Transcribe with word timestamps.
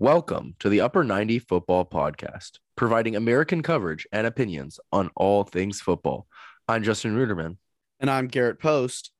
Welcome 0.00 0.54
to 0.60 0.70
the 0.70 0.80
Upper 0.80 1.04
90 1.04 1.40
Football 1.40 1.84
Podcast, 1.84 2.52
providing 2.74 3.16
American 3.16 3.62
coverage 3.62 4.06
and 4.10 4.26
opinions 4.26 4.80
on 4.90 5.10
all 5.14 5.44
things 5.44 5.82
football. 5.82 6.26
I'm 6.66 6.82
Justin 6.82 7.14
Ruderman. 7.14 7.58
And 8.00 8.08
I'm 8.08 8.26
Garrett 8.26 8.58
Post. 8.58 9.10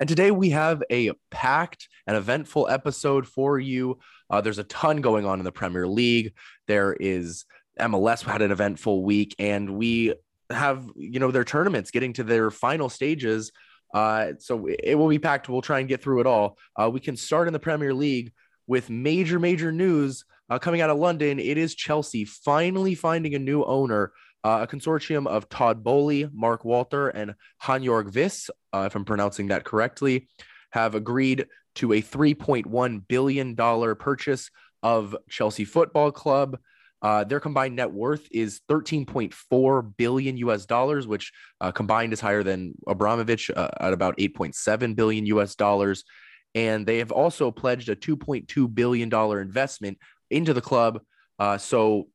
And 0.00 0.08
today 0.08 0.30
we 0.30 0.48
have 0.48 0.82
a 0.90 1.12
packed 1.30 1.90
and 2.06 2.16
eventful 2.16 2.66
episode 2.70 3.28
for 3.28 3.58
you. 3.58 3.98
Uh, 4.30 4.40
there's 4.40 4.56
a 4.56 4.64
ton 4.64 5.02
going 5.02 5.26
on 5.26 5.38
in 5.38 5.44
the 5.44 5.52
Premier 5.52 5.86
League. 5.86 6.32
There 6.66 6.94
is 6.94 7.44
MLS 7.78 8.22
had 8.22 8.40
an 8.40 8.52
eventful 8.52 9.04
week, 9.04 9.34
and 9.38 9.76
we 9.76 10.14
have, 10.48 10.88
you 10.96 11.20
know, 11.20 11.30
their 11.30 11.44
tournaments 11.44 11.90
getting 11.90 12.14
to 12.14 12.24
their 12.24 12.50
final 12.50 12.88
stages. 12.88 13.52
Uh, 13.92 14.32
so 14.38 14.66
it 14.66 14.94
will 14.94 15.08
be 15.08 15.18
packed. 15.18 15.50
We'll 15.50 15.60
try 15.60 15.80
and 15.80 15.88
get 15.90 16.02
through 16.02 16.20
it 16.20 16.26
all. 16.26 16.56
Uh, 16.74 16.88
we 16.90 17.00
can 17.00 17.18
start 17.18 17.48
in 17.48 17.52
the 17.52 17.60
Premier 17.60 17.92
League 17.92 18.32
with 18.66 18.90
major, 18.90 19.38
major 19.38 19.72
news 19.72 20.24
uh, 20.50 20.58
coming 20.58 20.80
out 20.80 20.90
of 20.90 20.98
London. 20.98 21.38
It 21.38 21.58
is 21.58 21.74
Chelsea 21.74 22.24
finally 22.24 22.94
finding 22.94 23.34
a 23.34 23.38
new 23.38 23.62
owner, 23.64 24.12
uh, 24.42 24.60
a 24.62 24.66
consortium 24.66 25.26
of 25.26 25.48
Todd 25.48 25.82
Boehly, 25.82 26.28
Mark 26.32 26.64
Walter, 26.64 27.08
and 27.08 27.34
Hansjörg 27.62 28.14
Wyss, 28.14 28.50
uh, 28.72 28.84
if 28.86 28.94
I'm 28.94 29.04
pronouncing 29.04 29.48
that 29.48 29.64
correctly, 29.64 30.28
have 30.70 30.94
agreed 30.94 31.46
to 31.76 31.92
a 31.92 32.02
$3.1 32.02 33.08
billion 33.08 33.56
purchase 33.96 34.50
of 34.82 35.16
Chelsea 35.28 35.64
Football 35.64 36.12
Club. 36.12 36.58
Uh, 37.02 37.22
their 37.22 37.40
combined 37.40 37.76
net 37.76 37.90
worth 37.90 38.26
is 38.30 38.60
13.4 38.70 39.96
billion 39.96 40.36
US 40.38 40.64
dollars, 40.64 41.06
which 41.06 41.32
uh, 41.60 41.70
combined 41.70 42.12
is 42.12 42.20
higher 42.20 42.42
than 42.42 42.74
Abramovich 42.86 43.50
uh, 43.50 43.68
at 43.78 43.92
about 43.92 44.16
8.7 44.16 44.96
billion 44.96 45.26
US 45.26 45.54
dollars 45.54 46.04
and 46.54 46.86
they 46.86 46.98
have 46.98 47.12
also 47.12 47.50
pledged 47.50 47.88
a 47.88 47.96
2.2 47.96 48.72
billion 48.74 49.08
dollar 49.08 49.40
investment 49.40 49.98
into 50.30 50.54
the 50.54 50.60
club. 50.60 51.00
Uh, 51.38 51.58
so 51.58 52.08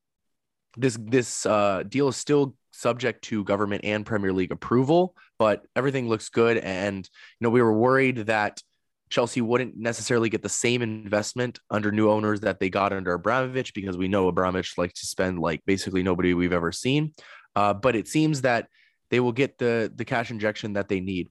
this 0.78 0.98
this 1.02 1.46
uh, 1.46 1.84
deal 1.88 2.08
is 2.08 2.16
still 2.16 2.56
subject 2.72 3.24
to 3.26 3.44
government 3.44 3.84
and 3.84 4.06
Premier 4.06 4.32
League 4.32 4.52
approval, 4.52 5.16
but 5.38 5.66
everything 5.76 6.08
looks 6.08 6.30
good. 6.30 6.58
And 6.58 6.98
you 7.06 7.46
know, 7.46 7.50
we 7.50 7.62
were 7.62 7.74
worried 7.74 8.28
that 8.28 8.62
Chelsea 9.10 9.42
wouldn't 9.42 9.76
necessarily 9.76 10.30
get 10.30 10.44
the 10.44 10.50
same 10.50 10.82
investment 10.82 11.60
under 11.70 11.92
new 11.92 12.10
owners 12.10 12.42
that 12.42 12.60
they 12.60 12.70
got 12.70 12.94
under 12.94 13.14
Abramovich 13.14 13.74
because 13.74 13.98
we 13.98 14.08
know 14.08 14.28
Abramovich 14.28 14.78
likes 14.78 15.02
to 15.02 15.08
spend 15.08 15.40
like 15.40 15.62
basically 15.66 16.04
nobody 16.04 16.34
we've 16.34 16.54
ever 16.54 16.72
seen. 16.72 17.14
Uh, 17.56 17.74
but 17.74 17.96
it 17.96 18.08
seems 18.08 18.42
that 18.42 18.68
they 19.10 19.20
will 19.20 19.32
get 19.32 19.58
the 19.58 19.92
the 19.94 20.06
cash 20.06 20.32
injection 20.32 20.74
that 20.74 20.88
they 20.88 21.00
need. 21.00 21.30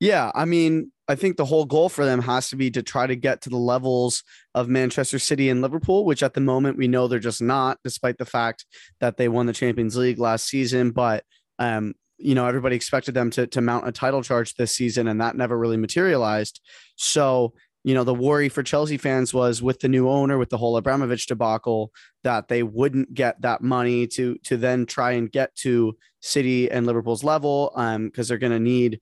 Yeah, 0.00 0.32
I 0.34 0.46
mean, 0.46 0.90
I 1.10 1.16
think 1.16 1.36
the 1.36 1.44
whole 1.44 1.64
goal 1.64 1.88
for 1.88 2.04
them 2.04 2.22
has 2.22 2.50
to 2.50 2.56
be 2.56 2.70
to 2.70 2.84
try 2.84 3.08
to 3.08 3.16
get 3.16 3.42
to 3.42 3.50
the 3.50 3.56
levels 3.56 4.22
of 4.54 4.68
Manchester 4.68 5.18
City 5.18 5.50
and 5.50 5.60
Liverpool, 5.60 6.04
which 6.04 6.22
at 6.22 6.34
the 6.34 6.40
moment 6.40 6.78
we 6.78 6.86
know 6.86 7.08
they're 7.08 7.18
just 7.18 7.42
not, 7.42 7.78
despite 7.82 8.18
the 8.18 8.24
fact 8.24 8.64
that 9.00 9.16
they 9.16 9.28
won 9.28 9.46
the 9.46 9.52
Champions 9.52 9.96
League 9.96 10.20
last 10.20 10.46
season. 10.46 10.92
But 10.92 11.24
um, 11.58 11.94
you 12.16 12.36
know, 12.36 12.46
everybody 12.46 12.76
expected 12.76 13.14
them 13.14 13.28
to 13.30 13.48
to 13.48 13.60
mount 13.60 13.88
a 13.88 13.92
title 13.92 14.22
charge 14.22 14.54
this 14.54 14.70
season, 14.76 15.08
and 15.08 15.20
that 15.20 15.34
never 15.34 15.58
really 15.58 15.76
materialized. 15.76 16.60
So 16.94 17.54
you 17.82 17.94
know, 17.94 18.04
the 18.04 18.14
worry 18.14 18.48
for 18.48 18.62
Chelsea 18.62 18.98
fans 18.98 19.32
was 19.32 19.62
with 19.62 19.80
the 19.80 19.88
new 19.88 20.08
owner, 20.08 20.38
with 20.38 20.50
the 20.50 20.58
whole 20.58 20.76
Abramovich 20.76 21.26
debacle, 21.26 21.90
that 22.22 22.46
they 22.46 22.62
wouldn't 22.62 23.14
get 23.14 23.40
that 23.42 23.62
money 23.62 24.06
to 24.08 24.36
to 24.44 24.56
then 24.56 24.86
try 24.86 25.12
and 25.12 25.32
get 25.32 25.56
to 25.56 25.96
City 26.20 26.70
and 26.70 26.86
Liverpool's 26.86 27.24
level, 27.24 27.72
um, 27.74 28.06
because 28.06 28.28
they're 28.28 28.38
going 28.38 28.52
to 28.52 28.60
need 28.60 29.00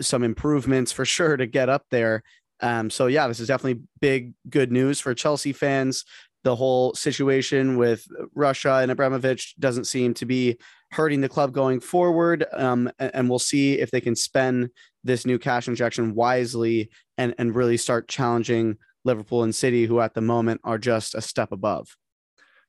some 0.00 0.22
improvements 0.22 0.92
for 0.92 1.04
sure 1.04 1.36
to 1.36 1.46
get 1.46 1.68
up 1.68 1.84
there. 1.90 2.22
Um, 2.60 2.90
so 2.90 3.06
yeah, 3.06 3.28
this 3.28 3.40
is 3.40 3.48
definitely 3.48 3.82
big 4.00 4.34
good 4.48 4.72
news 4.72 5.00
for 5.00 5.14
Chelsea 5.14 5.52
fans. 5.52 6.04
The 6.44 6.56
whole 6.56 6.94
situation 6.94 7.76
with 7.76 8.06
Russia 8.34 8.78
and 8.82 8.90
Abramovich 8.90 9.54
doesn't 9.58 9.86
seem 9.86 10.14
to 10.14 10.26
be 10.26 10.56
hurting 10.92 11.20
the 11.20 11.28
club 11.28 11.52
going 11.52 11.80
forward. 11.80 12.46
Um, 12.52 12.90
and, 12.98 13.10
and, 13.14 13.28
we'll 13.28 13.38
see 13.38 13.78
if 13.78 13.90
they 13.90 14.00
can 14.00 14.16
spend 14.16 14.70
this 15.04 15.26
new 15.26 15.38
cash 15.38 15.68
injection 15.68 16.14
wisely 16.14 16.90
and, 17.18 17.34
and 17.38 17.54
really 17.54 17.76
start 17.76 18.08
challenging 18.08 18.78
Liverpool 19.04 19.42
and 19.42 19.54
City, 19.54 19.84
who 19.84 20.00
at 20.00 20.14
the 20.14 20.20
moment 20.20 20.60
are 20.64 20.78
just 20.78 21.14
a 21.14 21.20
step 21.20 21.52
above. 21.52 21.96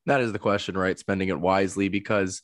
That 0.06 0.22
is 0.22 0.34
the 0.34 0.40
question, 0.40 0.78
right? 0.78 0.98
Spending 0.98 1.30
it 1.30 1.40
wisely 1.40 1.88
because 1.88 2.42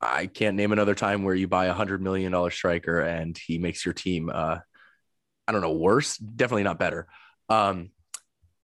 I 0.00 0.26
can't 0.26 0.56
name 0.56 0.72
another 0.72 0.94
time 0.94 1.22
where 1.22 1.34
you 1.34 1.48
buy 1.48 1.66
a 1.66 1.72
hundred 1.72 2.02
million 2.02 2.32
dollar 2.32 2.50
striker 2.50 3.00
and 3.00 3.36
he 3.36 3.58
makes 3.58 3.84
your 3.84 3.94
team 3.94 4.30
uh 4.32 4.58
I 5.48 5.52
don't 5.52 5.60
know 5.60 5.76
worse, 5.76 6.16
definitely 6.16 6.64
not 6.64 6.78
better. 6.78 7.06
Um 7.48 7.90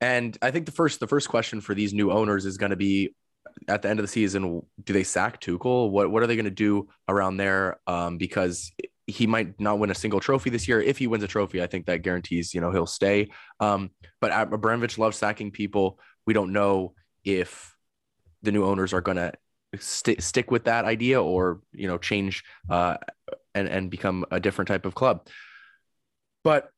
and 0.01 0.37
I 0.43 0.51
think 0.51 0.67
the 0.67 0.73
first 0.73 1.01
the 1.01 1.07
first 1.07 1.29
question 1.29 1.61
for 1.61 1.75
these 1.75 1.95
new 1.95 2.11
owners 2.11 2.45
is 2.45 2.57
going 2.57 2.71
to 2.71 2.77
be 2.77 3.15
at 3.69 3.83
the 3.83 3.89
end 3.89 3.99
of 4.01 4.05
the 4.05 4.09
season, 4.09 4.63
do 4.83 4.93
they 4.93 5.05
sack 5.05 5.41
Tuchel? 5.41 5.91
What 5.91 6.11
what 6.11 6.23
are 6.23 6.27
they 6.27 6.37
going 6.37 6.45
to 6.45 6.51
do 6.51 6.89
around 7.09 7.37
there? 7.37 7.79
Um, 7.87 8.19
because 8.19 8.73
he 9.07 9.27
might 9.27 9.61
not 9.61 9.79
win 9.79 9.91
a 9.91 9.95
single 9.95 10.21
trophy 10.21 10.51
this 10.51 10.69
year. 10.69 10.81
If 10.81 10.99
he 10.99 11.07
wins 11.07 11.25
a 11.25 11.29
trophy, 11.29 11.63
I 11.63 11.67
think 11.67 11.87
that 11.87 12.03
guarantees 12.03 12.55
you 12.55 12.61
know 12.61 12.73
he'll 12.73 12.87
stay. 12.87 13.31
Um, 13.61 13.91
but 14.21 14.33
Abramovich 14.33 14.99
loves 14.99 15.17
sacking 15.17 15.51
people. 15.51 15.99
We 16.27 16.35
don't 16.35 16.53
know 16.53 16.95
if 17.25 17.77
the 18.43 18.53
new 18.53 18.65
owners 18.65 18.93
are 18.93 19.01
going 19.01 19.17
to 19.17 19.33
st- 19.79 20.23
stick 20.23 20.51
with 20.51 20.65
that 20.65 20.85
idea 20.85 21.23
or 21.23 21.61
you 21.73 21.87
know 21.87 21.99
change 21.99 22.45
uh, 22.71 22.97
and 23.55 23.69
and 23.69 23.91
become 23.91 24.25
a 24.31 24.41
different 24.41 24.69
type 24.69 24.87
of 24.87 24.95
club. 24.95 25.27
But 26.45 26.71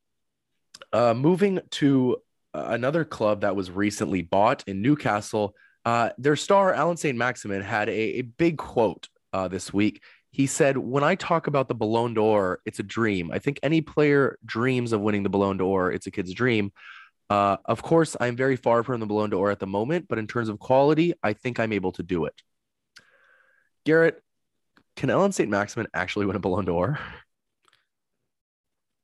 uh, 0.93 1.15
moving 1.15 1.61
to 1.73 2.19
another 2.53 3.05
club 3.05 3.41
that 3.41 3.57
was 3.57 3.71
recently 3.71 4.23
bought 4.23 4.63
in 4.67 4.83
Newcastle, 4.83 5.55
uh, 5.85 6.11
their 6.19 6.37
star 6.37 6.73
Allan 6.73 6.97
Saint-Maximin 6.97 7.63
had 7.63 7.89
a, 7.89 8.19
a 8.19 8.23
big 8.23 8.59
quote 8.59 9.09
uh, 9.33 9.49
this 9.49 9.73
week. 9.73 10.03
He 10.31 10.47
said, 10.47 10.77
"When 10.77 11.05
I 11.05 11.15
talk 11.15 11.47
about 11.47 11.69
the 11.69 11.75
Ballon 11.75 12.15
d'Or, 12.15 12.61
it's 12.65 12.81
a 12.81 12.85
dream. 12.85 13.31
I 13.33 13.39
think 13.39 13.61
any 13.63 13.81
player 13.81 14.39
dreams 14.45 14.93
of 14.93 15.01
winning 15.01 15.23
the 15.23 15.31
Ballon 15.31 15.57
d'Or. 15.57 15.93
It's 15.93 16.07
a 16.07 16.11
kid's 16.11 16.35
dream." 16.35 16.73
Uh, 17.31 17.57
of 17.65 17.83
course, 17.83 18.17
I'm 18.21 18.37
very 18.37 18.57
far 18.57 18.83
from 18.83 19.01
the 19.01 19.07
Ballon 19.07 19.31
d'Or 19.31 19.51
at 19.51 19.59
the 19.59 19.67
moment, 19.67 20.07
but 20.09 20.19
in 20.19 20.27
terms 20.27 20.49
of 20.49 20.59
quality, 20.59 21.15
I 21.23 21.33
think 21.33 21.59
I'm 21.59 21.73
able 21.73 21.93
to 21.93 22.03
do 22.03 22.27
it. 22.27 22.43
Garrett, 23.85 24.23
can 24.97 25.11
Allan 25.11 25.33
Saint-Maximin 25.33 25.89
actually 25.95 26.27
win 26.27 26.37
a 26.37 26.41
Ballon 26.41 26.65
d'Or? 26.65 26.99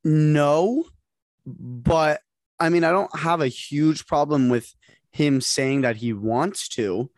No, 0.04 0.84
but 1.46 2.20
I 2.58 2.68
mean, 2.68 2.84
I 2.84 2.90
don't 2.90 3.18
have 3.18 3.40
a 3.40 3.48
huge 3.48 4.06
problem 4.06 4.48
with 4.48 4.74
him 5.12 5.40
saying 5.40 5.82
that 5.82 5.96
he 5.96 6.12
wants 6.12 6.68
to. 6.70 7.10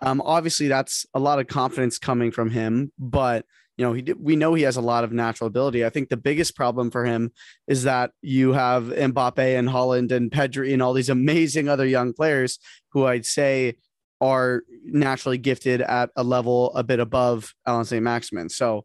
Um, 0.00 0.22
obviously, 0.24 0.68
that's 0.68 1.04
a 1.14 1.18
lot 1.18 1.38
of 1.38 1.46
confidence 1.46 1.98
coming 1.98 2.30
from 2.30 2.50
him, 2.50 2.92
but 2.98 3.44
you 3.76 3.86
know, 3.86 3.92
he 3.94 4.02
we 4.18 4.36
know 4.36 4.52
he 4.52 4.64
has 4.64 4.76
a 4.76 4.82
lot 4.82 5.04
of 5.04 5.12
natural 5.12 5.48
ability. 5.48 5.84
I 5.84 5.90
think 5.90 6.10
the 6.10 6.16
biggest 6.18 6.54
problem 6.54 6.90
for 6.90 7.06
him 7.06 7.32
is 7.66 7.84
that 7.84 8.10
you 8.20 8.52
have 8.52 8.84
Mbappe 8.84 9.58
and 9.58 9.68
Haaland 9.68 10.12
and 10.12 10.30
Pedri 10.30 10.74
and 10.74 10.82
all 10.82 10.92
these 10.92 11.08
amazing 11.08 11.68
other 11.68 11.86
young 11.86 12.12
players 12.12 12.58
who 12.92 13.06
I'd 13.06 13.24
say 13.24 13.76
are 14.20 14.62
naturally 14.84 15.38
gifted 15.38 15.80
at 15.80 16.10
a 16.16 16.22
level 16.22 16.72
a 16.74 16.84
bit 16.84 17.00
above 17.00 17.54
Allan 17.66 17.84
Saint-Maximin. 17.84 18.48
So, 18.48 18.84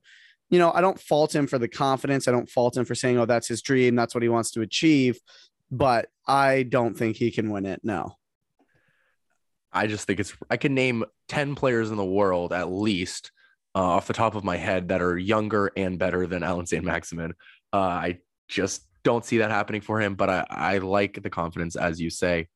you 0.50 0.60
know, 0.60 0.72
I 0.72 0.82
don't 0.82 1.00
fault 1.00 1.36
him 1.36 1.48
for 1.48 1.58
the 1.58 1.68
confidence. 1.68 2.28
I 2.28 2.32
don't 2.32 2.50
fault 2.50 2.78
him 2.78 2.86
for 2.86 2.96
saying, 2.96 3.18
oh, 3.18 3.26
that's 3.26 3.48
his 3.48 3.62
dream. 3.62 3.96
That's 3.96 4.16
what 4.16 4.24
he 4.24 4.30
wants 4.30 4.52
to 4.52 4.62
achieve. 4.62 5.20
But 5.72 6.08
I 6.28 6.64
don't 6.64 6.96
think 6.96 7.18
he 7.18 7.32
can 7.32 7.50
win 7.50 7.66
it. 7.66 7.82
No. 7.84 8.16
I 9.74 9.88
just 9.88 10.08
think 10.08 10.22
it's, 10.22 10.34
I 10.50 10.58
can 10.58 10.74
name 10.74 11.04
10 11.28 11.56
players 11.56 11.92
in 11.92 11.98
the 11.98 12.06
world 12.06 12.54
at 12.54 12.72
least 12.72 13.32
uh, 13.74 13.80
off 13.80 14.08
the 14.08 14.14
top 14.14 14.36
of 14.36 14.46
my 14.46 14.56
head 14.56 14.88
that 14.88 15.02
are 15.02 15.18
younger 15.18 15.72
and 15.76 16.00
better 16.00 16.28
than 16.28 16.44
Allan 16.44 16.66
Saint-Maximin. 16.66 17.34
Uh, 17.74 17.78
I 17.78 18.20
just 18.48 18.86
don't 19.04 19.26
see 19.26 19.40
that 19.40 19.52
happening 19.52 19.82
for 19.82 20.00
him, 20.00 20.16
but 20.16 20.30
I, 20.30 20.46
I 20.50 20.78
like 20.78 21.22
the 21.22 21.30
confidence, 21.30 21.76
as 21.76 22.00
you 22.00 22.10
say 22.10 22.48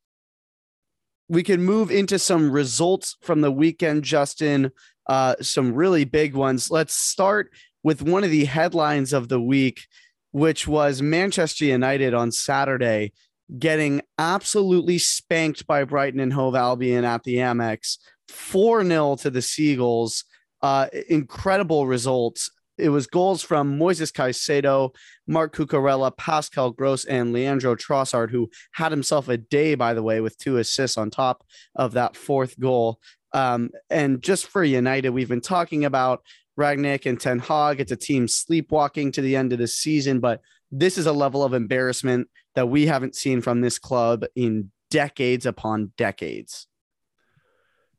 we 1.30 1.44
can 1.44 1.64
move 1.64 1.92
into 1.92 2.20
some 2.20 2.52
results 2.52 3.16
from 3.22 3.42
the 3.42 3.52
weekend, 3.52 4.04
Justin. 4.04 4.72
Uh, 5.08 5.36
some 5.42 5.74
really 5.74 6.04
big 6.04 6.34
ones. 6.34 6.70
Let's 6.70 6.96
start 6.96 7.52
with 7.84 8.02
one 8.02 8.24
of 8.24 8.32
the 8.32 8.46
headlines 8.46 9.14
of 9.14 9.30
the 9.30 9.40
week, 9.40 9.88
which 10.32 10.68
was 10.68 11.02
Manchester 11.02 11.66
United 11.66 12.14
on 12.14 12.32
Saturday 12.32 13.14
getting 13.58 14.02
absolutely 14.18 14.98
spanked 14.98 15.66
by 15.66 15.84
Brighton 15.84 16.20
and 16.20 16.34
Hove 16.34 16.56
Albion 16.56 17.06
at 17.06 17.24
the 17.24 17.38
Amex, 17.38 17.98
4 18.28 18.86
0 18.86 19.16
to 19.18 19.30
the 19.30 19.42
Seagulls. 19.42 20.26
Uh, 20.62 20.88
incredible 21.08 21.88
results 21.88 22.52
it 22.80 22.90
was 22.90 23.08
goals 23.08 23.42
from 23.42 23.78
Moises 23.78 24.12
Caicedo, 24.12 24.96
Marc 25.28 25.56
Cucurella, 25.56 26.16
Pascal 26.16 26.72
Gross, 26.72 27.06
and 27.06 27.34
Leandro 27.34 27.76
Trossard, 27.76 28.32
who 28.32 28.50
had 28.72 28.92
himself 28.92 29.28
a 29.28 29.38
day, 29.38 29.76
by 29.76 29.94
the 29.94 30.04
way, 30.04 30.22
with 30.22 30.38
two 30.38 30.58
assists 30.58 30.98
on 30.98 31.10
top 31.10 31.44
of 31.76 31.94
that 31.94 32.16
fourth 32.16 32.60
goal. 32.60 33.00
Um, 33.34 33.70
and 33.90 34.22
just 34.22 34.48
for 34.48 34.64
United, 34.64 35.10
we've 35.10 35.30
been 35.30 35.42
talking 35.42 35.86
about 35.86 36.24
Rangnick 36.60 37.06
and 37.06 37.20
Ten 37.20 37.40
Hag. 37.40 37.80
It's 37.80 37.92
a 37.92 37.96
team 37.96 38.28
sleepwalking 38.28 39.12
to 39.14 39.22
the 39.22 39.36
end 39.36 39.54
of 39.54 39.60
the 39.60 39.68
season, 39.68 40.20
but 40.20 40.42
this 40.72 40.98
is 40.98 41.06
a 41.06 41.14
level 41.14 41.44
of 41.44 41.54
embarrassment 41.54 42.28
that 42.56 42.68
we 42.68 42.86
haven't 42.86 43.16
seen 43.16 43.42
from 43.42 43.62
this 43.62 43.80
club 43.80 44.26
in 44.36 44.72
decades 44.90 45.46
upon 45.46 45.92
decades. 45.98 46.68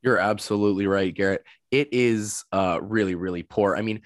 You're 0.03 0.19
absolutely 0.19 0.87
right, 0.87 1.15
Garrett. 1.15 1.45
It 1.71 1.89
is 1.93 2.45
uh, 2.53 2.81
really, 2.83 3.15
really 3.15 3.43
poor. 3.43 3.77
I 3.77 3.83
mean, 3.83 4.03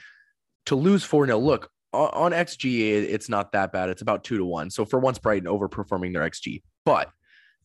to 0.66 0.76
lose 0.76 1.04
4 1.04 1.26
0, 1.26 1.38
look, 1.38 1.70
on, 1.92 2.32
on 2.32 2.32
XG, 2.32 2.80
it's 2.80 3.28
not 3.28 3.52
that 3.52 3.72
bad. 3.72 3.88
It's 3.88 4.02
about 4.02 4.24
two 4.24 4.38
to 4.38 4.44
one. 4.44 4.70
So 4.70 4.84
for 4.84 4.98
once, 4.98 5.18
Brighton 5.18 5.48
overperforming 5.48 6.12
their 6.12 6.28
XG. 6.28 6.62
But 6.84 7.10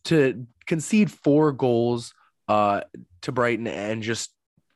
to 0.05 0.45
concede 0.65 1.11
four 1.11 1.51
goals 1.51 2.13
uh, 2.47 2.81
to 3.21 3.31
Brighton 3.31 3.67
and 3.67 4.01
just 4.01 4.31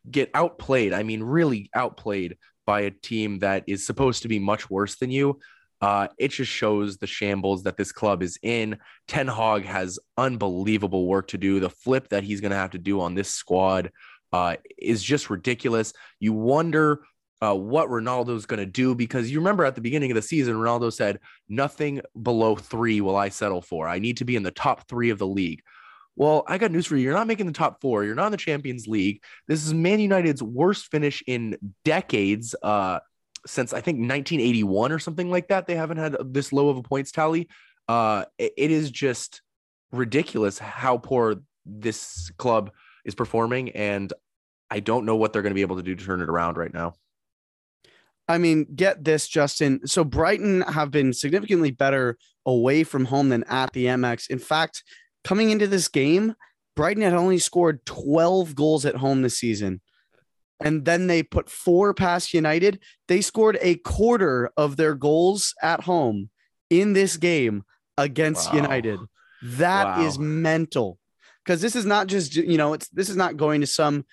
get 0.10 0.32
outplayed, 0.34 0.94
I 0.94 1.04
mean, 1.04 1.24
really 1.24 1.70
outplayed 1.74 2.38
by 2.66 2.82
a 2.82 2.92
team 2.92 3.40
that 3.40 3.64
is 3.68 3.86
supposed 3.86 4.24
to 4.24 4.28
be 4.28 4.40
much 4.40 4.70
worse 4.70 4.96
than 4.96 5.12
you. 5.12 5.40
Uh, 5.82 6.08
it 6.18 6.30
just 6.30 6.52
shows 6.52 6.98
the 6.98 7.08
shambles 7.08 7.64
that 7.64 7.76
this 7.76 7.92
club 7.92 8.24
is 8.24 8.40
in. 8.42 8.78
Ten 9.08 9.28
Hag 9.28 9.66
has 9.66 10.00
unbelievable 10.18 11.08
work 11.08 11.28
to 11.30 11.38
do. 11.38 11.60
The 11.60 11.70
flip 11.70 12.08
that 12.10 12.24
he's 12.24 12.40
going 12.40 12.52
to 12.52 12.58
have 12.58 12.72
to 12.72 12.78
do 12.78 13.02
on 13.02 13.16
this 13.16 13.30
squad 13.30 13.92
uh, 14.32 14.56
is 14.78 15.04
just 15.04 15.30
ridiculous. 15.30 15.94
You 16.22 16.32
wonder 16.32 17.02
uh, 17.44 17.54
what 17.54 17.90
Ronaldo's 17.90 18.46
going 18.46 18.60
to 18.60 18.66
do 18.66 18.96
because 18.96 19.30
you 19.30 19.40
remember 19.40 19.66
at 19.66 19.76
the 19.76 19.82
beginning 19.82 20.12
of 20.12 20.16
the 20.16 20.22
season, 20.22 20.56
Ronaldo 20.56 20.94
said, 20.94 21.20
Nothing 21.50 22.02
below 22.22 22.56
three 22.56 23.02
will 23.02 23.18
I 23.18 23.30
settle 23.30 23.62
for. 23.62 23.88
I 23.88 24.00
need 24.00 24.18
to 24.18 24.26
be 24.26 24.36
in 24.36 24.44
the 24.44 24.52
top 24.52 24.88
three 24.88 25.10
of 25.10 25.20
the 25.20 25.28
league. 25.28 25.62
Well, 26.16 26.44
I 26.48 26.58
got 26.58 26.72
news 26.72 26.86
for 26.86 26.96
you. 26.96 27.04
You're 27.04 27.14
not 27.14 27.28
making 27.28 27.48
the 27.48 27.54
top 27.54 27.82
four. 27.82 28.04
You're 28.04 28.16
not 28.16 28.28
in 28.28 28.32
the 28.32 28.38
Champions 28.38 28.88
League. 28.88 29.24
This 29.48 29.66
is 29.66 29.74
Man 29.74 30.00
United's 30.00 30.44
worst 30.44 30.92
finish 30.92 31.24
in 31.26 31.58
decades. 31.84 32.56
Uh, 32.62 33.00
since 33.46 33.74
I 33.74 33.82
think 33.82 33.98
1981 33.98 34.92
or 34.92 35.00
something 35.00 35.30
like 35.30 35.50
that. 35.50 35.68
They 35.68 35.76
haven't 35.76 35.98
had 35.98 36.16
this 36.34 36.54
low 36.54 36.70
of 36.70 36.78
a 36.78 36.84
points 36.84 37.12
tally. 37.12 37.50
Uh, 37.88 38.26
it, 38.38 38.54
it 38.56 38.72
is 38.72 38.90
just 38.90 39.42
ridiculous 39.92 40.58
how 40.58 40.98
poor 40.98 41.36
this 41.66 42.32
club 42.38 42.72
is 43.06 43.16
performing, 43.16 43.72
and 43.72 44.14
I 44.72 44.80
don't 44.80 45.06
know 45.06 45.16
what 45.16 45.34
they're 45.34 45.42
going 45.42 45.52
to 45.52 45.56
be 45.56 45.62
able 45.62 45.76
to 45.76 45.84
do 45.84 45.96
to 45.96 46.06
turn 46.06 46.22
it 46.22 46.30
around 46.30 46.58
right 46.58 46.74
now. 46.74 46.94
I 48.34 48.38
mean, 48.38 48.68
get 48.76 49.04
this, 49.04 49.28
Justin. 49.28 49.86
So 49.88 50.04
Brighton 50.04 50.62
have 50.62 50.92
been 50.92 51.14
significantly 51.14 51.72
better 51.72 52.18
away 52.46 52.84
from 52.84 53.06
home 53.06 53.30
than 53.30 53.44
at 53.46 53.74
the 53.74 53.86
Amex. 53.86 54.30
In 54.30 54.40
fact, 54.40 54.84
coming 55.24 55.50
into 55.50 55.68
this 55.68 55.88
game, 55.88 56.36
Brighton 56.76 57.04
had 57.04 57.14
only 57.14 57.40
scored 57.40 57.86
12 57.86 58.56
goals 58.56 58.86
at 58.86 58.96
home 58.96 59.22
this 59.22 59.38
season 59.38 59.82
and 60.64 60.86
then 60.86 61.08
they 61.08 61.22
put 61.24 61.50
four 61.50 61.94
past 61.94 62.34
United. 62.34 62.80
They 63.08 63.22
scored 63.22 63.58
a 63.62 63.76
quarter 63.76 64.50
of 64.58 64.78
their 64.78 64.96
goals 64.96 65.54
at 65.62 65.82
home 65.82 66.30
in 66.70 66.94
this 66.94 67.18
game 67.18 67.64
against 67.98 68.50
wow. 68.50 68.62
United. 68.62 69.00
That 69.44 69.98
wow. 69.98 70.06
is 70.06 70.18
mental. 70.18 70.98
Because 71.44 71.62
this 71.62 71.76
is 71.76 71.86
not 71.86 72.08
just, 72.08 72.36
you 72.36 72.58
know, 72.58 72.74
it's 72.74 72.88
this 72.90 73.10
is 73.10 73.18
not 73.18 73.36
going 73.36 73.60
to 73.62 73.68
some 73.68 74.06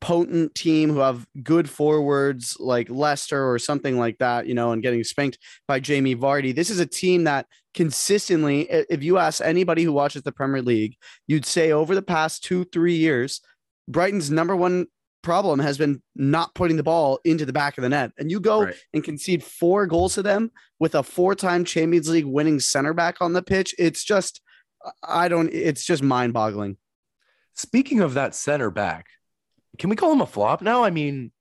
potent 0.00 0.54
team 0.54 0.90
who 0.90 0.98
have 0.98 1.26
good 1.42 1.68
forwards 1.68 2.56
like 2.58 2.88
Leicester 2.88 3.50
or 3.50 3.58
something 3.58 3.98
like 3.98 4.18
that, 4.18 4.46
you 4.46 4.54
know, 4.54 4.72
and 4.72 4.82
getting 4.82 5.04
spanked 5.04 5.38
by 5.68 5.80
Jamie 5.80 6.16
Vardy. 6.16 6.54
This 6.54 6.70
is 6.70 6.80
a 6.80 6.86
team 6.86 7.24
that 7.24 7.46
consistently, 7.74 8.62
if 8.70 9.02
you 9.02 9.18
ask 9.18 9.42
anybody 9.42 9.82
who 9.82 9.92
watches 9.92 10.22
the 10.22 10.32
Premier 10.32 10.62
League, 10.62 10.96
you'd 11.26 11.46
say 11.46 11.72
over 11.72 11.94
the 11.94 12.02
past 12.02 12.44
two, 12.44 12.64
three 12.64 12.96
years, 12.96 13.40
Brighton's 13.88 14.30
number 14.30 14.56
one 14.56 14.86
problem 15.22 15.58
has 15.58 15.78
been 15.78 16.02
not 16.14 16.54
putting 16.54 16.76
the 16.76 16.82
ball 16.82 17.18
into 17.24 17.44
the 17.44 17.52
back 17.52 17.76
of 17.76 17.82
the 17.82 17.88
net. 17.88 18.12
And 18.18 18.30
you 18.30 18.40
go 18.40 18.64
right. 18.64 18.74
and 18.92 19.02
concede 19.02 19.42
four 19.42 19.86
goals 19.86 20.14
to 20.14 20.22
them 20.22 20.50
with 20.78 20.94
a 20.94 21.02
four 21.02 21.34
time 21.34 21.64
Champions 21.64 22.08
League 22.08 22.26
winning 22.26 22.60
center 22.60 22.92
back 22.92 23.16
on 23.20 23.32
the 23.32 23.42
pitch. 23.42 23.74
It's 23.78 24.04
just, 24.04 24.40
I 25.02 25.28
don't, 25.28 25.52
it's 25.52 25.84
just 25.84 26.02
mind 26.02 26.32
boggling. 26.32 26.76
Speaking 27.54 28.00
of 28.00 28.14
that 28.14 28.34
center 28.34 28.70
back, 28.70 29.06
can 29.78 29.90
we 29.90 29.96
call 29.96 30.12
him 30.12 30.20
a 30.20 30.26
flop 30.26 30.62
now? 30.62 30.84
I 30.84 30.90
mean, 30.90 31.32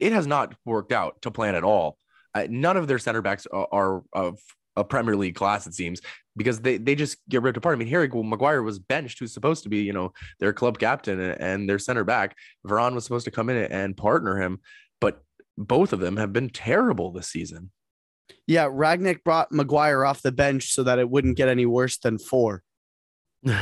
it 0.00 0.12
has 0.12 0.26
not 0.26 0.54
worked 0.64 0.92
out 0.92 1.22
to 1.22 1.30
plan 1.30 1.54
at 1.54 1.64
all. 1.64 1.98
Uh, 2.34 2.46
none 2.50 2.76
of 2.76 2.86
their 2.86 2.98
center 2.98 3.22
backs 3.22 3.46
are, 3.50 3.68
are 3.72 4.02
of 4.12 4.38
a 4.76 4.84
Premier 4.84 5.16
League 5.16 5.34
class, 5.34 5.66
it 5.66 5.74
seems, 5.74 6.00
because 6.36 6.60
they, 6.60 6.76
they 6.76 6.94
just 6.94 7.16
get 7.28 7.42
ripped 7.42 7.56
apart. 7.56 7.74
I 7.74 7.78
mean, 7.78 7.88
Harry 7.88 8.10
Maguire 8.12 8.62
was 8.62 8.78
benched, 8.78 9.18
who's 9.18 9.32
supposed 9.32 9.62
to 9.62 9.70
be, 9.70 9.78
you 9.78 9.94
know, 9.94 10.12
their 10.38 10.52
club 10.52 10.78
captain 10.78 11.18
and 11.18 11.68
their 11.68 11.78
center 11.78 12.04
back. 12.04 12.36
Varane 12.66 12.94
was 12.94 13.04
supposed 13.04 13.24
to 13.24 13.30
come 13.30 13.48
in 13.48 13.56
and 13.56 13.96
partner 13.96 14.38
him, 14.38 14.60
but 15.00 15.22
both 15.56 15.94
of 15.94 16.00
them 16.00 16.18
have 16.18 16.32
been 16.32 16.50
terrible 16.50 17.10
this 17.10 17.28
season. 17.28 17.70
Yeah, 18.46 18.66
Rangnick 18.66 19.24
brought 19.24 19.50
Maguire 19.50 20.04
off 20.04 20.20
the 20.20 20.32
bench 20.32 20.72
so 20.72 20.82
that 20.82 20.98
it 20.98 21.08
wouldn't 21.08 21.36
get 21.36 21.48
any 21.48 21.64
worse 21.64 21.96
than 21.98 22.18
four. 22.18 22.62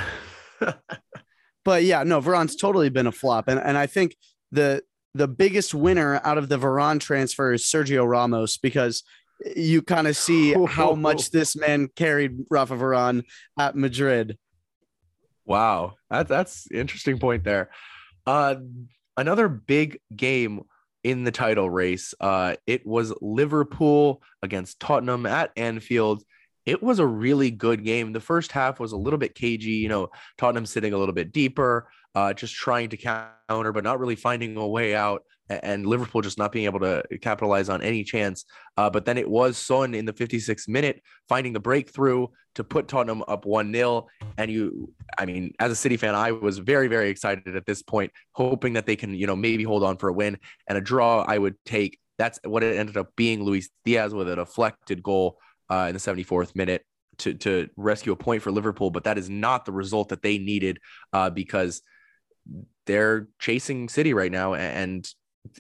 but 1.65 1.85
yeah, 1.85 2.03
no, 2.03 2.21
Varane's 2.21 2.57
totally 2.57 2.89
been 2.89 3.07
a 3.07 3.13
flop. 3.13 3.49
And 3.49 3.59
and 3.59 3.77
I 3.77 3.87
think 3.87 4.17
the 4.53 4.83
the 5.15 5.29
biggest 5.29 5.75
winner 5.75 6.21
out 6.25 6.39
of 6.39 6.49
the 6.49 6.59
Varane 6.59 7.01
transfer 7.01 7.53
is 7.53 7.65
Sergio 7.65 8.07
Ramos 8.07 8.57
because 8.59 9.05
you 9.57 9.83
kind 9.83 10.07
of 10.07 10.17
see 10.17 10.55
how 10.67 10.95
much 10.95 11.31
this 11.31 11.57
man 11.57 11.89
carried 11.95 12.33
Rafa 12.51 12.75
Varane 12.75 13.25
at 13.59 13.77
Madrid. 13.77 14.39
Wow, 15.45 15.95
that, 16.11 16.29
that's 16.29 16.67
interesting 16.71 17.19
point 17.19 17.45
there. 17.45 17.71
Uh, 18.27 18.57
another 19.17 19.49
big 19.49 19.99
game 20.15 20.63
in 21.03 21.25
the 21.25 21.31
title 21.31 21.69
race. 21.69 22.15
Uh, 22.19 22.57
it 22.67 22.87
was 22.87 23.13
Liverpool 23.21 24.23
against 24.43 24.81
Tottenham 24.81 25.27
at 25.27 25.53
Anfield. 25.57 26.25
It 26.67 26.83
was 26.83 26.99
a 26.99 27.07
really 27.07 27.51
good 27.51 27.85
game. 27.85 28.13
The 28.13 28.21
first 28.21 28.53
half 28.53 28.81
was 28.81 28.93
a 28.93 28.97
little 28.97 29.19
bit 29.19 29.35
cagey, 29.35 29.73
you 29.73 29.89
know, 29.89 30.09
Tottenham 30.39 30.67
sitting 30.67 30.93
a 30.93 30.99
little 30.99 31.15
bit 31.15 31.33
deeper, 31.33 31.89
uh, 32.15 32.33
just 32.33 32.55
trying 32.55 32.89
to 32.91 32.97
counter, 32.97 33.73
but 33.73 33.85
not 33.85 34.01
really 34.01 34.17
finding 34.17 34.57
a 34.57 34.67
way 34.67 34.95
out 34.95 35.25
and 35.51 35.87
Liverpool 35.87 36.23
just 36.23 36.39
not 36.39 36.53
being 36.53 36.65
able 36.65 36.81
to 36.81 37.03
capitalize 37.21 37.69
on 37.69 37.83
any 37.83 38.03
chance. 38.03 38.45
Uh, 38.77 38.89
but 38.89 39.05
then 39.05 39.19
it 39.19 39.29
was 39.29 39.59
Son 39.59 39.95
in 39.95 40.05
the 40.05 40.13
56th 40.13 40.69
minute 40.69 41.03
finding 41.29 41.53
the 41.53 41.61
breakthrough 41.61 42.27
to 42.55 42.65
put 42.65 42.89
Tottenham 42.89 43.23
up 43.29 43.45
1 43.45 43.73
0. 43.73 44.07
And 44.39 44.51
you, 44.51 44.93
I 45.19 45.27
mean, 45.27 45.53
as 45.59 45.71
a 45.71 45.77
City 45.77 45.97
fan, 45.97 46.15
I 46.15 46.33
was 46.33 46.59
very, 46.59 46.89
very 46.89 47.11
excited 47.11 47.57
at 47.57 47.67
this 47.67 47.83
point, 47.83 48.13
hoping 48.33 48.75
that 48.75 48.87
they 48.87 48.97
can, 48.97 49.15
you 49.15 49.27
know, 49.27 49.37
maybe 49.37 49.65
hold 49.65 49.83
on 49.83 49.99
for 49.99 50.09
a 50.09 50.13
win 50.13 50.39
and 50.67 50.79
a 50.79 50.81
draw. 50.81 51.23
I 51.23 51.39
would 51.39 51.57
take 51.67 51.99
that's 52.17 52.39
what 52.45 52.63
it 52.63 52.77
ended 52.77 52.97
up 52.97 53.09
being 53.17 53.43
Luis 53.43 53.71
Diaz 53.85 54.15
with 54.15 54.29
a 54.29 54.37
deflected 54.37 55.03
goal 55.03 55.37
uh, 55.75 55.87
in 55.89 55.95
the 55.95 56.01
74th 56.01 56.55
minute 56.55 56.85
to, 57.19 57.35
to 57.35 57.69
rescue 57.77 58.13
a 58.13 58.17
point 58.17 58.43
for 58.43 58.53
Liverpool. 58.53 58.91
But 58.91 59.05
that 59.05 59.19
is 59.19 59.29
not 59.29 59.65
the 59.65 59.73
result 59.73 60.11
that 60.11 60.23
they 60.23 60.39
needed 60.39 60.79
uh, 61.13 61.31
because 61.31 61.83
they're 62.87 63.29
chasing 63.39 63.89
City 63.89 64.15
right 64.15 64.31
now. 64.31 64.55
And 64.55 65.09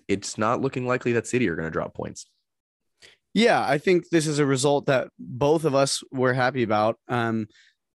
it's 0.08 0.38
not 0.38 0.60
looking 0.60 0.86
likely 0.86 1.12
that 1.12 1.26
City 1.26 1.48
are 1.48 1.56
going 1.56 1.66
to 1.66 1.72
drop 1.72 1.94
points. 1.94 2.26
Yeah, 3.32 3.64
I 3.66 3.78
think 3.78 4.08
this 4.10 4.28
is 4.28 4.38
a 4.38 4.46
result 4.46 4.86
that 4.86 5.08
both 5.18 5.64
of 5.64 5.74
us 5.74 6.02
were 6.12 6.32
happy 6.32 6.62
about. 6.62 6.98
Um, 7.08 7.48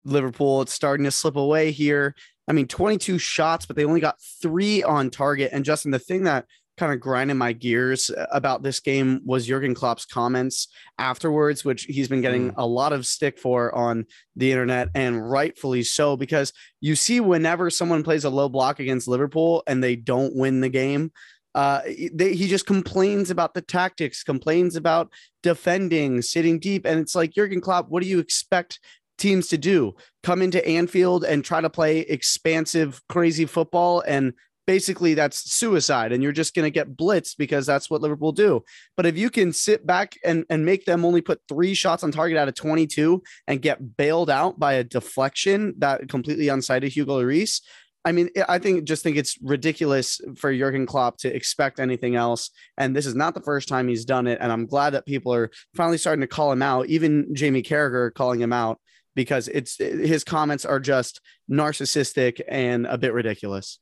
Liverpool, 0.04 0.62
it's 0.62 0.72
starting 0.72 1.04
to 1.04 1.12
slip 1.12 1.36
away 1.36 1.70
here. 1.70 2.16
I 2.48 2.52
mean, 2.52 2.66
22 2.66 3.18
shots, 3.18 3.66
but 3.66 3.76
they 3.76 3.84
only 3.84 4.00
got 4.00 4.16
three 4.42 4.82
on 4.82 5.10
target. 5.10 5.50
And 5.52 5.64
Justin, 5.64 5.92
the 5.92 5.98
thing 5.98 6.24
that 6.24 6.46
kind 6.78 6.92
of 6.92 7.00
grinding 7.00 7.36
my 7.36 7.52
gears 7.52 8.10
about 8.30 8.62
this 8.62 8.80
game 8.80 9.20
was 9.24 9.46
Jurgen 9.46 9.74
Klopp's 9.74 10.06
comments 10.06 10.68
afterwards, 10.98 11.64
which 11.64 11.82
he's 11.84 12.08
been 12.08 12.22
getting 12.22 12.50
mm. 12.50 12.54
a 12.56 12.66
lot 12.66 12.92
of 12.92 13.06
stick 13.06 13.38
for 13.38 13.74
on 13.74 14.06
the 14.36 14.50
internet, 14.52 14.88
and 14.94 15.28
rightfully 15.28 15.82
so, 15.82 16.16
because 16.16 16.52
you 16.80 16.94
see 16.94 17.20
whenever 17.20 17.68
someone 17.70 18.02
plays 18.02 18.24
a 18.24 18.30
low 18.30 18.48
block 18.48 18.80
against 18.80 19.08
Liverpool 19.08 19.62
and 19.66 19.82
they 19.82 19.96
don't 19.96 20.34
win 20.34 20.60
the 20.60 20.68
game, 20.68 21.12
uh, 21.54 21.80
they, 22.14 22.34
he 22.34 22.46
just 22.46 22.66
complains 22.66 23.30
about 23.30 23.52
the 23.52 23.62
tactics, 23.62 24.22
complains 24.22 24.76
about 24.76 25.12
defending, 25.42 26.22
sitting 26.22 26.58
deep, 26.58 26.86
and 26.86 27.00
it's 27.00 27.14
like 27.14 27.32
Jurgen 27.32 27.60
Klopp. 27.60 27.88
What 27.88 28.02
do 28.02 28.08
you 28.08 28.20
expect 28.20 28.78
teams 29.18 29.48
to 29.48 29.58
do? 29.58 29.96
Come 30.22 30.42
into 30.42 30.64
Anfield 30.64 31.24
and 31.24 31.44
try 31.44 31.60
to 31.60 31.70
play 31.70 32.00
expansive, 32.00 33.02
crazy 33.08 33.46
football, 33.46 34.04
and 34.06 34.34
basically 34.68 35.14
that's 35.14 35.50
suicide. 35.50 36.12
And 36.12 36.22
you're 36.22 36.30
just 36.30 36.54
going 36.54 36.66
to 36.66 36.70
get 36.70 36.94
blitzed 36.94 37.38
because 37.38 37.64
that's 37.64 37.88
what 37.88 38.02
Liverpool 38.02 38.32
do. 38.32 38.62
But 38.98 39.06
if 39.06 39.16
you 39.16 39.30
can 39.30 39.50
sit 39.50 39.86
back 39.86 40.16
and 40.22 40.44
and 40.50 40.66
make 40.66 40.84
them 40.84 41.06
only 41.06 41.22
put 41.22 41.40
three 41.48 41.72
shots 41.72 42.04
on 42.04 42.12
target 42.12 42.36
out 42.36 42.48
of 42.48 42.54
22 42.54 43.22
and 43.46 43.62
get 43.62 43.96
bailed 43.96 44.28
out 44.28 44.58
by 44.58 44.74
a 44.74 44.84
deflection 44.84 45.74
that 45.78 46.10
completely 46.10 46.48
unsighted 46.48 46.90
Hugo 46.90 47.18
Lloris, 47.18 47.62
I 48.04 48.12
mean, 48.12 48.28
I 48.46 48.58
think 48.58 48.84
just 48.84 49.02
think 49.02 49.16
it's 49.16 49.38
ridiculous 49.40 50.20
for 50.36 50.54
Jurgen 50.54 50.84
Klopp 50.84 51.16
to 51.20 51.34
expect 51.34 51.80
anything 51.80 52.14
else. 52.14 52.50
And 52.76 52.94
this 52.94 53.06
is 53.06 53.14
not 53.14 53.32
the 53.32 53.40
first 53.40 53.68
time 53.68 53.88
he's 53.88 54.04
done 54.04 54.26
it. 54.26 54.36
And 54.38 54.52
I'm 54.52 54.66
glad 54.66 54.90
that 54.90 55.06
people 55.06 55.32
are 55.32 55.50
finally 55.76 55.98
starting 55.98 56.20
to 56.20 56.26
call 56.26 56.52
him 56.52 56.62
out, 56.62 56.88
even 56.88 57.34
Jamie 57.34 57.62
Carragher 57.62 58.12
calling 58.12 58.40
him 58.40 58.52
out 58.52 58.78
because 59.14 59.48
it's 59.48 59.78
his 59.78 60.24
comments 60.24 60.66
are 60.66 60.78
just 60.78 61.22
narcissistic 61.50 62.42
and 62.46 62.86
a 62.86 62.98
bit 62.98 63.14
ridiculous. 63.14 63.78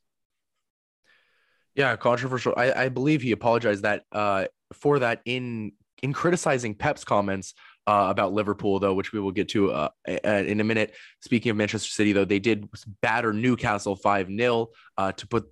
Yeah, 1.77 1.95
controversial. 1.95 2.55
I, 2.57 2.73
I 2.73 2.89
believe 2.89 3.21
he 3.21 3.31
apologized 3.31 3.83
that 3.83 4.03
uh, 4.11 4.45
for 4.73 4.99
that 4.99 5.21
in 5.25 5.73
in 6.03 6.11
criticizing 6.11 6.75
Pep's 6.75 7.03
comments 7.03 7.53
uh, 7.85 8.07
about 8.09 8.33
Liverpool, 8.33 8.79
though, 8.79 8.93
which 8.93 9.13
we 9.13 9.19
will 9.19 9.31
get 9.31 9.47
to 9.49 9.71
uh, 9.71 9.89
in 10.07 10.59
a 10.59 10.63
minute. 10.63 10.93
Speaking 11.21 11.51
of 11.51 11.57
Manchester 11.57 11.89
City, 11.89 12.13
though, 12.13 12.25
they 12.25 12.39
did 12.39 12.67
batter 13.01 13.31
Newcastle 13.31 13.95
5 13.95 14.27
0 14.27 14.67
uh, 14.97 15.11
to 15.13 15.27
put, 15.27 15.45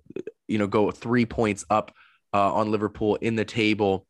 you 0.46 0.58
know, 0.58 0.66
go 0.66 0.90
three 0.90 1.26
points 1.26 1.64
up 1.70 1.92
uh, 2.34 2.52
on 2.52 2.70
Liverpool 2.70 3.14
in 3.16 3.36
the 3.36 3.44
table, 3.44 4.06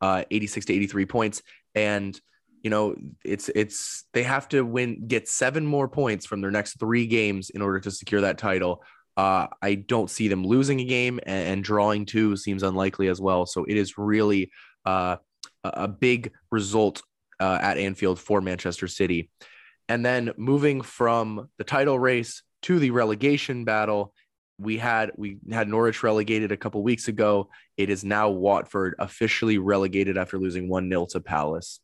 uh, 0.00 0.24
86 0.30 0.66
to 0.66 0.74
83 0.74 1.06
points. 1.06 1.42
And, 1.74 2.20
you 2.62 2.70
know, 2.70 2.94
it's, 3.24 3.48
it's, 3.48 4.04
they 4.12 4.24
have 4.24 4.48
to 4.50 4.62
win, 4.62 5.06
get 5.06 5.28
seven 5.28 5.64
more 5.64 5.88
points 5.88 6.26
from 6.26 6.42
their 6.42 6.50
next 6.50 6.78
three 6.78 7.06
games 7.06 7.48
in 7.50 7.62
order 7.62 7.80
to 7.80 7.90
secure 7.90 8.20
that 8.20 8.38
title. 8.38 8.82
Uh, 9.20 9.48
I 9.60 9.74
don't 9.74 10.08
see 10.08 10.28
them 10.28 10.46
losing 10.46 10.80
a 10.80 10.84
game 10.84 11.20
and, 11.26 11.48
and, 11.48 11.64
drawing 11.64 12.06
two 12.06 12.38
seems 12.38 12.62
unlikely 12.62 13.08
as 13.08 13.20
well. 13.20 13.44
So 13.44 13.66
it 13.66 13.76
is 13.76 13.98
really 13.98 14.50
uh, 14.86 15.16
a 15.62 15.88
big 15.88 16.32
result 16.50 17.02
uh, 17.38 17.58
at 17.60 17.76
Anfield 17.76 18.18
for 18.18 18.40
Manchester 18.40 18.88
City. 18.88 19.28
And 19.90 20.06
then 20.06 20.32
moving 20.38 20.80
from 20.80 21.50
the 21.58 21.64
title 21.64 21.98
race 21.98 22.42
to 22.62 22.78
the 22.78 22.92
relegation 22.92 23.66
battle, 23.66 24.14
we 24.58 24.78
had 24.78 25.10
we 25.18 25.36
had 25.52 25.68
Norwich 25.68 26.02
relegated 26.02 26.50
a 26.50 26.56
couple 26.56 26.82
weeks 26.82 27.06
ago. 27.08 27.50
It 27.76 27.90
is 27.90 28.02
now 28.02 28.30
Watford 28.30 28.94
officially 28.98 29.58
relegated 29.58 30.16
after 30.16 30.38
losing 30.38 30.66
1-0 30.66 31.10
to 31.10 31.20
Palace. 31.20 31.80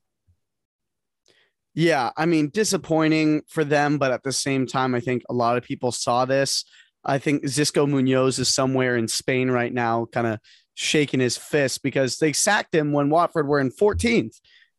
Yeah, 1.75 2.13
I 2.17 2.25
mean 2.25 2.49
disappointing 2.49 3.43
for 3.47 3.63
them, 3.63 3.99
but 3.99 4.11
at 4.11 4.23
the 4.23 4.33
same 4.33 4.67
time 4.67 4.95
I 4.95 5.01
think 5.01 5.23
a 5.29 5.35
lot 5.35 5.59
of 5.59 5.65
people 5.65 5.93
saw 5.93 6.25
this. 6.25 6.65
I 7.07 7.19
think 7.19 7.45
Xisco 7.45 7.89
Munoz 7.89 8.39
is 8.39 8.53
somewhere 8.53 8.97
in 8.97 9.09
Spain 9.09 9.51
right 9.51 9.73
now 9.73 10.07
kind 10.13 10.27
of 10.27 10.41
shaking 10.75 11.21
his 11.21 11.37
fist 11.37 11.83
because 11.83 12.19
they 12.19 12.33
sacked 12.33 12.75
him 12.75 12.93
when 12.93 13.09
Watford 13.09 13.47
were 13.47 13.61
in 13.61 13.71
14th 13.71 14.35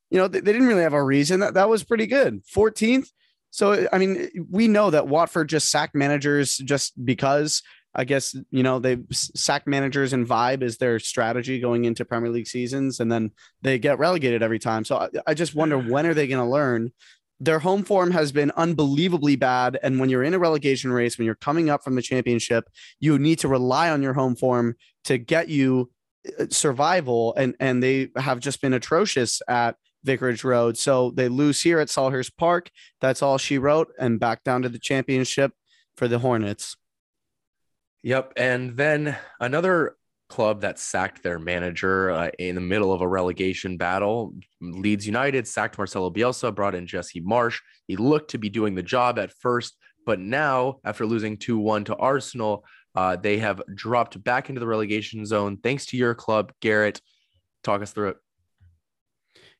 you 0.09 0.17
know, 0.17 0.27
they, 0.27 0.39
they 0.39 0.53
didn't 0.53 0.67
really 0.67 0.83
have 0.83 0.93
a 0.93 1.03
reason. 1.03 1.39
That, 1.39 1.53
that 1.55 1.69
was 1.69 1.83
pretty 1.83 2.07
good. 2.07 2.43
14th. 2.45 3.09
So, 3.49 3.87
I 3.91 3.97
mean, 3.97 4.29
we 4.49 4.67
know 4.67 4.89
that 4.89 5.07
Watford 5.07 5.49
just 5.49 5.69
sacked 5.69 5.95
managers 5.95 6.57
just 6.57 6.93
because 7.03 7.63
I 7.95 8.03
guess, 8.03 8.35
you 8.51 8.61
know, 8.61 8.77
they 8.77 8.99
sack 9.11 9.65
managers 9.65 10.13
and 10.13 10.27
vibe 10.27 10.61
is 10.61 10.77
their 10.77 10.99
strategy 10.99 11.59
going 11.59 11.85
into 11.85 12.05
Premier 12.05 12.29
League 12.29 12.47
seasons, 12.47 12.99
and 12.99 13.11
then 13.11 13.31
they 13.63 13.79
get 13.79 13.97
relegated 13.97 14.43
every 14.43 14.59
time. 14.59 14.85
So 14.85 14.97
I, 14.97 15.09
I 15.25 15.33
just 15.33 15.55
wonder 15.55 15.79
when 15.79 16.05
are 16.05 16.13
they 16.13 16.27
going 16.27 16.43
to 16.43 16.51
learn? 16.51 16.91
Their 17.39 17.59
home 17.59 17.83
form 17.83 18.11
has 18.11 18.31
been 18.31 18.51
unbelievably 18.55 19.35
bad. 19.35 19.77
And 19.83 19.99
when 19.99 20.09
you're 20.09 20.23
in 20.23 20.33
a 20.33 20.39
relegation 20.39 20.91
race, 20.91 21.17
when 21.17 21.25
you're 21.25 21.35
coming 21.35 21.69
up 21.69 21.83
from 21.83 21.95
the 21.95 22.01
championship, 22.01 22.69
you 22.99 23.19
need 23.19 23.39
to 23.39 23.47
rely 23.47 23.89
on 23.89 24.01
your 24.01 24.13
home 24.13 24.35
form 24.35 24.75
to 25.03 25.17
get 25.17 25.47
you 25.47 25.91
uh, 26.39 26.45
survival. 26.49 27.35
And, 27.35 27.55
and 27.59 27.83
they 27.83 28.09
have 28.15 28.39
just 28.39 28.61
been 28.61 28.73
atrocious 28.73 29.41
at 29.47 29.75
Vicarage 30.03 30.43
Road. 30.43 30.77
So 30.77 31.11
they 31.11 31.27
lose 31.27 31.61
here 31.61 31.79
at 31.79 31.89
Selhurst 31.89 32.37
Park. 32.37 32.71
That's 33.01 33.21
all 33.21 33.37
she 33.37 33.57
wrote, 33.57 33.89
and 33.99 34.19
back 34.19 34.43
down 34.43 34.63
to 34.63 34.69
the 34.69 34.79
championship 34.79 35.51
for 35.95 36.07
the 36.07 36.19
Hornets. 36.19 36.77
Yep. 38.03 38.33
And 38.37 38.77
then 38.77 39.17
another 39.39 39.96
club 40.29 40.61
that 40.61 40.79
sacked 40.79 41.23
their 41.23 41.39
manager 41.39 42.11
uh, 42.11 42.29
in 42.39 42.55
the 42.55 42.61
middle 42.61 42.91
of 42.91 43.01
a 43.01 43.07
relegation 43.07 43.77
battle. 43.77 44.33
Leeds 44.61 45.05
United 45.05 45.47
sacked 45.47 45.77
Marcelo 45.77 46.09
Bielsa, 46.09 46.53
brought 46.53 46.75
in 46.75 46.87
Jesse 46.87 47.21
Marsch. 47.21 47.59
He 47.87 47.95
looked 47.95 48.31
to 48.31 48.37
be 48.37 48.49
doing 48.49 48.75
the 48.75 48.83
job 48.83 49.19
at 49.19 49.31
first, 49.31 49.77
but 50.05 50.19
now, 50.19 50.79
after 50.85 51.05
losing 51.05 51.37
2 51.37 51.57
1 51.57 51.85
to 51.85 51.95
Arsenal, 51.95 52.65
uh, 52.95 53.15
they 53.15 53.37
have 53.37 53.61
dropped 53.73 54.21
back 54.23 54.49
into 54.49 54.59
the 54.59 54.67
relegation 54.67 55.25
zone. 55.25 55.57
Thanks 55.57 55.85
to 55.87 55.97
your 55.97 56.15
club, 56.15 56.51
Garrett. 56.61 57.01
Talk 57.63 57.81
us 57.81 57.91
through 57.91 58.09
it. 58.09 58.17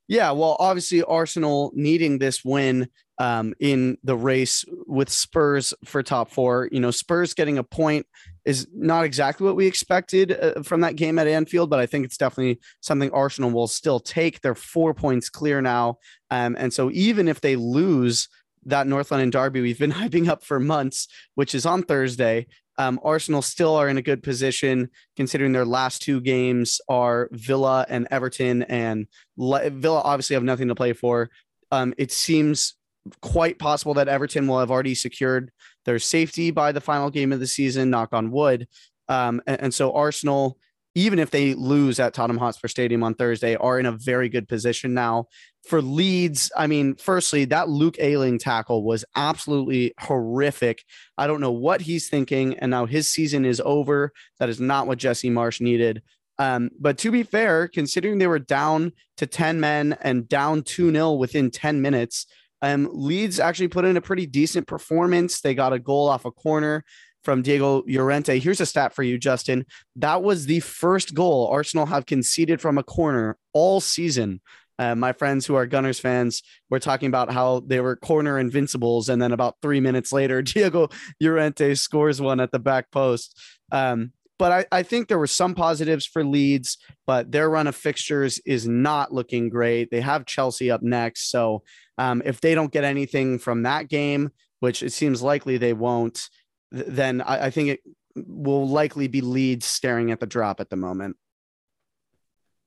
Yeah, 0.08 0.32
well, 0.32 0.56
obviously 0.60 1.04
Arsenal 1.04 1.72
needing 1.76 2.18
this 2.18 2.44
win 2.46 2.88
um, 3.18 3.54
in 3.60 3.98
the 4.04 4.16
race 4.16 4.64
with 4.86 5.10
Spurs 5.10 5.74
for 5.86 6.02
top 6.02 6.32
four. 6.32 6.70
You 6.72 6.80
know, 6.80 6.92
Spurs 6.92 7.34
getting 7.34 7.58
a 7.58 7.64
point 7.64 8.06
is 8.48 8.66
not 8.74 9.04
exactly 9.04 9.46
what 9.46 9.58
we 9.58 9.68
expected 9.68 10.32
uh, 10.32 10.64
from 10.64 10.80
that 10.80 10.96
game 10.96 11.20
at 11.20 11.28
Anfield, 11.28 11.70
but 11.70 11.80
I 11.80 11.86
think 11.86 12.06
it's 12.06 12.16
definitely 12.16 12.62
something 12.80 13.12
Arsenal 13.12 13.52
will 13.52 13.68
still 13.68 14.00
take. 14.00 14.40
They're 14.40 14.56
four 14.56 14.94
points 14.94 15.30
clear 15.30 15.62
now, 15.62 15.98
um, 16.32 16.56
and 16.58 16.74
so 16.74 16.90
even 16.94 17.28
if 17.28 17.42
they 17.42 17.58
lose 17.58 18.30
that 18.64 18.88
North 18.88 19.12
London 19.12 19.30
derby 19.30 19.60
we've 19.60 19.78
been 19.78 19.92
hyping 20.02 20.30
up 20.30 20.46
for 20.46 20.62
months, 20.62 21.10
which 21.36 21.54
is 21.54 21.66
on 21.66 21.84
Thursday. 21.84 22.48
Um, 22.80 23.00
Arsenal 23.04 23.42
still 23.42 23.76
are 23.76 23.90
in 23.90 23.98
a 23.98 24.04
good 24.04 24.22
position 24.22 24.92
considering 25.16 25.52
their 25.52 25.66
last 25.66 26.04
two 26.04 26.22
games 26.22 26.80
are 26.88 27.28
Villa 27.32 27.86
and 27.90 28.08
Everton, 28.12 28.64
and 28.64 29.08
Le- 29.36 29.72
Villa 29.72 30.02
obviously 30.02 30.36
have 30.36 30.44
nothing 30.44 30.68
to 30.68 30.76
play 30.76 30.94
for. 30.94 31.32
Um, 31.72 31.96
it 31.98 32.12
seems 32.12 32.76
quite 33.22 33.60
possible 33.60 33.96
that 33.96 34.08
Everton 34.08 34.48
will 34.48 34.60
have 34.60 34.72
already 34.72 34.96
secured 34.96 35.52
their 35.88 35.98
safety 35.98 36.52
by 36.52 36.72
the 36.72 36.82
final 36.82 37.10
game 37.10 37.34
of 37.34 37.40
the 37.40 37.48
season, 37.48 37.90
knock 37.90 38.14
on 38.14 38.30
wood. 38.30 38.68
Um, 39.10 39.42
and, 39.48 39.62
and 39.62 39.74
so 39.74 39.94
Arsenal 39.94 40.60
even 40.98 41.20
if 41.20 41.30
they 41.30 41.54
lose 41.54 42.00
at 42.00 42.16
Tottenham 42.16 42.40
Hotspur 42.40 42.68
Stadium 42.68 43.04
on 43.04 43.14
Thursday, 43.14 43.56
are 43.56 43.80
in 43.80 43.86
a 43.86 43.92
very 43.92 44.30
good 44.30 44.48
position 44.48 44.96
now. 44.96 45.28
For 45.68 45.80
Leeds, 45.80 46.52
I 46.58 46.66
mean, 46.66 46.96
firstly, 46.96 47.46
that 47.46 47.70
Luke 47.70 47.98
Ayling 48.00 48.40
tackle 48.40 48.84
was 48.84 49.06
absolutely 49.16 49.94
horrific. 50.00 50.84
I 51.16 51.28
don't 51.28 51.40
know 51.40 51.52
what 51.52 51.82
he's 51.82 52.10
thinking, 52.10 52.58
and 52.58 52.72
now 52.72 52.88
his 52.88 53.08
season 53.08 53.46
is 53.46 53.62
over. 53.64 54.12
That 54.40 54.50
is 54.50 54.60
not 54.60 54.88
what 54.88 54.98
Jesse 54.98 55.30
Marsch 55.30 55.62
needed. 55.62 56.02
Um, 56.40 56.72
but 56.80 56.98
to 57.00 57.12
be 57.12 57.22
fair, 57.22 57.68
considering 57.68 58.18
they 58.18 58.26
were 58.26 58.40
down 58.40 58.92
to 59.18 59.28
10 59.28 59.60
men 59.60 59.96
and 60.02 60.28
down 60.28 60.64
2 60.64 60.92
0 60.92 61.14
within 61.14 61.52
10 61.52 61.80
minutes, 61.80 62.26
um, 62.62 62.90
Leeds 62.92 63.40
actually 63.40 63.68
put 63.68 63.86
in 63.86 63.98
a 63.98 64.02
pretty 64.02 64.26
decent 64.26 64.68
performance. 64.68 65.42
They 65.42 65.54
got 65.54 65.74
a 65.74 65.80
goal 65.80 66.10
off 66.10 66.26
a 66.26 66.32
corner 66.32 66.84
from 67.24 67.42
Diego 67.42 67.84
Llorente. 67.88 68.40
Here's 68.40 68.62
a 68.62 68.66
stat 68.66 68.94
for 68.94 69.04
you, 69.04 69.18
Justin. 69.18 69.66
That 69.96 70.24
was 70.24 70.46
the 70.46 70.62
first 70.62 71.14
goal 71.14 71.48
Arsenal 71.48 71.86
have 71.86 72.06
conceded 72.06 72.62
from 72.62 72.78
a 72.78 72.84
corner 72.84 73.38
all 73.54 73.82
season. 73.82 74.42
Uh, 74.80 74.96
my 74.96 75.12
friends 75.12 75.46
who 75.46 75.56
are 75.56 75.66
Gunners 75.66 76.00
fans 76.00 76.44
were 76.70 76.80
talking 76.80 77.08
about 77.08 77.32
how 77.32 77.62
they 77.66 77.80
were 77.80 77.96
corner 77.96 78.38
invincibles, 78.38 79.10
and 79.10 79.22
then 79.22 79.32
about 79.32 79.56
three 79.62 79.80
minutes 79.80 80.12
later, 80.14 80.42
Diego 80.44 80.90
Llorente 81.20 81.74
scores 81.76 82.22
one 82.22 82.40
at 82.40 82.52
the 82.52 82.60
back 82.60 82.92
post. 82.92 83.40
Um, 83.72 84.14
but 84.40 84.52
I, 84.52 84.66
I, 84.80 84.84
think 84.84 85.08
there 85.08 85.20
were 85.20 85.28
some 85.28 85.56
positives 85.56 86.06
for 86.06 86.24
Leeds, 86.24 86.78
but 87.06 87.32
their 87.32 87.50
run 87.50 87.68
of 87.68 87.76
fixtures 87.76 88.40
is 88.46 88.68
not 88.68 89.14
looking 89.14 89.50
great. 89.50 89.92
They 89.92 90.02
have 90.02 90.26
Chelsea 90.26 90.72
up 90.72 90.82
next, 90.82 91.30
so 91.30 91.64
um, 91.98 92.22
if 92.26 92.42
they 92.42 92.56
don't 92.56 92.72
get 92.72 92.84
anything 92.84 93.40
from 93.40 93.64
that 93.64 93.90
game, 93.90 94.32
which 94.60 94.84
it 94.84 94.94
seems 94.94 95.22
likely 95.22 95.58
they 95.58 95.74
won't, 95.74 96.30
then 96.72 97.22
I, 97.22 97.46
I 97.46 97.50
think 97.50 97.70
it 97.70 97.80
will 98.16 98.68
likely 98.68 99.08
be 99.08 99.22
Leeds 99.22 99.66
staring 99.66 100.12
at 100.12 100.20
the 100.20 100.26
drop 100.26 100.60
at 100.60 100.70
the 100.70 100.76
moment. 100.76 101.18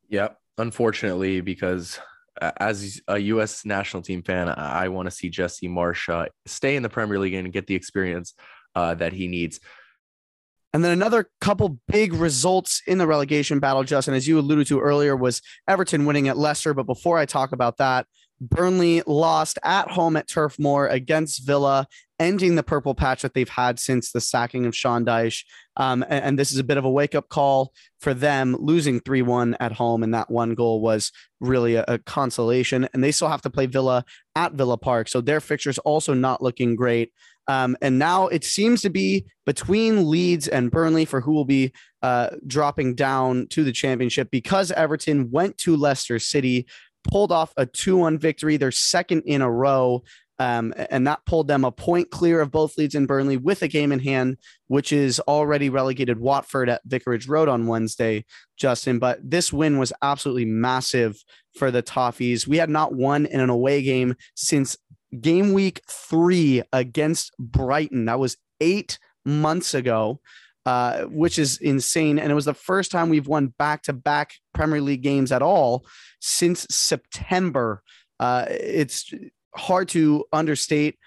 Yep. 0.08 0.36
Unfortunately, 0.58 1.40
because 1.40 1.98
as 2.40 3.00
a 3.08 3.18
U.S. 3.18 3.64
national 3.64 4.02
team 4.02 4.22
fan, 4.22 4.48
I 4.48 4.88
want 4.88 5.06
to 5.06 5.10
see 5.10 5.28
Jesse 5.28 5.68
Marsch 5.68 6.08
uh, 6.08 6.28
stay 6.46 6.76
in 6.76 6.82
the 6.82 6.88
Premier 6.88 7.18
League 7.18 7.34
and 7.34 7.52
get 7.52 7.66
the 7.66 7.74
experience 7.74 8.34
uh, 8.74 8.94
that 8.94 9.12
he 9.12 9.28
needs. 9.28 9.60
And 10.72 10.84
then 10.84 10.92
another 10.92 11.28
couple 11.40 11.80
big 11.88 12.12
results 12.12 12.82
in 12.86 12.98
the 12.98 13.06
relegation 13.06 13.58
battle, 13.58 13.82
Justin, 13.82 14.14
as 14.14 14.28
you 14.28 14.38
alluded 14.38 14.68
to 14.68 14.80
earlier, 14.80 15.16
was 15.16 15.42
Everton 15.66 16.06
winning 16.06 16.28
at 16.28 16.38
Leicester. 16.38 16.74
But 16.74 16.86
before 16.86 17.18
I 17.18 17.26
talk 17.26 17.52
about 17.52 17.78
that, 17.78 18.06
Burnley 18.40 19.02
lost 19.06 19.58
at 19.62 19.90
home 19.90 20.16
at 20.16 20.28
Turf 20.28 20.58
Moor 20.58 20.86
against 20.86 21.44
Villa, 21.44 21.86
ending 22.18 22.54
the 22.54 22.62
purple 22.62 22.94
patch 22.94 23.22
that 23.22 23.34
they've 23.34 23.48
had 23.48 23.78
since 23.78 24.12
the 24.12 24.20
sacking 24.20 24.64
of 24.64 24.74
Sean 24.74 25.04
Dyche. 25.04 25.44
Um, 25.76 26.02
and, 26.08 26.24
and, 26.24 26.38
this 26.38 26.52
is 26.52 26.58
a 26.58 26.64
bit 26.64 26.78
of 26.78 26.84
a 26.84 26.90
wake 26.90 27.14
up 27.14 27.28
call 27.28 27.72
for 28.00 28.14
them, 28.14 28.56
losing 28.58 29.00
3 29.00 29.22
1 29.22 29.56
at 29.60 29.72
home. 29.72 30.02
And 30.02 30.14
that 30.14 30.30
one 30.30 30.54
goal 30.54 30.80
was 30.80 31.12
really 31.40 31.74
a, 31.74 31.84
a, 31.86 31.98
consolation. 31.98 32.88
And 32.92 33.04
they 33.04 33.12
still 33.12 33.28
have 33.28 33.42
to 33.42 33.50
play 33.50 33.66
Villa 33.66 34.04
at 34.34 34.52
Villa 34.52 34.78
Park. 34.78 35.08
So 35.08 35.20
their 35.20 35.40
fixture's 35.40 35.78
also 35.78 36.14
not 36.14 36.42
looking 36.42 36.76
great. 36.76 37.12
Um, 37.48 37.76
and 37.82 37.98
now 37.98 38.28
it 38.28 38.44
seems 38.44 38.82
to 38.82 38.90
be 38.90 39.26
between 39.44 40.08
Leeds 40.08 40.46
and 40.46 40.70
Burnley 40.70 41.04
for 41.04 41.20
who 41.20 41.32
will 41.32 41.44
be 41.44 41.72
uh, 42.02 42.30
dropping 42.46 42.94
down 42.94 43.48
to 43.48 43.64
the 43.64 43.72
championship 43.72 44.30
because 44.30 44.70
Everton 44.72 45.30
went 45.30 45.58
to 45.58 45.76
Leicester 45.76 46.18
City 46.18 46.66
pulled 47.04 47.32
off 47.32 47.52
a 47.56 47.66
2 47.66 47.96
1 47.96 48.18
victory, 48.18 48.56
their 48.56 48.70
second 48.70 49.22
in 49.26 49.42
a 49.42 49.50
row. 49.50 50.02
Um, 50.38 50.72
and 50.88 51.06
that 51.06 51.26
pulled 51.26 51.48
them 51.48 51.66
a 51.66 51.72
point 51.72 52.10
clear 52.10 52.40
of 52.40 52.50
both 52.50 52.78
Leeds 52.78 52.94
and 52.94 53.06
Burnley 53.06 53.36
with 53.36 53.60
a 53.60 53.68
game 53.68 53.92
in 53.92 53.98
hand, 53.98 54.38
which 54.68 54.90
is 54.90 55.20
already 55.20 55.68
relegated 55.68 56.18
Watford 56.18 56.70
at 56.70 56.80
Vicarage 56.86 57.28
Road 57.28 57.46
on 57.46 57.66
Wednesday, 57.66 58.24
Justin. 58.56 58.98
But 58.98 59.18
this 59.22 59.52
win 59.52 59.78
was 59.78 59.92
absolutely 60.00 60.46
massive 60.46 61.22
for 61.58 61.70
the 61.70 61.82
Toffees. 61.82 62.46
We 62.46 62.56
had 62.56 62.70
not 62.70 62.94
won 62.94 63.26
in 63.26 63.38
an 63.38 63.50
away 63.50 63.82
game 63.82 64.14
since 64.34 64.78
game 65.18 65.52
week 65.52 65.80
three 65.88 66.62
against 66.72 67.32
Brighton. 67.38 68.04
That 68.04 68.18
was 68.18 68.36
eight 68.60 68.98
months 69.24 69.74
ago. 69.74 70.20
Uh, 70.66 71.04
which 71.04 71.38
is 71.38 71.56
insane. 71.56 72.18
And 72.18 72.30
it 72.30 72.34
was 72.34 72.44
the 72.44 72.52
first 72.52 72.90
time 72.90 73.08
we've 73.08 73.26
won 73.26 73.46
back 73.46 73.82
to 73.84 73.94
back 73.94 74.34
Premier 74.52 74.82
League 74.82 75.02
games 75.02 75.32
at 75.32 75.40
all 75.40 75.86
since 76.20 76.66
September 76.70 77.82
Uh, 78.20 78.44
it's 78.50 79.12
hard 79.56 79.88
to 79.88 80.26
understate 80.32 80.98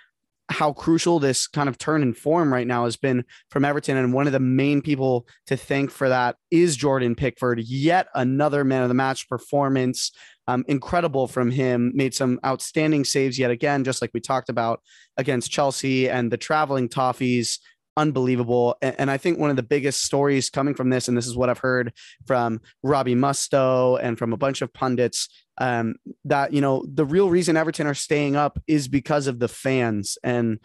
how 0.50 0.74
crucial 0.74 1.19
this 1.19 1.48
kind 1.48 1.69
of 1.69 1.77
turn 1.77 2.01
in 2.01 2.13
form 2.13 2.51
right 2.51 2.67
now 2.67 2.83
has 2.86 2.98
been 2.98 3.24
from 3.50 3.63
Everton. 3.63 3.95
And 3.95 4.13
one 4.13 4.27
of 4.27 4.33
the 4.33 4.39
main 4.39 4.81
people 4.81 5.27
to 5.48 5.55
thank 5.55 5.91
for 5.91 6.10
that 6.10 6.36
is 6.51 6.75
Jordan 6.75 7.15
Pickford. 7.15 7.60
Yet 7.60 8.07
another 8.15 8.63
man 8.63 8.81
of 8.81 8.89
the 8.89 8.95
match 8.95 9.29
performance. 9.29 10.12
Um, 10.47 10.65
incredible 10.67 11.27
from 11.27 11.51
him. 11.51 11.91
Made 11.95 12.13
some 12.13 12.39
outstanding 12.45 13.05
saves 13.05 13.39
yet 13.39 13.50
again, 13.50 13.83
just 13.83 14.01
like 14.01 14.12
we 14.13 14.19
talked 14.19 14.50
about 14.50 14.81
against 15.15 15.51
Chelsea 15.51 16.09
and 16.09 16.31
the 16.31 16.38
traveling 16.38 16.89
Toffees 16.89 17.59
unbelievable. 17.97 18.75
And, 18.81 18.95
and, 19.00 19.12
I 19.12 19.17
think 19.17 19.39
one 19.39 19.50
of 19.50 19.55
the 19.55 19.63
biggest 19.63 20.03
stories 20.03 20.50
coming 20.50 20.73
from 20.73 20.89
this, 20.89 21.07
and 21.07 21.17
this 21.17 21.27
is 21.27 21.35
what 21.35 21.50
I've 21.50 21.59
heard 21.59 21.93
from 22.25 22.62
Robbie 22.81 23.15
Mustoe 23.15 24.00
and 24.01 24.17
from 24.17 24.33
a 24.33 24.38
bunch 24.38 24.62
of 24.62 24.73
pundits, 24.73 25.29
um, 25.59 25.95
that 26.25 26.53
you 26.53 26.62
know 26.62 26.85
the 26.91 27.05
real 27.05 27.29
reason 27.29 27.57
Everton 27.57 27.88
are 27.88 27.93
staying 27.93 28.35
up 28.35 28.59
is 28.67 28.88
because 28.88 29.27
of 29.27 29.39
the 29.39 29.47
fans 29.47 30.17
and 30.23 30.59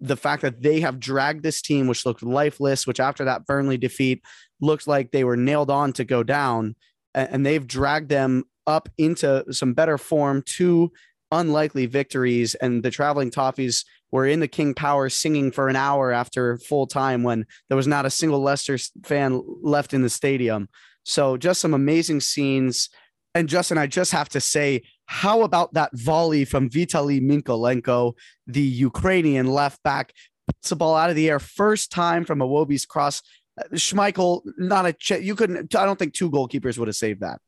the 0.00 0.16
fact 0.16 0.42
that 0.42 0.62
they 0.62 0.80
have 0.80 1.00
dragged 1.00 1.42
this 1.42 1.60
team, 1.60 1.88
which 1.88 2.06
looked 2.06 2.22
lifeless, 2.22 2.86
which 2.86 3.00
after 3.00 3.24
that 3.24 3.46
Burnley 3.46 3.76
defeat 3.76 4.22
looked 4.60 4.86
like 4.86 5.10
they 5.10 5.24
were 5.24 5.36
nailed 5.36 5.70
on 5.70 5.92
to 5.94 6.04
go 6.04 6.22
down, 6.22 6.76
and 7.14 7.44
they've 7.44 7.66
dragged 7.66 8.08
them 8.08 8.44
up 8.68 8.88
into 8.98 9.44
some 9.52 9.72
better 9.72 9.98
form 9.98 10.42
two 10.46 10.92
unlikely 11.32 11.86
victories. 11.86 12.54
And 12.56 12.82
the 12.82 12.90
traveling 12.90 13.30
Toffees 13.30 13.84
were 14.12 14.26
in 14.26 14.40
the 14.40 14.48
King 14.48 14.74
Power 14.74 15.08
singing 15.08 15.50
for 15.50 15.68
an 15.68 15.76
hour 15.76 16.12
after 16.12 16.58
full 16.58 16.86
time 16.86 17.22
when 17.22 17.46
there 17.68 17.76
was 17.76 17.86
not 17.86 18.06
a 18.06 18.10
single 18.10 18.40
Leicester 18.40 18.78
fan 19.04 19.42
left 19.62 19.92
in 19.92 20.02
the 20.02 20.10
stadium. 20.10 20.68
So 21.04 21.36
just 21.36 21.60
some 21.60 21.74
amazing 21.74 22.20
scenes. 22.20 22.90
And 23.34 23.48
Justin, 23.48 23.78
I 23.78 23.86
just 23.86 24.12
have 24.12 24.28
to 24.30 24.40
say, 24.40 24.82
how 25.06 25.42
about 25.42 25.74
that 25.74 25.90
volley 25.94 26.44
from 26.44 26.68
Vitaly 26.68 27.20
Mykolenko, 27.20 28.14
the 28.46 28.60
Ukrainian 28.60 29.46
left 29.46 29.82
back, 29.82 30.12
puts 30.46 30.68
the 30.68 30.76
ball 30.76 30.96
out 30.96 31.10
of 31.10 31.16
the 31.16 31.28
air 31.28 31.38
first 31.38 31.90
time 31.90 32.24
from 32.24 32.40
Iwobi's 32.40 32.86
cross. 32.86 33.22
Uh, 33.58 33.64
Schmeichel, 33.74 34.42
not 34.58 34.86
a 34.86 34.92
ch- 34.92 35.22
you 35.22 35.34
couldn't. 35.34 35.74
I 35.74 35.84
don't 35.84 35.98
think 35.98 36.14
two 36.14 36.30
goalkeepers 36.30 36.78
would 36.78 36.88
have 36.88 36.96
saved 36.96 37.20
that. 37.20 37.40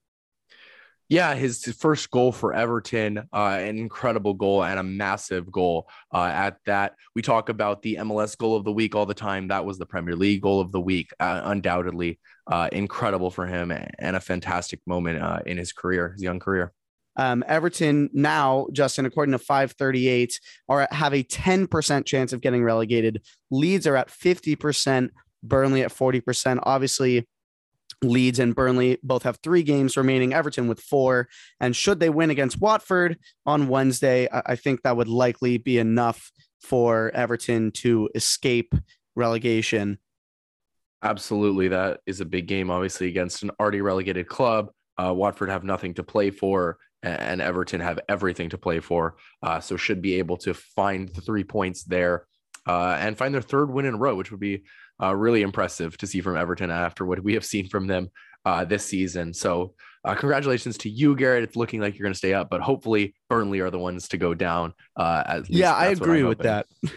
Yeah, 1.11 1.35
his 1.35 1.65
first 1.65 2.09
goal 2.13 2.31
for 2.31 2.55
Everton, 2.55 3.19
uh, 3.33 3.59
an 3.61 3.79
incredible 3.79 4.33
goal 4.33 4.63
and 4.63 4.79
a 4.79 4.85
massive 4.85 5.51
goal 5.51 5.91
uh, 6.15 6.31
at 6.33 6.59
that. 6.67 6.95
We 7.17 7.21
talk 7.21 7.49
about 7.49 7.83
the 7.83 7.97
MLS 7.97 8.39
goal 8.39 8.55
of 8.55 8.63
the 8.63 8.71
week 8.71 8.95
all 8.95 9.07
the 9.07 9.13
time. 9.13 9.49
That 9.49 9.65
was 9.65 9.77
the 9.77 9.87
Premier 9.87 10.15
League 10.15 10.41
goal 10.41 10.61
of 10.61 10.71
the 10.71 10.81
week, 10.81 11.11
uh, 11.19 11.41
undoubtedly 11.47 12.21
uh, 12.47 12.69
incredible 12.71 13.33
for 13.33 13.45
him 13.45 13.73
and 13.73 14.15
a 14.15 14.21
fantastic 14.21 14.79
moment 14.87 15.21
uh, 15.21 15.41
in 15.47 15.59
his 15.59 15.73
career, 15.73 16.13
his 16.13 16.23
young 16.23 16.39
career. 16.39 16.73
Um, 17.17 17.43
Everton 17.49 18.09
now, 18.13 18.69
Justin, 18.71 19.05
according 19.05 19.33
to 19.33 19.39
538, 19.41 20.39
are 20.69 20.87
have 20.93 21.13
a 21.13 21.25
10% 21.25 22.07
chance 22.07 22.33
of 22.33 22.41
getting 22.41 22.63
relegated. 22.63 23.25
Leeds 23.51 23.89
are 23.89 23.97
at 23.97 24.11
50%, 24.11 25.11
Burnley 25.43 25.83
at 25.83 25.91
40%. 25.91 26.61
Obviously, 26.63 27.27
Leeds 28.03 28.39
and 28.39 28.55
Burnley 28.55 28.99
both 29.03 29.25
have 29.25 29.39
three 29.43 29.63
games 29.63 29.97
remaining, 29.97 30.33
Everton 30.33 30.69
with 30.69 30.81
four. 30.81 31.29
And 31.61 31.77
should 31.77 32.01
they 32.01 32.11
win 32.11 32.31
against 32.31 32.61
Watford 32.61 33.19
on 33.47 33.69
Wednesday, 33.69 34.29
I 34.33 34.57
think 34.57 34.83
that 34.83 34.97
would 34.97 35.09
likely 35.09 35.59
be 35.59 35.79
enough 35.79 36.31
for 36.63 37.11
Everton 37.15 37.73
to 37.73 38.09
escape 38.15 38.75
relegation. 39.17 39.99
Absolutely. 41.03 41.69
That 41.69 42.01
is 42.07 42.21
a 42.21 42.27
big 42.27 42.47
game, 42.47 42.71
obviously, 42.71 43.09
against 43.09 43.43
an 43.43 43.51
already 43.59 43.81
relegated 43.81 44.29
club. 44.29 44.71
Uh, 44.99 45.15
Watford 45.15 45.49
have 45.49 45.65
nothing 45.65 45.95
to 45.95 46.03
play 46.03 46.31
for, 46.31 46.77
and 47.03 47.41
Everton 47.41 47.81
have 47.81 48.01
everything 48.09 48.51
to 48.51 48.59
play 48.59 48.81
for. 48.81 49.17
Uh, 49.43 49.61
so, 49.61 49.79
should 49.79 50.03
be 50.03 50.17
able 50.17 50.37
to 50.39 50.53
find 50.53 51.09
the 51.09 51.23
three 51.23 51.45
points 51.45 51.85
there 51.85 52.27
uh, 52.67 52.97
and 53.01 53.17
find 53.17 53.33
their 53.33 53.41
third 53.41 53.71
win 53.71 53.87
in 53.87 53.95
a 53.95 53.99
row, 53.99 54.15
which 54.15 54.31
would 54.31 54.41
be 54.41 54.65
uh, 55.03 55.15
really 55.15 55.43
impressive 55.43 55.97
to 55.99 56.07
see 56.07 56.21
from 56.21 56.37
Everton 56.37 56.71
after 56.71 57.05
what 57.05 57.23
we 57.23 57.35
have 57.35 57.45
seen 57.45 57.69
from 57.69 57.87
them 57.87 58.11
uh, 58.45 58.65
this 58.65 58.85
season. 58.85 59.35
So, 59.35 59.75
uh, 60.05 60.15
congratulations 60.15 60.79
to 60.79 60.89
you, 60.89 61.15
Garrett. 61.15 61.45
It's 61.45 61.57
looking 61.57 61.81
like 61.81 61.99
you're 61.99 62.05
going 62.05 62.15
to 62.15 62.19
stay 62.19 62.33
up, 62.33 62.49
but 62.49 62.63
hopefully 62.63 63.15
Burnley 63.29 63.61
are 63.61 63.71
the 63.71 63.79
ones 63.79 64.09
to 64.09 64.17
go 64.17 64.33
down. 64.33 64.73
Uh, 64.97 65.43
yeah, 65.49 65.75
I 65.75 65.89
agree 65.89 66.23
with 66.23 66.39
that. 66.39 66.67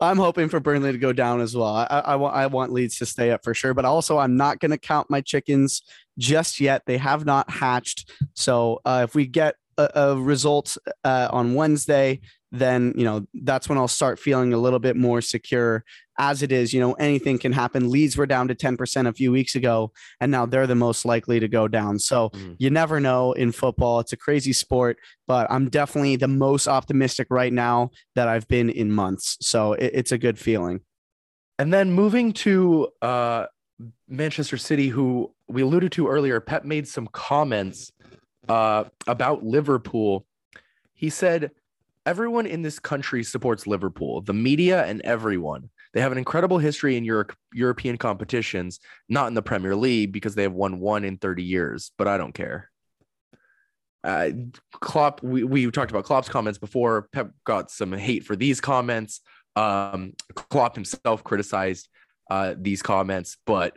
I'm 0.00 0.16
hoping 0.16 0.48
for 0.48 0.60
Burnley 0.60 0.92
to 0.92 0.98
go 0.98 1.12
down 1.12 1.40
as 1.40 1.56
well. 1.56 1.74
I, 1.74 1.86
I, 1.86 2.16
want 2.16 2.36
I 2.36 2.46
want 2.46 2.72
Leeds 2.72 2.98
to 2.98 3.06
stay 3.06 3.32
up 3.32 3.42
for 3.42 3.52
sure, 3.52 3.74
but 3.74 3.84
also 3.84 4.18
I'm 4.18 4.36
not 4.36 4.60
going 4.60 4.70
to 4.70 4.78
count 4.78 5.10
my 5.10 5.20
chickens 5.20 5.82
just 6.16 6.60
yet. 6.60 6.82
They 6.86 6.98
have 6.98 7.24
not 7.24 7.50
hatched. 7.50 8.12
So 8.34 8.80
uh, 8.84 9.06
if 9.08 9.14
we 9.14 9.26
get 9.26 9.56
a, 9.76 9.90
a 9.94 10.16
result 10.16 10.76
uh, 11.02 11.28
on 11.32 11.54
Wednesday, 11.54 12.20
then 12.52 12.94
you 12.96 13.04
know 13.04 13.26
that's 13.42 13.68
when 13.68 13.76
I'll 13.76 13.88
start 13.88 14.18
feeling 14.18 14.52
a 14.52 14.58
little 14.58 14.78
bit 14.78 14.96
more 14.96 15.20
secure. 15.20 15.84
As 16.18 16.42
it 16.42 16.50
is, 16.50 16.72
you 16.72 16.80
know, 16.80 16.94
anything 16.94 17.38
can 17.38 17.52
happen. 17.52 17.90
Leeds 17.90 18.16
were 18.16 18.26
down 18.26 18.48
to 18.48 18.54
10% 18.54 19.06
a 19.06 19.12
few 19.12 19.30
weeks 19.30 19.54
ago, 19.54 19.92
and 20.20 20.32
now 20.32 20.46
they're 20.46 20.66
the 20.66 20.74
most 20.74 21.04
likely 21.04 21.38
to 21.38 21.48
go 21.48 21.68
down. 21.68 21.98
So 21.98 22.30
mm. 22.30 22.56
you 22.58 22.70
never 22.70 22.98
know 22.98 23.32
in 23.32 23.52
football. 23.52 24.00
It's 24.00 24.12
a 24.12 24.16
crazy 24.16 24.52
sport, 24.52 24.98
but 25.26 25.46
I'm 25.50 25.68
definitely 25.68 26.16
the 26.16 26.28
most 26.28 26.66
optimistic 26.66 27.28
right 27.30 27.52
now 27.52 27.90
that 28.16 28.28
I've 28.28 28.48
been 28.48 28.68
in 28.68 28.90
months. 28.90 29.36
So 29.40 29.74
it, 29.74 29.92
it's 29.94 30.12
a 30.12 30.18
good 30.18 30.38
feeling. 30.38 30.80
And 31.58 31.72
then 31.72 31.92
moving 31.92 32.32
to 32.34 32.88
uh, 33.02 33.46
Manchester 34.08 34.56
City, 34.56 34.88
who 34.88 35.32
we 35.48 35.62
alluded 35.62 35.92
to 35.92 36.08
earlier, 36.08 36.40
Pep 36.40 36.64
made 36.64 36.86
some 36.86 37.08
comments 37.08 37.92
uh, 38.48 38.84
about 39.06 39.44
Liverpool. 39.44 40.26
He 40.94 41.10
said, 41.10 41.50
Everyone 42.06 42.46
in 42.46 42.62
this 42.62 42.78
country 42.78 43.22
supports 43.22 43.66
Liverpool, 43.66 44.22
the 44.22 44.32
media 44.32 44.84
and 44.86 45.02
everyone. 45.02 45.68
They 45.94 46.00
have 46.00 46.12
an 46.12 46.18
incredible 46.18 46.58
history 46.58 46.96
in 46.96 47.04
Europe, 47.04 47.34
European 47.52 47.96
competitions, 47.96 48.80
not 49.08 49.28
in 49.28 49.34
the 49.34 49.42
Premier 49.42 49.74
League 49.74 50.12
because 50.12 50.34
they 50.34 50.42
have 50.42 50.52
won 50.52 50.80
one 50.80 51.04
in 51.04 51.16
30 51.16 51.42
years, 51.42 51.92
but 51.96 52.08
I 52.08 52.18
don't 52.18 52.34
care. 52.34 52.70
Uh, 54.04 54.30
Klopp, 54.72 55.22
we, 55.22 55.44
we 55.44 55.70
talked 55.70 55.90
about 55.90 56.04
Klopp's 56.04 56.28
comments 56.28 56.58
before. 56.58 57.08
Pep 57.12 57.30
got 57.44 57.70
some 57.70 57.92
hate 57.92 58.24
for 58.24 58.36
these 58.36 58.60
comments. 58.60 59.20
Um, 59.56 60.12
Klopp 60.34 60.74
himself 60.74 61.24
criticized 61.24 61.88
uh, 62.30 62.54
these 62.56 62.82
comments, 62.82 63.36
but 63.44 63.76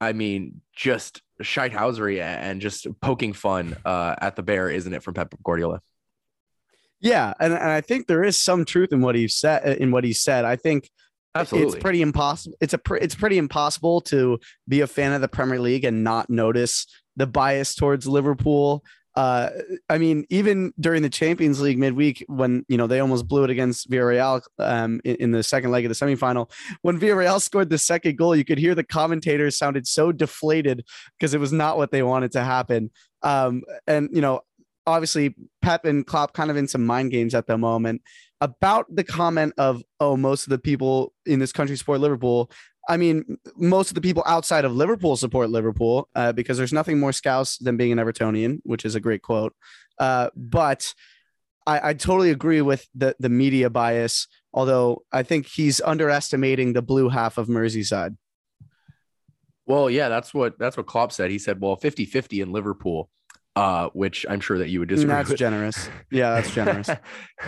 I 0.00 0.12
mean, 0.12 0.60
just 0.74 1.22
shithousery 1.42 2.20
and 2.20 2.60
just 2.60 2.86
poking 3.00 3.32
fun 3.32 3.76
uh, 3.84 4.14
at 4.20 4.36
the 4.36 4.42
bear, 4.42 4.70
isn't 4.70 4.92
it, 4.92 5.02
from 5.02 5.14
Pep 5.14 5.34
Guardiola? 5.42 5.80
Yeah, 7.00 7.34
and, 7.40 7.52
and 7.52 7.70
I 7.70 7.80
think 7.80 8.06
there 8.06 8.24
is 8.24 8.40
some 8.40 8.64
truth 8.64 8.92
in 8.92 9.00
what 9.00 9.14
he 9.14 9.28
said. 9.28 9.78
In 9.78 9.90
what 9.90 10.04
he 10.04 10.12
said, 10.12 10.44
I 10.44 10.56
think 10.56 10.88
Absolutely. 11.34 11.72
it's 11.72 11.82
pretty 11.82 12.02
impossible. 12.02 12.56
It's 12.60 12.74
a 12.74 12.78
pr- 12.78 12.96
it's 12.96 13.14
pretty 13.14 13.38
impossible 13.38 14.00
to 14.02 14.38
be 14.68 14.80
a 14.80 14.86
fan 14.86 15.12
of 15.12 15.20
the 15.20 15.28
Premier 15.28 15.58
League 15.58 15.84
and 15.84 16.04
not 16.04 16.30
notice 16.30 16.86
the 17.16 17.26
bias 17.26 17.74
towards 17.74 18.06
Liverpool. 18.06 18.84
Uh, 19.16 19.50
I 19.88 19.98
mean, 19.98 20.26
even 20.28 20.72
during 20.78 21.02
the 21.02 21.10
Champions 21.10 21.60
League 21.60 21.78
midweek, 21.78 22.24
when 22.28 22.64
you 22.68 22.76
know 22.76 22.88
they 22.88 22.98
almost 22.98 23.28
blew 23.28 23.44
it 23.44 23.50
against 23.50 23.88
Villarreal 23.88 24.42
um, 24.58 25.00
in, 25.04 25.16
in, 25.16 25.30
the 25.30 25.42
second 25.42 25.70
leg 25.70 25.84
of 25.84 25.88
the 25.88 25.94
semifinal, 25.94 26.50
when 26.82 26.98
Villarreal 26.98 27.40
scored 27.40 27.70
the 27.70 27.78
second 27.78 28.16
goal, 28.16 28.34
you 28.34 28.44
could 28.44 28.58
hear 28.58 28.74
the 28.74 28.82
commentators 28.82 29.56
sounded 29.56 29.86
so 29.86 30.10
deflated 30.10 30.84
because 31.16 31.32
it 31.32 31.38
was 31.38 31.52
not 31.52 31.76
what 31.76 31.92
they 31.92 32.02
wanted 32.02 32.32
to 32.32 32.42
happen. 32.42 32.90
Um, 33.22 33.62
and 33.86 34.08
you 34.12 34.20
know, 34.20 34.40
obviously 34.86 35.34
Pep 35.62 35.84
and 35.84 36.06
Klopp 36.06 36.32
kind 36.32 36.50
of 36.50 36.56
in 36.56 36.68
some 36.68 36.84
mind 36.84 37.10
games 37.10 37.34
at 37.34 37.46
the 37.46 37.58
moment 37.58 38.02
about 38.40 38.86
the 38.94 39.04
comment 39.04 39.54
of 39.56 39.82
oh 40.00 40.16
most 40.16 40.44
of 40.44 40.50
the 40.50 40.58
people 40.58 41.12
in 41.24 41.38
this 41.38 41.52
country 41.52 41.76
support 41.76 42.00
Liverpool. 42.00 42.50
I 42.86 42.98
mean, 42.98 43.38
most 43.56 43.90
of 43.90 43.94
the 43.94 44.02
people 44.02 44.22
outside 44.26 44.66
of 44.66 44.74
Liverpool 44.74 45.16
support 45.16 45.48
Liverpool 45.48 46.08
uh, 46.14 46.32
because 46.32 46.58
there's 46.58 46.72
nothing 46.72 47.00
more 47.00 47.12
scouse 47.12 47.56
than 47.56 47.78
being 47.78 47.92
an 47.92 47.98
Evertonian, 47.98 48.58
which 48.64 48.84
is 48.84 48.94
a 48.94 49.00
great 49.00 49.22
quote. 49.22 49.54
Uh, 49.98 50.28
but 50.36 50.92
I, 51.66 51.90
I 51.90 51.94
totally 51.94 52.30
agree 52.30 52.60
with 52.60 52.86
the 52.94 53.16
the 53.18 53.30
media 53.30 53.70
bias. 53.70 54.28
Although 54.52 55.02
I 55.10 55.22
think 55.22 55.46
he's 55.46 55.80
underestimating 55.80 56.74
the 56.74 56.82
blue 56.82 57.08
half 57.08 57.38
of 57.38 57.48
Merseyside. 57.48 58.16
Well, 59.66 59.88
yeah, 59.88 60.08
that's 60.08 60.34
what 60.34 60.58
that's 60.58 60.76
what 60.76 60.86
Klopp 60.86 61.12
said. 61.12 61.30
He 61.30 61.38
said, 61.38 61.60
"Well, 61.60 61.76
50-50 61.76 62.42
in 62.42 62.52
Liverpool." 62.52 63.08
Uh, 63.56 63.88
which 63.92 64.26
I'm 64.28 64.40
sure 64.40 64.58
that 64.58 64.68
you 64.68 64.80
would 64.80 64.88
disagree. 64.88 65.14
That's 65.14 65.30
with. 65.30 65.38
generous. 65.38 65.88
Yeah, 66.10 66.34
that's 66.34 66.52
generous. 66.52 66.90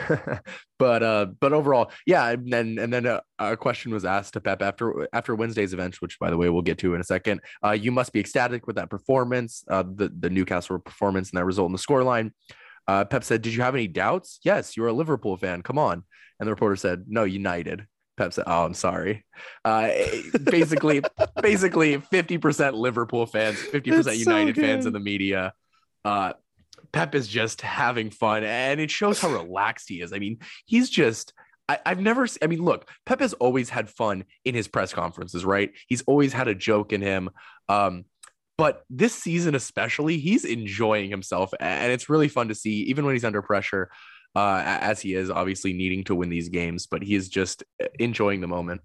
but 0.79 1.03
uh, 1.03 1.27
but 1.41 1.53
overall, 1.53 1.91
yeah. 2.07 2.29
And 2.29 2.53
then 2.53 2.79
and 2.79 2.93
then 2.93 3.07
a, 3.07 3.23
a, 3.39 3.57
question 3.57 3.93
was 3.93 4.05
asked 4.05 4.35
to 4.35 4.41
Pep 4.41 4.63
after 4.63 5.09
after 5.13 5.35
Wednesday's 5.35 5.73
event, 5.73 6.01
which 6.01 6.19
by 6.21 6.31
the 6.31 6.37
way 6.37 6.49
we'll 6.49 6.63
get 6.63 6.79
to 6.79 6.95
in 6.95 7.01
a 7.01 7.05
second. 7.05 7.41
Uh, 7.65 7.73
you 7.73 7.91
must 7.91 8.13
be 8.13 8.21
ecstatic 8.21 8.67
with 8.67 8.77
that 8.77 8.89
performance, 8.89 9.65
uh, 9.69 9.83
the 9.83 10.13
the 10.17 10.31
Newcastle 10.31 10.79
performance 10.79 11.31
and 11.31 11.39
that 11.39 11.45
result 11.45 11.67
in 11.67 11.73
the 11.73 11.79
scoreline. 11.79 12.31
Uh, 12.87 13.05
Pep 13.05 13.25
said, 13.25 13.43
"Did 13.43 13.55
you 13.55 13.63
have 13.63 13.75
any 13.75 13.89
doubts? 13.89 14.39
Yes, 14.45 14.77
you're 14.77 14.87
a 14.87 14.93
Liverpool 14.93 15.37
fan. 15.37 15.63
Come 15.63 15.79
on." 15.79 16.05
And 16.39 16.47
the 16.47 16.53
reporter 16.53 16.77
said, 16.77 17.05
"No, 17.09 17.25
United." 17.25 17.87
Pep 18.17 18.33
said, 18.33 18.45
"Oh, 18.47 18.65
I'm 18.65 18.75
sorry." 18.75 19.25
Uh, 19.65 19.91
basically, 20.45 21.03
basically, 21.43 21.99
50% 21.99 22.75
Liverpool 22.75 23.27
fans, 23.27 23.59
50% 23.59 24.19
United 24.19 24.55
so 24.55 24.63
fans 24.63 24.87
in 24.87 24.93
the 24.93 25.01
media. 25.01 25.53
Uh, 26.07 26.33
Pep 26.93 27.17
is 27.17 27.27
just 27.27 27.61
having 27.63 28.11
fun, 28.11 28.45
and 28.45 28.81
it 28.81 28.91
shows 28.91 29.21
how 29.21 29.29
relaxed 29.29 29.89
he 29.89 30.01
is. 30.01 30.13
I 30.13 30.19
mean, 30.19 30.39
he's 30.65 30.89
just. 30.89 31.35
I, 31.69 31.81
have 31.85 32.01
never. 32.01 32.29
I 32.41 32.47
mean, 32.47 32.63
look, 32.63 32.89
Pep 33.05 33.19
has 33.19 33.33
always 33.35 33.69
had 33.69 33.91
fun 33.91 34.25
in 34.45 34.55
his 34.55 34.69
press 34.69 34.93
conferences, 34.93 35.45
right? 35.45 35.73
He's 35.89 36.03
always 36.03 36.33
had 36.33 36.47
a 36.47 36.55
joke 36.55 36.93
in 36.93 37.03
him. 37.03 37.29
Um, 37.69 38.05
but 38.57 38.85
this 38.89 39.15
season, 39.15 39.57
especially, 39.57 40.19
he's 40.19 40.45
enjoying 40.45 41.11
himself, 41.11 41.53
and 41.59 41.91
it's 41.91 42.09
really 42.09 42.29
fun 42.29 42.49
to 42.49 42.55
see, 42.55 42.83
even 42.85 43.05
when 43.05 43.17
he's 43.17 43.25
under 43.25 43.43
pressure, 43.43 43.91
uh, 44.37 44.63
as 44.65 45.01
he 45.01 45.15
is 45.15 45.29
obviously 45.29 45.73
needing 45.73 46.05
to 46.05 46.15
win 46.15 46.29
these 46.29 46.51
games. 46.51 46.87
But 46.87 47.03
he 47.03 47.17
is 47.17 47.29
just 47.29 47.65
uh, 47.83 47.89
enjoying 47.99 48.41
the 48.41 48.47
moment. 48.47 48.81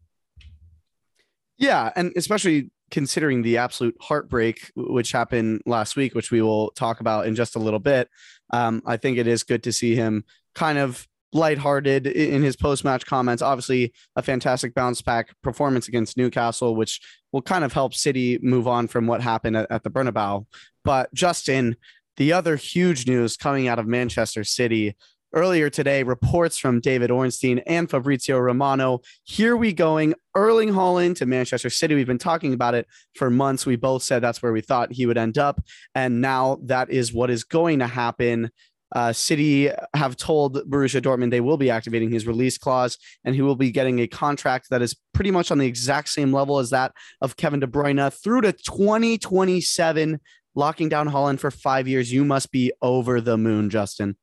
Yeah, 1.60 1.92
and 1.96 2.14
especially 2.16 2.72
considering 2.92 3.42
the 3.42 3.58
absolute 3.58 3.96
heartbreak 4.02 4.72
which 4.76 5.12
happened 5.12 5.62
last 5.66 5.96
week, 5.96 6.14
which 6.14 6.30
we 6.32 6.42
will 6.42 6.72
talk 6.72 7.00
about 7.00 7.26
in 7.26 7.36
just 7.36 7.56
a 7.56 7.60
little 7.60 7.80
bit. 7.80 8.10
Um, 8.52 8.82
I 8.86 8.98
think 8.98 9.18
it 9.18 9.28
is 9.28 9.44
good 9.44 9.64
to 9.64 9.74
see 9.74 9.96
him 9.96 10.26
kind 10.54 10.78
of 10.78 11.08
lighthearted 11.34 12.08
in 12.08 12.44
his 12.44 12.58
post-match 12.58 13.06
comments. 13.06 13.42
Obviously, 13.42 13.94
a 14.16 14.22
fantastic 14.22 14.74
bounce 14.74 15.02
back 15.02 15.34
performance 15.42 15.88
against 15.88 16.18
Newcastle, 16.18 16.76
which 16.76 17.00
will 17.32 17.42
kind 17.42 17.64
of 17.64 17.72
help 17.72 17.94
City 17.94 18.38
move 18.42 18.68
on 18.68 18.88
from 18.88 19.08
what 19.08 19.22
happened 19.22 19.56
at, 19.56 19.72
at 19.72 19.84
the 19.84 19.90
Bernabeu. 19.90 20.46
But 20.84 21.14
Justin, 21.14 21.78
the 22.18 22.34
other 22.34 22.58
huge 22.58 23.08
news 23.08 23.38
coming 23.38 23.70
out 23.70 23.80
of 23.80 23.88
Manchester 23.88 24.44
City 24.44 24.98
Earlier 25.34 25.70
today, 25.70 26.04
reports 26.04 26.58
from 26.58 26.82
David 26.82 27.10
Ornstein 27.10 27.60
and 27.60 27.90
Fabrizio 27.90 28.38
Romano. 28.38 29.00
Here 29.24 29.56
we 29.56 29.72
going, 29.72 30.14
Erling 30.36 30.74
Haaland 30.74 31.16
to 31.18 31.26
Manchester 31.26 31.70
City. 31.70 31.96
We've 31.96 32.06
been 32.06 32.18
talking 32.18 32.54
about 32.54 32.76
it 32.76 32.86
for 33.16 33.30
months. 33.30 33.66
We 33.66 33.78
both 33.78 34.04
said 34.04 34.20
that's 34.20 34.44
where 34.44 34.52
we 34.52 34.60
thought 34.60 34.92
he 34.92 35.06
would 35.06 35.18
end 35.18 35.38
up, 35.38 35.64
and 35.96 36.20
now 36.20 36.58
that 36.64 36.90
is 36.90 37.14
what 37.14 37.30
is 37.30 37.46
going 37.46 37.80
to 37.80 37.88
happen. 37.88 38.52
Uh, 38.94 39.14
City 39.14 39.70
have 39.94 40.18
told 40.18 40.70
Borussia 40.70 41.02
Dortmund 41.02 41.32
they 41.32 41.40
will 41.40 41.56
be 41.56 41.70
activating 41.70 42.12
his 42.12 42.28
release 42.28 42.58
clause, 42.58 42.98
and 43.24 43.34
he 43.34 43.42
will 43.42 43.56
be 43.56 43.72
getting 43.72 44.00
a 44.00 44.08
contract 44.08 44.70
that 44.70 44.82
is 44.82 44.98
pretty 45.14 45.32
much 45.32 45.50
on 45.50 45.60
the 45.60 45.66
exact 45.66 46.10
same 46.10 46.34
level 46.34 46.60
as 46.60 46.72
that 46.72 46.92
of 47.22 47.38
Kevin 47.38 47.62
De 47.62 47.68
Bruyne 47.68 48.12
through 48.22 48.42
to 48.42 48.52
2027. 48.52 50.20
Locking 50.56 50.90
down 50.90 51.08
Haaland 51.08 51.40
for 51.40 51.52
five 51.52 51.88
years, 51.88 52.12
you 52.12 52.26
must 52.26 52.52
be 52.52 52.74
over 52.82 53.22
the 53.22 53.38
moon, 53.38 53.70
Justin. 53.70 54.18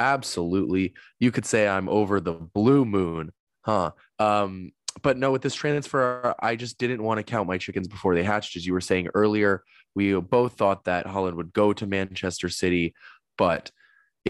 Absolutely. 0.00 0.94
You 1.18 1.30
could 1.30 1.44
say 1.44 1.68
I'm 1.68 1.88
over 1.88 2.20
the 2.20 2.32
blue 2.32 2.86
moon, 2.86 3.32
huh? 3.66 3.90
Um, 4.18 4.72
but 5.02 5.18
no, 5.18 5.30
with 5.30 5.42
this 5.42 5.54
transfer, 5.54 6.34
I 6.40 6.56
just 6.56 6.78
didn't 6.78 7.02
want 7.02 7.18
to 7.18 7.22
count 7.22 7.46
my 7.46 7.58
chickens 7.58 7.86
before 7.86 8.14
they 8.14 8.22
hatched. 8.22 8.56
As 8.56 8.66
you 8.66 8.72
were 8.72 8.80
saying 8.80 9.08
earlier, 9.14 9.62
we 9.94 10.18
both 10.18 10.54
thought 10.54 10.84
that 10.84 11.04
Haaland 11.04 11.34
would 11.36 11.52
go 11.52 11.74
to 11.74 11.86
Manchester 11.86 12.48
City, 12.48 12.94
but 13.36 13.70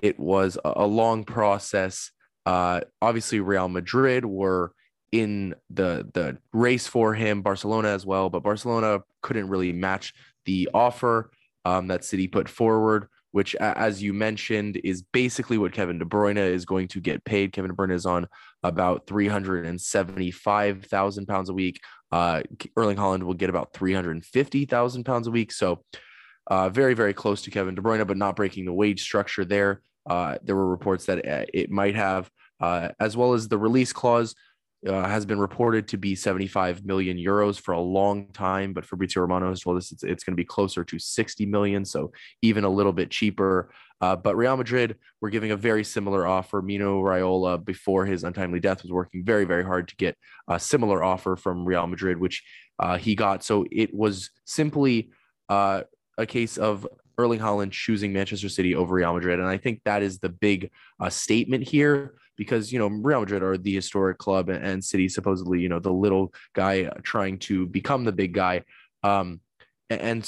it 0.03 0.19
was 0.19 0.59
a 0.65 0.87
long 0.87 1.23
process. 1.23 2.11
Uh, 2.45 2.81
obviously, 3.01 3.39
Real 3.39 3.69
Madrid 3.69 4.25
were 4.25 4.73
in 5.13 5.55
the 5.71 6.09
the 6.15 6.39
race 6.53 6.89
for 6.89 7.15
him, 7.15 7.43
Barcelona 7.43 7.91
as 7.91 8.05
well, 8.05 8.29
but 8.29 8.43
Barcelona 8.43 9.01
couldn't 9.23 9.49
really 9.49 9.73
match 9.73 10.15
the 10.47 10.69
offer 10.75 11.31
um, 11.65 11.87
that 11.89 12.05
City 12.05 12.27
put 12.27 12.49
forward 12.49 13.07
which, 13.33 13.57
as 13.57 14.01
you 14.03 14.13
mentioned, 14.13 14.81
is 14.83 15.03
basically 15.03 15.59
what 15.59 15.73
Kevin 15.73 15.99
De 15.99 16.05
Bruyne 16.05 16.37
is 16.37 16.65
going 16.65 16.89
to 16.89 17.01
get 17.01 17.25
paid. 17.25 17.53
Kevin 17.53 17.71
De 17.71 17.77
Bruyne 17.77 17.93
is 17.93 18.07
on 18.07 18.27
about 18.63 19.07
375,000 19.07 21.27
pounds 21.27 21.49
a 21.49 21.55
week. 21.55 21.81
Uh, 22.11 22.43
Erling 22.77 22.97
Haaland 22.97 23.23
will 23.23 23.35
get 23.35 23.51
about 23.51 23.73
350,000 23.73 25.05
pounds 25.05 25.29
a 25.29 25.31
week. 25.31 25.53
So, 25.53 25.85
uh, 26.49 26.69
very, 26.69 26.95
very 26.95 27.15
close 27.15 27.43
to 27.43 27.51
Kevin 27.51 27.77
De 27.77 27.83
Bruyne, 27.83 28.07
but 28.07 28.17
not 28.17 28.37
breaking 28.37 28.65
the 28.65 28.73
wage 28.73 29.03
structure 29.03 29.45
there. 29.45 29.83
Uh, 30.09 30.39
there 30.43 30.57
were 30.57 30.69
reports 30.69 31.05
that 31.07 31.27
uh, 31.27 31.45
it 31.55 31.71
might 31.71 31.95
have, 31.95 32.29
uh, 32.61 32.89
as 32.99 33.17
well 33.17 33.35
as 33.35 33.47
the 33.49 33.59
release 33.59 33.93
clause 33.93 34.35
uh, 34.87 35.07
has 35.07 35.27
been 35.27 35.39
reported 35.39 35.89
to 35.89 35.99
be 35.99 36.15
75 36.15 36.85
million 36.85 37.19
euros 37.19 37.61
for 37.61 37.73
a 37.73 37.81
long 37.81 38.29
time, 38.33 38.73
but 38.73 38.87
Fabrizio 38.87 39.21
Romano 39.23 39.51
has 39.51 39.61
told 39.61 39.77
us 39.77 39.93
it's, 39.93 40.03
it's 40.03 40.25
going 40.25 40.33
to 40.33 40.41
be 40.41 40.45
closer 40.45 40.85
to 40.85 40.99
60 40.99 41.47
million, 41.47 41.85
so 41.85 42.13
even 42.41 42.65
a 42.65 42.69
little 42.69 42.93
bit 42.93 43.11
cheaper. 43.11 43.73
Uh, 44.01 44.17
but 44.17 44.37
Real 44.37 44.57
Madrid 44.57 44.97
were 45.21 45.29
giving 45.29 45.51
a 45.51 45.57
very 45.57 45.85
similar 45.85 46.27
offer. 46.27 46.63
Mino 46.63 47.03
Raiola, 47.03 47.63
before 47.63 48.07
his 48.07 48.25
untimely 48.25 48.59
death, 48.59 48.83
was 48.83 48.91
working 48.91 49.23
very, 49.23 49.45
very 49.45 49.63
hard 49.63 49.89
to 49.89 49.97
get 49.97 50.17
a 50.49 50.59
similar 50.59 51.03
offer 51.03 51.37
from 51.37 51.67
Real 51.67 51.87
Madrid, 51.87 52.19
which 52.19 52.43
uh, 52.79 52.97
he 52.97 53.15
got. 53.15 53.45
So 53.45 53.67
it 53.71 53.95
was 53.95 54.31
simply 54.47 55.11
uh, 55.51 55.83
a 56.17 56.25
case 56.25 56.57
of 56.57 56.89
Erling 57.19 57.41
Haaland 57.41 57.73
choosing 57.73 58.15
Manchester 58.15 58.49
City 58.49 58.75
over 58.75 58.95
Real 58.95 59.13
Madrid. 59.13 59.39
And 59.39 59.49
I 59.49 59.59
think 59.59 59.83
that 59.85 60.03
is 60.03 60.19
the 60.19 60.31
big 60.31 60.71
uh, 60.99 61.11
statement 61.11 61.69
here 61.69 62.15
because 62.41 62.73
you 62.73 62.79
know 62.79 62.87
Real 62.87 63.21
Madrid 63.21 63.43
are 63.43 63.59
the 63.59 63.75
historic 63.75 64.17
club 64.17 64.49
and, 64.49 64.83
City 64.83 65.11
supposedly 65.11 65.61
you 65.61 65.69
know 65.69 65.79
the 65.79 65.93
little 65.93 66.33
guy 66.55 66.85
trying 67.03 67.39
to 67.41 67.67
become 67.67 68.03
the 68.05 68.13
big 68.13 68.33
guy. 68.33 68.63
Um, 69.03 69.41
and 69.91 70.27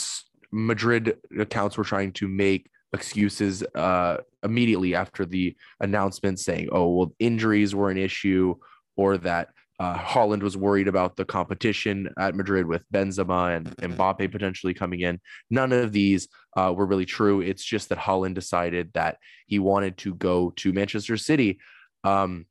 Madrid 0.53 1.17
accounts 1.41 1.79
were 1.79 1.85
trying 1.85 2.13
to 2.13 2.29
make 2.29 2.69
excuses 2.93 3.63
uh, 3.75 4.19
immediately 4.43 4.95
after 4.95 5.25
the 5.25 5.57
announcement 5.81 6.39
saying, 6.39 6.69
"Oh, 6.71 6.89
well, 6.91 7.15
injuries 7.19 7.75
were 7.75 7.89
an 7.89 7.97
issue," 7.97 8.57
or 8.95 9.17
that 9.17 9.49
uh, 9.81 9.97
Haaland 9.97 10.43
was 10.43 10.55
worried 10.55 10.89
about 10.89 11.17
the 11.17 11.25
competition 11.25 12.11
at 12.19 12.35
Madrid 12.35 12.67
with 12.67 12.85
Benzema 12.93 13.57
and 13.57 13.75
Mbappe 13.79 14.31
potentially 14.31 14.75
coming 14.75 15.01
in. 15.01 15.19
None 15.49 15.73
of 15.73 15.93
these 15.93 16.29
uh, 16.59 16.75
were 16.77 16.85
really 16.85 17.07
true. 17.07 17.41
It's 17.41 17.65
just 17.65 17.89
that 17.89 17.97
Haaland 17.97 18.35
decided 18.35 18.93
that 18.93 19.17
he 19.47 19.59
wanted 19.59 19.97
to 19.99 20.15
go 20.15 20.51
to 20.57 20.75
Manchester 20.75 21.17
City 21.17 21.59
um, 22.05 22.47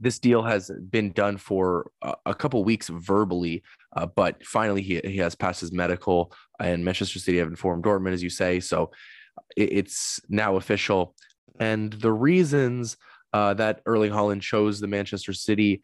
this 0.00 0.18
deal 0.18 0.42
has 0.42 0.70
been 0.90 1.12
done 1.12 1.36
for 1.36 1.90
a, 2.24 2.34
couple 2.34 2.62
weeks 2.62 2.88
verbally, 2.88 3.62
uh, 3.96 4.06
but 4.06 4.44
finally 4.46 4.80
he, 4.80 5.00
he 5.04 5.16
has 5.16 5.34
passed 5.34 5.60
his 5.60 5.72
medical, 5.72 6.32
and 6.60 6.84
Manchester 6.84 7.18
City 7.18 7.38
have 7.38 7.48
informed 7.48 7.82
Dortmund, 7.82 8.12
as 8.12 8.22
you 8.22 8.30
say. 8.30 8.60
So 8.60 8.92
it, 9.56 9.72
it's 9.72 10.20
now 10.28 10.56
official. 10.56 11.16
And 11.58 11.92
the 11.94 12.12
reasons 12.12 12.96
uh, 13.32 13.54
that 13.54 13.80
Erling 13.86 14.12
Haaland 14.12 14.40
chose 14.40 14.78
the 14.78 14.86
Manchester 14.86 15.32
City 15.32 15.82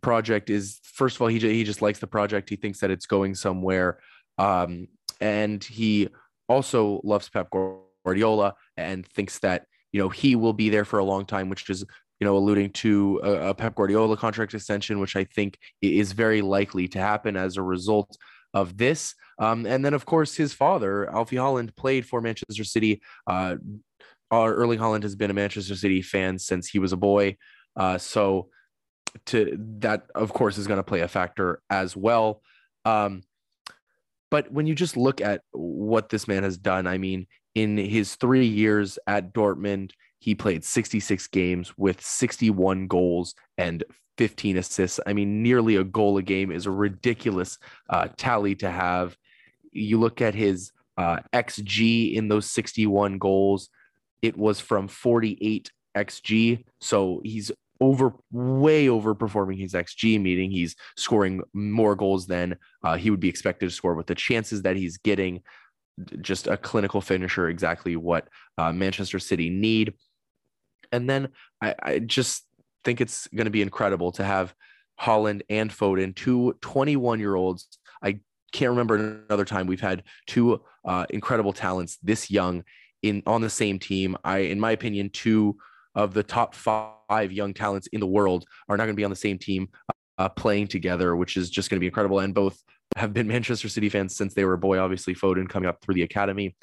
project 0.00 0.50
is 0.50 0.80
first 0.82 1.16
of 1.16 1.22
all, 1.22 1.28
he, 1.28 1.38
he 1.38 1.64
just 1.64 1.82
likes 1.82 1.98
the 1.98 2.06
project. 2.06 2.48
He 2.48 2.56
thinks 2.56 2.80
that 2.80 2.90
it's 2.90 3.06
going 3.06 3.34
somewhere. 3.34 3.98
Um, 4.38 4.88
and 5.20 5.62
he 5.62 6.08
also 6.48 7.00
loves 7.04 7.28
Pep 7.28 7.50
Guardiola 7.50 8.54
and 8.76 9.06
thinks 9.06 9.38
that 9.40 9.66
you 9.94 10.00
know, 10.00 10.08
he 10.08 10.34
will 10.34 10.52
be 10.52 10.70
there 10.70 10.84
for 10.84 10.98
a 10.98 11.04
long 11.04 11.24
time, 11.24 11.48
which 11.48 11.70
is, 11.70 11.84
you 12.18 12.24
know, 12.26 12.36
alluding 12.36 12.70
to 12.70 13.20
a, 13.22 13.50
a 13.50 13.54
Pep 13.54 13.76
Guardiola 13.76 14.16
contract 14.16 14.52
extension, 14.52 14.98
which 14.98 15.14
I 15.14 15.22
think 15.22 15.56
is 15.80 16.10
very 16.10 16.42
likely 16.42 16.88
to 16.88 16.98
happen 16.98 17.36
as 17.36 17.56
a 17.56 17.62
result 17.62 18.18
of 18.52 18.76
this. 18.76 19.14
Um, 19.38 19.66
and 19.66 19.84
then, 19.84 19.94
of 19.94 20.04
course, 20.04 20.34
his 20.34 20.52
father, 20.52 21.08
Alfie 21.14 21.36
Haaland, 21.36 21.76
played 21.76 22.06
for 22.06 22.20
Manchester 22.20 22.64
City. 22.64 23.02
Uh, 23.28 23.54
Erling 24.32 24.80
Haaland 24.80 25.04
has 25.04 25.14
been 25.14 25.30
a 25.30 25.34
Manchester 25.34 25.76
City 25.76 26.02
fan 26.02 26.40
since 26.40 26.66
he 26.66 26.80
was 26.80 26.92
a 26.92 26.96
boy. 26.96 27.36
Uh, 27.76 27.96
so, 27.96 28.48
to 29.26 29.56
that, 29.78 30.06
of 30.16 30.32
course, 30.32 30.58
is 30.58 30.66
going 30.66 30.78
to 30.78 30.82
play 30.82 31.02
a 31.02 31.08
factor 31.08 31.62
as 31.70 31.96
well. 31.96 32.42
Um, 32.84 33.22
but 34.28 34.50
when 34.50 34.66
you 34.66 34.74
just 34.74 34.96
look 34.96 35.20
at 35.20 35.42
what 35.52 36.08
this 36.08 36.26
man 36.26 36.42
has 36.42 36.58
done, 36.58 36.88
I 36.88 36.98
mean, 36.98 37.28
in 37.54 37.76
his 37.76 38.16
three 38.16 38.46
years 38.46 38.98
at 39.06 39.32
Dortmund, 39.32 39.92
he 40.18 40.34
played 40.34 40.64
66 40.64 41.26
games 41.28 41.76
with 41.76 42.00
61 42.00 42.86
goals 42.86 43.34
and 43.58 43.84
15 44.16 44.56
assists. 44.58 45.00
I 45.06 45.12
mean, 45.12 45.42
nearly 45.42 45.76
a 45.76 45.84
goal 45.84 46.16
a 46.18 46.22
game 46.22 46.50
is 46.50 46.66
a 46.66 46.70
ridiculous 46.70 47.58
uh, 47.90 48.08
tally 48.16 48.54
to 48.56 48.70
have. 48.70 49.16
You 49.72 49.98
look 49.98 50.20
at 50.20 50.34
his 50.34 50.72
uh, 50.96 51.18
XG 51.32 52.14
in 52.14 52.28
those 52.28 52.50
61 52.50 53.18
goals, 53.18 53.68
it 54.22 54.36
was 54.36 54.60
from 54.60 54.88
48 54.88 55.70
XG. 55.96 56.64
So 56.80 57.20
he's 57.24 57.50
over, 57.80 58.14
way 58.30 58.86
overperforming 58.86 59.58
his 59.58 59.74
XG, 59.74 60.20
meaning 60.20 60.50
he's 60.50 60.76
scoring 60.96 61.42
more 61.52 61.94
goals 61.96 62.26
than 62.26 62.56
uh, 62.82 62.96
he 62.96 63.10
would 63.10 63.20
be 63.20 63.28
expected 63.28 63.66
to 63.66 63.74
score 63.74 63.94
with 63.94 64.06
the 64.06 64.14
chances 64.14 64.62
that 64.62 64.76
he's 64.76 64.96
getting 64.98 65.42
just 66.20 66.46
a 66.46 66.56
clinical 66.56 67.00
finisher, 67.00 67.48
exactly 67.48 67.96
what 67.96 68.28
uh, 68.58 68.72
Manchester 68.72 69.18
City 69.18 69.50
need. 69.50 69.94
And 70.92 71.08
then 71.08 71.28
I, 71.60 71.74
I 71.82 71.98
just 71.98 72.44
think 72.84 73.00
it's 73.00 73.26
going 73.28 73.46
to 73.46 73.50
be 73.50 73.62
incredible 73.62 74.12
to 74.12 74.24
have 74.24 74.54
Haaland 75.00 75.42
and 75.48 75.70
Foden, 75.70 76.14
two 76.14 76.56
21 76.60 77.20
year 77.20 77.34
olds. 77.34 77.78
I 78.02 78.20
can't 78.52 78.70
remember 78.70 78.96
another 78.96 79.44
time 79.44 79.66
we've 79.66 79.80
had 79.80 80.04
two 80.26 80.62
uh, 80.84 81.06
incredible 81.10 81.52
talents 81.52 81.98
this 82.02 82.30
young 82.30 82.64
in 83.02 83.22
on 83.26 83.40
the 83.40 83.50
same 83.50 83.78
team. 83.78 84.16
I, 84.24 84.38
in 84.38 84.60
my 84.60 84.72
opinion, 84.72 85.10
two 85.10 85.56
of 85.94 86.14
the 86.14 86.22
top 86.22 86.54
five 86.54 87.32
young 87.32 87.54
talents 87.54 87.88
in 87.88 88.00
the 88.00 88.06
world 88.06 88.44
are 88.68 88.76
not 88.76 88.84
going 88.84 88.94
to 88.94 89.00
be 89.00 89.04
on 89.04 89.10
the 89.10 89.16
same 89.16 89.38
team 89.38 89.68
uh, 90.18 90.28
playing 90.28 90.68
together, 90.68 91.16
which 91.16 91.36
is 91.36 91.50
just 91.50 91.70
going 91.70 91.76
to 91.76 91.80
be 91.80 91.86
incredible. 91.86 92.20
And 92.20 92.34
both 92.34 92.62
have 92.96 93.12
been 93.12 93.28
Manchester 93.28 93.68
City 93.68 93.88
fans 93.88 94.16
since 94.16 94.34
they 94.34 94.44
were 94.44 94.54
a 94.54 94.58
boy. 94.58 94.78
Obviously, 94.78 95.14
Foden 95.14 95.48
coming 95.48 95.68
up 95.68 95.80
through 95.82 95.94
the 95.94 96.02
academy. 96.02 96.56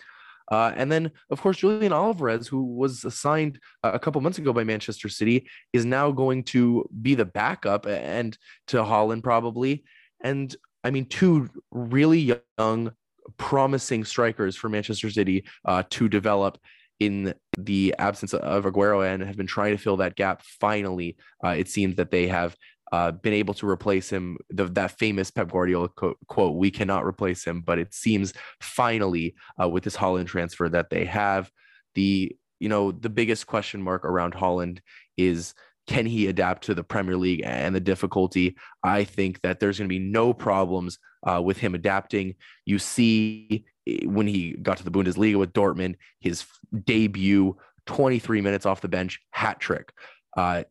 Uh, 0.51 0.73
and 0.75 0.91
then, 0.91 1.11
of 1.29 1.41
course, 1.41 1.57
Julian 1.57 1.93
Alvarez, 1.93 2.47
who 2.47 2.63
was 2.63 3.05
assigned 3.05 3.59
a 3.83 3.97
couple 3.97 4.19
months 4.19 4.37
ago 4.37 4.51
by 4.51 4.65
Manchester 4.65 5.07
City, 5.07 5.47
is 5.71 5.85
now 5.85 6.11
going 6.11 6.43
to 6.43 6.87
be 7.01 7.15
the 7.15 7.25
backup 7.25 7.85
and 7.87 8.37
to 8.67 8.77
Haaland 8.77 9.23
probably. 9.23 9.83
And 10.21 10.53
I 10.83 10.91
mean, 10.91 11.05
two 11.05 11.49
really 11.71 12.35
young, 12.57 12.91
promising 13.37 14.03
strikers 14.03 14.55
for 14.55 14.67
Manchester 14.67 15.09
City 15.09 15.45
uh, 15.63 15.83
to 15.91 16.09
develop 16.09 16.57
in 16.99 17.33
the 17.57 17.95
absence 17.97 18.33
of 18.33 18.65
Aguero 18.65 19.07
and 19.07 19.23
have 19.23 19.37
been 19.37 19.47
trying 19.47 19.71
to 19.71 19.81
fill 19.81 19.97
that 19.97 20.15
gap. 20.15 20.43
Finally, 20.59 21.17
uh, 21.43 21.49
it 21.49 21.67
seems 21.69 21.95
that 21.95 22.11
they 22.11 22.27
have 22.27 22.55
uh, 22.91 23.11
been 23.11 23.33
able 23.33 23.53
to 23.55 23.67
replace 23.67 24.09
him. 24.09 24.37
The, 24.49 24.65
that 24.65 24.97
famous 24.97 25.31
Pep 25.31 25.49
Guardiola 25.51 25.89
quote, 25.89 26.55
"We 26.55 26.71
cannot 26.71 27.05
replace 27.05 27.43
him," 27.43 27.61
but 27.61 27.79
it 27.79 27.93
seems 27.93 28.33
finally 28.59 29.35
uh, 29.61 29.69
with 29.69 29.83
this 29.83 29.97
Haaland 29.97 30.27
transfer 30.27 30.69
that 30.69 30.89
they 30.89 31.05
have 31.05 31.51
the 31.95 32.35
you 32.59 32.69
know 32.69 32.91
the 32.91 33.09
biggest 33.09 33.47
question 33.47 33.81
mark 33.81 34.05
around 34.05 34.33
Haaland 34.33 34.79
is 35.17 35.53
can 35.87 36.05
he 36.05 36.27
adapt 36.27 36.63
to 36.65 36.75
the 36.75 36.83
Premier 36.83 37.17
League 37.17 37.41
and 37.43 37.75
the 37.75 37.79
difficulty? 37.79 38.55
I 38.83 39.03
think 39.03 39.41
that 39.41 39.59
there's 39.59 39.79
going 39.79 39.89
to 39.89 39.93
be 39.93 39.99
no 39.99 40.33
problems 40.33 40.99
uh, 41.23 41.41
with 41.43 41.57
him 41.57 41.75
adapting. 41.75 42.35
You 42.65 42.79
see, 42.79 43.65
eh, 43.87 44.05
when 44.05 44.27
he 44.27 44.53
got 44.53 44.77
to 44.77 44.83
the 44.83 44.91
Bundesliga 44.91 45.37
with 45.37 45.53
Dortmund, 45.53 45.95
his 46.19 46.45
debut, 46.85 47.57
23 47.87 48.41
minutes 48.41 48.65
off 48.65 48.81
the 48.81 48.87
bench, 48.87 49.19
hat 49.31 49.59
trick. 49.59 49.91
Uh, 50.37 50.63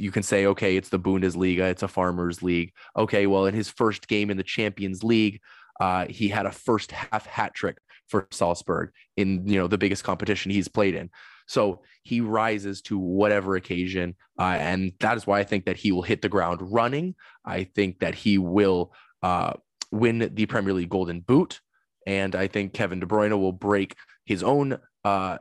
you 0.00 0.10
can 0.10 0.22
say, 0.22 0.46
okay, 0.46 0.76
it's 0.76 0.88
the 0.88 0.98
Bundesliga, 0.98 1.70
it's 1.70 1.82
a 1.82 1.88
farmers 1.88 2.42
league. 2.42 2.72
Okay, 2.96 3.26
well, 3.26 3.46
in 3.46 3.54
his 3.54 3.68
first 3.68 4.08
game 4.08 4.30
in 4.30 4.36
the 4.36 4.42
Champions 4.42 5.04
League, 5.04 5.40
uh, 5.80 6.06
he 6.08 6.28
had 6.28 6.46
a 6.46 6.52
first 6.52 6.92
half 6.92 7.26
hat 7.26 7.54
trick 7.54 7.78
for 8.08 8.26
Salzburg 8.30 8.90
in 9.16 9.46
you 9.46 9.58
know 9.58 9.68
the 9.68 9.78
biggest 9.78 10.04
competition 10.04 10.50
he's 10.50 10.68
played 10.68 10.94
in. 10.94 11.10
So 11.46 11.82
he 12.02 12.20
rises 12.20 12.80
to 12.82 12.98
whatever 12.98 13.56
occasion, 13.56 14.14
uh, 14.38 14.56
and 14.58 14.92
that 15.00 15.16
is 15.16 15.26
why 15.26 15.40
I 15.40 15.44
think 15.44 15.66
that 15.66 15.76
he 15.76 15.92
will 15.92 16.02
hit 16.02 16.22
the 16.22 16.28
ground 16.28 16.60
running. 16.62 17.14
I 17.44 17.64
think 17.64 18.00
that 18.00 18.14
he 18.14 18.38
will 18.38 18.92
uh, 19.22 19.54
win 19.90 20.30
the 20.34 20.46
Premier 20.46 20.72
League 20.72 20.90
Golden 20.90 21.20
Boot, 21.20 21.60
and 22.06 22.34
I 22.34 22.46
think 22.46 22.72
Kevin 22.72 23.00
De 23.00 23.06
Bruyne 23.06 23.38
will 23.38 23.52
break 23.52 23.96
his 24.24 24.42
own 24.42 24.78
uh, 25.04 25.38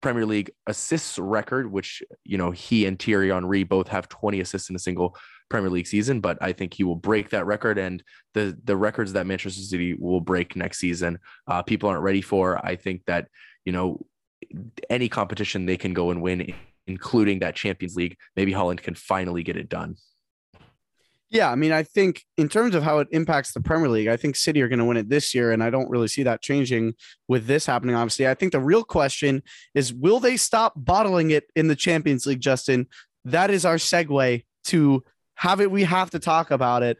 Premier 0.00 0.26
League 0.26 0.50
assists 0.66 1.18
record, 1.18 1.70
which 1.70 2.02
you 2.24 2.38
know 2.38 2.50
he 2.50 2.86
and 2.86 2.98
Thierry 2.98 3.30
Henry 3.30 3.64
both 3.64 3.88
have 3.88 4.08
20 4.08 4.40
assists 4.40 4.70
in 4.70 4.76
a 4.76 4.78
single 4.78 5.16
Premier 5.48 5.70
League 5.70 5.86
season. 5.86 6.20
But 6.20 6.38
I 6.40 6.52
think 6.52 6.74
he 6.74 6.84
will 6.84 6.96
break 6.96 7.30
that 7.30 7.46
record, 7.46 7.78
and 7.78 8.02
the 8.34 8.56
the 8.64 8.76
records 8.76 9.12
that 9.14 9.26
Manchester 9.26 9.62
City 9.62 9.94
will 9.94 10.20
break 10.20 10.56
next 10.56 10.78
season, 10.78 11.18
uh, 11.46 11.62
people 11.62 11.88
aren't 11.88 12.02
ready 12.02 12.22
for. 12.22 12.64
I 12.64 12.76
think 12.76 13.02
that 13.06 13.28
you 13.64 13.72
know 13.72 14.06
any 14.88 15.08
competition 15.08 15.66
they 15.66 15.76
can 15.76 15.94
go 15.94 16.10
and 16.10 16.22
win, 16.22 16.54
including 16.86 17.40
that 17.40 17.56
Champions 17.56 17.96
League. 17.96 18.16
Maybe 18.36 18.52
Haaland 18.52 18.82
can 18.82 18.94
finally 18.94 19.42
get 19.42 19.56
it 19.56 19.68
done. 19.68 19.96
Yeah, 21.30 21.50
I 21.50 21.56
mean, 21.56 21.72
I 21.72 21.82
think 21.82 22.24
in 22.38 22.48
terms 22.48 22.74
of 22.74 22.82
how 22.82 23.00
it 23.00 23.08
impacts 23.10 23.52
the 23.52 23.60
Premier 23.60 23.88
League, 23.90 24.08
I 24.08 24.16
think 24.16 24.34
City 24.34 24.62
are 24.62 24.68
going 24.68 24.78
to 24.78 24.84
win 24.84 24.96
it 24.96 25.10
this 25.10 25.34
year, 25.34 25.52
and 25.52 25.62
I 25.62 25.68
don't 25.68 25.90
really 25.90 26.08
see 26.08 26.22
that 26.22 26.40
changing 26.40 26.94
with 27.28 27.46
this 27.46 27.66
happening. 27.66 27.94
Obviously, 27.94 28.26
I 28.26 28.34
think 28.34 28.52
the 28.52 28.60
real 28.60 28.82
question 28.82 29.42
is, 29.74 29.92
will 29.92 30.20
they 30.20 30.38
stop 30.38 30.72
bottling 30.74 31.30
it 31.30 31.44
in 31.54 31.68
the 31.68 31.76
Champions 31.76 32.24
League, 32.24 32.40
Justin? 32.40 32.86
That 33.26 33.50
is 33.50 33.66
our 33.66 33.76
segue 33.76 34.44
to 34.66 35.04
have 35.34 35.60
it. 35.60 35.70
We 35.70 35.84
have 35.84 36.10
to 36.10 36.18
talk 36.18 36.50
about 36.50 36.82
it. 36.82 36.96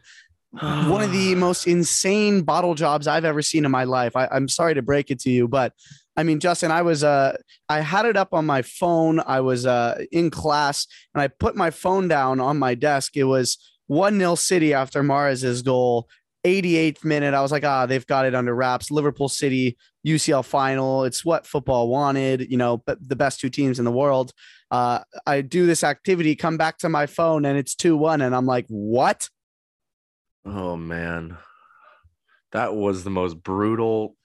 One 0.51 1.01
of 1.01 1.11
the 1.11 1.33
most 1.35 1.65
insane 1.65 2.43
bottle 2.43 2.75
jobs 2.75 3.07
I've 3.07 3.25
ever 3.25 3.41
seen 3.41 3.65
in 3.65 3.71
my 3.71 3.83
life. 3.83 4.15
I, 4.15 4.27
I'm 4.31 4.47
sorry 4.47 4.75
to 4.75 4.83
break 4.83 5.09
it 5.09 5.19
to 5.21 5.31
you, 5.31 5.47
but 5.47 5.73
I 6.15 6.23
mean, 6.23 6.39
Justin, 6.39 6.69
I 6.69 6.81
was 6.81 7.03
uh 7.03 7.37
I 7.69 7.79
had 7.79 8.05
it 8.05 8.17
up 8.17 8.33
on 8.33 8.45
my 8.45 8.61
phone. 8.61 9.21
I 9.21 9.39
was 9.39 9.65
uh 9.65 10.03
in 10.11 10.29
class 10.29 10.85
and 11.15 11.21
I 11.21 11.29
put 11.29 11.55
my 11.55 11.71
phone 11.71 12.07
down 12.07 12.39
on 12.39 12.59
my 12.59 12.75
desk. 12.75 13.15
It 13.15 13.23
was 13.23 13.57
1 13.89 14.19
0 14.19 14.35
City 14.35 14.73
after 14.73 15.01
Mahrez's 15.01 15.63
goal. 15.63 16.07
88th 16.45 17.03
minute, 17.03 17.33
I 17.33 17.41
was 17.41 17.51
like, 17.51 17.65
ah, 17.65 17.85
they've 17.85 18.05
got 18.05 18.25
it 18.25 18.33
under 18.33 18.55
wraps. 18.55 18.91
Liverpool 18.91 19.27
City 19.27 19.77
UCL 20.07 20.45
final. 20.45 21.03
It's 21.03 21.25
what 21.25 21.45
football 21.45 21.89
wanted, 21.89 22.49
you 22.49 22.55
know, 22.55 22.77
but 22.77 22.97
the 23.05 23.15
best 23.15 23.39
two 23.39 23.49
teams 23.49 23.79
in 23.79 23.85
the 23.85 23.91
world. 23.91 24.31
Uh, 24.71 24.99
I 25.25 25.41
do 25.41 25.65
this 25.65 25.83
activity, 25.83 26.35
come 26.35 26.55
back 26.55 26.77
to 26.77 26.89
my 26.89 27.07
phone, 27.07 27.45
and 27.45 27.57
it's 27.57 27.75
2 27.75 27.97
1. 27.97 28.21
And 28.21 28.35
I'm 28.35 28.45
like, 28.45 28.65
what? 28.69 29.27
Oh, 30.45 30.77
man. 30.77 31.37
That 32.51 32.75
was 32.75 33.03
the 33.03 33.09
most 33.09 33.41
brutal, 33.41 34.15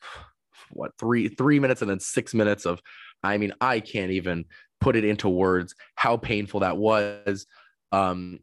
what, 0.71 0.93
three, 0.99 1.29
three 1.29 1.59
minutes 1.59 1.81
and 1.81 1.91
then 1.91 2.01
six 2.01 2.35
minutes 2.35 2.67
of, 2.67 2.81
I 3.23 3.39
mean, 3.39 3.55
I 3.63 3.81
can't 3.81 4.13
even 4.13 4.45
put 4.81 4.95
it 4.95 5.05
into 5.07 5.31
words 5.31 5.75
how 5.95 6.19
painful 6.19 6.61
that 6.61 6.77
was. 6.77 7.47
Um, 7.93 8.41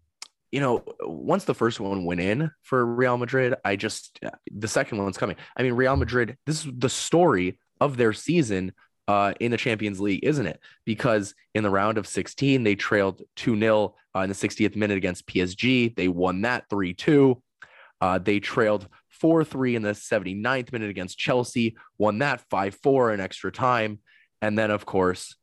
you 0.52 0.60
know, 0.60 0.84
once 1.02 1.46
the 1.46 1.54
first 1.54 1.80
one 1.80 2.06
went 2.06 2.20
in 2.20 2.52
for 2.62 2.86
Real 2.86 3.18
Madrid, 3.18 3.56
I 3.64 3.78
just 3.78 4.20
the 4.52 4.68
second 4.68 4.98
one's 4.98 5.18
coming. 5.18 5.38
I 5.56 5.64
mean, 5.64 5.74
Real 5.74 5.96
Madrid, 5.96 6.38
this 6.46 6.66
is 6.66 6.72
the 6.78 6.90
story 6.90 7.58
of 7.80 7.98
their 7.98 8.14
season 8.14 8.74
uh, 9.08 9.34
in 9.40 9.52
the 9.52 9.58
Champions 9.58 10.00
League, 10.00 10.24
isn't 10.24 10.46
it? 10.46 10.60
Because 10.86 11.34
in 11.56 11.64
the 11.64 11.70
round 11.70 11.98
of 11.98 12.08
16, 12.08 12.64
they 12.64 12.76
trailed 12.76 13.22
2 13.38 13.60
0 13.60 13.96
uh, 14.16 14.20
in 14.20 14.30
the 14.30 14.36
60th 14.36 14.76
minute 14.76 14.98
against 14.98 15.28
PSG. 15.28 15.96
They 15.96 16.08
won 16.08 16.42
that 16.42 16.66
3 16.70 16.94
2. 16.94 17.42
Uh, 18.02 18.20
they 18.20 18.40
trailed 18.40 18.88
4 19.10 19.44
3 19.46 19.76
in 19.76 19.82
the 19.84 19.92
79th 19.92 20.74
minute 20.74 20.90
against 20.90 21.18
Chelsea, 21.18 21.78
won 21.98 22.20
that 22.20 22.42
5 22.50 22.76
4 22.84 23.14
in 23.14 23.20
extra 23.22 23.52
time. 23.52 24.00
And 24.42 24.58
then, 24.58 24.72
of 24.72 24.86
course, 24.86 25.36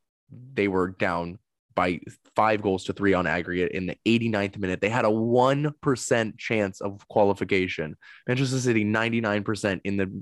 they 0.53 0.67
were 0.67 0.89
down 0.89 1.39
by 1.79 1.97
five 2.35 2.61
goals 2.61 2.83
to 2.83 2.91
three 2.91 3.13
on 3.13 3.25
aggregate 3.25 3.71
in 3.71 3.85
the 3.85 3.95
89th 4.05 4.57
minute. 4.57 4.81
They 4.81 4.89
had 4.89 5.05
a 5.05 5.09
1% 5.09 6.37
chance 6.37 6.81
of 6.81 7.07
qualification. 7.07 7.95
Manchester 8.27 8.59
City, 8.59 8.83
99% 8.83 9.79
in 9.85 9.95
the 9.95 10.21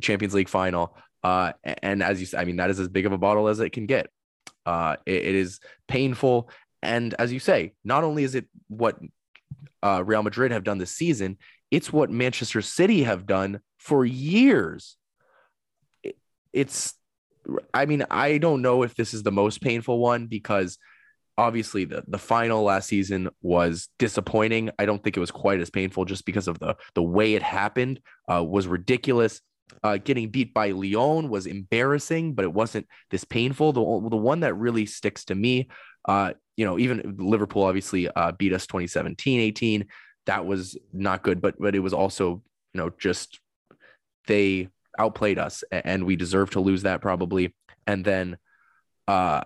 Champions 0.00 0.34
League 0.34 0.48
final. 0.48 0.96
Uh, 1.22 1.52
and 1.84 2.02
as 2.02 2.18
you 2.18 2.26
said, 2.26 2.40
I 2.40 2.44
mean, 2.46 2.56
that 2.56 2.70
is 2.70 2.80
as 2.80 2.88
big 2.88 3.06
of 3.06 3.12
a 3.12 3.18
bottle 3.18 3.46
as 3.46 3.60
it 3.60 3.70
can 3.70 3.86
get. 3.86 4.08
Uh, 4.66 4.96
it, 5.06 5.26
it 5.26 5.34
is 5.36 5.60
painful. 5.86 6.50
And 6.82 7.14
as 7.16 7.32
you 7.32 7.38
say, 7.38 7.74
not 7.84 8.02
only 8.02 8.24
is 8.24 8.34
it 8.34 8.46
what 8.66 8.98
uh, 9.84 10.02
Real 10.04 10.24
Madrid 10.24 10.50
have 10.50 10.64
done 10.64 10.78
this 10.78 10.90
season, 10.90 11.38
it's 11.70 11.92
what 11.92 12.10
Manchester 12.10 12.60
City 12.60 13.04
have 13.04 13.24
done 13.24 13.60
for 13.78 14.04
years. 14.04 14.96
It, 16.02 16.16
it's 16.52 16.94
I 17.72 17.86
mean, 17.86 18.04
I 18.10 18.38
don't 18.38 18.62
know 18.62 18.82
if 18.82 18.94
this 18.94 19.14
is 19.14 19.22
the 19.22 19.32
most 19.32 19.60
painful 19.60 19.98
one 19.98 20.26
because 20.26 20.78
obviously 21.38 21.84
the 21.84 22.04
the 22.08 22.18
final 22.18 22.64
last 22.64 22.88
season 22.88 23.30
was 23.40 23.88
disappointing. 23.98 24.70
I 24.78 24.84
don't 24.84 25.02
think 25.02 25.16
it 25.16 25.20
was 25.20 25.30
quite 25.30 25.60
as 25.60 25.70
painful 25.70 26.04
just 26.04 26.26
because 26.26 26.48
of 26.48 26.58
the 26.58 26.76
the 26.94 27.02
way 27.02 27.34
it 27.34 27.42
happened 27.42 28.00
uh, 28.30 28.44
was 28.44 28.66
ridiculous. 28.66 29.40
Uh, 29.82 29.98
getting 29.98 30.30
beat 30.30 30.54
by 30.54 30.70
Lyon 30.70 31.28
was 31.28 31.46
embarrassing, 31.46 32.34
but 32.34 32.44
it 32.44 32.52
wasn't 32.52 32.86
this 33.10 33.24
painful. 33.24 33.72
The 33.72 34.10
the 34.10 34.16
one 34.16 34.40
that 34.40 34.54
really 34.54 34.86
sticks 34.86 35.24
to 35.26 35.34
me, 35.34 35.68
uh, 36.06 36.32
you 36.56 36.64
know, 36.64 36.78
even 36.78 37.16
Liverpool 37.18 37.62
obviously 37.62 38.08
uh, 38.08 38.32
beat 38.32 38.52
us 38.52 38.66
2017, 38.66 39.40
18. 39.40 39.86
That 40.26 40.44
was 40.44 40.76
not 40.92 41.22
good, 41.22 41.40
but 41.40 41.54
but 41.58 41.74
it 41.74 41.80
was 41.80 41.94
also 41.94 42.42
you 42.74 42.80
know 42.80 42.90
just 42.98 43.40
they 44.26 44.68
outplayed 44.98 45.38
us 45.38 45.64
and 45.70 46.04
we 46.04 46.16
deserve 46.16 46.50
to 46.50 46.60
lose 46.60 46.82
that 46.82 47.00
probably. 47.00 47.54
And 47.86 48.04
then 48.04 48.38
uh 49.06 49.42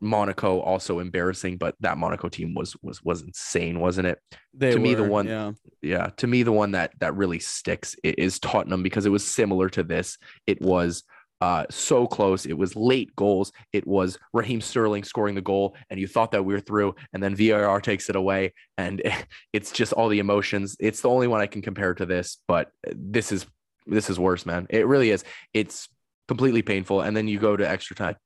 Monaco 0.00 0.60
also 0.60 0.98
embarrassing, 0.98 1.56
but 1.56 1.74
that 1.80 1.98
Monaco 1.98 2.28
team 2.28 2.54
was 2.54 2.76
was 2.82 3.02
was 3.02 3.22
insane, 3.22 3.80
wasn't 3.80 4.08
it? 4.08 4.18
They 4.52 4.72
to 4.72 4.76
were, 4.76 4.82
me, 4.82 4.94
the 4.94 5.04
one, 5.04 5.26
yeah. 5.26 5.52
yeah, 5.80 6.10
to 6.18 6.26
me, 6.26 6.42
the 6.42 6.52
one 6.52 6.72
that 6.72 6.92
that 7.00 7.16
really 7.16 7.38
sticks 7.38 7.96
is 8.02 8.38
Tottenham 8.38 8.82
because 8.82 9.06
it 9.06 9.10
was 9.10 9.26
similar 9.26 9.68
to 9.70 9.82
this. 9.82 10.18
It 10.46 10.60
was 10.60 11.02
uh, 11.40 11.64
so 11.70 12.06
close. 12.06 12.46
It 12.46 12.56
was 12.56 12.76
late 12.76 13.14
goals. 13.16 13.52
It 13.72 13.86
was 13.86 14.18
Raheem 14.32 14.60
Sterling 14.60 15.04
scoring 15.04 15.34
the 15.34 15.42
goal, 15.42 15.76
and 15.90 15.98
you 15.98 16.06
thought 16.06 16.32
that 16.32 16.44
we 16.44 16.54
were 16.54 16.60
through, 16.60 16.94
and 17.12 17.22
then 17.22 17.34
VAR 17.34 17.80
takes 17.80 18.08
it 18.10 18.16
away, 18.16 18.52
and 18.76 19.02
it's 19.52 19.70
just 19.72 19.92
all 19.92 20.08
the 20.08 20.18
emotions. 20.18 20.76
It's 20.78 21.00
the 21.00 21.10
only 21.10 21.26
one 21.26 21.40
I 21.40 21.46
can 21.46 21.62
compare 21.62 21.94
to 21.94 22.06
this, 22.06 22.38
but 22.46 22.70
this 22.94 23.32
is 23.32 23.46
this 23.86 24.10
is 24.10 24.18
worse, 24.18 24.46
man. 24.46 24.66
It 24.70 24.86
really 24.86 25.10
is. 25.10 25.24
It's 25.54 25.88
completely 26.28 26.62
painful. 26.62 27.00
And 27.00 27.16
then 27.16 27.28
you 27.28 27.38
go 27.38 27.56
to 27.56 27.68
extra 27.68 27.96
time 27.96 28.16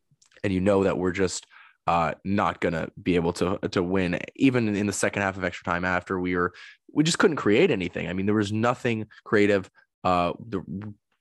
and 0.42 0.52
you 0.52 0.60
know 0.60 0.84
that 0.84 0.98
we're 0.98 1.12
just 1.12 1.46
uh, 1.86 2.14
not 2.24 2.60
gonna 2.60 2.88
be 3.02 3.16
able 3.16 3.32
to 3.32 3.58
to 3.70 3.82
win 3.82 4.18
even 4.36 4.74
in 4.76 4.86
the 4.86 4.92
second 4.92 5.22
half 5.22 5.36
of 5.36 5.44
extra 5.44 5.64
time 5.64 5.84
after 5.84 6.20
we 6.20 6.36
were 6.36 6.52
we 6.92 7.04
just 7.04 7.18
couldn't 7.18 7.36
create 7.36 7.70
anything. 7.70 8.08
I 8.08 8.12
mean, 8.12 8.26
there 8.26 8.34
was 8.34 8.52
nothing 8.52 9.06
creative. 9.24 9.70
Uh, 10.04 10.32
the 10.48 10.62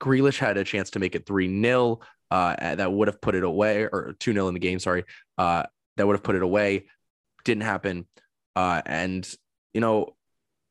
Grealish 0.00 0.38
had 0.38 0.56
a 0.56 0.64
chance 0.64 0.90
to 0.90 0.98
make 0.98 1.14
it 1.14 1.26
3 1.26 1.62
0. 1.62 2.00
Uh, 2.30 2.74
that 2.76 2.92
would 2.92 3.08
have 3.08 3.20
put 3.20 3.34
it 3.34 3.42
away, 3.42 3.84
or 3.84 4.14
2 4.18 4.32
0 4.32 4.48
in 4.48 4.54
the 4.54 4.60
game, 4.60 4.78
sorry. 4.78 5.04
Uh, 5.38 5.64
that 5.96 6.06
would 6.06 6.14
have 6.14 6.22
put 6.22 6.36
it 6.36 6.42
away. 6.42 6.86
Didn't 7.44 7.64
happen. 7.64 8.06
Uh, 8.56 8.82
and, 8.86 9.28
you 9.74 9.80
know, 9.80 10.14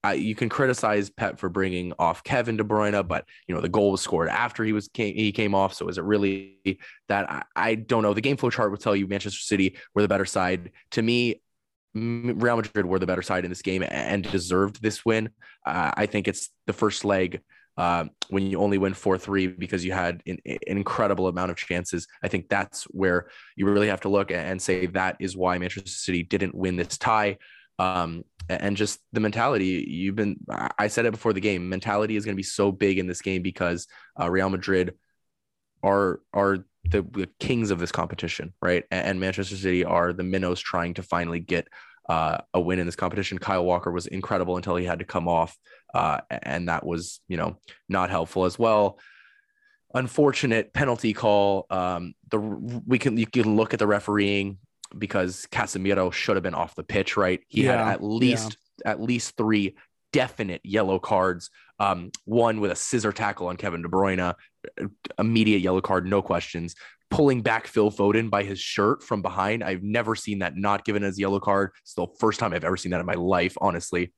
I, 0.03 0.13
you 0.13 0.33
can 0.33 0.47
criticize 0.47 1.09
Pep 1.09 1.39
for 1.39 1.49
bringing 1.49 1.93
off 1.99 2.23
Kevin 2.23 2.55
De 2.55 2.63
Bruyne, 2.63 3.05
but 3.07 3.25
you 3.47 3.55
know 3.55 3.61
the 3.61 3.69
goal 3.69 3.91
was 3.91 4.01
scored 4.01 4.29
after 4.29 4.63
he 4.63 4.71
was 4.71 4.87
came, 4.87 5.13
he 5.13 5.31
came 5.31 5.53
off. 5.53 5.73
So 5.73 5.87
is 5.89 5.97
it 5.97 6.03
really 6.03 6.79
that? 7.09 7.29
I, 7.29 7.43
I 7.55 7.75
don't 7.75 8.03
know. 8.03 8.13
The 8.13 8.21
game 8.21 8.37
flow 8.37 8.49
chart 8.49 8.71
would 8.71 8.79
tell 8.79 8.95
you 8.95 9.07
Manchester 9.07 9.41
City 9.41 9.77
were 9.93 10.01
the 10.01 10.07
better 10.07 10.25
side. 10.25 10.71
To 10.91 11.01
me, 11.01 11.41
Real 11.93 12.55
Madrid 12.55 12.85
were 12.85 12.99
the 12.99 13.07
better 13.07 13.21
side 13.21 13.43
in 13.43 13.51
this 13.51 13.61
game 13.61 13.83
and 13.83 14.23
deserved 14.23 14.81
this 14.81 15.03
win. 15.03 15.29
Uh, 15.65 15.91
I 15.95 16.05
think 16.05 16.27
it's 16.27 16.49
the 16.65 16.73
first 16.73 17.03
leg 17.03 17.41
uh, 17.77 18.05
when 18.29 18.45
you 18.45 18.59
only 18.59 18.77
win 18.77 18.93
4 18.93 19.17
3 19.17 19.47
because 19.47 19.83
you 19.83 19.91
had 19.91 20.21
an, 20.27 20.37
an, 20.45 20.59
incredible 20.65 21.27
amount 21.27 21.49
of 21.49 21.57
chances. 21.57 22.07
I 22.21 22.27
think 22.27 22.49
that's 22.49 22.83
where 22.83 23.29
you 23.55 23.65
really 23.65 23.87
have 23.87 24.01
to 24.01 24.09
look 24.09 24.31
and 24.31 24.61
say 24.61 24.85
that 24.87 25.17
is 25.19 25.35
why 25.35 25.57
Manchester 25.57 25.89
City 25.89 26.23
didn't 26.23 26.53
win 26.53 26.75
this 26.75 26.97
tie. 26.97 27.37
Um, 27.79 28.23
and 28.49 28.75
just 28.75 28.99
the 29.13 29.19
mentality 29.19 29.85
you've 29.87 30.15
been, 30.15 30.37
I 30.77 30.87
said 30.87 31.05
it 31.05 31.11
before 31.11 31.33
the 31.33 31.39
game, 31.39 31.69
mentality 31.69 32.15
is 32.15 32.25
going 32.25 32.33
to 32.33 32.39
be 32.39 32.43
so 32.43 32.71
big 32.71 32.97
in 32.97 33.05
this 33.05 33.21
game 33.21 33.43
because 33.43 33.87
uh, 34.19 34.29
Real 34.29 34.49
Madrid 34.49 34.95
are, 35.83 36.21
are 36.33 36.65
the, 36.83 37.03
the, 37.03 37.29
kings 37.39 37.69
of 37.69 37.79
this 37.79 37.91
competition, 37.91 38.53
right? 38.61 38.85
And, 38.89 39.19
Manchester 39.19 39.55
City 39.55 39.85
are 39.85 40.13
the 40.13 40.23
minnows 40.23 40.59
trying 40.59 40.95
to 40.95 41.03
finally 41.03 41.39
get 41.39 41.67
uh, 42.09 42.39
a 42.53 42.59
win 42.59 42.79
in 42.79 42.87
this 42.87 42.95
competition. 42.95 43.37
Kyle 43.37 43.63
Walker 43.63 43.91
was 43.91 44.07
incredible 44.07 44.57
until 44.57 44.75
he 44.75 44.85
had 44.85 44.99
to 44.99 45.05
come 45.05 45.27
off, 45.27 45.55
uh, 45.93 46.21
and 46.29 46.67
that 46.67 46.83
was 46.83 47.21
you 47.27 47.37
know 47.37 47.57
not 47.87 48.09
helpful 48.09 48.45
as 48.45 48.57
well. 48.57 48.97
Unfortunate 49.93 50.73
penalty 50.73 51.13
call. 51.13 51.67
Um, 51.69 52.15
the 52.31 52.39
we 52.39 52.97
can 52.97 53.15
you 53.17 53.27
can 53.27 53.55
look 53.55 53.73
at 53.73 53.79
the 53.79 53.85
refereeing 53.85 54.57
because 54.97 55.47
Casemiro 55.51 56.11
should 56.11 56.35
have 56.35 56.43
been 56.43 56.55
off 56.55 56.75
the 56.75 56.83
pitch. 56.83 57.17
Right, 57.17 57.41
he 57.47 57.65
yeah, 57.65 57.85
had 57.85 57.95
at 57.95 58.03
least 58.03 58.57
yeah. 58.83 58.91
at 58.91 59.01
least 59.01 59.37
three 59.37 59.75
definite 60.11 60.61
yellow 60.63 60.99
cards. 60.99 61.49
Um, 61.79 62.11
one 62.25 62.59
with 62.59 62.71
a 62.71 62.75
scissor 62.75 63.13
tackle 63.13 63.47
on 63.47 63.55
Kevin 63.55 63.81
De 63.81 63.87
Bruyne, 63.87 64.35
immediate 65.17 65.59
yellow 65.59 65.81
card, 65.81 66.05
no 66.05 66.21
questions 66.21 66.75
pulling 67.09 67.41
back 67.41 67.67
Phil 67.67 67.91
Foden 67.91 68.29
by 68.29 68.43
his 68.43 68.59
shirt 68.59 69.03
from 69.03 69.21
behind. 69.21 69.63
I've 69.63 69.83
never 69.83 70.15
seen 70.15 70.39
that 70.39 70.55
not 70.55 70.85
given 70.85 71.03
as 71.03 71.17
a 71.17 71.21
yellow 71.21 71.39
card. 71.39 71.71
It's 71.81 71.93
the 71.93 72.07
first 72.19 72.39
time 72.39 72.53
I've 72.53 72.63
ever 72.63 72.77
seen 72.77 72.91
that 72.91 72.99
in 72.99 73.05
my 73.05 73.15
life, 73.15 73.57
honestly. 73.59 74.13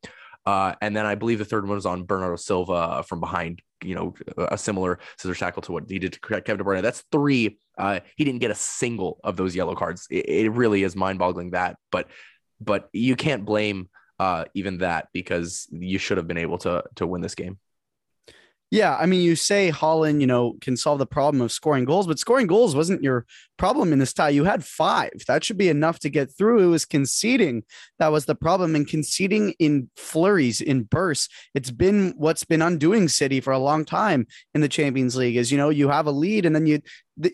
Uh, 0.46 0.74
and 0.82 0.96
then 0.96 1.06
I 1.06 1.16
believe 1.16 1.40
the 1.40 1.46
third 1.46 1.68
one 1.68 1.76
was 1.76 1.86
on 1.86 2.04
Bernardo 2.04 2.36
Silva 2.36 3.04
from 3.08 3.20
behind, 3.20 3.62
you 3.84 3.96
know, 3.96 4.13
a 4.38 4.58
similar 4.58 5.00
scissor 5.17 5.36
tackle 5.36 5.62
to 5.63 5.72
what 5.72 5.89
he 5.89 6.00
did 6.00 6.13
to 6.13 6.20
Kevin 6.20 6.58
De 6.58 6.63
Bruyne. 6.63 6.82
That's 6.82 7.04
three. 7.12 7.58
Uh, 7.78 8.00
he 8.15 8.24
didn't 8.24 8.41
get 8.41 8.52
a 8.52 8.56
single 8.56 9.20
of 9.24 9.38
those 9.38 9.56
yellow 9.56 9.76
cards. 9.76 10.08
It, 10.10 10.28
it 10.28 10.50
really 10.52 10.84
is 10.84 10.96
mind 10.96 11.20
boggling 11.20 11.52
that, 11.52 11.78
but, 11.91 12.08
but 12.60 12.89
you 12.94 13.15
can't 13.15 13.46
blame 13.46 13.89
uh, 14.20 14.46
even 14.54 14.80
that 14.80 15.08
because 15.13 15.67
you 15.72 15.98
should 15.98 16.17
have 16.17 16.28
been 16.28 16.38
able 16.38 16.60
to, 16.60 16.84
to 16.96 17.08
win 17.08 17.22
this 17.22 17.36
game. 17.36 17.58
Yeah, 18.70 18.96
I 18.96 19.06
mean, 19.06 19.22
you 19.22 19.36
say 19.36 19.70
Haaland, 19.70 20.22
you 20.22 20.28
know, 20.28 20.56
can 20.62 20.78
solve 20.78 20.98
the 20.98 21.06
problem 21.06 21.41
of 21.41 21.52
scoring 21.52 21.84
goals, 21.84 22.08
but 22.08 22.20
scoring 22.20 22.48
goals 22.48 22.74
wasn't 22.74 23.04
your 23.04 23.26
problem 23.62 23.93
in 23.93 24.00
this 24.00 24.12
tie. 24.12 24.30
You 24.30 24.43
had 24.43 24.65
five. 24.65 25.12
That 25.28 25.43
should 25.43 25.60
be 25.60 25.69
enough 25.69 26.00
to 26.00 26.10
get 26.10 26.36
through. 26.36 26.63
It 26.63 26.71
was 26.71 26.84
conceding 26.84 27.62
that 28.00 28.12
was 28.12 28.26
the 28.26 28.34
problem, 28.34 28.74
and 28.74 28.88
conceding 28.88 29.54
in 29.60 29.88
flurries, 29.95 30.62
in 30.62 30.82
bursts. 30.82 31.30
It's 31.54 31.69
been 31.69 32.15
what's 32.17 32.43
been 32.43 32.63
undoing 32.63 33.08
City 33.08 33.39
for 33.39 33.54
a 33.54 33.60
long 33.60 33.86
time 33.86 34.26
in 34.56 34.62
the 34.62 34.67
Champions 34.67 35.15
League. 35.15 35.36
Is 35.36 35.52
you 35.52 35.60
know 35.60 35.69
you 35.69 35.89
have 35.89 36.08
a 36.08 36.12
lead, 36.12 36.47
and 36.47 36.56
then 36.56 36.65
you 36.65 36.82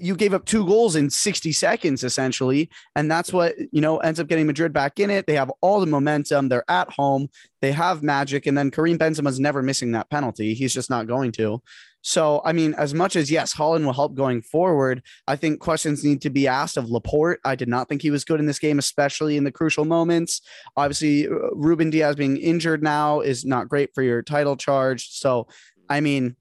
you 0.02 0.18
gave 0.18 0.34
up 0.34 0.44
two 0.44 0.66
goals 0.66 0.98
in 0.98 1.10
60 1.10 1.54
seconds 1.54 2.04
essentially 2.04 2.68
and 2.96 3.10
that's 3.10 3.32
what 3.32 3.54
you 3.72 3.80
know 3.80 4.00
ends 4.00 4.20
up 4.20 4.28
getting 4.28 4.48
madrid 4.48 4.74
back 4.74 5.00
in 5.00 5.10
it 5.10 5.28
they 5.28 5.36
have 5.36 5.52
all 5.62 5.80
the 5.80 5.86
momentum 5.86 6.50
they're 6.50 6.70
at 6.70 6.92
home 6.92 7.30
they 7.62 7.72
have 7.72 8.02
magic 8.02 8.48
and 8.48 8.58
then 8.58 8.72
karim 8.72 8.98
benzema's 8.98 9.40
never 9.40 9.62
missing 9.62 9.92
that 9.92 10.10
penalty 10.10 10.56
he's 10.56 10.74
just 10.74 10.90
not 10.90 11.08
going 11.08 11.32
to 11.32 11.62
so 12.08 12.42
i 12.46 12.54
mean 12.54 12.74
as 12.76 12.94
much 12.94 13.18
as 13.18 13.30
yes 13.30 13.54
Haaland 13.54 13.84
will 13.84 13.92
help 13.92 14.16
going 14.16 14.42
forward 14.42 15.04
i 15.28 15.36
think 15.36 15.60
questions 15.60 16.06
need 16.06 16.22
to 16.22 16.30
be 16.30 16.48
asked 16.48 16.78
of 16.78 16.90
laporte 16.90 17.42
i 17.44 17.54
did 17.54 17.68
not 17.68 17.90
think 17.90 18.02
he 18.02 18.12
was 18.12 18.24
good 18.24 18.40
in 18.40 18.46
this 18.46 18.60
game 18.60 18.80
especially 18.80 19.36
in 19.36 19.44
the 19.44 19.52
crucial 19.52 19.84
moments 19.84 20.42
obviously 20.78 21.28
uh, 21.28 21.32
ruben 21.54 21.90
Dias 21.90 22.16
being 22.16 22.38
injured 22.38 22.82
now 22.82 23.20
is 23.20 23.44
not 23.44 23.68
great 23.68 23.94
for 23.94 24.04
your 24.04 24.22
title 24.22 24.56
charge 24.56 25.10
so 25.10 25.48
i 25.90 26.00
mean 26.00 26.38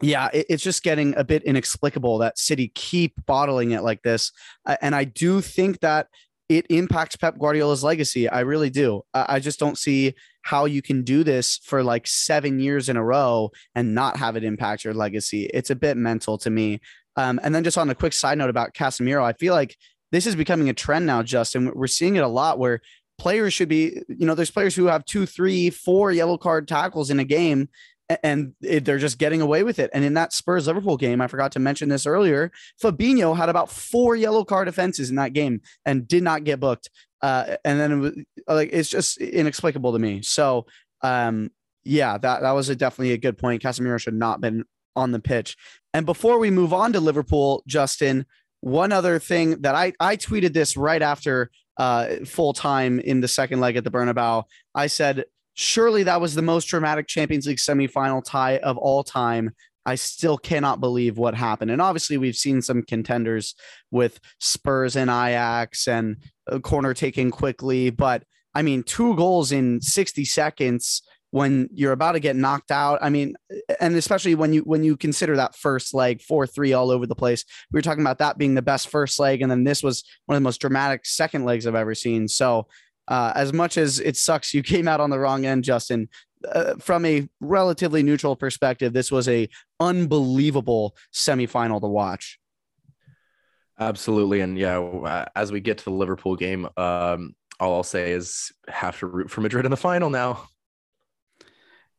yeah, 0.00 0.28
it, 0.32 0.46
it's 0.48 0.62
just 0.62 0.84
getting 0.84 1.16
a 1.16 1.24
bit 1.24 1.42
inexplicable 1.42 2.18
that 2.18 2.38
City 2.38 2.70
keep 2.76 3.14
bottling 3.26 3.72
it 3.72 3.82
like 3.82 4.02
this. 4.02 4.30
And 4.80 4.94
I 4.94 5.02
do 5.02 5.40
think 5.40 5.80
that 5.80 6.06
it 6.48 6.66
impacts 6.70 7.16
Pep 7.16 7.36
Guardiola's 7.36 7.82
legacy. 7.82 8.28
I 8.28 8.40
really 8.40 8.70
do. 8.70 9.02
I 9.12 9.40
just 9.40 9.58
don't 9.58 9.76
see 9.76 10.14
how 10.48 10.64
you 10.64 10.80
can 10.80 11.02
do 11.02 11.22
this 11.22 11.58
for 11.62 11.82
like 11.82 12.06
seven 12.06 12.58
years 12.58 12.88
in 12.88 12.96
a 12.96 13.04
row 13.04 13.50
and 13.74 13.94
not 13.94 14.16
have 14.16 14.34
it 14.34 14.42
impact 14.42 14.82
your 14.82 14.94
legacy. 14.94 15.44
It's 15.52 15.68
a 15.68 15.76
bit 15.76 15.98
mental 15.98 16.38
to 16.38 16.48
me. 16.48 16.80
Um, 17.16 17.38
and 17.42 17.54
then 17.54 17.64
just 17.64 17.76
on 17.76 17.90
a 17.90 17.94
quick 17.94 18.14
side 18.14 18.38
note 18.38 18.48
about 18.48 18.72
Casemiro, 18.72 19.22
I 19.22 19.34
feel 19.34 19.52
like 19.52 19.76
this 20.10 20.26
is 20.26 20.36
becoming 20.36 20.70
a 20.70 20.72
trend 20.72 21.04
now, 21.04 21.22
Justin. 21.22 21.70
We're 21.74 21.86
seeing 21.86 22.16
it 22.16 22.24
a 22.24 22.28
lot 22.28 22.58
where 22.58 22.80
players 23.18 23.52
should 23.52 23.68
be, 23.68 24.00
you 24.08 24.24
know, 24.24 24.34
there's 24.34 24.50
players 24.50 24.74
who 24.74 24.86
have 24.86 25.04
two, 25.04 25.26
three, 25.26 25.68
four 25.68 26.12
yellow 26.12 26.38
card 26.38 26.66
tackles 26.66 27.10
in 27.10 27.20
a 27.20 27.24
game 27.24 27.68
and 28.22 28.54
they're 28.62 28.96
just 28.96 29.18
getting 29.18 29.42
away 29.42 29.62
with 29.62 29.78
it. 29.78 29.90
And 29.92 30.02
in 30.02 30.14
that 30.14 30.32
Spurs 30.32 30.66
Liverpool 30.66 30.96
game, 30.96 31.20
I 31.20 31.26
forgot 31.26 31.52
to 31.52 31.58
mention 31.58 31.90
this 31.90 32.06
earlier. 32.06 32.50
Fabinho 32.82 33.36
had 33.36 33.50
about 33.50 33.70
four 33.70 34.16
yellow 34.16 34.44
card 34.44 34.66
offenses 34.66 35.10
in 35.10 35.16
that 35.16 35.34
game 35.34 35.60
and 35.84 36.08
did 36.08 36.22
not 36.22 36.44
get 36.44 36.58
booked. 36.58 36.88
Uh, 37.22 37.56
and 37.64 37.80
then 37.80 37.92
it 37.92 37.96
was, 37.96 38.12
like 38.46 38.70
it's 38.72 38.88
just 38.88 39.18
inexplicable 39.18 39.92
to 39.92 39.98
me. 39.98 40.22
So 40.22 40.66
um, 41.02 41.50
yeah, 41.84 42.18
that 42.18 42.42
that 42.42 42.52
was 42.52 42.68
a, 42.68 42.76
definitely 42.76 43.12
a 43.12 43.18
good 43.18 43.38
point. 43.38 43.62
Casemiro 43.62 44.00
should 44.00 44.14
not 44.14 44.40
been 44.40 44.64
on 44.96 45.12
the 45.12 45.20
pitch. 45.20 45.56
And 45.94 46.06
before 46.06 46.38
we 46.38 46.50
move 46.50 46.72
on 46.72 46.92
to 46.92 47.00
Liverpool, 47.00 47.62
Justin, 47.66 48.26
one 48.60 48.92
other 48.92 49.18
thing 49.18 49.62
that 49.62 49.74
I 49.74 49.92
I 50.00 50.16
tweeted 50.16 50.52
this 50.52 50.76
right 50.76 51.02
after 51.02 51.50
uh, 51.76 52.24
full 52.24 52.52
time 52.52 52.98
in 53.00 53.20
the 53.20 53.28
second 53.28 53.60
leg 53.60 53.76
at 53.76 53.84
the 53.84 53.90
Bernabeu. 53.90 54.44
I 54.74 54.86
said 54.88 55.24
Surely 55.60 56.04
that 56.04 56.20
was 56.20 56.36
the 56.36 56.42
most 56.42 56.66
dramatic 56.66 57.08
Champions 57.08 57.48
League 57.48 57.58
semifinal 57.58 58.22
tie 58.24 58.58
of 58.58 58.76
all 58.76 59.02
time. 59.02 59.50
I 59.88 59.94
still 59.94 60.36
cannot 60.36 60.80
believe 60.80 61.16
what 61.16 61.34
happened. 61.34 61.70
And 61.70 61.80
obviously, 61.80 62.18
we've 62.18 62.36
seen 62.36 62.60
some 62.60 62.82
contenders 62.82 63.54
with 63.90 64.20
Spurs 64.38 64.96
and 64.96 65.08
Ajax 65.08 65.88
and 65.88 66.18
corner 66.62 66.92
taking 66.92 67.30
quickly. 67.30 67.88
But 67.88 68.24
I 68.54 68.60
mean, 68.60 68.82
two 68.82 69.16
goals 69.16 69.50
in 69.50 69.80
60 69.80 70.26
seconds 70.26 71.02
when 71.30 71.70
you're 71.72 71.92
about 71.92 72.12
to 72.12 72.20
get 72.20 72.36
knocked 72.36 72.70
out. 72.70 72.98
I 73.00 73.08
mean, 73.08 73.34
and 73.80 73.96
especially 73.96 74.34
when 74.34 74.52
you 74.52 74.60
when 74.60 74.84
you 74.84 74.94
consider 74.94 75.36
that 75.36 75.56
first 75.56 75.94
leg, 75.94 76.20
four 76.20 76.46
three 76.46 76.74
all 76.74 76.90
over 76.90 77.06
the 77.06 77.14
place. 77.14 77.46
We 77.72 77.78
were 77.78 77.82
talking 77.82 78.02
about 78.02 78.18
that 78.18 78.36
being 78.36 78.54
the 78.54 78.62
best 78.62 78.88
first 78.88 79.18
leg, 79.18 79.40
and 79.40 79.50
then 79.50 79.64
this 79.64 79.82
was 79.82 80.04
one 80.26 80.36
of 80.36 80.42
the 80.42 80.44
most 80.44 80.60
dramatic 80.60 81.06
second 81.06 81.46
legs 81.46 81.66
I've 81.66 81.74
ever 81.74 81.94
seen. 81.94 82.28
So 82.28 82.66
uh, 83.08 83.32
as 83.34 83.54
much 83.54 83.78
as 83.78 84.00
it 84.00 84.16
sucks 84.16 84.52
you 84.52 84.62
came 84.62 84.86
out 84.86 85.00
on 85.00 85.08
the 85.08 85.18
wrong 85.18 85.46
end, 85.46 85.64
Justin, 85.64 86.08
uh, 86.46 86.74
from 86.76 87.04
a 87.04 87.28
relatively 87.40 88.02
neutral 88.02 88.36
perspective, 88.36 88.92
this 88.92 89.10
was 89.10 89.28
a 89.28 89.48
unbelievable 89.80 90.96
semifinal 91.12 91.80
to 91.80 91.86
watch. 91.86 92.38
Absolutely, 93.80 94.40
and 94.40 94.58
yeah, 94.58 95.26
as 95.36 95.52
we 95.52 95.60
get 95.60 95.78
to 95.78 95.84
the 95.84 95.90
Liverpool 95.90 96.36
game, 96.36 96.68
um, 96.76 97.34
all 97.60 97.74
I'll 97.74 97.82
say 97.82 98.12
is 98.12 98.52
have 98.68 98.98
to 99.00 99.06
root 99.06 99.30
for 99.30 99.40
Madrid 99.40 99.64
in 99.64 99.70
the 99.70 99.76
final 99.76 100.10
now. 100.10 100.48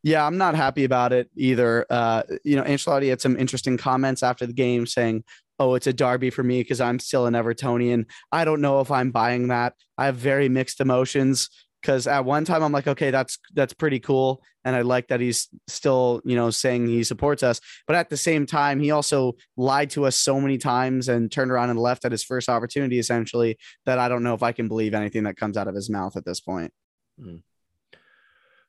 Yeah, 0.04 0.26
I'm 0.26 0.38
not 0.38 0.56
happy 0.56 0.86
about 0.86 1.12
it 1.12 1.30
either. 1.36 1.86
Uh, 1.90 2.24
you 2.44 2.56
know, 2.56 2.64
Ancelotti 2.64 3.10
had 3.10 3.20
some 3.20 3.38
interesting 3.38 3.78
comments 3.78 4.24
after 4.24 4.46
the 4.46 4.54
game 4.54 4.88
saying, 4.88 5.24
oh, 5.60 5.76
it's 5.76 5.88
a 5.88 5.94
derby 5.94 6.30
for 6.30 6.42
me 6.42 6.62
because 6.62 6.80
I'm 6.80 7.00
still 7.00 7.26
an 7.26 7.34
Evertonian. 7.34 8.06
I 8.32 8.46
don't 8.46 8.62
know 8.62 8.80
if 8.80 8.92
I'm 8.92 9.12
buying 9.12 9.50
that. 9.50 9.74
I 9.98 10.06
have 10.06 10.16
very 10.16 10.48
mixed 10.48 10.80
emotions 10.80 11.50
because 11.82 12.08
at 12.08 12.26
one 12.26 12.46
time 12.46 12.64
I'm 12.64 12.72
like, 12.72 12.88
okay, 12.88 13.12
that's 13.12 13.38
that's 13.54 13.74
pretty 13.74 14.00
cool, 14.00 14.44
and 14.64 14.76
I 14.76 14.82
like 14.82 15.08
that 15.10 15.20
he's 15.20 15.50
still, 15.68 16.22
you 16.26 16.36
know, 16.36 16.50
saying 16.50 16.88
he 16.88 17.04
supports 17.04 17.44
us. 17.44 17.62
But 17.88 17.96
at 17.96 18.10
the 18.10 18.18
same 18.18 18.46
time, 18.46 18.80
he 18.80 18.92
also 18.92 19.34
lied 19.58 19.90
to 19.92 20.06
us 20.06 20.18
so 20.18 20.40
many 20.40 20.58
times 20.58 21.10
and 21.10 21.32
turned 21.32 21.52
around 21.52 21.70
and 21.70 21.80
left 21.80 22.06
at 22.06 22.12
his 22.12 22.24
first 22.24 22.50
opportunity, 22.50 23.00
essentially, 23.00 23.58
that 23.86 24.00
I 24.00 24.10
don't 24.10 24.24
know 24.24 24.34
if 24.34 24.44
I 24.44 24.52
can 24.52 24.68
believe 24.68 24.94
anything 24.94 25.24
that 25.24 25.38
comes 25.38 25.58
out 25.58 25.68
of 25.68 25.76
his 25.76 25.90
mouth 25.90 26.16
at 26.18 26.26
this 26.26 26.40
point. 26.40 26.74
Mm. 27.20 27.42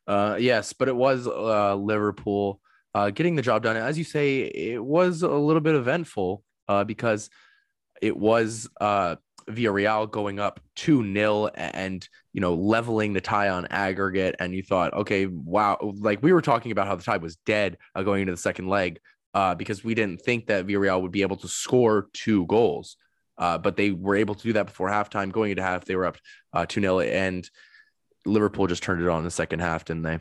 Uh, 0.06 0.36
yes, 0.38 0.72
but 0.72 0.88
it 0.88 0.96
was 0.96 1.26
uh, 1.26 1.74
Liverpool 1.74 2.60
uh, 2.94 3.10
getting 3.10 3.36
the 3.36 3.42
job 3.42 3.62
done. 3.62 3.76
As 3.76 3.96
you 3.96 4.04
say, 4.04 4.40
it 4.40 4.82
was 4.82 5.22
a 5.22 5.28
little 5.28 5.60
bit 5.60 5.74
eventful 5.74 6.42
uh, 6.68 6.84
because 6.84 7.30
it 8.02 8.16
was 8.16 8.68
uh, 8.80 9.16
Villarreal 9.48 10.10
going 10.10 10.40
up 10.40 10.60
2 10.76 11.12
0 11.12 11.46
and, 11.54 12.08
you 12.32 12.40
know, 12.40 12.54
leveling 12.54 13.12
the 13.12 13.20
tie 13.20 13.48
on 13.48 13.66
aggregate. 13.70 14.36
And 14.38 14.54
you 14.54 14.62
thought, 14.62 14.94
okay, 14.94 15.26
wow. 15.26 15.78
Like 15.82 16.22
we 16.22 16.32
were 16.32 16.42
talking 16.42 16.72
about 16.72 16.86
how 16.86 16.96
the 16.96 17.02
tie 17.02 17.16
was 17.16 17.36
dead 17.36 17.78
uh, 17.94 18.02
going 18.02 18.22
into 18.22 18.32
the 18.32 18.38
second 18.38 18.68
leg 18.68 19.00
uh, 19.34 19.54
because 19.54 19.84
we 19.84 19.94
didn't 19.94 20.22
think 20.22 20.46
that 20.46 20.66
Villarreal 20.66 21.02
would 21.02 21.12
be 21.12 21.22
able 21.22 21.36
to 21.36 21.48
score 21.48 22.08
two 22.12 22.46
goals. 22.46 22.96
Uh, 23.38 23.56
but 23.56 23.76
they 23.76 23.90
were 23.90 24.16
able 24.16 24.34
to 24.34 24.42
do 24.42 24.52
that 24.52 24.66
before 24.66 24.88
halftime. 24.88 25.32
Going 25.32 25.50
into 25.50 25.62
half, 25.62 25.86
they 25.86 25.96
were 25.96 26.06
up 26.06 26.18
uh, 26.52 26.66
2 26.66 26.80
0. 26.80 27.00
And 27.00 27.48
Liverpool 28.26 28.66
just 28.66 28.82
turned 28.82 29.00
it 29.00 29.08
on 29.08 29.18
in 29.18 29.24
the 29.24 29.30
second 29.30 29.60
half, 29.60 29.86
didn't 29.86 30.02
they? 30.02 30.18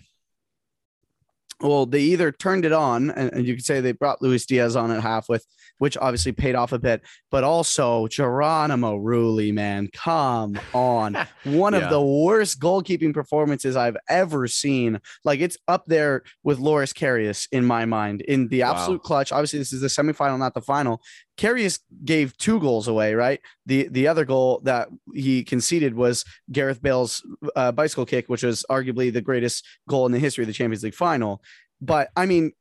Well, 1.62 1.86
they 1.86 2.02
either 2.02 2.32
turned 2.32 2.66
it 2.66 2.72
on, 2.72 3.10
and, 3.12 3.34
and, 3.34 3.46
you 3.46 3.56
could 3.56 3.66
say 3.66 3.82
they 3.82 3.92
brought 3.92 4.22
Luis 4.22 4.46
Diaz 4.46 4.76
on 4.76 4.92
at 4.92 5.02
half 5.02 5.28
with, 5.28 5.46
which 5.78 5.98
obviously 5.98 6.32
paid 6.32 6.56
off 6.56 6.72
a 6.72 6.80
bit, 6.80 7.02
but 7.32 7.44
also 7.44 8.08
Geronimo 8.08 8.98
Rulli, 8.98 9.54
man, 9.54 9.90
come 9.92 10.60
on, 10.74 11.18
one 11.44 11.74
yeah. 11.74 11.80
of 11.80 11.90
the 11.90 12.02
worst 12.02 12.60
goalkeeping 12.60 13.14
performances 13.14 13.76
I've 13.76 13.98
ever 14.08 14.48
seen. 14.48 15.00
Like 15.26 15.42
it's 15.42 15.58
up 15.68 15.84
there 15.88 16.24
with 16.44 16.60
Loris 16.60 16.94
Karius 16.94 17.48
in 17.52 17.66
my 17.66 17.86
mind 17.86 18.22
in 18.22 18.48
the 18.48 18.64
absolute 18.64 19.02
wow. 19.02 19.08
clutch. 19.08 19.32
Obviously, 19.32 19.60
this 19.60 19.74
is 19.74 19.82
the 19.82 19.88
semifinal, 19.88 20.40
not 20.40 20.54
the 20.54 20.62
final. 20.62 21.02
Karius 21.40 21.80
gave 22.04 22.36
two 22.36 22.60
goals 22.60 22.90
away, 22.90 23.14
right? 23.14 23.40
The 23.66 23.88
the 23.88 24.10
other 24.10 24.26
goal 24.26 24.60
that 24.66 24.90
he 25.14 25.46
conceded 25.46 25.96
was 25.96 26.26
Gareth 26.52 26.82
Bale's 26.82 27.26
uh, 27.56 27.72
bicycle 27.72 28.06
kick, 28.06 28.28
which 28.28 28.44
was 28.44 28.66
arguably 28.70 29.12
the 29.12 29.22
greatest 29.22 29.66
goal 29.88 30.06
in 30.06 30.12
the 30.12 30.20
history 30.20 30.44
of 30.44 30.48
the 30.48 30.54
Champions 30.54 30.84
League 30.84 30.94
final. 30.94 31.42
But 31.80 32.10
I 32.18 32.26
mean, 32.26 32.52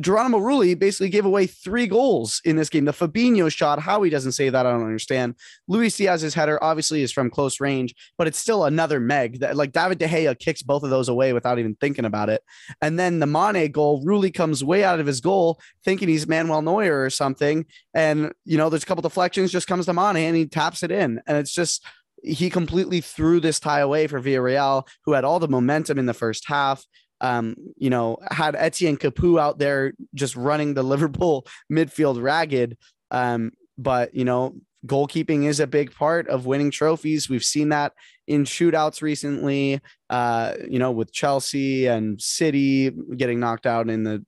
Geronimo 0.00 0.38
Rulli 0.38 0.78
basically 0.78 1.08
gave 1.08 1.24
away 1.24 1.46
three 1.46 1.86
goals 1.86 2.40
in 2.44 2.56
this 2.56 2.68
game. 2.68 2.84
The 2.84 2.92
Fabinho 2.92 3.52
shot, 3.52 3.78
how 3.80 4.02
he 4.02 4.10
doesn't 4.10 4.32
say 4.32 4.48
that, 4.48 4.66
I 4.66 4.70
don't 4.70 4.84
understand. 4.84 5.36
Luis 5.68 5.96
Diaz's 5.96 6.34
header 6.34 6.62
obviously 6.62 7.02
is 7.02 7.12
from 7.12 7.30
close 7.30 7.60
range, 7.60 7.94
but 8.18 8.26
it's 8.26 8.38
still 8.38 8.64
another 8.64 9.00
meg. 9.00 9.40
That 9.40 9.56
like 9.56 9.72
David 9.72 9.98
De 9.98 10.06
Gea 10.06 10.38
kicks 10.38 10.62
both 10.62 10.82
of 10.82 10.90
those 10.90 11.08
away 11.08 11.32
without 11.32 11.58
even 11.58 11.76
thinking 11.76 12.04
about 12.04 12.28
it. 12.28 12.42
And 12.80 12.98
then 12.98 13.18
the 13.18 13.26
Mane 13.26 13.70
goal, 13.70 14.04
Rulli 14.04 14.32
comes 14.32 14.64
way 14.64 14.84
out 14.84 15.00
of 15.00 15.06
his 15.06 15.20
goal, 15.20 15.60
thinking 15.84 16.08
he's 16.08 16.26
Manuel 16.26 16.62
Neuer 16.62 17.04
or 17.04 17.10
something. 17.10 17.66
And 17.94 18.32
you 18.44 18.58
know, 18.58 18.68
there's 18.68 18.82
a 18.82 18.86
couple 18.86 19.02
deflections, 19.02 19.52
just 19.52 19.68
comes 19.68 19.86
to 19.86 19.92
Mane 19.92 20.16
and 20.16 20.36
he 20.36 20.46
taps 20.46 20.82
it 20.82 20.90
in. 20.90 21.20
And 21.26 21.36
it's 21.36 21.52
just 21.52 21.84
he 22.22 22.50
completely 22.50 23.00
threw 23.00 23.40
this 23.40 23.58
tie 23.58 23.80
away 23.80 24.06
for 24.06 24.20
Villarreal, 24.20 24.86
who 25.04 25.12
had 25.12 25.24
all 25.24 25.40
the 25.40 25.48
momentum 25.48 25.98
in 25.98 26.06
the 26.06 26.14
first 26.14 26.46
half 26.46 26.86
um, 27.22 27.54
you 27.76 27.88
know, 27.88 28.18
had 28.30 28.56
Etienne 28.56 28.98
Capoue 28.98 29.40
out 29.40 29.58
there 29.58 29.94
just 30.14 30.36
running 30.36 30.74
the 30.74 30.82
Liverpool 30.92 31.46
midfield 31.72 32.22
ragged. 32.22 32.76
Um, 33.10 33.52
but 33.78 34.14
you 34.14 34.24
know, 34.24 34.56
goalkeeping 34.86 35.44
is 35.44 35.60
a 35.60 35.66
big 35.66 35.94
part 35.94 36.28
of 36.28 36.44
winning 36.44 36.70
trophies. 36.70 37.30
We've 37.30 37.44
seen 37.44 37.70
that 37.70 37.92
in 38.26 38.44
shootouts 38.44 39.00
recently. 39.00 39.80
Uh, 40.10 40.54
you 40.68 40.78
know, 40.78 40.90
with 40.90 41.12
Chelsea 41.12 41.86
and 41.86 42.20
City 42.20 42.90
getting 43.16 43.40
knocked 43.40 43.66
out 43.66 43.88
in 43.88 44.02
the 44.02 44.24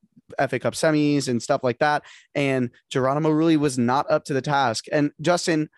FA 0.48 0.58
Cup 0.58 0.74
semis 0.74 1.28
and 1.28 1.42
stuff 1.42 1.62
like 1.62 1.78
that. 1.80 2.02
And 2.34 2.70
Geronimo 2.90 3.30
Rulli 3.30 3.56
was 3.56 3.78
not 3.78 4.10
up 4.10 4.24
to 4.26 4.34
the 4.34 4.40
task. 4.40 4.86
And 4.90 5.10
Justin, 5.20 5.68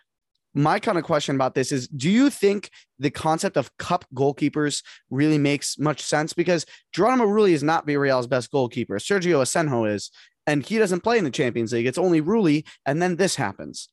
my 0.57 0.79
kind 0.79 0.97
of 0.97 1.05
question 1.05 1.35
about 1.35 1.55
this 1.55 1.71
is 1.71 1.87
do 1.89 2.11
you 2.11 2.31
think 2.31 2.71
the 2.99 3.11
concept 3.11 3.59
of 3.59 3.77
cup 3.77 4.07
goalkeepers 4.15 4.83
really 5.11 5.37
makes 5.37 5.79
much 5.79 6.01
sense? 6.01 6.33
Because 6.33 6.65
Geronimo 6.95 7.27
Rulli 7.27 7.51
is 7.51 7.63
not 7.63 7.87
Villarreal's 7.87 8.27
best 8.27 8.51
goalkeeper. 8.51 8.97
Sergio 8.97 9.43
Asenjo 9.43 9.89
is 9.93 10.11
and 10.47 10.65
he 10.65 10.79
doesn't 10.79 11.03
play 11.03 11.19
in 11.19 11.25
the 11.25 11.31
Champions 11.31 11.73
League. 11.75 11.87
It's 11.87 11.99
only 11.99 12.23
Rulli 12.23 12.67
and 12.87 13.03
then 13.03 13.17
this 13.17 13.37
happens. 13.37 13.91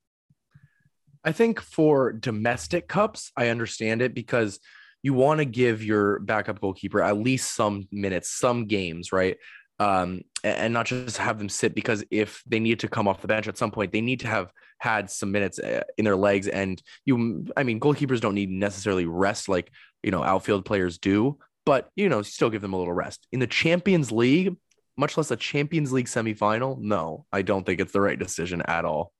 I 1.25 1.33
think 1.33 1.59
for 1.59 2.13
domestic 2.13 2.87
cups 2.87 3.31
I 3.35 3.49
understand 3.49 4.01
it 4.01 4.13
because 4.13 4.61
you 5.01 5.13
want 5.13 5.39
to 5.39 5.45
give 5.45 5.83
your 5.83 6.19
backup 6.19 6.61
goalkeeper 6.61 7.01
at 7.01 7.17
least 7.17 7.53
some 7.53 7.89
minutes 7.91 8.31
some 8.31 8.67
games 8.67 9.11
right 9.11 9.35
um, 9.83 10.21
and 10.43 10.73
not 10.73 10.85
just 10.85 11.17
have 11.17 11.37
them 11.37 11.49
sit 11.49 11.75
because 11.75 12.03
if 12.09 12.41
they 12.47 12.59
need 12.59 12.79
to 12.79 12.87
come 12.87 13.07
off 13.07 13.21
the 13.21 13.27
bench 13.27 13.47
at 13.47 13.57
some 13.57 13.71
point, 13.71 13.91
they 13.91 14.01
need 14.01 14.21
to 14.21 14.27
have 14.27 14.51
had 14.77 15.09
some 15.09 15.31
minutes 15.31 15.59
uh, 15.59 15.83
in 15.97 16.05
their 16.05 16.15
legs. 16.15 16.47
And 16.47 16.81
you, 17.05 17.45
I 17.57 17.63
mean, 17.63 17.79
goalkeepers 17.79 18.21
don't 18.21 18.35
need 18.35 18.49
necessarily 18.49 19.05
rest 19.05 19.49
like 19.49 19.71
you 20.01 20.11
know 20.11 20.23
outfield 20.23 20.65
players 20.65 20.97
do, 20.97 21.37
but 21.65 21.89
you 21.95 22.09
know, 22.09 22.21
still 22.21 22.49
give 22.49 22.61
them 22.61 22.73
a 22.73 22.77
little 22.77 22.93
rest 22.93 23.27
in 23.31 23.39
the 23.39 23.47
Champions 23.47 24.11
League, 24.11 24.55
much 24.97 25.17
less 25.17 25.31
a 25.31 25.35
Champions 25.35 25.91
League 25.91 26.07
semifinal. 26.07 26.79
No, 26.79 27.25
I 27.31 27.41
don't 27.41 27.65
think 27.65 27.81
it's 27.81 27.93
the 27.93 28.01
right 28.01 28.19
decision 28.19 28.61
at 28.61 28.85
all. 28.85 29.11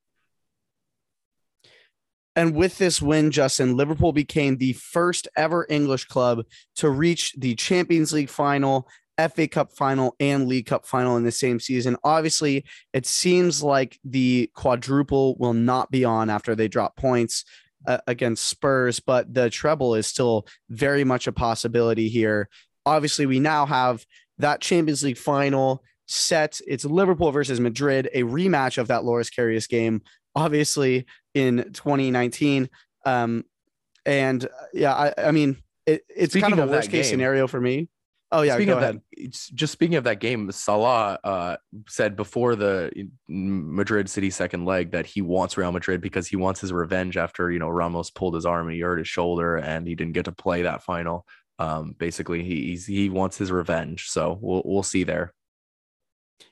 And 2.36 2.56
with 2.56 2.80
this 2.80 3.00
win, 3.00 3.30
Justin, 3.30 3.78
Liverpool 3.78 4.12
became 4.12 4.58
the 4.58 4.74
first 4.74 5.28
ever 5.38 5.68
English 5.70 6.06
club 6.06 6.46
to 6.78 6.90
reach 6.90 7.34
the 7.38 7.54
Champions 7.54 8.12
League 8.12 8.30
final 8.30 8.88
FA 9.18 9.48
Cup 9.48 9.72
final 9.72 10.16
and 10.20 10.48
League 10.48 10.66
Cup 10.66 10.86
final 10.86 11.18
in 11.18 11.24
the 11.24 11.32
same 11.32 11.60
season. 11.60 11.98
Obviously, 12.04 12.66
it 12.94 13.06
seems 13.06 13.62
like 13.62 14.00
the 14.04 14.50
quadruple 14.54 15.36
will 15.38 15.54
not 15.54 15.92
be 15.92 16.04
on 16.04 16.30
after 16.30 16.56
they 16.56 16.68
drop 16.68 16.96
points 16.96 17.46
uh, 17.88 18.00
against 18.08 18.46
Spurs, 18.46 19.00
but 19.00 19.34
the 19.34 19.50
treble 19.50 19.96
is 19.96 20.08
still 20.08 20.48
very 20.70 21.04
much 21.04 21.28
a 21.28 21.32
possibility 21.32 22.10
here. 22.10 22.50
Obviously, 22.86 23.26
we 23.26 23.40
now 23.40 23.66
have 23.66 24.06
that 24.40 24.62
Champions 24.62 25.04
League 25.04 25.18
final 25.18 25.84
set. 26.08 26.60
It's 26.68 26.86
Liverpool 26.86 27.32
versus 27.32 27.60
Madrid, 27.60 28.10
a 28.14 28.24
rematch 28.24 28.78
of 28.78 28.88
that 28.88 29.04
Loris 29.04 29.30
Karius 29.30 29.70
game, 29.70 30.02
obviously 30.36 31.06
in 31.34 31.72
2019. 31.74 32.70
Um, 33.06 33.46
and 34.06 34.46
uh, 34.46 34.48
yeah, 34.74 34.94
I, 34.94 35.14
I 35.18 35.32
mean, 35.32 35.58
it, 35.86 36.04
it's 36.10 36.34
Speaking 36.34 36.50
kind 36.50 36.60
of 36.60 36.70
a 36.70 36.72
worst 36.72 36.90
case 36.90 37.10
scenario 37.10 37.48
for 37.48 37.60
me. 37.60 37.90
Oh 38.34 38.42
yeah, 38.42 38.56
speaking 38.56 38.74
of 38.74 38.80
ahead. 38.80 39.00
that, 39.16 39.32
just 39.32 39.72
speaking 39.72 39.96
of 39.96 40.06
that 40.06 40.20
game, 40.20 40.52
Salah 40.52 41.20
uh, 41.24 41.58
said 41.88 42.16
before 42.16 42.56
the 42.56 42.92
Madrid 43.28 44.10
City 44.10 44.32
second 44.32 44.66
leg 44.66 44.92
that 44.92 45.06
he 45.06 45.22
wants 45.22 45.56
Real 45.56 45.72
Madrid 45.72 46.02
because 46.02 46.28
he 46.28 46.36
wants 46.36 46.60
his 46.60 46.74
revenge 46.74 47.16
after 47.16 47.52
you 47.52 47.60
know 47.60 47.70
Ramos 47.70 48.10
pulled 48.10 48.34
his 48.34 48.48
arm 48.48 48.66
and 48.68 48.76
he 48.76 48.82
hurt 48.82 48.98
his 48.98 49.08
shoulder 49.08 49.58
and 49.58 49.88
he 49.88 49.94
didn't 49.94 50.14
get 50.14 50.26
to 50.26 50.32
play 50.32 50.64
that 50.64 50.82
final. 50.82 51.28
Um, 51.60 51.96
basically, 51.96 52.44
he 52.44 52.76
he 52.76 53.08
wants 53.12 53.38
his 53.38 53.52
revenge. 53.52 54.10
So 54.10 54.40
we'll 54.42 54.64
we'll 54.66 54.82
see 54.82 55.04
there. 55.04 55.32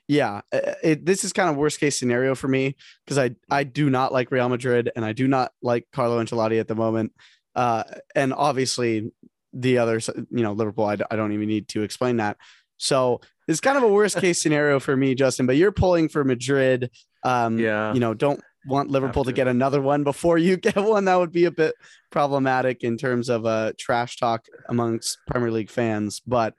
Yeah, 0.06 0.42
it, 0.52 1.04
this 1.04 1.24
is 1.24 1.32
kind 1.32 1.50
of 1.50 1.56
worst 1.56 1.80
case 1.80 1.98
scenario 1.98 2.36
for 2.36 2.46
me 2.46 2.76
because 3.04 3.18
I 3.18 3.34
I 3.50 3.64
do 3.64 3.90
not 3.90 4.12
like 4.12 4.30
Real 4.30 4.48
Madrid 4.48 4.88
and 4.94 5.04
I 5.04 5.14
do 5.14 5.26
not 5.26 5.50
like 5.62 5.88
Carlo 5.92 6.22
Ancelotti 6.22 6.60
at 6.60 6.68
the 6.68 6.76
moment. 6.76 7.12
Uh, 7.56 7.82
and 8.14 8.32
obviously 8.32 9.10
the 9.52 9.78
other, 9.78 10.00
you 10.30 10.42
know, 10.42 10.52
Liverpool. 10.52 10.84
I, 10.84 10.96
I 11.10 11.16
don't 11.16 11.32
even 11.32 11.48
need 11.48 11.68
to 11.68 11.82
explain 11.82 12.16
that. 12.18 12.36
So 12.76 13.20
it's 13.46 13.60
kind 13.60 13.76
of 13.76 13.84
a 13.84 13.88
worst 13.88 14.18
case 14.18 14.40
scenario 14.40 14.80
for 14.80 14.96
me, 14.96 15.14
Justin. 15.14 15.46
But 15.46 15.56
you're 15.56 15.72
pulling 15.72 16.08
for 16.08 16.24
Madrid. 16.24 16.90
Um, 17.24 17.58
yeah. 17.58 17.92
You 17.94 18.00
know, 18.00 18.14
don't 18.14 18.42
want 18.66 18.90
Liverpool 18.90 19.24
to. 19.24 19.30
to. 19.30 19.34
get 19.34 19.48
another 19.48 19.80
one 19.80 20.04
before 20.04 20.38
you 20.38 20.56
get 20.58 20.76
one. 20.76 21.04
That 21.04 21.16
would 21.16 21.32
be 21.32 21.44
a 21.44 21.50
bit 21.50 21.74
problematic 22.10 22.82
in 22.82 22.96
terms 22.96 23.28
of 23.28 23.46
uh, 23.46 23.72
trash 23.78 24.16
talk 24.16 24.46
amongst 24.68 25.18
Premier 25.28 25.50
League 25.50 25.70
fans. 25.70 26.20
But 26.26 26.54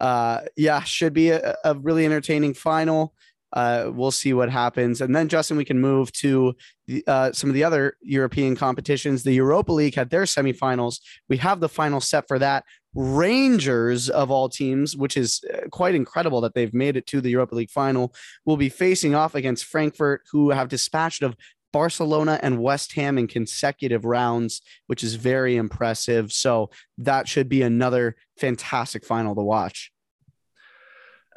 uh, 0.00 0.42
yeah, 0.56 0.82
should 0.82 1.12
be 1.12 1.30
a, 1.30 1.56
a 1.64 1.74
really 1.74 2.04
entertaining 2.04 2.54
final 2.54 3.14
uh, 3.52 3.90
we'll 3.92 4.10
see 4.10 4.32
what 4.32 4.50
happens. 4.50 5.00
And 5.00 5.14
then, 5.14 5.28
Justin, 5.28 5.56
we 5.56 5.64
can 5.64 5.80
move 5.80 6.12
to 6.12 6.54
the, 6.86 7.04
uh, 7.06 7.32
some 7.32 7.50
of 7.50 7.54
the 7.54 7.64
other 7.64 7.96
European 8.02 8.56
competitions. 8.56 9.22
The 9.22 9.32
Europa 9.32 9.72
League 9.72 9.94
had 9.94 10.10
their 10.10 10.24
semifinals. 10.24 11.00
We 11.28 11.38
have 11.38 11.60
the 11.60 11.68
final 11.68 12.00
set 12.00 12.28
for 12.28 12.38
that. 12.38 12.64
Rangers, 12.94 14.10
of 14.10 14.30
all 14.30 14.48
teams, 14.48 14.96
which 14.96 15.16
is 15.16 15.42
uh, 15.52 15.68
quite 15.68 15.94
incredible 15.94 16.40
that 16.42 16.54
they've 16.54 16.74
made 16.74 16.96
it 16.96 17.06
to 17.08 17.20
the 17.20 17.30
Europa 17.30 17.54
League 17.54 17.70
final, 17.70 18.14
will 18.44 18.56
be 18.56 18.68
facing 18.68 19.14
off 19.14 19.34
against 19.34 19.64
Frankfurt, 19.64 20.22
who 20.32 20.50
have 20.50 20.68
dispatched 20.68 21.22
of 21.22 21.36
Barcelona 21.72 22.40
and 22.42 22.62
West 22.62 22.94
Ham 22.94 23.18
in 23.18 23.26
consecutive 23.26 24.04
rounds, 24.04 24.62
which 24.86 25.04
is 25.04 25.14
very 25.14 25.56
impressive. 25.56 26.32
So 26.32 26.70
that 26.96 27.28
should 27.28 27.48
be 27.48 27.62
another 27.62 28.16
fantastic 28.38 29.04
final 29.04 29.34
to 29.34 29.42
watch. 29.42 29.92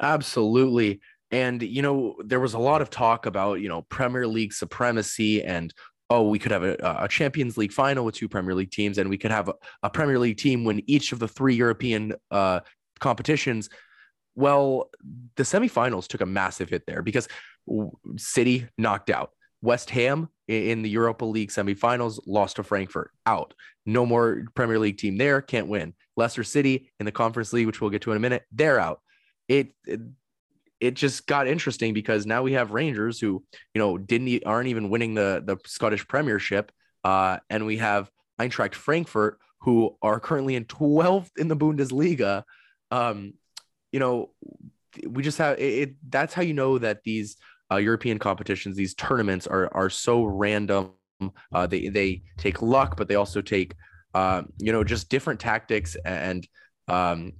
Absolutely. 0.00 1.00
And, 1.32 1.62
you 1.62 1.80
know, 1.80 2.14
there 2.24 2.40
was 2.40 2.54
a 2.54 2.58
lot 2.58 2.82
of 2.82 2.90
talk 2.90 3.26
about, 3.26 3.60
you 3.60 3.68
know, 3.68 3.82
Premier 3.82 4.26
League 4.26 4.52
supremacy 4.52 5.42
and, 5.42 5.72
oh, 6.10 6.28
we 6.28 6.38
could 6.38 6.52
have 6.52 6.62
a, 6.62 6.76
a 7.00 7.08
Champions 7.08 7.56
League 7.56 7.72
final 7.72 8.04
with 8.04 8.14
two 8.14 8.28
Premier 8.28 8.54
League 8.54 8.70
teams 8.70 8.98
and 8.98 9.08
we 9.08 9.16
could 9.16 9.30
have 9.30 9.48
a, 9.48 9.54
a 9.82 9.88
Premier 9.88 10.18
League 10.18 10.36
team 10.36 10.64
win 10.64 10.82
each 10.86 11.12
of 11.12 11.18
the 11.18 11.28
three 11.28 11.54
European 11.54 12.12
uh, 12.30 12.60
competitions. 13.00 13.70
Well, 14.34 14.90
the 15.36 15.42
semifinals 15.42 16.06
took 16.06 16.20
a 16.20 16.26
massive 16.26 16.68
hit 16.68 16.84
there 16.86 17.02
because 17.02 17.28
City 18.18 18.68
knocked 18.76 19.08
out. 19.08 19.30
West 19.62 19.90
Ham 19.90 20.28
in 20.48 20.82
the 20.82 20.90
Europa 20.90 21.24
League 21.24 21.50
semifinals 21.50 22.18
lost 22.26 22.56
to 22.56 22.62
Frankfurt 22.62 23.10
out. 23.24 23.54
No 23.86 24.04
more 24.04 24.44
Premier 24.54 24.78
League 24.78 24.98
team 24.98 25.16
there, 25.16 25.40
can't 25.40 25.68
win. 25.68 25.94
Leicester 26.16 26.44
City 26.44 26.92
in 27.00 27.06
the 27.06 27.12
Conference 27.12 27.52
League, 27.52 27.66
which 27.66 27.80
we'll 27.80 27.90
get 27.90 28.02
to 28.02 28.10
in 28.10 28.16
a 28.16 28.20
minute, 28.20 28.42
they're 28.52 28.78
out. 28.80 29.00
It, 29.48 29.72
it 29.86 30.00
it 30.82 30.94
just 30.94 31.28
got 31.28 31.46
interesting 31.46 31.94
because 31.94 32.26
now 32.26 32.42
we 32.42 32.54
have 32.54 32.72
Rangers 32.72 33.20
who, 33.20 33.44
you 33.72 33.78
know, 33.78 33.96
didn't 33.96 34.44
aren't 34.44 34.68
even 34.68 34.90
winning 34.90 35.14
the 35.14 35.40
the 35.44 35.56
Scottish 35.64 36.06
Premiership, 36.08 36.72
uh, 37.04 37.38
and 37.48 37.64
we 37.64 37.76
have 37.76 38.10
Eintracht 38.40 38.74
Frankfurt 38.74 39.38
who 39.60 39.96
are 40.02 40.18
currently 40.18 40.56
in 40.56 40.64
12th 40.64 41.30
in 41.36 41.46
the 41.46 41.56
Bundesliga. 41.56 42.42
Um, 42.90 43.34
you 43.92 44.00
know, 44.00 44.30
we 45.06 45.22
just 45.22 45.38
have 45.38 45.56
it, 45.60 45.62
it 45.62 45.94
That's 46.08 46.34
how 46.34 46.42
you 46.42 46.52
know 46.52 46.78
that 46.78 47.04
these 47.04 47.36
uh, 47.70 47.76
European 47.76 48.18
competitions, 48.18 48.76
these 48.76 48.94
tournaments, 48.94 49.46
are 49.46 49.72
are 49.72 49.88
so 49.88 50.24
random. 50.24 50.90
Uh, 51.54 51.68
they 51.68 51.88
they 51.88 52.22
take 52.38 52.60
luck, 52.60 52.96
but 52.96 53.06
they 53.06 53.14
also 53.14 53.40
take, 53.40 53.76
uh, 54.14 54.42
you 54.58 54.72
know, 54.72 54.82
just 54.82 55.08
different 55.08 55.38
tactics 55.38 55.96
and 56.04 56.44
um, 56.88 57.34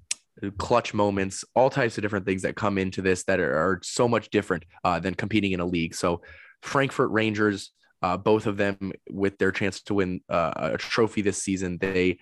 clutch 0.51 0.93
moments, 0.93 1.45
all 1.55 1.71
types 1.71 1.97
of 1.97 2.03
different 2.03 2.27
things 2.27 2.43
that 2.43 2.57
come 2.57 2.79
into 2.79 3.03
this 3.03 3.25
that 3.25 3.41
are, 3.41 3.55
are 3.55 3.81
so 3.83 4.09
much 4.09 4.31
different 4.31 4.65
uh, 4.85 4.99
than 4.99 5.15
competing 5.15 5.53
in 5.53 5.61
a 5.61 5.67
league. 5.67 5.95
So, 5.95 6.23
Frankfurt 6.63 7.11
Rangers, 7.11 7.71
uh, 8.03 8.17
both 8.17 8.47
of 8.47 8.57
them 8.57 8.93
with 9.11 9.39
their 9.39 9.53
chance 9.53 9.83
to 9.83 9.95
win 9.95 10.21
uh, 10.29 10.53
a 10.57 10.79
trophy 10.79 11.23
this 11.23 11.39
season, 11.39 11.79
they 11.79 12.19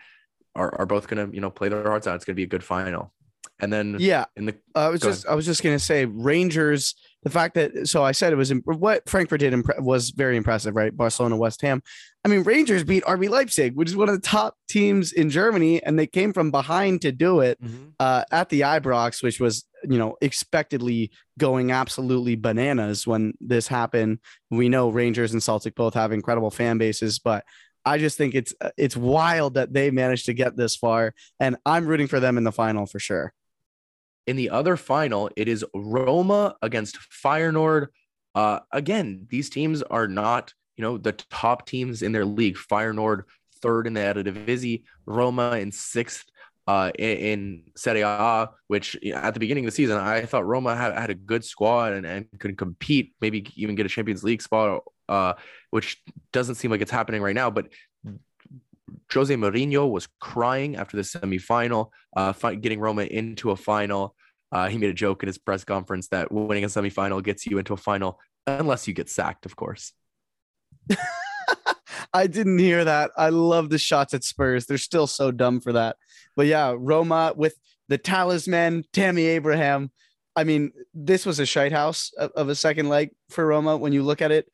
are, 0.54 0.74
are 0.80 0.86
both 0.86 1.08
going 1.08 1.26
to 1.26 1.34
you 1.34 1.40
know 1.40 1.50
play 1.50 1.68
their 1.68 1.82
hearts 1.84 2.06
out. 2.06 2.16
It's 2.16 2.24
going 2.24 2.34
to 2.34 2.40
be 2.40 2.44
a 2.44 2.48
good 2.48 2.64
final. 2.64 3.12
And 3.58 3.72
then 3.72 3.96
yeah, 3.98 4.26
in 4.36 4.46
the 4.46 4.56
I 4.74 4.88
was 4.88 5.00
just 5.00 5.24
ahead. 5.24 5.32
I 5.32 5.36
was 5.36 5.46
just 5.46 5.62
going 5.62 5.76
to 5.76 5.84
say 5.84 6.04
Rangers. 6.04 6.94
The 7.22 7.30
fact 7.30 7.54
that 7.54 7.86
so 7.86 8.02
I 8.02 8.12
said 8.12 8.32
it 8.32 8.36
was 8.36 8.50
what 8.64 9.08
Frankfurt 9.08 9.40
did 9.40 9.54
was 9.78 10.10
very 10.10 10.36
impressive, 10.36 10.74
right? 10.74 10.96
Barcelona, 10.96 11.36
West 11.36 11.60
Ham. 11.62 11.82
I 12.24 12.28
mean, 12.28 12.42
Rangers 12.42 12.82
beat 12.82 13.04
RB 13.04 13.28
Leipzig, 13.28 13.76
which 13.76 13.88
is 13.88 13.96
one 13.96 14.08
of 14.08 14.14
the 14.14 14.26
top 14.26 14.56
teams 14.68 15.12
in 15.12 15.28
Germany, 15.28 15.82
and 15.82 15.98
they 15.98 16.06
came 16.06 16.32
from 16.32 16.50
behind 16.50 17.02
to 17.02 17.12
do 17.12 17.40
it 17.40 17.62
mm-hmm. 17.62 17.90
uh, 17.98 18.24
at 18.30 18.48
the 18.48 18.62
Ibrox, 18.62 19.22
which 19.22 19.38
was 19.38 19.66
you 19.84 19.98
know 19.98 20.16
expectedly 20.20 21.10
going 21.38 21.72
absolutely 21.72 22.36
bananas 22.36 23.06
when 23.06 23.34
this 23.40 23.68
happened. 23.68 24.18
We 24.50 24.68
know 24.68 24.88
Rangers 24.88 25.32
and 25.32 25.42
Celtic 25.42 25.74
both 25.74 25.94
have 25.94 26.12
incredible 26.12 26.50
fan 26.50 26.78
bases, 26.78 27.18
but 27.18 27.44
I 27.84 27.98
just 27.98 28.16
think 28.18 28.34
it's 28.34 28.54
it's 28.76 28.96
wild 28.96 29.54
that 29.54 29.72
they 29.72 29.90
managed 29.90 30.26
to 30.26 30.34
get 30.34 30.56
this 30.56 30.76
far, 30.76 31.14
and 31.38 31.56
I'm 31.64 31.86
rooting 31.86 32.08
for 32.08 32.20
them 32.20 32.38
in 32.38 32.44
the 32.44 32.52
final 32.52 32.86
for 32.86 32.98
sure. 32.98 33.32
In 34.30 34.36
the 34.36 34.50
other 34.50 34.76
final, 34.76 35.28
it 35.36 35.48
is 35.48 35.64
Roma 35.74 36.54
against 36.62 36.96
Feyenoord. 37.10 37.88
Uh, 38.32 38.60
again, 38.70 39.26
these 39.28 39.50
teams 39.50 39.82
are 39.82 40.06
not, 40.06 40.54
you 40.76 40.82
know, 40.82 40.98
the 40.98 41.10
top 41.10 41.66
teams 41.66 42.00
in 42.00 42.12
their 42.12 42.24
league. 42.24 42.56
Feyenoord 42.56 43.22
third 43.60 43.88
in 43.88 43.94
the 43.94 44.00
Eredivisie, 44.00 44.84
Roma 45.04 45.56
in 45.56 45.72
sixth 45.72 46.26
uh, 46.68 46.92
in, 46.96 47.16
in 47.18 47.62
Serie 47.74 48.02
A, 48.02 48.50
which 48.68 48.94
at 49.12 49.34
the 49.34 49.40
beginning 49.40 49.64
of 49.64 49.72
the 49.72 49.74
season, 49.74 49.96
I 49.96 50.24
thought 50.26 50.46
Roma 50.46 50.76
had, 50.76 50.96
had 50.96 51.10
a 51.10 51.14
good 51.14 51.44
squad 51.44 51.94
and, 51.94 52.06
and 52.06 52.26
could 52.38 52.56
compete, 52.56 53.14
maybe 53.20 53.44
even 53.56 53.74
get 53.74 53.84
a 53.84 53.88
Champions 53.88 54.22
League 54.22 54.42
spot, 54.42 54.84
uh, 55.08 55.32
which 55.70 56.00
doesn't 56.32 56.54
seem 56.54 56.70
like 56.70 56.82
it's 56.82 56.92
happening 56.92 57.20
right 57.20 57.34
now. 57.34 57.50
But 57.50 57.66
Jose 59.12 59.34
Mourinho 59.34 59.90
was 59.90 60.06
crying 60.20 60.76
after 60.76 60.96
the 60.96 61.02
semifinal, 61.02 61.90
uh, 62.16 62.32
getting 62.52 62.78
Roma 62.78 63.02
into 63.02 63.50
a 63.50 63.56
final. 63.56 64.14
Uh, 64.52 64.68
he 64.68 64.78
made 64.78 64.90
a 64.90 64.94
joke 64.94 65.22
in 65.22 65.28
his 65.28 65.38
press 65.38 65.64
conference 65.64 66.08
that 66.08 66.32
winning 66.32 66.64
a 66.64 66.68
semifinal 66.68 67.22
gets 67.22 67.46
you 67.46 67.58
into 67.58 67.72
a 67.72 67.76
final, 67.76 68.18
unless 68.46 68.88
you 68.88 68.94
get 68.94 69.08
sacked, 69.08 69.46
of 69.46 69.56
course. 69.56 69.92
I 72.12 72.26
didn't 72.26 72.58
hear 72.58 72.84
that. 72.84 73.12
I 73.16 73.28
love 73.28 73.70
the 73.70 73.78
shots 73.78 74.14
at 74.14 74.24
Spurs. 74.24 74.66
They're 74.66 74.78
still 74.78 75.06
so 75.06 75.30
dumb 75.30 75.60
for 75.60 75.72
that. 75.72 75.96
But 76.36 76.46
yeah, 76.46 76.74
Roma 76.76 77.32
with 77.36 77.54
the 77.88 77.98
talisman, 77.98 78.84
Tammy 78.92 79.26
Abraham. 79.26 79.90
I 80.34 80.44
mean, 80.44 80.72
this 80.94 81.26
was 81.26 81.38
a 81.38 81.46
shite 81.46 81.72
house 81.72 82.12
of, 82.16 82.48
a 82.48 82.54
second 82.54 82.88
leg 82.88 83.10
for 83.28 83.46
Roma 83.46 83.76
when 83.76 83.92
you 83.92 84.02
look 84.02 84.22
at 84.22 84.30
it. 84.30 84.48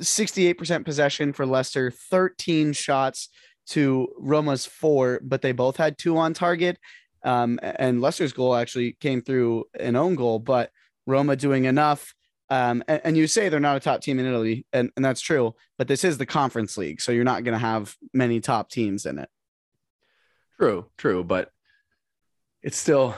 68% 0.00 0.84
possession 0.84 1.32
for 1.32 1.46
Leicester, 1.46 1.90
13 1.90 2.72
shots 2.72 3.28
to 3.68 4.08
Roma's 4.18 4.66
four, 4.66 5.20
but 5.22 5.40
they 5.40 5.52
both 5.52 5.76
had 5.76 5.96
two 5.96 6.16
on 6.16 6.34
target. 6.34 6.78
Um, 7.24 7.58
and 7.62 8.00
Leicester's 8.00 8.32
goal 8.32 8.54
actually 8.54 8.92
came 9.00 9.22
through 9.22 9.64
an 9.78 9.96
own 9.96 10.14
goal, 10.14 10.38
but 10.38 10.70
Roma 11.06 11.36
doing 11.36 11.64
enough. 11.64 12.14
Um, 12.50 12.84
and, 12.86 13.00
and, 13.04 13.16
you 13.16 13.26
say 13.26 13.48
they're 13.48 13.58
not 13.58 13.78
a 13.78 13.80
top 13.80 14.02
team 14.02 14.18
in 14.18 14.26
Italy, 14.26 14.66
and, 14.72 14.90
and 14.96 15.04
that's 15.04 15.22
true, 15.22 15.54
but 15.78 15.88
this 15.88 16.04
is 16.04 16.18
the 16.18 16.26
conference 16.26 16.76
league, 16.76 17.00
so 17.00 17.10
you're 17.10 17.24
not 17.24 17.42
going 17.42 17.54
to 17.54 17.58
have 17.58 17.96
many 18.12 18.40
top 18.40 18.68
teams 18.70 19.06
in 19.06 19.18
it. 19.18 19.30
True, 20.60 20.86
true, 20.98 21.24
but 21.24 21.50
it's 22.62 22.76
still, 22.76 23.14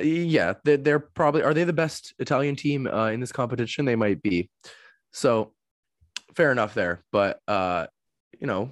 yeah, 0.00 0.54
they're, 0.64 0.76
they're 0.76 0.98
probably 0.98 1.42
are 1.42 1.54
they 1.54 1.64
the 1.64 1.72
best 1.72 2.14
Italian 2.18 2.54
team 2.54 2.86
uh, 2.86 3.08
in 3.08 3.20
this 3.20 3.32
competition? 3.32 3.86
They 3.86 3.96
might 3.96 4.22
be. 4.22 4.50
So 5.10 5.54
fair 6.34 6.52
enough 6.52 6.74
there, 6.74 7.02
but 7.10 7.40
uh, 7.48 7.86
you 8.38 8.46
know, 8.46 8.70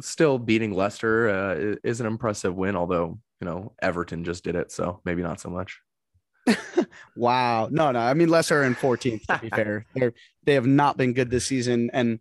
still 0.00 0.38
beating 0.38 0.72
Leicester 0.72 1.28
uh, 1.28 1.76
is 1.84 2.00
an 2.00 2.06
impressive 2.06 2.54
win. 2.54 2.74
Although 2.74 3.18
you 3.42 3.46
know 3.46 3.72
Everton 3.82 4.22
just 4.22 4.44
did 4.44 4.54
it, 4.54 4.70
so 4.70 5.00
maybe 5.04 5.20
not 5.20 5.40
so 5.40 5.50
much. 5.50 5.80
wow, 7.16 7.68
no, 7.72 7.90
no. 7.90 7.98
I 7.98 8.14
mean 8.14 8.28
Leicester 8.28 8.62
in 8.62 8.76
14th. 8.76 9.26
To 9.26 9.38
be 9.42 9.50
fair, 9.54 9.84
they're 9.96 10.12
they 10.44 10.54
have 10.54 10.66
not 10.66 10.96
been 10.96 11.12
good 11.12 11.28
this 11.28 11.44
season, 11.44 11.90
and 11.92 12.20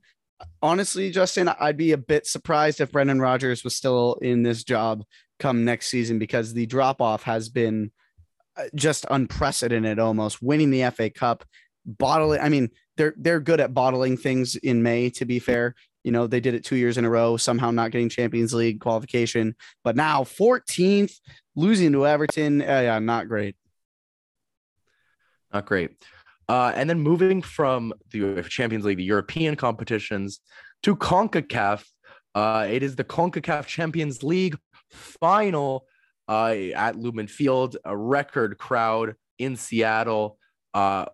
honestly, 0.64 1.12
Justin, 1.12 1.48
I'd 1.60 1.78
be 1.78 1.92
a 1.92 1.98
bit 1.98 2.26
surprised 2.26 2.82
if 2.82 2.92
Brendan 2.92 3.22
Rodgers 3.22 3.64
was 3.64 3.76
still 3.76 4.16
in 4.24 4.42
this 4.42 4.64
job 4.64 5.04
come 5.38 5.64
next 5.64 5.90
season 5.90 6.18
because 6.18 6.56
the 6.56 6.66
drop 6.66 7.02
off 7.02 7.22
has 7.22 7.50
been 7.50 7.92
uh, 8.58 8.64
just 8.74 9.06
unprecedented. 9.12 10.00
Almost 10.00 10.42
winning 10.42 10.72
the 10.72 10.90
FA 10.90 11.12
Cup, 11.12 11.46
bottling. 11.86 12.42
I 12.42 12.50
mean, 12.50 12.72
they're 12.98 13.14
they're 13.16 13.40
good 13.40 13.60
at 13.60 13.76
bottling 13.76 14.18
things 14.18 14.56
in 14.56 14.82
May. 14.82 15.12
To 15.12 15.26
be 15.26 15.38
fair, 15.38 15.76
you 16.04 16.12
know 16.12 16.28
they 16.28 16.40
did 16.40 16.54
it 16.54 16.64
two 16.64 16.76
years 16.76 16.98
in 16.98 17.06
a 17.06 17.10
row, 17.10 17.38
somehow 17.38 17.72
not 17.72 17.92
getting 17.92 18.10
Champions 18.10 18.54
League 18.54 18.80
qualification, 18.80 19.56
but 19.84 19.96
now 19.96 20.24
14th, 20.24 21.14
losing 21.56 21.92
to 21.94 22.08
Everton. 22.08 22.62
Uh, 22.62 22.66
yeah, 22.66 23.00
not 23.00 23.28
great. 23.28 23.56
Not 25.54 25.66
great. 25.66 25.92
Uh, 26.48 26.72
and 26.76 26.90
then 26.90 27.00
moving 27.00 27.42
from 27.42 27.94
the 28.12 28.44
Champions 28.44 28.84
League, 28.84 28.98
the 28.98 29.04
European 29.04 29.56
competitions, 29.56 30.42
to 30.84 30.96
CONCACAF. 30.96 31.84
Uh, 32.34 32.68
it 32.70 32.84
is 32.84 32.96
the 32.96 33.04
CONCACAF 33.04 33.66
Champions 33.66 34.24
League 34.24 34.58
final 34.90 35.86
uh, 36.28 36.56
at 36.76 36.96
Lumen 36.98 37.28
Field, 37.28 37.78
a 37.86 37.96
record 37.96 38.58
crowd 38.58 39.16
in 39.38 39.56
Seattle. 39.56 40.38
Uh, 40.74 41.06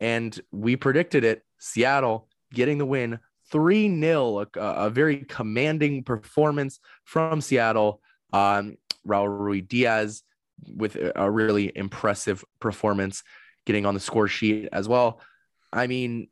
and 0.00 0.40
we 0.52 0.76
predicted 0.76 1.24
it. 1.24 1.42
Seattle 1.58 2.28
getting 2.52 2.78
the 2.78 2.86
win 2.86 3.18
3 3.50 4.00
0, 4.00 4.40
a, 4.40 4.60
a, 4.60 4.90
very 4.90 5.24
commanding 5.24 6.02
performance 6.04 6.80
from 7.04 7.40
Seattle. 7.40 8.00
Um, 8.32 8.76
Raul 9.06 9.28
Ruidíaz 9.28 10.22
with 10.66 10.96
a 11.14 11.30
really 11.30 11.72
impressive 11.74 12.44
performance, 12.60 13.22
getting 13.64 13.86
on 13.86 13.94
the 13.94 14.00
score 14.00 14.28
sheet 14.28 14.68
as 14.72 14.88
well. 14.88 15.20
I 15.72 15.86
mean, 15.86 16.28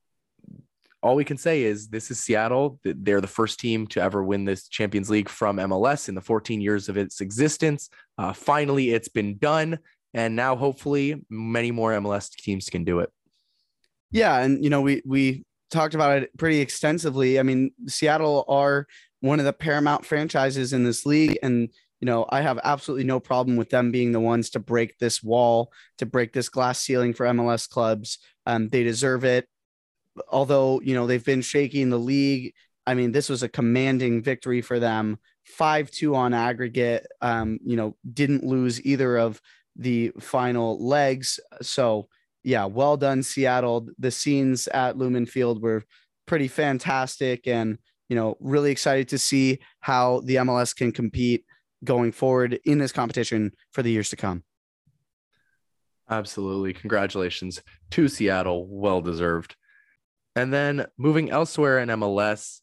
all 1.02 1.14
we 1.14 1.24
can 1.24 1.36
say 1.36 1.62
is 1.62 1.88
this 1.88 2.10
is 2.10 2.18
Seattle. 2.18 2.80
They're 2.84 3.20
the 3.20 3.26
first 3.26 3.60
team 3.60 3.86
to 3.88 4.02
ever 4.02 4.22
win 4.22 4.44
this 4.44 4.68
Champions 4.68 5.08
League 5.08 5.28
from 5.28 5.56
MLS 5.58 6.08
in 6.08 6.14
the 6.14 6.20
14 6.20 6.60
years 6.60 6.88
of 6.88 6.96
its 6.96 7.20
existence. 7.20 7.88
Uh, 8.18 8.32
finally, 8.32 8.90
it's 8.90 9.08
been 9.08 9.38
done. 9.38 9.78
And 10.14 10.34
now, 10.34 10.56
hopefully, 10.56 11.22
many 11.28 11.70
more 11.70 11.92
MLS 11.92 12.30
teams 12.30 12.70
can 12.70 12.84
do 12.84 13.00
it. 13.00 13.10
Yeah, 14.10 14.38
and 14.38 14.62
you 14.64 14.70
know 14.70 14.80
we 14.80 15.02
we 15.04 15.44
talked 15.70 15.94
about 15.94 16.22
it 16.22 16.36
pretty 16.38 16.60
extensively. 16.60 17.38
I 17.38 17.42
mean, 17.42 17.72
Seattle 17.86 18.44
are 18.48 18.86
one 19.20 19.38
of 19.38 19.44
the 19.44 19.52
paramount 19.52 20.04
franchises 20.04 20.72
in 20.72 20.84
this 20.84 21.06
league, 21.06 21.38
and 21.42 21.68
you 22.00 22.06
know 22.06 22.26
I 22.28 22.42
have 22.42 22.58
absolutely 22.62 23.04
no 23.04 23.20
problem 23.20 23.56
with 23.56 23.70
them 23.70 23.90
being 23.90 24.12
the 24.12 24.20
ones 24.20 24.50
to 24.50 24.60
break 24.60 24.98
this 24.98 25.22
wall, 25.22 25.72
to 25.98 26.06
break 26.06 26.32
this 26.32 26.48
glass 26.48 26.78
ceiling 26.78 27.14
for 27.14 27.26
MLS 27.26 27.68
clubs. 27.68 28.18
Um, 28.46 28.68
they 28.68 28.82
deserve 28.82 29.24
it. 29.24 29.48
Although 30.28 30.80
you 30.82 30.94
know 30.94 31.06
they've 31.06 31.24
been 31.24 31.42
shaky 31.42 31.82
in 31.82 31.90
the 31.90 31.98
league. 31.98 32.54
I 32.88 32.94
mean, 32.94 33.10
this 33.10 33.28
was 33.28 33.42
a 33.42 33.48
commanding 33.48 34.22
victory 34.22 34.62
for 34.62 34.78
them. 34.78 35.18
Five 35.44 35.90
two 35.90 36.14
on 36.14 36.34
aggregate. 36.34 37.06
Um, 37.20 37.58
you 37.64 37.76
know, 37.76 37.96
didn't 38.12 38.44
lose 38.44 38.84
either 38.84 39.16
of 39.16 39.40
the 39.74 40.12
final 40.20 40.84
legs. 40.84 41.40
So 41.62 42.08
yeah, 42.46 42.64
well 42.64 42.96
done, 42.96 43.24
Seattle. 43.24 43.88
The 43.98 44.12
scenes 44.12 44.68
at 44.68 44.96
Lumen 44.96 45.26
Field 45.26 45.60
were 45.60 45.82
pretty 46.26 46.46
fantastic, 46.46 47.48
and 47.48 47.76
you 48.08 48.14
know, 48.14 48.36
really 48.38 48.70
excited 48.70 49.08
to 49.08 49.18
see 49.18 49.58
how 49.80 50.20
the 50.20 50.36
MLS 50.36 50.74
can 50.74 50.92
compete 50.92 51.44
going 51.82 52.12
forward 52.12 52.60
in 52.64 52.78
this 52.78 52.92
competition 52.92 53.50
for 53.72 53.82
the 53.82 53.90
years 53.90 54.10
to 54.10 54.16
come. 54.16 54.44
Absolutely. 56.08 56.72
Congratulations 56.72 57.60
to 57.90 58.06
Seattle. 58.06 58.68
Well 58.68 59.00
deserved. 59.00 59.56
And 60.36 60.52
then 60.52 60.86
moving 60.96 61.30
elsewhere 61.30 61.80
in 61.80 61.88
MLS, 61.88 62.60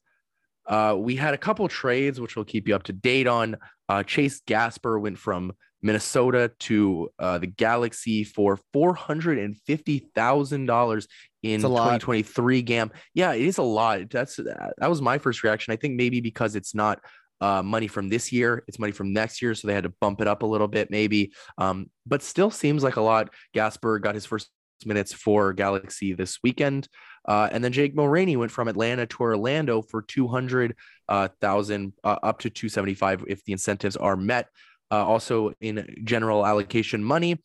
uh, 0.66 0.96
we 0.98 1.18
had 1.18 1.34
a 1.34 1.38
couple 1.38 1.68
trades, 1.68 2.22
which 2.22 2.38
we'll 2.38 2.46
keep 2.46 2.70
you 2.70 2.76
up 2.76 2.84
to 2.84 2.94
date 2.94 3.28
on. 3.28 3.58
Uh, 3.90 4.02
Chase 4.04 4.42
Gasper 4.48 4.98
went 4.98 5.18
from 5.18 5.52
Minnesota 5.84 6.52
to 6.60 7.10
uh, 7.20 7.38
the 7.38 7.48
Galaxy 7.48 8.24
for 8.24 8.60
four 8.72 8.96
hundred 8.96 9.38
and 9.38 9.56
fifty 9.68 10.10
thousand 10.16 10.66
dollars 10.66 11.08
in 11.44 11.62
twenty 11.62 12.00
twenty 12.00 12.24
three. 12.24 12.62
GAM, 12.62 12.92
yeah, 13.14 13.34
it 13.34 13.44
is 13.44 13.58
a 13.58 13.64
lot. 13.64 14.10
That's 14.10 14.38
that 14.38 14.90
was 14.90 15.02
my 15.02 15.18
first 15.18 15.44
reaction. 15.44 15.74
I 15.74 15.76
think 15.76 15.96
maybe 15.96 16.22
because 16.22 16.56
it's 16.56 16.74
not 16.74 17.00
uh, 17.42 17.62
money 17.62 17.88
from 17.88 18.10
this 18.10 18.32
year, 18.32 18.64
it's 18.68 18.80
money 18.80 18.94
from 18.94 19.12
next 19.12 19.42
year, 19.42 19.54
so 19.54 19.68
they 19.68 19.74
had 19.74 19.84
to 19.84 19.94
bump 20.02 20.22
it 20.22 20.28
up 20.28 20.44
a 20.44 20.46
little 20.46 20.68
bit, 20.68 20.90
maybe. 20.90 21.34
Um, 21.58 21.90
but 22.06 22.24
still 22.24 22.50
seems 22.50 22.84
like 22.84 22.96
a 22.96 23.02
lot. 23.02 23.34
Gasper 23.54 24.00
got 24.00 24.16
his 24.16 24.26
first 24.26 24.50
minutes 24.86 25.14
for 25.14 25.54
Galaxy 25.54 26.14
this 26.14 26.40
weekend. 26.44 26.88
Uh, 27.28 27.48
and 27.52 27.64
then 27.64 27.72
Jake 27.72 27.96
Mulraney 27.96 28.38
went 28.38 28.52
from 28.52 28.68
Atlanta 28.68 29.06
to 29.06 29.18
Orlando 29.22 29.82
for 29.82 30.02
200,000 30.02 31.94
uh, 32.04 32.08
uh, 32.08 32.20
up 32.24 32.40
to 32.40 32.50
275 32.50 33.26
if 33.28 33.44
the 33.46 33.54
incentives 33.54 33.96
are 33.96 34.18
met. 34.18 34.48
Uh, 34.92 35.06
also 35.06 35.54
in 35.60 36.02
general 36.04 36.46
allocation 36.46 37.04
money. 37.04 37.42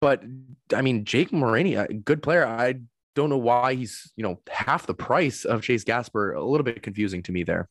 But 0.00 0.22
I 0.74 0.82
mean, 0.82 1.04
Jake 1.04 1.30
Mulraney, 1.30 2.04
good 2.04 2.22
player. 2.22 2.46
I 2.46 2.80
don't 3.14 3.30
know 3.30 3.38
why 3.38 3.74
he's 3.74 4.12
you 4.16 4.22
know 4.22 4.40
half 4.50 4.86
the 4.86 4.94
price 4.94 5.44
of 5.44 5.62
Chase 5.62 5.84
Gasper. 5.84 6.32
A 6.32 6.44
little 6.44 6.64
bit 6.64 6.82
confusing 6.82 7.22
to 7.24 7.32
me 7.32 7.44
there. 7.44 7.68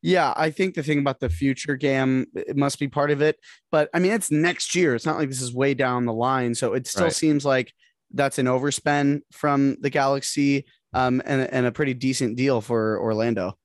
Yeah, 0.00 0.32
I 0.36 0.50
think 0.50 0.74
the 0.74 0.82
thing 0.82 1.00
about 1.00 1.18
the 1.20 1.28
future 1.28 1.76
GAM 1.76 2.26
it 2.34 2.56
must 2.56 2.78
be 2.78 2.88
part 2.88 3.10
of 3.10 3.20
it. 3.20 3.38
But 3.70 3.90
I 3.92 3.98
mean, 3.98 4.12
it's 4.12 4.30
next 4.30 4.74
year. 4.74 4.94
It's 4.94 5.06
not 5.06 5.18
like 5.18 5.28
this 5.28 5.42
is 5.42 5.52
way 5.52 5.74
down 5.74 6.04
the 6.04 6.12
line. 6.12 6.54
So 6.54 6.74
it 6.74 6.86
still 6.86 7.04
right. 7.04 7.12
seems 7.12 7.44
like 7.44 7.72
that's 8.12 8.38
an 8.38 8.46
overspend 8.46 9.20
from 9.32 9.76
the 9.80 9.90
Galaxy 9.90 10.66
um, 10.94 11.20
and, 11.24 11.42
and 11.52 11.66
a 11.66 11.72
pretty 11.72 11.94
decent 11.94 12.36
deal 12.36 12.60
for 12.60 13.00
Orlando. 13.00 13.58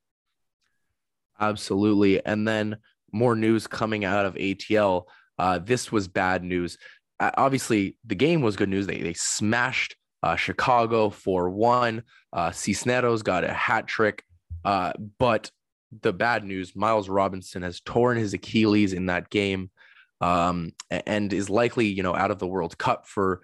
Absolutely. 1.39 2.25
And 2.25 2.47
then 2.47 2.77
more 3.13 3.35
news 3.35 3.67
coming 3.67 4.03
out 4.03 4.25
of 4.25 4.33
ATL. 4.35 5.05
Uh, 5.37 5.59
this 5.59 5.91
was 5.91 6.07
bad 6.07 6.43
news. 6.43 6.77
Uh, 7.19 7.31
obviously, 7.37 7.97
the 8.05 8.15
game 8.15 8.41
was 8.41 8.55
good 8.55 8.69
news. 8.69 8.87
They, 8.87 9.01
they 9.01 9.13
smashed 9.13 9.95
uh, 10.23 10.35
Chicago 10.35 11.09
4 11.09 11.49
1. 11.49 12.03
Uh, 12.31 12.51
Cisneros 12.51 13.21
got 13.21 13.43
a 13.43 13.53
hat 13.53 13.87
trick. 13.87 14.23
Uh, 14.65 14.93
but 15.19 15.51
the 16.01 16.13
bad 16.13 16.43
news 16.43 16.75
Miles 16.75 17.09
Robinson 17.09 17.61
has 17.61 17.79
torn 17.81 18.17
his 18.17 18.33
Achilles 18.33 18.93
in 18.93 19.07
that 19.07 19.29
game 19.29 19.69
um, 20.21 20.71
and 20.89 21.31
is 21.33 21.49
likely, 21.49 21.87
you 21.87 22.01
know, 22.01 22.15
out 22.15 22.31
of 22.31 22.39
the 22.39 22.47
World 22.47 22.77
Cup 22.77 23.05
for 23.05 23.41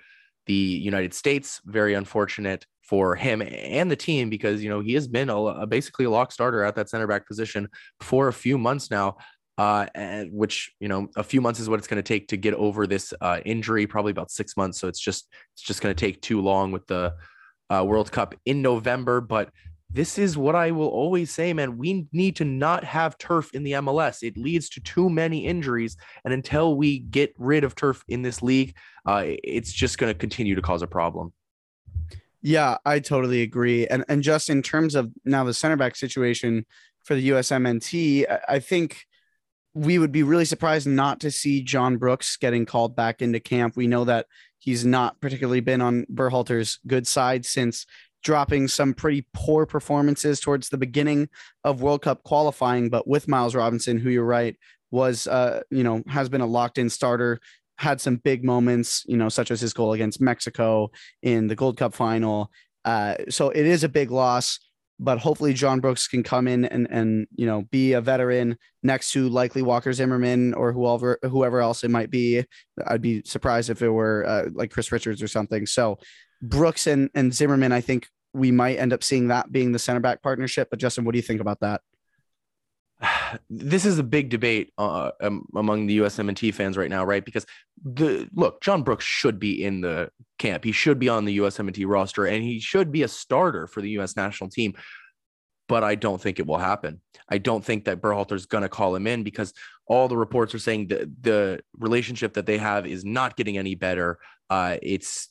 the 0.47 0.53
United 0.53 1.13
States. 1.13 1.61
Very 1.65 1.93
unfortunate 1.93 2.65
for 2.81 3.15
him 3.15 3.43
and 3.43 3.91
the 3.91 3.95
team 3.95 4.29
because, 4.29 4.63
you 4.63 4.69
know, 4.69 4.79
he 4.79 4.93
has 4.93 5.07
been 5.07 5.29
a, 5.29 5.37
a 5.37 5.67
basically 5.67 6.05
a 6.05 6.09
lock 6.09 6.31
starter 6.31 6.63
at 6.63 6.75
that 6.75 6.89
center 6.89 7.05
back 7.05 7.27
position 7.27 7.67
for 7.99 8.29
a 8.29 8.33
few 8.33 8.57
months 8.57 8.89
now. 8.89 9.17
Uh, 9.59 9.85
and 9.93 10.31
which 10.31 10.71
you 10.79 10.87
know 10.87 11.09
a 11.17 11.23
few 11.23 11.41
months 11.41 11.59
is 11.59 11.67
what 11.67 11.79
it's 11.79 11.87
going 11.87 12.01
to 12.01 12.13
take 12.13 12.29
to 12.29 12.37
get 12.37 12.53
over 12.53 12.87
this 12.87 13.13
uh, 13.19 13.41
injury 13.43 13.85
probably 13.85 14.11
about 14.11 14.31
six 14.31 14.55
months 14.55 14.79
so 14.79 14.87
it's 14.87 15.01
just 15.01 15.27
it's 15.53 15.61
just 15.61 15.81
going 15.81 15.93
to 15.93 15.99
take 15.99 16.21
too 16.21 16.39
long 16.39 16.71
with 16.71 16.87
the 16.87 17.13
uh, 17.69 17.83
world 17.85 18.09
cup 18.09 18.33
in 18.45 18.61
november 18.61 19.19
but 19.19 19.49
this 19.91 20.19
is 20.19 20.37
what 20.37 20.55
I 20.55 20.69
will 20.69 20.87
always 20.87 21.31
say, 21.31 21.51
man. 21.51 21.77
We 21.77 22.07
need 22.13 22.35
to 22.35 22.45
not 22.45 22.83
have 22.83 23.17
turf 23.17 23.49
in 23.55 23.63
the 23.63 23.71
MLS. 23.73 24.21
It 24.21 24.37
leads 24.37 24.69
to 24.69 24.81
too 24.81 25.09
many 25.09 25.47
injuries. 25.47 25.97
And 26.23 26.31
until 26.31 26.75
we 26.75 26.99
get 26.99 27.33
rid 27.39 27.63
of 27.63 27.73
turf 27.73 28.03
in 28.07 28.21
this 28.21 28.43
league, 28.43 28.75
uh, 29.07 29.23
it's 29.25 29.73
just 29.73 29.97
going 29.97 30.13
to 30.13 30.17
continue 30.17 30.53
to 30.53 30.61
cause 30.61 30.83
a 30.83 30.87
problem. 30.87 31.33
Yeah, 32.43 32.77
I 32.85 32.99
totally 32.99 33.41
agree. 33.41 33.87
And 33.87 34.05
and 34.07 34.21
just 34.21 34.49
in 34.49 34.61
terms 34.61 34.93
of 34.93 35.11
now 35.25 35.43
the 35.43 35.53
center 35.53 35.75
back 35.75 35.95
situation 35.95 36.65
for 37.03 37.15
the 37.15 37.29
USMNT, 37.29 38.25
I 38.47 38.59
think 38.59 39.05
we 39.73 39.99
would 39.99 40.11
be 40.11 40.23
really 40.23 40.45
surprised 40.45 40.87
not 40.87 41.19
to 41.21 41.31
see 41.31 41.61
John 41.61 41.97
Brooks 41.97 42.37
getting 42.37 42.65
called 42.65 42.95
back 42.95 43.21
into 43.21 43.39
camp. 43.39 43.75
We 43.75 43.87
know 43.87 44.03
that 44.05 44.25
he's 44.57 44.85
not 44.85 45.19
particularly 45.21 45.61
been 45.61 45.81
on 45.81 46.05
Berhalter's 46.09 46.79
good 46.87 47.07
side 47.07 47.45
since 47.45 47.85
dropping 48.23 48.67
some 48.67 48.93
pretty 48.93 49.25
poor 49.33 49.65
performances 49.65 50.39
towards 50.39 50.69
the 50.69 50.77
beginning 50.77 51.29
of 51.63 51.81
World 51.81 52.01
Cup 52.01 52.23
qualifying. 52.23 52.89
But 52.89 53.07
with 53.07 53.27
Miles 53.27 53.55
Robinson, 53.55 53.97
who 53.97 54.09
you're 54.09 54.25
right, 54.25 54.57
was 54.91 55.27
uh, 55.27 55.61
you 55.69 55.83
know, 55.83 56.03
has 56.07 56.29
been 56.29 56.41
a 56.41 56.47
locked 56.47 56.77
in 56.77 56.89
starter, 56.89 57.39
had 57.77 58.01
some 58.01 58.17
big 58.17 58.43
moments, 58.43 59.03
you 59.07 59.17
know, 59.17 59.29
such 59.29 59.51
as 59.51 59.61
his 59.61 59.73
goal 59.73 59.93
against 59.93 60.19
Mexico 60.19 60.91
in 61.21 61.47
the 61.47 61.55
Gold 61.55 61.77
Cup 61.77 61.93
final. 61.93 62.51
Uh, 62.83 63.15
so 63.29 63.49
it 63.49 63.65
is 63.65 63.83
a 63.83 63.89
big 63.89 64.09
loss, 64.09 64.59
but 64.99 65.17
hopefully 65.17 65.53
John 65.53 65.79
Brooks 65.79 66.07
can 66.07 66.23
come 66.23 66.47
in 66.47 66.65
and 66.65 66.87
and 66.91 67.27
you 67.35 67.45
know 67.45 67.63
be 67.71 67.93
a 67.93 68.01
veteran 68.01 68.57
next 68.83 69.11
to 69.13 69.29
likely 69.29 69.61
Walker 69.61 69.93
Zimmerman 69.93 70.53
or 70.53 70.73
whoever 70.73 71.17
whoever 71.23 71.61
else 71.61 71.83
it 71.83 71.91
might 71.91 72.11
be. 72.11 72.43
I'd 72.85 73.01
be 73.01 73.23
surprised 73.25 73.69
if 73.69 73.81
it 73.81 73.89
were 73.89 74.25
uh, 74.27 74.45
like 74.53 74.71
Chris 74.71 74.91
Richards 74.91 75.23
or 75.23 75.27
something. 75.27 75.65
So 75.65 75.99
Brooks 76.41 76.87
and, 76.87 77.09
and 77.15 77.33
Zimmerman, 77.33 77.71
I 77.71 77.81
think 77.81 78.07
we 78.33 78.51
might 78.51 78.77
end 78.77 78.93
up 78.93 79.03
seeing 79.03 79.29
that 79.29 79.51
being 79.51 79.71
the 79.71 79.79
center 79.79 79.99
back 79.99 80.21
partnership. 80.21 80.69
But 80.69 80.79
Justin, 80.79 81.05
what 81.05 81.13
do 81.13 81.17
you 81.17 81.23
think 81.23 81.41
about 81.41 81.61
that? 81.61 81.81
This 83.49 83.85
is 83.85 83.99
a 83.99 84.03
big 84.03 84.29
debate 84.29 84.71
uh, 84.77 85.11
um, 85.21 85.45
among 85.55 85.87
the 85.87 85.99
USMNT 85.99 86.53
fans 86.53 86.77
right 86.77 86.89
now, 86.89 87.03
right? 87.03 87.23
Because 87.23 87.45
the 87.83 88.27
look, 88.33 88.61
John 88.61 88.83
Brooks 88.83 89.05
should 89.05 89.39
be 89.39 89.63
in 89.63 89.81
the 89.81 90.09
camp. 90.37 90.63
He 90.63 90.71
should 90.71 90.99
be 90.99 91.09
on 91.09 91.25
the 91.25 91.37
USMNT 91.39 91.85
roster, 91.87 92.25
and 92.25 92.43
he 92.43 92.59
should 92.59 92.91
be 92.91 93.03
a 93.03 93.07
starter 93.07 93.67
for 93.67 93.81
the 93.81 93.89
U.S. 93.91 94.15
national 94.15 94.49
team. 94.49 94.73
But 95.67 95.83
I 95.83 95.95
don't 95.95 96.19
think 96.19 96.39
it 96.39 96.47
will 96.47 96.57
happen. 96.57 96.99
I 97.29 97.37
don't 97.37 97.63
think 97.63 97.85
that 97.85 98.01
Berhalter's 98.01 98.47
going 98.47 98.63
to 98.63 98.69
call 98.69 98.95
him 98.95 99.05
in 99.05 99.23
because 99.23 99.53
all 99.85 100.07
the 100.07 100.17
reports 100.17 100.55
are 100.55 100.59
saying 100.59 100.87
that 100.87 101.07
the 101.21 101.61
relationship 101.77 102.33
that 102.33 102.47
they 102.47 102.57
have 102.57 102.87
is 102.87 103.05
not 103.05 103.37
getting 103.37 103.57
any 103.57 103.75
better. 103.75 104.17
Uh, 104.49 104.77
it's 104.81 105.29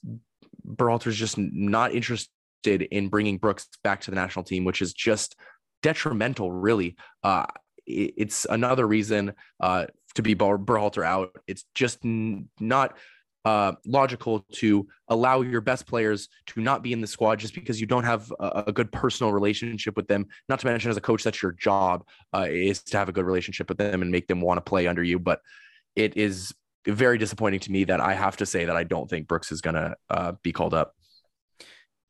Berhalter's 0.64 1.16
just 1.16 1.38
not 1.38 1.92
interested 1.92 2.30
in 2.64 3.08
bringing 3.08 3.38
Brooks 3.38 3.68
back 3.82 4.00
to 4.02 4.10
the 4.10 4.14
national 4.14 4.44
team, 4.44 4.64
which 4.64 4.82
is 4.82 4.92
just 4.92 5.36
detrimental, 5.82 6.52
really. 6.52 6.96
Uh, 7.22 7.46
it's 7.88 8.46
another 8.48 8.86
reason 8.86 9.32
uh, 9.60 9.86
to 10.14 10.22
be 10.22 10.34
Berhalter 10.34 11.04
out. 11.04 11.36
It's 11.46 11.64
just 11.74 12.04
n- 12.04 12.48
not 12.60 12.96
uh, 13.44 13.72
logical 13.86 14.44
to 14.52 14.86
allow 15.08 15.40
your 15.40 15.60
best 15.60 15.86
players 15.86 16.28
to 16.46 16.60
not 16.60 16.82
be 16.82 16.92
in 16.92 17.00
the 17.00 17.06
squad 17.06 17.36
just 17.36 17.54
because 17.54 17.80
you 17.80 17.86
don't 17.86 18.04
have 18.04 18.30
a, 18.40 18.64
a 18.66 18.72
good 18.72 18.92
personal 18.92 19.32
relationship 19.32 19.96
with 19.96 20.06
them. 20.06 20.26
Not 20.48 20.60
to 20.60 20.66
mention, 20.66 20.90
as 20.90 20.96
a 20.96 21.00
coach, 21.00 21.22
that's 21.22 21.42
your 21.42 21.52
job 21.52 22.04
uh, 22.34 22.46
is 22.50 22.82
to 22.84 22.98
have 22.98 23.08
a 23.08 23.12
good 23.12 23.24
relationship 23.24 23.68
with 23.68 23.78
them 23.78 24.02
and 24.02 24.10
make 24.10 24.26
them 24.26 24.40
want 24.40 24.58
to 24.58 24.68
play 24.68 24.86
under 24.86 25.02
you. 25.02 25.18
But 25.18 25.40
it 25.96 26.16
is 26.16 26.52
very 26.86 27.16
disappointing 27.16 27.60
to 27.60 27.72
me 27.72 27.84
that 27.84 28.00
I 28.00 28.14
have 28.14 28.36
to 28.38 28.46
say 28.46 28.66
that 28.66 28.76
I 28.76 28.84
don't 28.84 29.08
think 29.08 29.28
Brooks 29.28 29.50
is 29.50 29.60
going 29.60 29.74
to 29.76 29.96
uh, 30.10 30.32
be 30.42 30.52
called 30.52 30.74
up. 30.74 30.94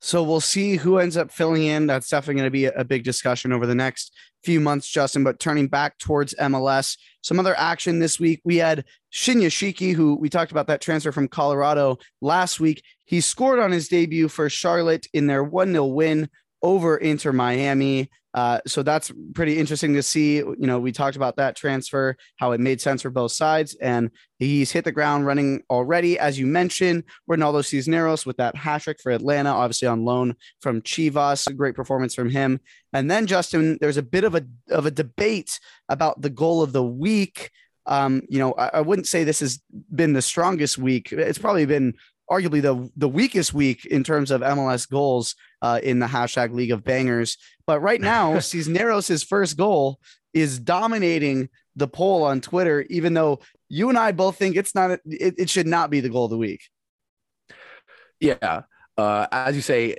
So 0.00 0.22
we'll 0.22 0.40
see 0.40 0.76
who 0.76 0.98
ends 0.98 1.16
up 1.16 1.32
filling 1.32 1.64
in. 1.64 1.86
That's 1.86 2.08
definitely 2.08 2.40
going 2.40 2.46
to 2.46 2.50
be 2.50 2.64
a 2.66 2.84
big 2.84 3.02
discussion 3.02 3.52
over 3.52 3.66
the 3.66 3.74
next 3.74 4.14
few 4.44 4.60
months, 4.60 4.88
Justin. 4.88 5.24
But 5.24 5.40
turning 5.40 5.66
back 5.66 5.98
towards 5.98 6.34
MLS, 6.34 6.96
some 7.22 7.40
other 7.40 7.56
action 7.58 7.98
this 7.98 8.20
week. 8.20 8.40
We 8.44 8.56
had 8.56 8.84
Shinyashiki, 9.12 9.94
who 9.94 10.14
we 10.16 10.28
talked 10.28 10.52
about 10.52 10.68
that 10.68 10.80
transfer 10.80 11.10
from 11.10 11.28
Colorado 11.28 11.98
last 12.20 12.60
week. 12.60 12.82
He 13.06 13.20
scored 13.20 13.58
on 13.58 13.72
his 13.72 13.88
debut 13.88 14.28
for 14.28 14.48
Charlotte 14.48 15.06
in 15.12 15.26
their 15.26 15.42
1 15.42 15.72
0 15.72 15.86
win 15.86 16.28
over 16.62 16.96
Inter 16.96 17.32
Miami. 17.32 18.10
Uh, 18.34 18.60
so 18.66 18.82
that's 18.82 19.10
pretty 19.34 19.58
interesting 19.58 19.94
to 19.94 20.02
see. 20.02 20.36
You 20.36 20.56
know, 20.58 20.78
we 20.78 20.92
talked 20.92 21.16
about 21.16 21.36
that 21.36 21.56
transfer, 21.56 22.16
how 22.36 22.52
it 22.52 22.60
made 22.60 22.80
sense 22.80 23.02
for 23.02 23.10
both 23.10 23.32
sides, 23.32 23.74
and 23.76 24.10
he's 24.38 24.70
hit 24.70 24.84
the 24.84 24.92
ground 24.92 25.26
running 25.26 25.62
already. 25.70 26.18
As 26.18 26.38
you 26.38 26.46
mentioned, 26.46 27.04
Ronaldo 27.28 27.64
Cisneros 27.64 28.26
with 28.26 28.36
that 28.36 28.54
hat 28.54 28.82
trick 28.82 29.00
for 29.02 29.10
Atlanta, 29.12 29.50
obviously 29.50 29.88
on 29.88 30.04
loan 30.04 30.36
from 30.60 30.82
Chivas, 30.82 31.48
a 31.48 31.52
great 31.52 31.74
performance 31.74 32.14
from 32.14 32.28
him. 32.28 32.60
And 32.92 33.10
then 33.10 33.26
Justin, 33.26 33.78
there's 33.80 33.96
a 33.96 34.02
bit 34.02 34.24
of 34.24 34.34
a 34.34 34.46
of 34.70 34.86
a 34.86 34.90
debate 34.90 35.58
about 35.88 36.20
the 36.20 36.30
goal 36.30 36.62
of 36.62 36.72
the 36.72 36.84
week. 36.84 37.50
Um, 37.86 38.22
you 38.28 38.38
know, 38.38 38.52
I, 38.52 38.70
I 38.74 38.80
wouldn't 38.82 39.08
say 39.08 39.24
this 39.24 39.40
has 39.40 39.60
been 39.94 40.12
the 40.12 40.22
strongest 40.22 40.76
week. 40.76 41.12
It's 41.12 41.38
probably 41.38 41.64
been 41.64 41.94
arguably 42.30 42.60
the 42.60 42.90
the 42.96 43.08
weakest 43.08 43.54
week 43.54 43.86
in 43.86 44.04
terms 44.04 44.30
of 44.30 44.42
MLS 44.42 44.88
goals 44.88 45.34
uh, 45.62 45.80
in 45.82 45.98
the 45.98 46.06
hashtag 46.06 46.52
League 46.52 46.72
of 46.72 46.84
Bangers. 46.84 47.36
But 47.66 47.80
right 47.80 48.00
now, 48.00 48.38
Cisneros' 48.40 49.22
first 49.22 49.56
goal 49.56 49.98
is 50.34 50.58
dominating 50.58 51.48
the 51.76 51.88
poll 51.88 52.24
on 52.24 52.40
Twitter, 52.40 52.82
even 52.90 53.14
though 53.14 53.40
you 53.68 53.88
and 53.88 53.98
I 53.98 54.12
both 54.12 54.36
think 54.36 54.56
it's 54.56 54.74
not. 54.74 54.90
It, 55.04 55.34
it 55.38 55.50
should 55.50 55.66
not 55.66 55.90
be 55.90 56.00
the 56.00 56.08
goal 56.08 56.24
of 56.24 56.30
the 56.30 56.38
week. 56.38 56.62
Yeah, 58.20 58.62
uh, 58.96 59.26
as 59.30 59.54
you 59.54 59.62
say, 59.62 59.96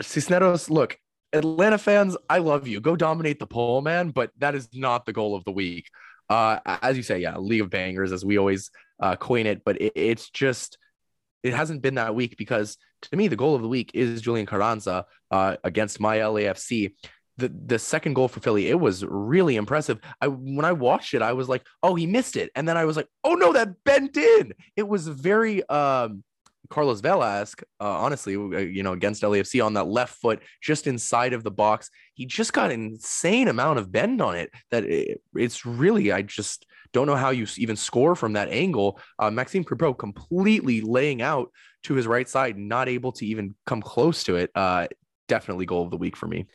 Cisneros. 0.00 0.70
Look, 0.70 0.98
Atlanta 1.32 1.78
fans, 1.78 2.16
I 2.28 2.38
love 2.38 2.66
you. 2.66 2.80
Go 2.80 2.96
dominate 2.96 3.38
the 3.38 3.46
poll, 3.46 3.82
man. 3.82 4.10
But 4.10 4.30
that 4.38 4.54
is 4.54 4.68
not 4.72 5.06
the 5.06 5.12
goal 5.12 5.34
of 5.34 5.44
the 5.44 5.52
week. 5.52 5.86
Uh, 6.30 6.58
as 6.66 6.96
you 6.96 7.02
say, 7.02 7.18
yeah, 7.20 7.36
League 7.38 7.62
of 7.62 7.70
Bangers, 7.70 8.12
as 8.12 8.24
we 8.24 8.38
always 8.38 8.70
uh, 9.00 9.16
coin 9.16 9.46
it. 9.46 9.62
But 9.64 9.80
it, 9.80 9.92
it's 9.94 10.30
just 10.30 10.78
it 11.42 11.54
hasn't 11.54 11.82
been 11.82 11.94
that 11.94 12.14
week 12.14 12.36
because 12.36 12.76
to 13.02 13.16
me 13.16 13.28
the 13.28 13.36
goal 13.36 13.54
of 13.54 13.62
the 13.62 13.68
week 13.68 13.90
is 13.94 14.20
Julian 14.20 14.46
Carranza 14.46 15.06
uh, 15.30 15.56
against 15.64 16.00
my 16.00 16.18
LAFC. 16.18 16.94
The 17.36 17.52
the 17.66 17.78
second 17.78 18.14
goal 18.14 18.26
for 18.26 18.40
Philly, 18.40 18.68
it 18.68 18.80
was 18.80 19.04
really 19.04 19.54
impressive. 19.54 20.00
I 20.20 20.26
when 20.26 20.64
I 20.64 20.72
watched 20.72 21.14
it, 21.14 21.22
I 21.22 21.34
was 21.34 21.48
like, 21.48 21.64
oh, 21.82 21.94
he 21.94 22.06
missed 22.06 22.36
it, 22.36 22.50
and 22.56 22.68
then 22.68 22.76
I 22.76 22.84
was 22.84 22.96
like, 22.96 23.06
oh 23.22 23.34
no, 23.34 23.52
that 23.52 23.84
bent 23.84 24.16
in. 24.16 24.52
It 24.76 24.88
was 24.88 25.06
very 25.06 25.66
um, 25.68 26.24
Carlos 26.70 27.00
Vela 27.00 27.42
uh, 27.42 27.46
honestly, 27.80 28.36
uh, 28.36 28.58
you 28.58 28.82
know, 28.82 28.92
against 28.92 29.22
LAFC 29.22 29.64
on 29.64 29.74
that 29.74 29.86
left 29.86 30.16
foot, 30.20 30.42
just 30.60 30.86
inside 30.86 31.32
of 31.32 31.42
the 31.42 31.50
box. 31.50 31.90
He 32.14 32.26
just 32.26 32.52
got 32.52 32.70
an 32.70 32.82
insane 32.82 33.48
amount 33.48 33.78
of 33.78 33.90
bend 33.90 34.20
on 34.20 34.36
it 34.36 34.50
that 34.70 34.84
it, 34.84 35.20
it's 35.34 35.64
really, 35.64 36.12
I 36.12 36.22
just 36.22 36.66
don't 36.92 37.06
know 37.06 37.16
how 37.16 37.30
you 37.30 37.46
even 37.56 37.76
score 37.76 38.14
from 38.14 38.34
that 38.34 38.48
angle. 38.48 39.00
Uh, 39.18 39.30
Maxime 39.30 39.64
Crepeau 39.64 39.96
completely 39.96 40.80
laying 40.80 41.22
out 41.22 41.50
to 41.84 41.94
his 41.94 42.06
right 42.06 42.28
side, 42.28 42.56
not 42.58 42.88
able 42.88 43.12
to 43.12 43.26
even 43.26 43.54
come 43.66 43.82
close 43.82 44.24
to 44.24 44.36
it. 44.36 44.50
Uh, 44.54 44.88
definitely 45.28 45.66
goal 45.66 45.84
of 45.84 45.90
the 45.90 45.96
week 45.96 46.16
for 46.16 46.26
me. 46.26 46.46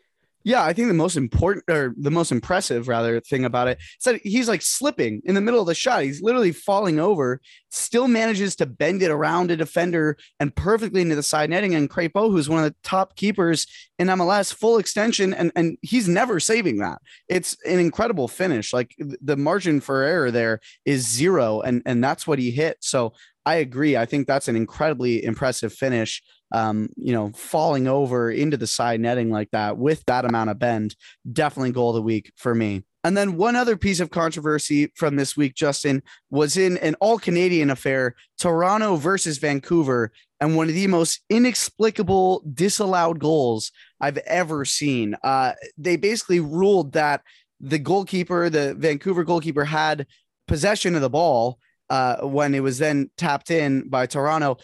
Yeah, 0.44 0.64
I 0.64 0.74
think 0.74 0.90
the 0.90 0.94
most 0.94 1.16
important 1.16 1.64
or 1.70 1.94
the 1.98 2.12
most 2.12 2.32
impressive 2.32 2.88
rather 2.88 3.20
thing 3.22 3.46
about 3.46 3.70
it 3.70 3.78
is 3.80 4.04
that 4.04 4.22
he's 4.24 4.50
like 4.50 4.62
slipping 4.62 5.22
in 5.24 5.36
the 5.36 5.42
middle 5.42 5.62
of 5.62 5.68
the 5.68 5.76
shot. 5.76 6.04
He's 6.04 6.22
literally 6.22 6.52
falling 6.52 7.00
over, 7.00 7.40
still 7.70 8.10
manages 8.10 8.56
to 8.58 8.66
bend 8.66 9.02
it 9.02 9.10
around 9.10 9.52
a 9.52 9.58
defender 9.58 10.18
and 10.40 10.54
perfectly 10.54 11.02
into 11.02 11.16
the 11.16 11.24
side 11.24 11.50
netting. 11.50 11.74
And 11.76 11.90
Crépeau, 11.90 12.30
who's 12.30 12.50
one 12.50 12.64
of 12.64 12.70
the 12.70 12.76
top 12.84 13.16
keepers 13.16 13.68
in 13.98 14.08
MLS, 14.08 14.54
full 14.54 14.78
extension, 14.78 15.34
and, 15.34 15.52
and 15.56 15.78
he's 15.82 16.10
never 16.10 16.40
saving 16.40 16.78
that. 16.80 17.00
It's 17.30 17.56
an 17.66 17.80
incredible 17.80 18.28
finish. 18.28 18.74
Like 18.74 18.96
the 18.98 19.38
margin 19.38 19.80
for 19.80 20.04
error 20.04 20.30
there 20.30 20.60
is 20.84 21.08
zero, 21.08 21.62
and, 21.62 21.82
and 21.86 22.04
that's 22.04 22.28
what 22.28 22.40
he 22.40 22.52
hit. 22.52 22.78
So 22.82 23.14
I 23.46 23.56
agree. 23.56 23.98
I 23.98 24.06
think 24.06 24.28
that's 24.28 24.48
an 24.48 24.56
incredibly 24.56 25.24
impressive 25.24 25.74
finish 25.74 26.22
um, 26.54 26.90
you 26.96 27.12
know, 27.12 27.32
falling 27.36 27.88
over 27.88 28.32
into 28.32 28.58
the 28.58 28.68
side 28.68 29.00
netting 29.00 29.32
like 29.32 29.50
that 29.52 29.78
with 29.78 30.06
that 30.06 30.24
amount 30.24 30.52
of 30.52 30.60
bend, 30.60 30.96
definitely 31.32 31.72
goal 31.72 31.90
of 31.90 31.96
the 31.96 32.02
week 32.02 32.32
for 32.36 32.54
me. 32.54 32.84
And 33.04 33.18
then 33.18 33.36
one 33.36 33.58
other 33.58 33.76
piece 33.76 34.00
of 34.00 34.12
controversy 34.12 34.92
from 34.96 35.18
this 35.18 35.36
week, 35.36 35.56
Justin, 35.56 36.04
was 36.30 36.56
in 36.56 36.78
an 36.78 36.96
all 37.02 37.20
Canadian 37.20 37.70
affair, 37.70 38.16
Toronto 38.40 38.96
versus 38.96 39.40
Vancouver, 39.40 40.12
and 40.40 40.56
one 40.56 40.70
of 40.70 40.76
the 40.76 40.88
most 40.88 41.22
inexplicable 41.30 42.44
disallowed 42.54 43.20
goals 43.20 43.72
I've 44.00 44.20
ever 44.20 44.64
seen. 44.64 45.18
Uh, 45.22 45.54
they 45.78 45.98
basically 45.98 46.40
ruled 46.40 46.94
that 46.94 47.22
the 47.60 47.80
goalkeeper, 47.80 48.50
the 48.50 48.74
Vancouver 48.76 49.24
goalkeeper, 49.24 49.66
had 49.66 50.06
possession 50.48 50.96
of 50.96 51.02
the 51.02 51.10
ball 51.10 51.60
uh, 51.90 52.26
when 52.26 52.56
it 52.56 52.62
was 52.62 52.78
then 52.78 53.10
tapped 53.18 53.52
in 53.52 53.90
by 53.90 54.06
Toronto 54.06 54.58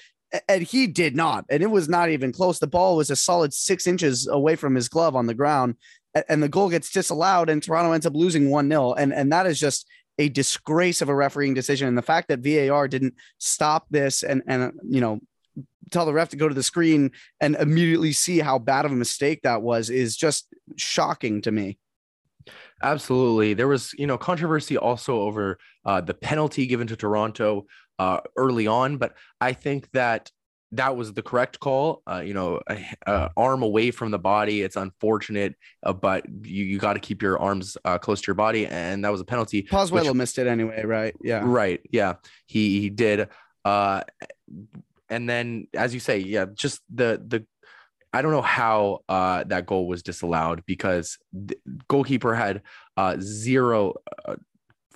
and 0.47 0.63
he 0.63 0.88
did 0.88 1.15
not. 1.15 1.45
And 1.49 1.63
it 1.63 1.71
was 1.71 1.89
not 1.89 2.09
even 2.09 2.32
close. 2.32 2.59
The 2.59 2.67
ball 2.67 2.97
was 2.97 3.09
a 3.09 3.15
solid 3.15 3.53
six 3.53 3.88
inches 3.88 4.27
away 4.27 4.55
from 4.55 4.75
his 4.75 4.89
glove 4.89 5.15
on 5.15 5.27
the 5.27 5.34
ground, 5.34 5.75
and 6.27 6.41
the 6.41 6.49
goal 6.49 6.69
gets 6.69 6.91
disallowed, 6.91 7.49
and 7.49 7.61
Toronto 7.61 7.91
ends 7.91 8.05
up 8.05 8.15
losing 8.15 8.49
1 8.49 8.69
0. 8.69 8.93
And, 8.93 9.13
and 9.13 9.32
that 9.32 9.45
is 9.45 9.59
just 9.59 9.88
a 10.17 10.30
disgrace 10.30 11.01
of 11.01 11.09
a 11.09 11.15
refereeing 11.15 11.53
decision. 11.53 11.88
And 11.88 11.97
the 11.97 12.01
fact 12.01 12.27
that 12.27 12.39
VAR 12.39 12.88
didn't 12.88 13.15
stop 13.38 13.86
this 13.89 14.23
and, 14.23 14.41
and 14.47 14.73
you 14.84 15.01
know, 15.01 15.19
tell 15.91 16.05
the 16.05 16.13
ref 16.13 16.30
to 16.30 16.38
go 16.38 16.47
to 16.47 16.55
the 16.55 16.63
screen 16.63 17.11
and 17.39 17.55
immediately 17.55 18.11
see 18.11 18.39
how 18.39 18.59
bad 18.59 18.86
of 18.86 18.91
a 18.91 18.95
mistake 18.95 19.41
that 19.43 19.61
was 19.61 19.89
is 19.89 20.15
just 20.15 20.47
shocking 20.75 21.41
to 21.41 21.51
me. 21.51 21.77
Absolutely. 22.82 23.53
There 23.53 23.67
was, 23.67 23.93
you 23.97 24.07
know, 24.07 24.17
controversy 24.17 24.77
also 24.77 25.21
over 25.21 25.57
uh, 25.86 26.01
the 26.01 26.13
penalty 26.13 26.65
given 26.65 26.88
to 26.88 26.95
Toronto 26.95 27.65
uh, 27.97 28.21
early 28.36 28.67
on, 28.67 28.97
but 28.97 29.15
I 29.41 29.53
think 29.53 29.91
that 29.91 30.32
that 30.71 30.95
was 30.95 31.13
the 31.13 31.21
correct 31.23 31.59
call. 31.59 32.01
Uh, 32.07 32.21
you 32.23 32.34
know, 32.34 32.61
arm 33.36 33.63
away 33.63 33.91
from 33.91 34.11
the 34.11 34.19
body. 34.19 34.61
It's 34.61 34.75
unfortunate, 34.75 35.55
uh, 35.84 35.93
but 35.93 36.25
you, 36.43 36.63
you 36.63 36.77
got 36.77 36.93
to 36.93 36.99
keep 36.99 37.21
your 37.21 37.39
arms 37.39 37.75
uh, 37.86 37.97
close 37.97 38.21
to 38.21 38.27
your 38.27 38.36
body, 38.36 38.67
and 38.67 39.03
that 39.03 39.11
was 39.11 39.19
a 39.19 39.25
penalty. 39.25 39.63
Pozuelo 39.63 40.13
missed 40.13 40.38
it 40.38 40.47
anyway, 40.47 40.84
right? 40.86 41.15
Yeah, 41.21 41.41
right. 41.43 41.82
Yeah, 41.91 42.15
he 42.45 42.82
he 42.82 42.89
did. 42.89 43.30
Uh, 43.65 44.03
and 45.09 45.27
then, 45.27 45.67
as 45.73 45.93
you 45.93 45.99
say, 45.99 46.19
yeah, 46.19 46.45
just 46.53 46.82
the 46.93 47.21
the. 47.25 47.45
I 48.12 48.22
don't 48.22 48.32
know 48.32 48.41
how 48.41 48.99
uh, 49.07 49.43
that 49.45 49.66
goal 49.66 49.88
was 49.88 50.01
disallowed 50.01 50.64
because 50.66 51.18
the 51.32 51.57
goalkeeper 51.88 52.34
had 52.34 52.64
uh, 52.97 53.18
zero 53.20 53.95
uh, 54.26 54.36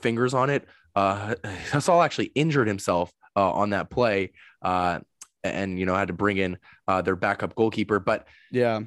fingers 0.02 0.34
on 0.34 0.50
it 0.50 0.68
uh, 0.96 1.36
actually 1.74 2.32
injured 2.36 2.68
himself 2.68 3.12
uh, 3.36 3.52
on 3.52 3.72
that 3.72 3.90
play, 3.90 4.32
uh, 4.62 5.00
and 5.44 5.80
you 5.80 5.86
know 5.86 5.96
had 5.96 6.08
to 6.08 6.14
bring 6.14 6.38
in 6.38 6.58
uh, 6.88 7.02
their 7.02 7.16
backup 7.16 7.56
goalkeeper. 7.56 8.00
But 8.00 8.28
yeah, 8.52 8.82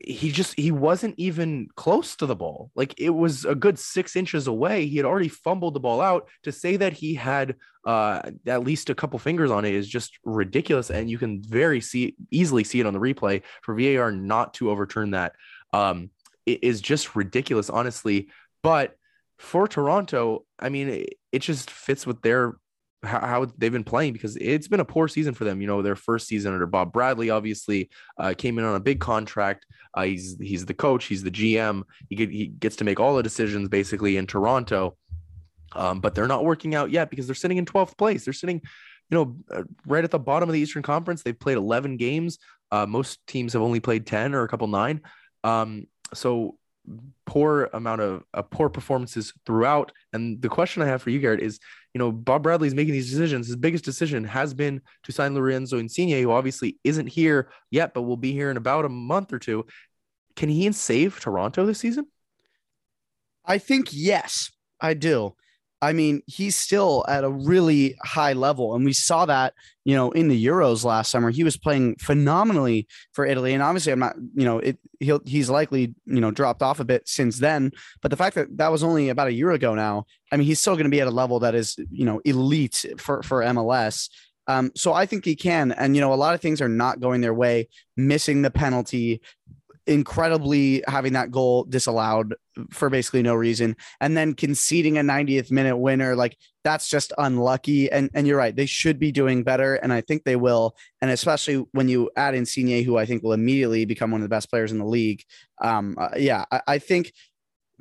he 0.00 0.30
just 0.30 0.58
he 0.58 0.70
wasn't 0.70 1.14
even 1.18 1.68
close 1.74 2.14
to 2.16 2.26
the 2.26 2.36
ball. 2.36 2.70
Like 2.74 2.94
it 2.98 3.10
was 3.10 3.44
a 3.44 3.54
good 3.54 3.78
six 3.78 4.16
inches 4.16 4.46
away. 4.46 4.86
He 4.86 4.96
had 4.96 5.06
already 5.06 5.28
fumbled 5.28 5.74
the 5.74 5.80
ball 5.80 6.00
out. 6.00 6.28
To 6.44 6.52
say 6.52 6.76
that 6.76 6.92
he 6.92 7.14
had 7.14 7.56
uh, 7.84 8.30
at 8.46 8.62
least 8.62 8.90
a 8.90 8.94
couple 8.94 9.18
fingers 9.18 9.50
on 9.50 9.64
it 9.64 9.74
is 9.74 9.88
just 9.88 10.18
ridiculous, 10.24 10.90
and 10.90 11.10
you 11.10 11.18
can 11.18 11.42
very 11.42 11.80
see 11.80 12.14
easily 12.30 12.64
see 12.64 12.80
it 12.80 12.86
on 12.86 12.92
the 12.92 13.00
replay 13.00 13.42
for 13.62 13.74
VAR 13.74 14.12
not 14.12 14.54
to 14.54 14.70
overturn 14.70 15.12
that. 15.12 15.34
Um, 15.72 16.10
it 16.46 16.62
is 16.62 16.80
just 16.80 17.16
ridiculous, 17.16 17.68
honestly. 17.68 18.28
But 18.62 18.96
for 19.38 19.68
Toronto, 19.68 20.44
I 20.58 20.68
mean, 20.68 20.88
it, 20.88 21.14
it 21.32 21.38
just 21.40 21.70
fits 21.70 22.06
with 22.06 22.22
their 22.22 22.56
how, 23.02 23.20
how, 23.20 23.46
they've 23.56 23.72
been 23.72 23.84
playing 23.84 24.12
because 24.12 24.36
it's 24.36 24.68
been 24.68 24.80
a 24.80 24.84
poor 24.84 25.08
season 25.08 25.34
for 25.34 25.44
them. 25.44 25.60
You 25.60 25.66
know, 25.66 25.82
their 25.82 25.96
first 25.96 26.26
season 26.26 26.52
under 26.52 26.66
Bob 26.66 26.92
Bradley 26.92 27.30
obviously 27.30 27.90
uh, 28.18 28.34
came 28.36 28.58
in 28.58 28.64
on 28.64 28.74
a 28.74 28.80
big 28.80 29.00
contract. 29.00 29.66
Uh, 29.94 30.02
he's 30.02 30.36
he's 30.40 30.66
the 30.66 30.74
coach, 30.74 31.04
he's 31.04 31.22
the 31.22 31.30
GM. 31.30 31.84
He 32.08 32.16
get, 32.16 32.30
he 32.30 32.46
gets 32.46 32.76
to 32.76 32.84
make 32.84 33.00
all 33.00 33.16
the 33.16 33.22
decisions 33.22 33.68
basically 33.68 34.16
in 34.16 34.26
Toronto. 34.26 34.96
Um, 35.72 36.00
but 36.00 36.14
they're 36.14 36.26
not 36.26 36.44
working 36.44 36.74
out 36.74 36.90
yet 36.90 37.10
because 37.10 37.26
they're 37.26 37.34
sitting 37.34 37.58
in 37.58 37.66
12th 37.66 37.96
place. 37.98 38.24
They're 38.24 38.32
sitting, 38.32 38.62
you 39.10 39.14
know, 39.16 39.36
uh, 39.50 39.64
right 39.86 40.02
at 40.02 40.10
the 40.10 40.18
bottom 40.18 40.48
of 40.48 40.54
the 40.54 40.60
Eastern 40.60 40.82
Conference. 40.82 41.22
They've 41.22 41.38
played 41.38 41.58
11 41.58 41.98
games. 41.98 42.38
Uh, 42.70 42.86
most 42.86 43.24
teams 43.26 43.52
have 43.52 43.62
only 43.62 43.80
played 43.80 44.06
10 44.06 44.34
or 44.34 44.44
a 44.44 44.48
couple 44.48 44.66
nine. 44.66 45.02
Um, 45.44 45.86
so 46.14 46.56
poor 47.26 47.68
amount 47.72 48.00
of 48.00 48.24
uh, 48.34 48.42
poor 48.42 48.68
performances 48.68 49.32
throughout. 49.44 49.92
And 50.12 50.40
the 50.40 50.48
question 50.48 50.82
I 50.82 50.86
have 50.86 51.02
for 51.02 51.10
you, 51.10 51.20
Garrett, 51.20 51.42
is 51.42 51.58
you 51.94 51.98
know 51.98 52.10
Bob 52.12 52.42
Bradley's 52.42 52.74
making 52.74 52.94
these 52.94 53.10
decisions. 53.10 53.46
His 53.46 53.56
biggest 53.56 53.84
decision 53.84 54.24
has 54.24 54.54
been 54.54 54.80
to 55.04 55.12
sign 55.12 55.34
Lorenzo 55.34 55.78
Insigne, 55.78 56.22
who 56.22 56.30
obviously 56.30 56.78
isn't 56.84 57.06
here 57.06 57.50
yet, 57.70 57.94
but 57.94 58.02
will 58.02 58.16
be 58.16 58.32
here 58.32 58.50
in 58.50 58.56
about 58.56 58.84
a 58.84 58.88
month 58.88 59.32
or 59.32 59.38
two. 59.38 59.66
Can 60.36 60.48
he 60.48 60.70
save 60.72 61.18
Toronto 61.20 61.66
this 61.66 61.80
season? 61.80 62.06
I 63.44 63.58
think 63.58 63.88
yes, 63.92 64.50
I 64.80 64.94
do. 64.94 65.34
I 65.80 65.92
mean, 65.92 66.22
he's 66.26 66.56
still 66.56 67.04
at 67.08 67.22
a 67.22 67.30
really 67.30 67.96
high 68.02 68.32
level. 68.32 68.74
And 68.74 68.84
we 68.84 68.92
saw 68.92 69.26
that, 69.26 69.54
you 69.84 69.94
know, 69.94 70.10
in 70.10 70.28
the 70.28 70.46
Euros 70.46 70.84
last 70.84 71.10
summer. 71.10 71.30
He 71.30 71.44
was 71.44 71.56
playing 71.56 71.96
phenomenally 71.96 72.88
for 73.12 73.24
Italy. 73.24 73.54
And 73.54 73.62
obviously, 73.62 73.92
I'm 73.92 74.00
not, 74.00 74.16
you 74.34 74.44
know, 74.44 74.58
it, 74.58 74.78
he'll, 74.98 75.20
he's 75.24 75.48
likely, 75.48 75.94
you 76.04 76.20
know, 76.20 76.32
dropped 76.32 76.62
off 76.62 76.80
a 76.80 76.84
bit 76.84 77.08
since 77.08 77.38
then. 77.38 77.70
But 78.02 78.10
the 78.10 78.16
fact 78.16 78.34
that 78.34 78.56
that 78.58 78.72
was 78.72 78.82
only 78.82 79.08
about 79.08 79.28
a 79.28 79.32
year 79.32 79.52
ago 79.52 79.74
now, 79.74 80.06
I 80.32 80.36
mean, 80.36 80.46
he's 80.46 80.60
still 80.60 80.74
going 80.74 80.84
to 80.84 80.90
be 80.90 81.00
at 81.00 81.06
a 81.06 81.12
level 81.12 81.38
that 81.40 81.54
is, 81.54 81.76
you 81.90 82.04
know, 82.04 82.20
elite 82.24 82.84
for, 82.98 83.22
for 83.22 83.42
MLS. 83.42 84.08
Um, 84.48 84.72
so 84.74 84.94
I 84.94 85.06
think 85.06 85.24
he 85.24 85.36
can. 85.36 85.72
And, 85.72 85.94
you 85.94 86.00
know, 86.00 86.12
a 86.12 86.16
lot 86.16 86.34
of 86.34 86.40
things 86.40 86.60
are 86.60 86.68
not 86.68 87.00
going 87.00 87.20
their 87.20 87.34
way, 87.34 87.68
missing 87.96 88.42
the 88.42 88.50
penalty, 88.50 89.20
incredibly 89.88 90.84
having 90.86 91.14
that 91.14 91.30
goal 91.30 91.64
disallowed 91.64 92.34
for 92.70 92.90
basically 92.90 93.22
no 93.22 93.34
reason 93.34 93.74
and 94.00 94.16
then 94.16 94.34
conceding 94.34 94.98
a 94.98 95.00
90th 95.00 95.50
minute 95.50 95.76
winner 95.76 96.14
like 96.14 96.36
that's 96.62 96.88
just 96.90 97.12
unlucky. 97.16 97.90
And 97.90 98.10
and 98.14 98.26
you're 98.26 98.36
right 98.36 98.54
they 98.54 98.66
should 98.66 98.98
be 98.98 99.10
doing 99.10 99.42
better 99.42 99.76
and 99.76 99.92
I 99.92 100.02
think 100.02 100.24
they 100.24 100.36
will. 100.36 100.76
And 101.00 101.10
especially 101.10 101.64
when 101.72 101.88
you 101.88 102.10
add 102.16 102.34
in 102.34 102.40
Insigne 102.40 102.84
who 102.84 102.98
I 102.98 103.06
think 103.06 103.22
will 103.22 103.32
immediately 103.32 103.86
become 103.86 104.10
one 104.10 104.20
of 104.20 104.24
the 104.24 104.28
best 104.28 104.50
players 104.50 104.72
in 104.72 104.78
the 104.78 104.84
league 104.84 105.24
um 105.62 105.96
uh, 105.98 106.10
yeah 106.16 106.44
I, 106.52 106.60
I 106.66 106.78
think 106.78 107.12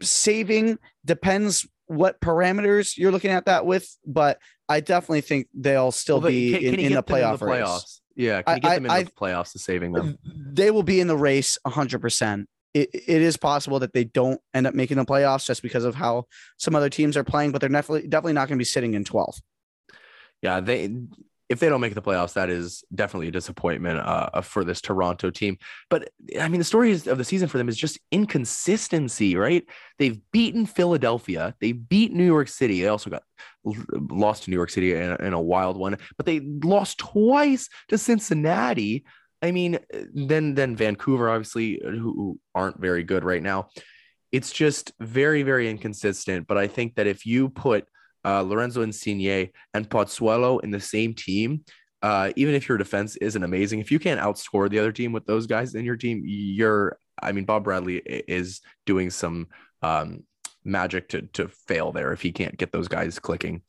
saving 0.02 0.80
depends 1.04 1.68
what 1.88 2.22
parameters 2.22 2.98
you're 2.98 3.12
looking 3.12 3.32
at 3.32 3.46
that 3.46 3.66
with 3.66 3.98
but 4.06 4.40
I 4.70 4.80
definitely 4.80 5.22
think 5.22 5.48
they'll 5.54 5.92
still 5.92 6.22
well, 6.22 6.30
be 6.30 6.52
can, 6.52 6.62
can 6.62 6.74
in, 6.76 6.80
in 6.80 6.94
the 6.94 7.04
playoff 7.04 7.34
in 7.34 7.40
the 7.40 7.46
playoffs 7.46 7.74
race. 7.74 8.02
Yeah, 8.18 8.42
can 8.42 8.56
you 8.56 8.62
get 8.62 8.76
them 8.76 8.86
in 8.86 8.92
I, 8.92 9.04
the 9.04 9.12
playoffs 9.12 9.52
to 9.52 9.60
saving 9.60 9.94
them? 9.94 10.18
They 10.26 10.72
will 10.72 10.84
be 10.84 11.00
in 11.00 11.08
the 11.08 11.16
race 11.16 11.58
100%. 11.68 12.46
It, 12.74 12.90
it 12.94 13.22
is 13.22 13.38
possible 13.38 13.80
that 13.80 13.94
they 13.94 14.06
don't 14.06 14.42
end 14.56 14.66
up 14.66 14.74
making 14.74 14.98
the 14.98 15.06
playoffs 15.06 15.46
just 15.46 15.62
because 15.62 15.86
of 15.86 15.96
how 15.96 16.26
some 16.58 16.76
other 16.76 16.90
teams 16.90 17.16
are 17.16 17.24
playing, 17.24 17.52
but 17.52 17.62
they're 17.62 17.70
definitely 17.70 18.08
definitely 18.08 18.34
not 18.34 18.48
going 18.48 18.58
to 18.58 18.62
be 18.62 18.66
sitting 18.66 18.96
in 18.96 19.04
12th. 19.04 19.40
Yeah, 20.42 20.60
they 20.60 20.90
if 21.50 21.60
they 21.60 21.70
don't 21.70 21.80
make 21.80 21.94
the 21.94 22.02
playoffs, 22.02 22.34
that 22.34 22.50
is 22.50 22.84
definitely 22.94 23.30
a 23.30 23.32
disappointment 23.32 24.00
uh, 24.00 24.42
for 24.42 24.66
this 24.66 24.82
Toronto 24.82 25.30
team. 25.30 25.58
But 25.90 26.10
I 26.40 26.48
mean, 26.50 26.60
the 26.60 26.66
story 26.66 26.92
of 26.92 27.18
the 27.18 27.24
season 27.24 27.48
for 27.48 27.58
them 27.58 27.70
is 27.70 27.78
just 27.78 28.00
inconsistency, 28.12 29.36
right? 29.36 29.64
They've 29.98 30.20
beaten 30.32 30.66
Philadelphia, 30.66 31.56
they 31.62 31.72
beat 31.72 32.12
New 32.12 32.26
York 32.26 32.50
City. 32.50 32.82
They 32.82 32.88
also 32.88 33.10
got 33.10 33.24
lost 33.92 34.44
to 34.44 34.50
New 34.50 34.56
York 34.56 34.70
City 34.70 34.94
in, 34.94 35.12
in 35.26 35.34
a 35.34 35.42
wild 35.42 35.78
one, 35.78 35.98
but 36.18 36.26
they 36.26 36.40
lost 36.40 36.98
twice 36.98 37.70
to 37.90 37.98
Cincinnati. 37.98 39.06
I 39.42 39.52
mean, 39.52 39.80
then 40.14 40.56
then 40.56 40.76
Vancouver, 40.76 41.30
obviously, 41.30 41.80
who 41.84 42.40
aren't 42.56 42.80
very 42.80 43.04
good 43.04 43.24
right 43.24 43.44
now. 43.44 43.70
It's 44.32 44.52
just 44.52 44.92
very, 45.00 45.44
very 45.44 45.70
inconsistent. 45.70 46.48
But 46.48 46.58
I 46.58 46.68
think 46.68 46.96
that 46.96 47.08
if 47.08 47.26
you 47.26 47.50
put 47.50 47.86
uh, 48.26 48.42
Lorenzo 48.42 48.82
Insigne 48.82 49.52
and 49.74 49.90
Pozuelo 49.90 50.62
in 50.64 50.72
the 50.72 50.80
same 50.80 51.14
team, 51.14 51.64
uh, 52.02 52.32
even 52.36 52.56
if 52.56 52.68
your 52.68 52.78
defense 52.78 53.16
isn't 53.18 53.44
amazing, 53.44 53.80
if 53.80 53.92
you 53.92 54.00
can't 54.00 54.20
outscore 54.20 54.70
the 54.70 54.80
other 54.80 54.92
team 54.92 55.14
with 55.14 55.26
those 55.26 55.48
guys 55.48 55.76
in 55.76 55.86
your 55.86 55.96
team, 55.96 56.24
you're, 56.26 56.98
I 57.22 57.32
mean, 57.32 57.46
Bob 57.46 57.64
Bradley 57.64 57.98
is 58.06 58.62
doing 58.86 59.10
some 59.10 59.48
um, 59.82 60.24
magic 60.68 61.10
to, 61.10 61.22
to 61.34 61.48
fail 61.48 61.92
there 61.92 62.14
if 62.14 62.22
he 62.22 62.32
can't 62.32 62.58
get 62.58 62.72
those 62.72 62.88
guys 62.88 63.20
clicking. 63.20 63.62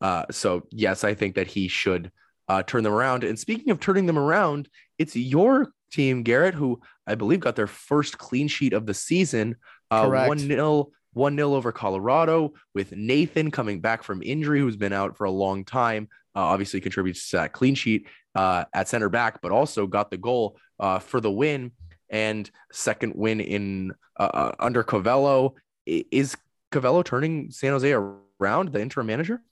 Uh, 0.00 0.24
so, 0.30 0.66
yes, 0.70 1.04
I 1.04 1.14
think 1.14 1.34
that 1.34 1.46
he 1.46 1.68
should 1.68 2.10
uh, 2.48 2.62
turn 2.62 2.84
them 2.84 2.94
around. 2.94 3.24
And 3.24 3.38
speaking 3.38 3.70
of 3.70 3.80
turning 3.80 4.06
them 4.06 4.18
around, 4.18 4.68
it's 4.98 5.14
your 5.14 5.72
team, 5.92 6.22
Garrett, 6.22 6.54
who 6.54 6.80
I 7.06 7.14
believe 7.14 7.40
got 7.40 7.56
their 7.56 7.66
first 7.66 8.18
clean 8.18 8.48
sheet 8.48 8.72
of 8.72 8.86
the 8.86 8.94
season. 8.94 9.56
Uh, 9.90 10.08
one 10.08 10.38
0 10.38 10.90
one 11.14 11.36
0 11.36 11.54
over 11.54 11.72
Colorado 11.72 12.52
with 12.74 12.92
Nathan 12.92 13.50
coming 13.50 13.80
back 13.80 14.02
from 14.02 14.22
injury, 14.22 14.60
who's 14.60 14.76
been 14.76 14.92
out 14.92 15.16
for 15.16 15.24
a 15.24 15.30
long 15.30 15.64
time. 15.64 16.08
Uh, 16.36 16.40
obviously 16.40 16.80
contributes 16.80 17.30
to 17.30 17.36
that 17.36 17.52
clean 17.52 17.74
sheet 17.74 18.06
uh, 18.34 18.64
at 18.72 18.88
center 18.88 19.08
back, 19.08 19.40
but 19.42 19.50
also 19.50 19.86
got 19.86 20.10
the 20.10 20.16
goal 20.16 20.58
uh, 20.78 20.98
for 20.98 21.20
the 21.20 21.30
win 21.30 21.72
and 22.10 22.50
second 22.72 23.14
win 23.14 23.40
in 23.40 23.92
uh, 24.18 24.52
under 24.58 24.84
Covelo. 24.84 25.54
Is 25.88 26.36
Covelo 26.70 27.04
turning 27.04 27.50
San 27.50 27.72
Jose 27.72 27.92
around, 27.92 28.72
the 28.72 28.80
interim 28.80 29.06
manager? 29.06 29.42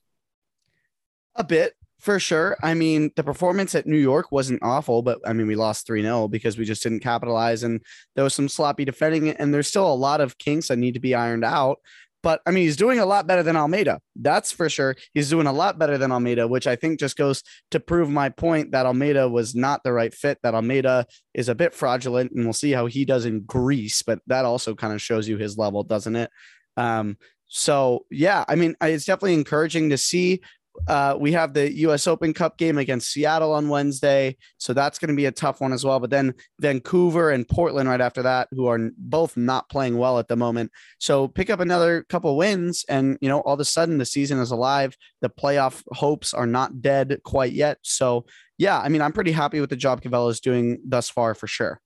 A 1.34 1.44
bit 1.44 1.74
for 1.98 2.20
sure. 2.20 2.56
I 2.62 2.74
mean, 2.74 3.10
the 3.16 3.24
performance 3.24 3.74
at 3.74 3.86
New 3.86 3.96
York 3.96 4.30
wasn't 4.30 4.62
awful, 4.62 5.02
but 5.02 5.18
I 5.26 5.32
mean, 5.32 5.46
we 5.46 5.56
lost 5.56 5.86
3 5.86 6.02
0 6.02 6.28
because 6.28 6.58
we 6.58 6.64
just 6.64 6.82
didn't 6.82 7.00
capitalize 7.00 7.62
and 7.62 7.80
there 8.14 8.24
was 8.24 8.34
some 8.34 8.48
sloppy 8.48 8.84
defending. 8.84 9.30
And 9.30 9.52
there's 9.52 9.68
still 9.68 9.90
a 9.90 9.94
lot 9.94 10.20
of 10.20 10.38
kinks 10.38 10.68
that 10.68 10.78
need 10.78 10.94
to 10.94 11.00
be 11.00 11.14
ironed 11.14 11.44
out. 11.44 11.80
But 12.26 12.40
I 12.44 12.50
mean, 12.50 12.64
he's 12.64 12.74
doing 12.74 12.98
a 12.98 13.06
lot 13.06 13.28
better 13.28 13.44
than 13.44 13.54
Almeyda. 13.54 14.00
That's 14.16 14.50
for 14.50 14.68
sure. 14.68 14.96
He's 15.14 15.30
doing 15.30 15.46
a 15.46 15.52
lot 15.52 15.78
better 15.78 15.96
than 15.96 16.10
Almeyda, 16.10 16.48
which 16.48 16.66
I 16.66 16.74
think 16.74 16.98
just 16.98 17.16
goes 17.16 17.40
to 17.70 17.78
prove 17.78 18.10
my 18.10 18.30
point 18.30 18.72
that 18.72 18.84
Almeyda 18.84 19.28
was 19.28 19.54
not 19.54 19.84
the 19.84 19.92
right 19.92 20.12
fit, 20.12 20.38
that 20.42 20.52
Almeida 20.52 21.06
is 21.34 21.48
a 21.48 21.54
bit 21.54 21.72
fraudulent. 21.72 22.32
And 22.32 22.42
we'll 22.42 22.52
see 22.52 22.72
how 22.72 22.86
he 22.86 23.04
does 23.04 23.26
in 23.26 23.42
Greece. 23.42 24.02
But 24.02 24.18
that 24.26 24.44
also 24.44 24.74
kind 24.74 24.92
of 24.92 25.00
shows 25.00 25.28
you 25.28 25.36
his 25.36 25.56
level, 25.56 25.84
doesn't 25.84 26.16
it? 26.16 26.28
Um, 26.76 27.16
so 27.46 28.06
yeah, 28.10 28.44
I 28.48 28.56
mean, 28.56 28.74
it's 28.80 29.04
definitely 29.04 29.34
encouraging 29.34 29.90
to 29.90 29.96
see 29.96 30.40
uh, 30.88 31.16
we 31.18 31.32
have 31.32 31.54
the 31.54 31.72
U.S. 31.78 32.06
Open 32.06 32.32
Cup 32.32 32.58
game 32.58 32.78
against 32.78 33.10
Seattle 33.10 33.52
on 33.52 33.68
Wednesday, 33.68 34.36
so 34.58 34.72
that's 34.72 34.98
going 34.98 35.08
to 35.08 35.16
be 35.16 35.26
a 35.26 35.32
tough 35.32 35.60
one 35.60 35.72
as 35.72 35.84
well. 35.84 36.00
But 36.00 36.10
then 36.10 36.34
Vancouver 36.60 37.30
and 37.30 37.48
Portland 37.48 37.88
right 37.88 38.00
after 38.00 38.22
that, 38.22 38.48
who 38.50 38.66
are 38.66 38.90
both 38.96 39.36
not 39.36 39.68
playing 39.68 39.98
well 39.98 40.18
at 40.18 40.28
the 40.28 40.36
moment. 40.36 40.70
So 40.98 41.28
pick 41.28 41.50
up 41.50 41.60
another 41.60 42.04
couple 42.08 42.36
wins, 42.36 42.84
and 42.88 43.18
you 43.20 43.28
know 43.28 43.40
all 43.40 43.54
of 43.54 43.60
a 43.60 43.64
sudden 43.64 43.98
the 43.98 44.04
season 44.04 44.38
is 44.38 44.50
alive. 44.50 44.96
The 45.20 45.30
playoff 45.30 45.82
hopes 45.92 46.34
are 46.34 46.46
not 46.46 46.80
dead 46.82 47.20
quite 47.24 47.52
yet. 47.52 47.78
So 47.82 48.26
yeah, 48.58 48.78
I 48.78 48.88
mean 48.88 49.02
I'm 49.02 49.12
pretty 49.12 49.32
happy 49.32 49.60
with 49.60 49.70
the 49.70 49.76
job 49.76 50.02
Covelo 50.02 50.30
is 50.30 50.40
doing 50.40 50.80
thus 50.86 51.08
far 51.08 51.34
for 51.34 51.46
sure. 51.46 51.80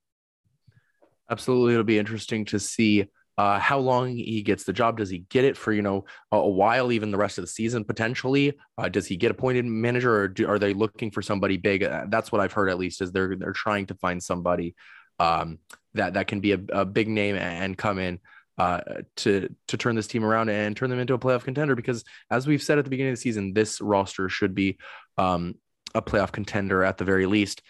Absolutely, 1.30 1.74
it'll 1.74 1.84
be 1.84 1.98
interesting 1.98 2.44
to 2.46 2.58
see 2.58 3.06
uh, 3.40 3.58
how 3.58 3.78
long 3.78 4.14
he 4.14 4.42
gets 4.42 4.64
the 4.64 4.72
job. 4.74 4.98
Does 4.98 5.08
he 5.08 5.20
get 5.30 5.46
it 5.46 5.56
for 5.56 5.72
you 5.72 5.80
know 5.80 6.04
a, 6.30 6.36
a 6.36 6.48
while, 6.48 6.92
even 6.92 7.10
the 7.10 7.16
rest 7.16 7.38
of 7.38 7.42
the 7.42 7.48
season 7.48 7.84
potentially? 7.84 8.52
Uh, 8.76 8.90
does 8.90 9.06
he 9.06 9.16
get 9.16 9.30
appointed 9.30 9.64
manager, 9.64 10.14
or 10.14 10.28
do, 10.28 10.46
are 10.46 10.58
they 10.58 10.74
looking 10.74 11.10
for 11.10 11.22
somebody 11.22 11.56
big? 11.56 11.82
Uh, 11.82 12.04
that's 12.10 12.30
what 12.30 12.42
I've 12.42 12.52
heard 12.52 12.68
at 12.68 12.78
least. 12.78 13.00
Is 13.00 13.12
they're 13.12 13.34
they're 13.34 13.54
trying 13.54 13.86
to 13.86 13.94
find 13.94 14.22
somebody 14.22 14.74
um, 15.18 15.58
that 15.94 16.12
that 16.14 16.26
can 16.26 16.40
be 16.40 16.52
a, 16.52 16.60
a 16.70 16.84
big 16.84 17.08
name 17.08 17.34
and 17.34 17.78
come 17.78 17.98
in. 17.98 18.18
Uh, 18.58 18.80
to 19.16 19.48
to 19.68 19.78
turn 19.78 19.96
this 19.96 20.06
team 20.06 20.22
around 20.22 20.50
and 20.50 20.76
turn 20.76 20.90
them 20.90 20.98
into 20.98 21.14
a 21.14 21.18
playoff 21.18 21.44
contender 21.44 21.74
because 21.74 22.04
as 22.30 22.46
we've 22.46 22.62
said 22.62 22.76
at 22.76 22.84
the 22.84 22.90
beginning 22.90 23.12
of 23.12 23.16
the 23.16 23.22
season, 23.22 23.54
this 23.54 23.80
roster 23.80 24.28
should 24.28 24.54
be 24.54 24.76
um, 25.16 25.54
a 25.94 26.02
playoff 26.02 26.30
contender 26.30 26.84
at 26.84 26.98
the 26.98 27.04
very 27.04 27.24
least. 27.24 27.62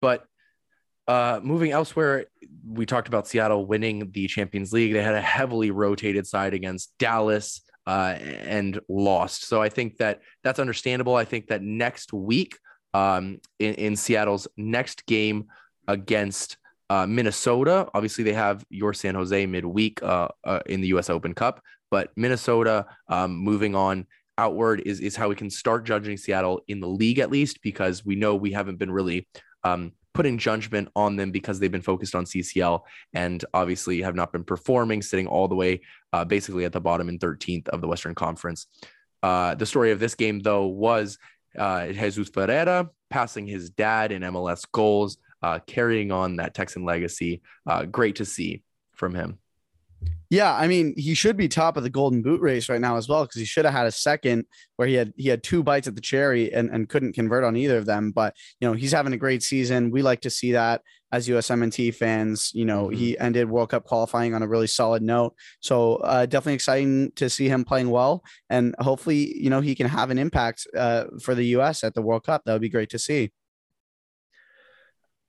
But 0.00 0.26
uh, 1.06 1.40
moving 1.42 1.70
elsewhere, 1.70 2.26
we 2.66 2.86
talked 2.86 3.08
about 3.08 3.28
Seattle 3.28 3.66
winning 3.66 4.10
the 4.12 4.26
Champions 4.26 4.72
League. 4.72 4.92
They 4.92 5.02
had 5.02 5.14
a 5.14 5.20
heavily 5.20 5.70
rotated 5.70 6.26
side 6.26 6.54
against 6.54 6.92
Dallas 6.98 7.60
uh, 7.86 8.16
and 8.20 8.80
lost. 8.88 9.46
So 9.46 9.60
I 9.60 9.68
think 9.68 9.98
that 9.98 10.20
that's 10.42 10.58
understandable. 10.58 11.14
I 11.14 11.24
think 11.24 11.48
that 11.48 11.62
next 11.62 12.12
week 12.12 12.58
um, 12.94 13.40
in, 13.58 13.74
in 13.74 13.96
Seattle's 13.96 14.48
next 14.56 15.04
game 15.06 15.46
against 15.86 16.56
uh, 16.88 17.06
Minnesota, 17.06 17.88
obviously 17.92 18.24
they 18.24 18.32
have 18.32 18.64
your 18.70 18.94
San 18.94 19.14
Jose 19.14 19.46
midweek 19.46 20.02
uh, 20.02 20.28
uh, 20.44 20.60
in 20.66 20.80
the 20.80 20.88
U.S. 20.88 21.10
Open 21.10 21.34
Cup, 21.34 21.60
but 21.90 22.10
Minnesota 22.16 22.86
um, 23.08 23.36
moving 23.36 23.74
on 23.74 24.06
outward 24.36 24.82
is 24.84 25.00
is 25.00 25.14
how 25.14 25.28
we 25.28 25.36
can 25.36 25.48
start 25.48 25.84
judging 25.84 26.16
Seattle 26.16 26.60
in 26.66 26.80
the 26.80 26.88
league 26.88 27.20
at 27.20 27.30
least 27.30 27.62
because 27.62 28.04
we 28.04 28.16
know 28.16 28.34
we 28.34 28.50
haven't 28.50 28.78
been 28.78 28.90
really 28.90 29.28
um, 29.62 29.92
putting 30.14 30.38
judgment 30.38 30.88
on 30.96 31.16
them 31.16 31.30
because 31.30 31.58
they've 31.58 31.72
been 31.72 31.82
focused 31.82 32.14
on 32.14 32.24
CCL 32.24 32.80
and 33.12 33.44
obviously 33.52 34.00
have 34.00 34.14
not 34.14 34.32
been 34.32 34.44
performing, 34.44 35.02
sitting 35.02 35.26
all 35.26 35.48
the 35.48 35.54
way 35.54 35.80
uh, 36.12 36.24
basically 36.24 36.64
at 36.64 36.72
the 36.72 36.80
bottom 36.80 37.08
in 37.08 37.18
13th 37.18 37.68
of 37.68 37.80
the 37.80 37.88
Western 37.88 38.14
Conference. 38.14 38.66
Uh, 39.22 39.54
the 39.54 39.66
story 39.66 39.90
of 39.90 39.98
this 39.98 40.14
game, 40.14 40.40
though, 40.40 40.66
was 40.66 41.18
uh, 41.58 41.88
Jesus 41.88 42.28
Ferreira 42.28 42.88
passing 43.10 43.46
his 43.46 43.70
dad 43.70 44.12
in 44.12 44.22
MLS 44.22 44.64
goals, 44.70 45.18
uh, 45.42 45.58
carrying 45.66 46.12
on 46.12 46.36
that 46.36 46.54
Texan 46.54 46.84
legacy. 46.84 47.42
Uh, 47.66 47.84
great 47.84 48.16
to 48.16 48.24
see 48.24 48.62
from 48.94 49.14
him. 49.14 49.38
Yeah, 50.34 50.52
I 50.52 50.66
mean, 50.66 50.94
he 50.96 51.14
should 51.14 51.36
be 51.36 51.46
top 51.46 51.76
of 51.76 51.84
the 51.84 51.90
golden 51.90 52.20
boot 52.20 52.40
race 52.40 52.68
right 52.68 52.80
now 52.80 52.96
as 52.96 53.08
well 53.08 53.22
because 53.22 53.38
he 53.38 53.44
should 53.44 53.66
have 53.66 53.74
had 53.74 53.86
a 53.86 53.92
second 53.92 54.46
where 54.74 54.88
he 54.88 54.94
had 54.94 55.12
he 55.16 55.28
had 55.28 55.44
two 55.44 55.62
bites 55.62 55.86
at 55.86 55.94
the 55.94 56.00
cherry 56.00 56.52
and, 56.52 56.70
and 56.70 56.88
couldn't 56.88 57.12
convert 57.12 57.44
on 57.44 57.56
either 57.56 57.76
of 57.76 57.86
them. 57.86 58.10
But 58.10 58.34
you 58.58 58.66
know, 58.66 58.74
he's 58.74 58.90
having 58.90 59.12
a 59.12 59.16
great 59.16 59.44
season. 59.44 59.92
We 59.92 60.02
like 60.02 60.22
to 60.22 60.30
see 60.30 60.50
that 60.52 60.82
as 61.12 61.28
USMNT 61.28 61.94
fans. 61.94 62.50
You 62.52 62.64
know, 62.64 62.86
mm-hmm. 62.86 62.96
he 62.96 63.18
ended 63.18 63.48
World 63.48 63.68
Cup 63.68 63.84
qualifying 63.84 64.34
on 64.34 64.42
a 64.42 64.48
really 64.48 64.66
solid 64.66 65.02
note. 65.02 65.34
So 65.60 65.96
uh, 65.96 66.26
definitely 66.26 66.54
exciting 66.54 67.12
to 67.12 67.30
see 67.30 67.48
him 67.48 67.64
playing 67.64 67.90
well, 67.90 68.24
and 68.50 68.74
hopefully, 68.80 69.40
you 69.40 69.50
know, 69.50 69.60
he 69.60 69.76
can 69.76 69.86
have 69.86 70.10
an 70.10 70.18
impact 70.18 70.66
uh, 70.76 71.04
for 71.22 71.36
the 71.36 71.46
US 71.58 71.84
at 71.84 71.94
the 71.94 72.02
World 72.02 72.24
Cup. 72.24 72.42
That 72.44 72.54
would 72.54 72.62
be 72.62 72.68
great 72.68 72.90
to 72.90 72.98
see. 72.98 73.30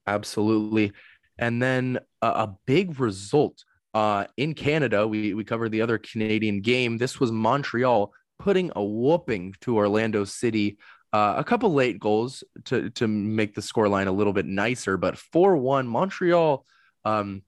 Absolutely, 0.08 0.94
and 1.38 1.62
then 1.62 2.00
a, 2.24 2.28
a 2.28 2.56
big 2.66 3.00
result 3.00 3.64
uh, 3.96 4.26
in 4.36 4.54
Canada, 4.54 5.08
we, 5.08 5.34
we 5.34 5.46
covered 5.46 5.72
the 5.72 5.82
other 5.82 5.98
Canadian 5.98 6.60
game. 6.60 6.98
This 6.98 7.18
was 7.18 7.32
Montreal 7.32 8.14
putting 8.38 8.70
a 8.76 8.84
whooping 8.84 9.56
to 9.62 9.78
Orlando 9.78 10.26
City. 10.26 10.78
Uh, 11.14 11.36
a 11.38 11.44
couple 11.46 11.74
late 11.74 11.98
goals 11.98 12.44
to, 12.66 12.90
to 12.90 13.08
make 13.08 13.56
the 13.56 13.62
scoreline 13.62 14.08
a 14.08 14.12
little 14.12 14.34
bit 14.34 14.46
nicer, 14.46 14.98
but 14.98 15.18
4 15.18 15.56
1, 15.56 15.88
Montreal 15.88 16.66
um, 17.06 17.44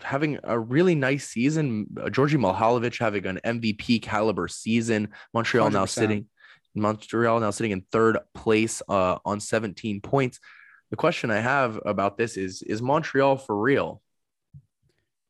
having 0.00 0.38
a 0.44 0.58
really 0.58 0.94
nice 0.94 1.28
season. 1.28 1.86
Djordje 1.92 2.38
Mihailovic 2.40 2.98
having 2.98 3.26
an 3.26 3.40
MVP 3.44 4.00
caliber 4.00 4.48
season. 4.48 5.08
Montreal 5.34 5.68
100%. 5.68 5.72
now 5.72 5.84
sitting. 5.84 6.26
Montreal 6.74 7.40
now 7.40 7.50
sitting 7.50 7.72
in 7.72 7.82
third 7.92 8.16
place 8.34 8.80
uh, 8.88 9.18
on 9.26 9.40
17 9.40 10.00
points. 10.00 10.40
The 10.88 10.96
question 10.96 11.30
I 11.30 11.40
have 11.40 11.78
about 11.84 12.16
this 12.16 12.38
is: 12.38 12.62
Is 12.62 12.80
Montreal 12.80 13.36
for 13.36 13.60
real? 13.60 14.00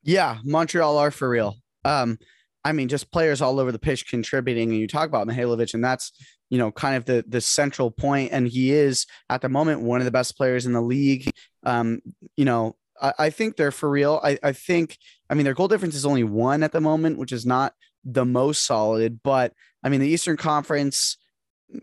Yeah, 0.03 0.39
Montreal 0.45 0.99
are 0.99 1.11
for 1.11 1.29
real. 1.29 1.57
Um, 1.85 2.19
I 2.65 2.73
mean, 2.73 2.89
just 2.89 3.11
players 3.13 3.41
all 3.41 3.59
over 3.59 3.73
the 3.73 3.79
pitch 3.79 4.09
contributing, 4.09 4.71
and 4.71 4.79
you 4.79 4.87
talk 4.87 5.09
about 5.09 5.27
Mihailovic, 5.27 5.75
and 5.75 5.85
that's 5.85 6.13
you 6.51 6.59
know 6.59 6.71
kind 6.71 6.97
of 6.97 7.05
the 7.05 7.25
the 7.27 7.41
central 7.41 7.91
point. 7.91 8.33
and 8.33 8.47
he 8.47 8.73
is 8.73 9.07
at 9.29 9.41
the 9.41 9.49
moment 9.49 9.83
one 9.83 10.01
of 10.01 10.05
the 10.05 10.11
best 10.11 10.37
players 10.37 10.67
in 10.67 10.73
the 10.73 10.81
league. 10.81 11.31
Um, 11.65 12.01
you 12.37 12.45
know, 12.45 12.77
I, 13.01 13.13
I 13.19 13.31
think 13.31 13.57
they're 13.57 13.73
for 13.73 13.91
real. 13.91 14.21
I, 14.23 14.39
I 14.43 14.53
think, 14.53 14.99
I 15.29 15.35
mean, 15.35 15.45
their 15.45 15.55
goal 15.55 15.69
difference 15.69 15.95
is 15.95 16.07
only 16.07 16.25
one 16.25 16.63
at 16.63 16.73
the 16.73 16.81
moment, 16.81 17.19
which 17.19 17.33
is 17.33 17.45
not 17.45 17.75
the 18.05 18.25
most 18.25 18.65
solid, 18.65 19.21
but 19.23 19.53
I 19.85 19.89
mean, 19.89 20.01
the 20.01 20.09
Eastern 20.09 20.37
Conference, 20.37 21.17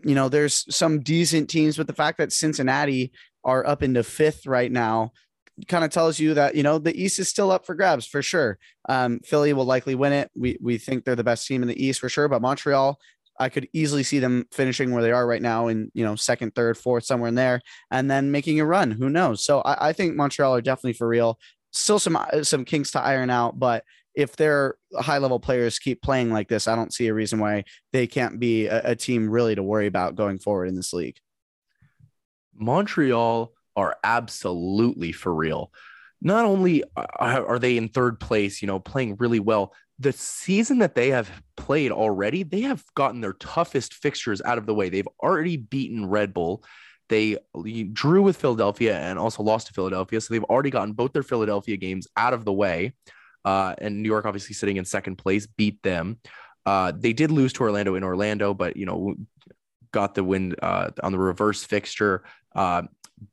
you 0.04 0.14
know, 0.14 0.28
there's 0.28 0.64
some 0.74 1.00
decent 1.00 1.50
teams, 1.50 1.76
but 1.76 1.86
the 1.86 1.92
fact 1.92 2.18
that 2.18 2.32
Cincinnati 2.32 3.12
are 3.44 3.66
up 3.66 3.82
into 3.82 4.02
fifth 4.02 4.46
right 4.46 4.70
now 4.70 5.12
kind 5.68 5.84
of 5.84 5.90
tells 5.90 6.18
you 6.18 6.34
that 6.34 6.54
you 6.54 6.62
know 6.62 6.78
the 6.78 7.00
East 7.00 7.18
is 7.18 7.28
still 7.28 7.50
up 7.50 7.66
for 7.66 7.74
grabs 7.74 8.06
for 8.06 8.22
sure. 8.22 8.58
Um, 8.88 9.20
Philly 9.24 9.52
will 9.52 9.64
likely 9.64 9.94
win 9.94 10.12
it. 10.12 10.30
We 10.34 10.58
we 10.60 10.78
think 10.78 11.04
they're 11.04 11.16
the 11.16 11.24
best 11.24 11.46
team 11.46 11.62
in 11.62 11.68
the 11.68 11.84
East 11.84 12.00
for 12.00 12.08
sure, 12.08 12.28
but 12.28 12.42
Montreal, 12.42 12.98
I 13.38 13.48
could 13.48 13.68
easily 13.72 14.02
see 14.02 14.18
them 14.18 14.46
finishing 14.52 14.92
where 14.92 15.02
they 15.02 15.12
are 15.12 15.26
right 15.26 15.42
now, 15.42 15.68
in 15.68 15.90
you 15.94 16.04
know 16.04 16.16
second, 16.16 16.54
third, 16.54 16.76
fourth, 16.76 17.04
somewhere 17.04 17.28
in 17.28 17.34
there, 17.34 17.60
and 17.90 18.10
then 18.10 18.30
making 18.30 18.60
a 18.60 18.66
run. 18.66 18.90
Who 18.90 19.08
knows? 19.08 19.44
So 19.44 19.60
I, 19.60 19.88
I 19.88 19.92
think 19.92 20.16
Montreal 20.16 20.54
are 20.54 20.60
definitely 20.60 20.94
for 20.94 21.08
real. 21.08 21.38
Still 21.72 21.98
some 21.98 22.16
uh, 22.16 22.42
some 22.42 22.64
kinks 22.64 22.90
to 22.92 23.00
iron 23.00 23.30
out, 23.30 23.58
but 23.58 23.84
if 24.14 24.36
their 24.36 24.74
high 24.98 25.18
level 25.18 25.40
players 25.40 25.78
keep 25.78 26.02
playing 26.02 26.30
like 26.30 26.48
this, 26.48 26.68
I 26.68 26.74
don't 26.76 26.92
see 26.92 27.06
a 27.06 27.14
reason 27.14 27.38
why 27.38 27.64
they 27.92 28.06
can't 28.06 28.40
be 28.40 28.66
a, 28.66 28.90
a 28.90 28.96
team 28.96 29.30
really 29.30 29.54
to 29.54 29.62
worry 29.62 29.86
about 29.86 30.16
going 30.16 30.38
forward 30.38 30.66
in 30.66 30.76
this 30.76 30.92
league. 30.92 31.16
Montreal 32.54 33.52
are 33.80 33.96
absolutely 34.04 35.12
for 35.12 35.34
real. 35.34 35.72
Not 36.20 36.44
only 36.44 36.84
are 36.96 37.58
they 37.58 37.78
in 37.78 37.88
third 37.88 38.20
place, 38.20 38.60
you 38.60 38.68
know, 38.68 38.78
playing 38.78 39.16
really 39.18 39.40
well, 39.40 39.72
the 39.98 40.12
season 40.12 40.78
that 40.78 40.94
they 40.94 41.10
have 41.10 41.30
played 41.56 41.92
already, 41.92 42.42
they 42.42 42.60
have 42.62 42.84
gotten 42.94 43.20
their 43.20 43.32
toughest 43.34 43.94
fixtures 43.94 44.42
out 44.42 44.58
of 44.58 44.66
the 44.66 44.74
way. 44.74 44.90
They've 44.90 45.08
already 45.22 45.56
beaten 45.56 46.06
Red 46.06 46.34
Bull. 46.34 46.62
They 47.08 47.38
drew 47.92 48.22
with 48.22 48.36
Philadelphia 48.36 48.98
and 48.98 49.18
also 49.18 49.42
lost 49.42 49.66
to 49.68 49.72
Philadelphia. 49.72 50.20
So 50.20 50.32
they've 50.32 50.44
already 50.44 50.70
gotten 50.70 50.92
both 50.92 51.12
their 51.12 51.22
Philadelphia 51.22 51.76
games 51.76 52.06
out 52.16 52.34
of 52.34 52.44
the 52.44 52.52
way. 52.52 52.92
Uh, 53.44 53.74
and 53.78 54.02
New 54.02 54.08
York, 54.08 54.26
obviously 54.26 54.54
sitting 54.54 54.76
in 54.76 54.84
second 54.84 55.16
place, 55.16 55.46
beat 55.46 55.82
them. 55.82 56.18
Uh, 56.66 56.92
they 56.94 57.14
did 57.14 57.30
lose 57.30 57.52
to 57.54 57.62
Orlando 57.62 57.94
in 57.94 58.04
Orlando, 58.04 58.52
but 58.54 58.76
you 58.76 58.86
know, 58.86 59.14
got 59.92 60.14
the 60.14 60.22
win 60.22 60.54
uh, 60.62 60.90
on 61.02 61.12
the 61.12 61.18
reverse 61.18 61.64
fixture. 61.64 62.22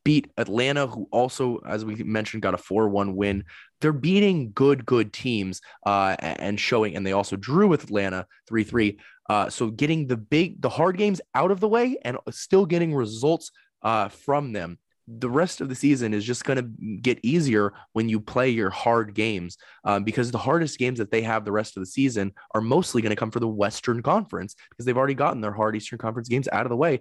Beat 0.03 0.31
Atlanta, 0.37 0.87
who 0.87 1.07
also, 1.11 1.57
as 1.67 1.85
we 1.85 1.95
mentioned, 1.95 2.43
got 2.43 2.53
a 2.53 2.57
4 2.57 2.89
1 2.89 3.15
win. 3.15 3.43
They're 3.81 3.93
beating 3.93 4.51
good, 4.53 4.85
good 4.85 5.13
teams 5.13 5.61
uh, 5.85 6.15
and 6.19 6.59
showing, 6.59 6.95
and 6.95 7.05
they 7.05 7.13
also 7.13 7.35
drew 7.35 7.67
with 7.67 7.83
Atlanta 7.83 8.25
3 8.47 8.63
3. 8.63 8.99
Uh, 9.29 9.49
so 9.49 9.69
getting 9.69 10.07
the 10.07 10.17
big, 10.17 10.61
the 10.61 10.69
hard 10.69 10.97
games 10.97 11.21
out 11.35 11.51
of 11.51 11.59
the 11.59 11.67
way 11.67 11.97
and 12.03 12.17
still 12.31 12.65
getting 12.65 12.95
results 12.95 13.51
uh, 13.83 14.07
from 14.09 14.53
them 14.53 14.77
the 15.07 15.29
rest 15.29 15.61
of 15.61 15.69
the 15.69 15.75
season 15.75 16.13
is 16.13 16.25
just 16.25 16.43
going 16.43 16.57
to 16.57 16.97
get 17.01 17.19
easier 17.23 17.73
when 17.93 18.09
you 18.09 18.19
play 18.19 18.49
your 18.49 18.69
hard 18.69 19.13
games 19.13 19.57
um, 19.85 20.03
because 20.03 20.31
the 20.31 20.37
hardest 20.37 20.77
games 20.77 20.99
that 20.99 21.11
they 21.11 21.21
have 21.21 21.45
the 21.45 21.51
rest 21.51 21.77
of 21.77 21.81
the 21.81 21.87
season 21.87 22.33
are 22.53 22.61
mostly 22.61 23.01
going 23.01 23.11
to 23.11 23.15
come 23.15 23.31
for 23.31 23.39
the 23.39 23.47
Western 23.47 24.03
Conference 24.03 24.55
because 24.69 24.85
they've 24.85 24.97
already 24.97 25.13
gotten 25.13 25.39
their 25.39 25.53
hard 25.53 25.75
Eastern 25.75 25.97
Conference 25.97 26.27
games 26.27 26.49
out 26.51 26.65
of 26.65 26.69
the 26.69 26.75
way. 26.75 26.99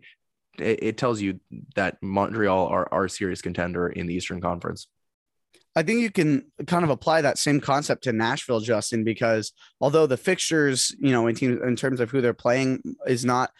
It, 0.60 0.82
it 0.82 0.96
tells 0.96 1.20
you 1.20 1.40
that 1.74 2.02
Montreal 2.02 2.66
are, 2.66 2.88
are 2.92 3.04
a 3.04 3.10
serious 3.10 3.42
contender 3.42 3.88
in 3.88 4.06
the 4.06 4.14
Eastern 4.14 4.40
Conference. 4.40 4.88
I 5.74 5.82
think 5.82 6.00
you 6.00 6.10
can 6.10 6.46
kind 6.66 6.84
of 6.84 6.90
apply 6.90 7.20
that 7.20 7.36
same 7.36 7.60
concept 7.60 8.04
to 8.04 8.12
Nashville, 8.12 8.60
Justin, 8.60 9.04
because 9.04 9.52
although 9.78 10.06
the 10.06 10.16
fixtures, 10.16 10.94
you 10.98 11.12
know, 11.12 11.26
in, 11.26 11.36
in 11.36 11.76
terms 11.76 12.00
of 12.00 12.10
who 12.10 12.22
they're 12.22 12.32
playing 12.32 12.82
is 13.06 13.26
not 13.26 13.50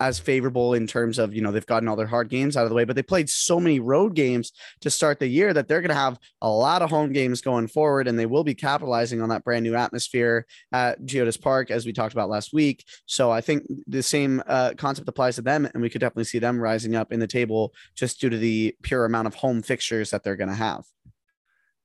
as 0.00 0.18
favorable 0.18 0.74
in 0.74 0.86
terms 0.86 1.18
of 1.18 1.34
you 1.34 1.40
know 1.40 1.50
they've 1.50 1.66
gotten 1.66 1.88
all 1.88 1.96
their 1.96 2.06
hard 2.06 2.28
games 2.28 2.56
out 2.56 2.64
of 2.64 2.68
the 2.68 2.74
way 2.74 2.84
but 2.84 2.96
they 2.96 3.02
played 3.02 3.28
so 3.30 3.58
many 3.58 3.80
road 3.80 4.14
games 4.14 4.52
to 4.80 4.90
start 4.90 5.18
the 5.18 5.26
year 5.26 5.52
that 5.52 5.68
they're 5.68 5.80
going 5.80 5.88
to 5.88 5.94
have 5.94 6.18
a 6.42 6.48
lot 6.48 6.82
of 6.82 6.90
home 6.90 7.12
games 7.12 7.40
going 7.40 7.66
forward 7.66 8.06
and 8.06 8.18
they 8.18 8.26
will 8.26 8.44
be 8.44 8.54
capitalizing 8.54 9.22
on 9.22 9.28
that 9.28 9.44
brand 9.44 9.64
new 9.64 9.74
atmosphere 9.74 10.46
at 10.72 11.00
geodis 11.02 11.40
park 11.40 11.70
as 11.70 11.86
we 11.86 11.92
talked 11.92 12.12
about 12.12 12.28
last 12.28 12.52
week. 12.52 12.84
So 13.06 13.30
i 13.30 13.40
think 13.40 13.66
the 13.86 14.02
same 14.02 14.42
uh, 14.46 14.72
concept 14.76 15.08
applies 15.08 15.36
to 15.36 15.42
them 15.42 15.68
and 15.72 15.82
we 15.82 15.90
could 15.90 16.00
definitely 16.00 16.24
see 16.24 16.38
them 16.38 16.60
rising 16.60 16.94
up 16.94 17.12
in 17.12 17.20
the 17.20 17.26
table 17.26 17.72
just 17.94 18.20
due 18.20 18.30
to 18.30 18.38
the 18.38 18.76
pure 18.82 19.04
amount 19.04 19.26
of 19.26 19.34
home 19.34 19.62
fixtures 19.62 20.10
that 20.10 20.22
they're 20.22 20.36
going 20.36 20.48
to 20.48 20.54
have. 20.54 20.84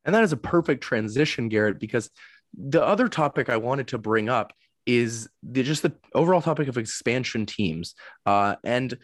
And 0.03 0.13
that 0.15 0.23
is 0.23 0.33
a 0.33 0.37
perfect 0.37 0.83
transition 0.83 1.47
garrett 1.47 1.79
because 1.79 2.09
the 2.53 2.83
other 2.83 3.07
topic 3.07 3.49
i 3.49 3.55
wanted 3.55 3.87
to 3.87 3.97
bring 3.97 4.27
up 4.27 4.51
is 4.85 5.29
the, 5.43 5.63
just 5.63 5.83
the 5.83 5.93
overall 6.15 6.41
topic 6.41 6.67
of 6.67 6.77
expansion 6.77 7.45
teams. 7.45 7.95
Uh, 8.25 8.55
and 8.63 8.97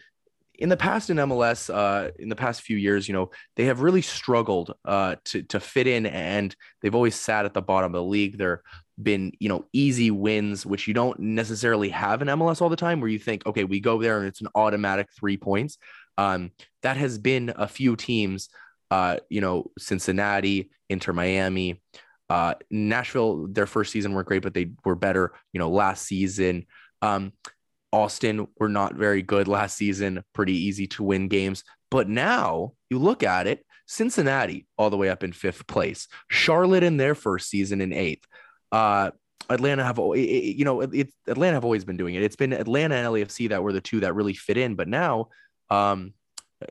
in 0.58 0.68
the 0.68 0.76
past 0.76 1.08
in 1.08 1.16
MLS, 1.18 1.72
uh, 1.72 2.10
in 2.18 2.28
the 2.28 2.36
past 2.36 2.62
few 2.62 2.76
years, 2.76 3.06
you 3.06 3.14
know, 3.14 3.30
they 3.56 3.66
have 3.66 3.80
really 3.80 4.02
struggled 4.02 4.74
uh, 4.84 5.14
to 5.26 5.42
to 5.44 5.60
fit 5.60 5.86
in, 5.86 6.04
and 6.04 6.54
they've 6.82 6.94
always 6.94 7.14
sat 7.14 7.44
at 7.44 7.54
the 7.54 7.62
bottom 7.62 7.94
of 7.94 8.00
the 8.00 8.02
league. 8.02 8.40
Have 8.40 8.58
been 9.00 9.32
you 9.38 9.48
know 9.48 9.66
easy 9.72 10.10
wins, 10.10 10.66
which 10.66 10.88
you 10.88 10.94
don't 10.94 11.18
necessarily 11.20 11.90
have 11.90 12.22
in 12.22 12.28
MLS 12.28 12.60
all 12.60 12.68
the 12.68 12.76
time, 12.76 13.00
where 13.00 13.10
you 13.10 13.20
think, 13.20 13.46
okay, 13.46 13.64
we 13.64 13.78
go 13.78 14.02
there 14.02 14.18
and 14.18 14.26
it's 14.26 14.40
an 14.40 14.48
automatic 14.54 15.08
three 15.16 15.36
points. 15.36 15.78
Um, 16.18 16.50
that 16.82 16.96
has 16.96 17.18
been 17.18 17.52
a 17.54 17.68
few 17.68 17.94
teams, 17.94 18.48
uh, 18.90 19.18
you 19.28 19.40
know, 19.40 19.70
Cincinnati, 19.78 20.70
Inter 20.88 21.12
Miami, 21.12 21.80
uh, 22.30 22.54
Nashville, 22.70 23.46
their 23.48 23.66
first 23.66 23.92
season 23.92 24.12
were 24.12 24.24
great, 24.24 24.42
but 24.42 24.54
they 24.54 24.70
were 24.84 24.94
better, 24.94 25.32
you 25.52 25.58
know, 25.58 25.70
last 25.70 26.06
season. 26.06 26.66
Um, 27.00 27.32
Austin 27.92 28.48
were 28.58 28.68
not 28.68 28.94
very 28.94 29.22
good 29.22 29.48
last 29.48 29.76
season, 29.76 30.22
pretty 30.34 30.52
easy 30.52 30.86
to 30.88 31.02
win 31.02 31.28
games. 31.28 31.64
But 31.90 32.08
now 32.08 32.72
you 32.90 32.98
look 32.98 33.22
at 33.22 33.46
it, 33.46 33.64
Cincinnati 33.86 34.66
all 34.76 34.90
the 34.90 34.98
way 34.98 35.08
up 35.08 35.24
in 35.24 35.32
fifth 35.32 35.66
place, 35.66 36.08
Charlotte 36.28 36.82
in 36.82 36.98
their 36.98 37.14
first 37.14 37.48
season 37.48 37.80
in 37.80 37.92
eighth. 37.92 38.26
Uh, 38.70 39.12
Atlanta 39.48 39.82
have, 39.82 39.98
you 39.98 40.64
know, 40.66 40.82
it's 40.82 41.14
Atlanta 41.26 41.54
have 41.54 41.64
always 41.64 41.86
been 41.86 41.96
doing 41.96 42.14
it. 42.14 42.22
It's 42.22 42.36
been 42.36 42.52
Atlanta 42.52 42.96
and 42.96 43.06
LAFC 43.06 43.48
that 43.48 43.62
were 43.62 43.72
the 43.72 43.80
two 43.80 44.00
that 44.00 44.14
really 44.14 44.34
fit 44.34 44.58
in. 44.58 44.74
But 44.74 44.88
now, 44.88 45.28
um, 45.70 46.12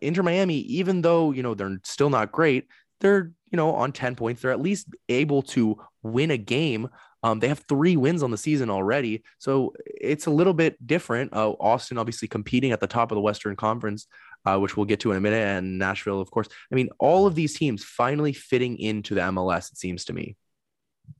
Inter 0.01 0.21
Miami, 0.21 0.59
even 0.59 1.01
though 1.01 1.31
you 1.31 1.41
know 1.41 1.55
they're 1.55 1.79
still 1.83 2.11
not 2.11 2.31
great, 2.31 2.67
they're 2.99 3.31
you 3.51 3.57
know 3.57 3.73
on 3.73 3.91
10 3.91 4.15
points 4.15 4.41
they're 4.41 4.51
at 4.51 4.61
least 4.61 4.87
able 5.09 5.41
to 5.41 5.77
win 6.03 6.31
a 6.31 6.37
game 6.37 6.89
um, 7.23 7.39
they 7.39 7.47
have 7.47 7.63
three 7.67 7.97
wins 7.97 8.23
on 8.23 8.31
the 8.31 8.37
season 8.37 8.69
already 8.69 9.23
so 9.37 9.73
it's 9.85 10.27
a 10.27 10.31
little 10.31 10.53
bit 10.53 10.75
different 10.85 11.33
uh, 11.33 11.51
austin 11.59 11.97
obviously 11.97 12.27
competing 12.27 12.71
at 12.71 12.79
the 12.79 12.87
top 12.87 13.11
of 13.11 13.15
the 13.15 13.21
western 13.21 13.55
conference 13.55 14.07
uh, 14.45 14.57
which 14.57 14.77
we'll 14.77 14.85
get 14.85 14.99
to 14.99 15.11
in 15.11 15.17
a 15.17 15.21
minute 15.21 15.45
and 15.45 15.77
nashville 15.77 16.21
of 16.21 16.31
course 16.31 16.47
i 16.71 16.75
mean 16.75 16.89
all 16.99 17.25
of 17.25 17.35
these 17.35 17.57
teams 17.57 17.83
finally 17.83 18.33
fitting 18.33 18.77
into 18.79 19.15
the 19.15 19.21
mls 19.21 19.71
it 19.71 19.77
seems 19.77 20.05
to 20.05 20.13
me 20.13 20.35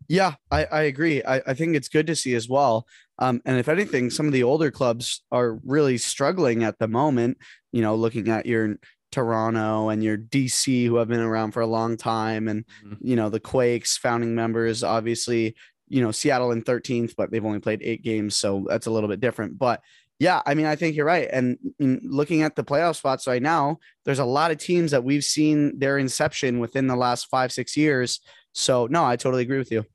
yeah, 0.10 0.36
I, 0.52 0.66
I 0.66 0.82
agree. 0.84 1.22
I, 1.24 1.42
I 1.48 1.54
think 1.54 1.76
it's 1.76 1.90
good 1.90 2.08
to 2.08 2.16
see 2.16 2.34
as 2.36 2.48
well. 2.48 2.88
Um, 3.20 3.42
and 3.46 3.58
if 3.58 3.68
anything, 3.68 4.10
some 4.10 4.26
of 4.26 4.32
the 4.32 4.44
older 4.44 4.72
clubs 4.72 5.24
are 5.32 5.60
really 5.66 5.98
struggling 5.98 6.64
at 6.64 6.80
the 6.80 6.88
moment. 6.88 7.38
You 7.74 7.82
know, 7.82 7.96
looking 7.96 8.30
at 8.30 8.46
your 8.46 8.78
Toronto 9.12 9.90
and 9.90 10.04
your 10.04 10.18
DC 10.18 10.86
who 10.86 10.98
have 10.98 11.08
been 11.08 11.20
around 11.20 11.52
for 11.52 11.62
a 11.62 11.68
long 11.68 11.98
time 11.98 12.48
and 12.48 12.66
mm-hmm. 12.84 12.96
you 13.02 13.16
know 13.16 13.30
the 13.30 13.40
Quakes 13.40 13.98
founding 13.98 14.36
members 14.36 14.84
obviously 14.84 15.56
you 15.88 16.02
know 16.02 16.12
Seattle 16.12 16.52
in 16.52 16.62
13th 16.62 17.16
but 17.16 17.32
they've 17.32 17.46
only 17.46 17.60
played 17.60 17.82
8 17.82 18.04
games 18.04 18.36
so 18.36 18.66
that's 18.68 18.88
a 18.88 18.92
little 18.92 19.10
bit 19.10 19.22
different. 19.22 19.58
But 19.58 19.82
yeah 20.20 20.42
I 20.46 20.56
mean 20.56 20.66
I 20.66 20.76
think 20.76 20.96
you're 20.96 21.06
right. 21.06 21.30
And 21.32 21.58
looking 21.80 22.42
at 22.42 22.56
the 22.56 22.64
playoff 22.64 22.98
spots 22.98 23.28
right 23.28 23.42
now 23.42 23.78
there's 24.04 24.20
a 24.20 24.26
lot 24.26 24.52
of 24.52 24.58
teams 24.58 24.92
that 24.92 25.04
we've 25.04 25.24
seen 25.24 25.80
their 25.80 25.98
inception 25.98 26.60
within 26.60 26.88
the 26.88 26.96
last 26.96 27.30
5 27.30 27.52
6 27.52 27.78
years. 27.78 28.20
So 28.54 28.88
no 28.88 29.06
I 29.06 29.16
totally 29.16 29.44
agree 29.44 29.58
with 29.58 29.72
you. 29.72 29.86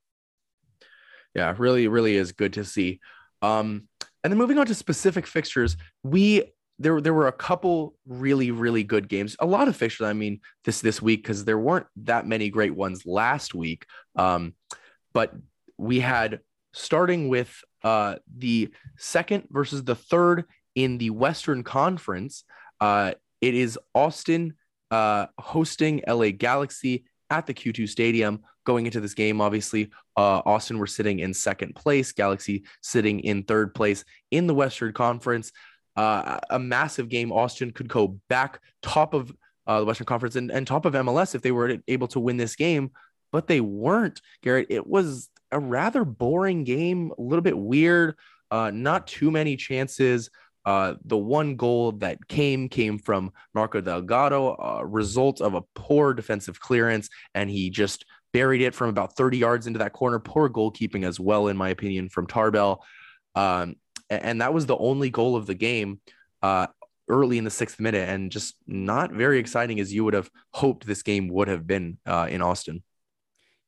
Yeah 1.35 1.55
really 1.59 1.87
really 1.87 2.17
is 2.17 2.33
good 2.33 2.55
to 2.55 2.65
see. 2.65 3.01
Um 3.43 3.89
and 4.25 4.33
then 4.33 4.39
moving 4.39 4.57
on 4.57 4.67
to 4.67 4.75
specific 4.75 5.27
fixtures 5.27 5.77
we 6.03 6.45
there 6.83 7.01
there 7.01 7.15
were 7.15 7.29
a 7.29 7.33
couple 7.33 7.95
really 8.07 8.51
really 8.51 8.83
good 8.83 9.09
games. 9.09 9.37
A 9.39 9.47
lot 9.47 9.69
of 9.69 9.77
fixtures 9.77 10.07
i 10.07 10.13
mean 10.13 10.41
this 10.65 10.81
this 10.81 11.01
week 11.01 11.23
because 11.23 11.45
there 11.45 11.59
weren't 11.59 11.87
that 11.97 12.27
many 12.27 12.51
great 12.51 12.75
ones 12.75 13.07
last 13.07 13.55
week. 13.55 13.87
Um, 14.17 14.55
but 15.13 15.33
we 15.79 16.01
had 16.01 16.41
starting 16.73 17.29
with 17.29 17.63
uh, 17.85 18.17
the 18.37 18.71
second 18.97 19.45
versus 19.51 19.85
the 19.85 19.95
third 19.95 20.45
in 20.75 20.99
the 20.99 21.11
western 21.11 21.63
conference 21.63 22.45
uh, 22.81 23.13
it 23.41 23.55
is 23.55 23.79
austin 23.95 24.55
uh, 24.91 25.27
hosting 25.39 26.03
la 26.07 26.31
galaxy 26.31 27.05
at 27.31 27.47
the 27.47 27.55
q2 27.55 27.89
stadium. 27.89 28.41
Going 28.65 28.87
into 28.87 29.01
this 29.01 29.15
game 29.15 29.41
obviously 29.41 29.91
uh, 30.17 30.43
austin 30.45 30.79
were 30.79 30.87
sitting 30.87 31.19
in 31.19 31.35
second 31.35 31.75
place 31.75 32.13
galaxy 32.13 32.65
sitting 32.81 33.21
in 33.21 33.43
third 33.43 33.75
place 33.75 34.05
in 34.31 34.47
the 34.47 34.55
western 34.55 34.93
conference 34.93 35.53
uh, 35.97 36.39
a 36.51 36.59
massive 36.59 37.09
game. 37.09 37.33
Austin 37.33 37.71
could 37.71 37.89
go 37.89 38.19
back 38.29 38.61
top 38.83 39.15
of 39.15 39.33
uh, 39.67 39.81
the 39.81 39.87
Western 39.87 40.07
Conference 40.07 40.37
and, 40.37 40.51
and 40.51 40.67
top 40.67 40.85
of 40.85 40.95
MLS 40.95 41.35
if 41.35 41.43
they 41.43 41.53
were 41.53 41.79
able 41.89 42.09
to 42.09 42.21
win 42.21 42.37
this 42.37 42.57
game, 42.57 42.91
but 43.31 43.47
they 43.47 43.61
weren't. 43.61 44.21
Garrett, 44.43 44.67
it 44.71 44.87
was 44.87 45.29
a 45.51 45.61
rather 45.61 46.05
boring 46.05 46.65
game, 46.65 47.13
a 47.17 47.23
little 47.23 47.43
bit 47.43 47.57
weird. 47.57 48.17
Uh, 48.51 48.71
not 48.71 49.07
too 49.07 49.31
many 49.31 49.57
chances. 49.57 50.31
Uh, 50.65 50.95
the 51.05 51.17
one 51.17 51.57
goal 51.57 51.93
that 51.93 52.27
came 52.29 52.69
came 52.69 52.99
from 52.99 53.33
Marco 53.55 53.81
Delgado, 53.81 54.55
a 54.57 54.87
result 54.87 55.41
of 55.41 55.55
a 55.55 55.63
poor 55.75 56.15
defensive 56.15 56.61
clearance, 56.61 57.09
and 57.35 57.51
he 57.51 57.71
just 57.71 58.05
buried 58.33 58.63
it 58.63 58.75
from 58.75 58.89
about 58.89 59.17
30 59.17 59.39
yards 59.39 59.67
into 59.67 59.79
that 59.79 59.93
corner. 59.93 60.19
Poor 60.19 60.49
goalkeeping 60.49 61.05
as 61.05 61.19
well, 61.19 61.49
in 61.49 61.57
my 61.57 61.71
opinion, 61.71 62.09
from 62.09 62.27
Tarbell. 62.27 62.85
Um, 63.35 63.77
and 64.11 64.41
that 64.41 64.55
was 64.55 64.67
the 64.67 64.77
only 64.77 65.11
goal 65.11 65.37
of 65.37 65.47
the 65.47 65.55
game 65.55 66.01
uh, 66.43 66.67
early 67.09 67.39
in 67.39 67.45
the 67.45 67.51
sixth 67.51 67.81
minute, 67.81 68.09
and 68.09 68.31
just 68.31 68.55
not 68.67 69.13
very 69.13 69.39
exciting 69.39 69.81
as 69.81 69.93
you 69.93 70.05
would 70.05 70.15
have 70.15 70.31
hoped 70.53 70.87
this 70.87 71.03
game 71.03 71.29
would 71.29 71.49
have 71.49 71.67
been 71.67 71.99
uh, 72.07 72.27
in 72.31 72.43
Austin. 72.43 72.83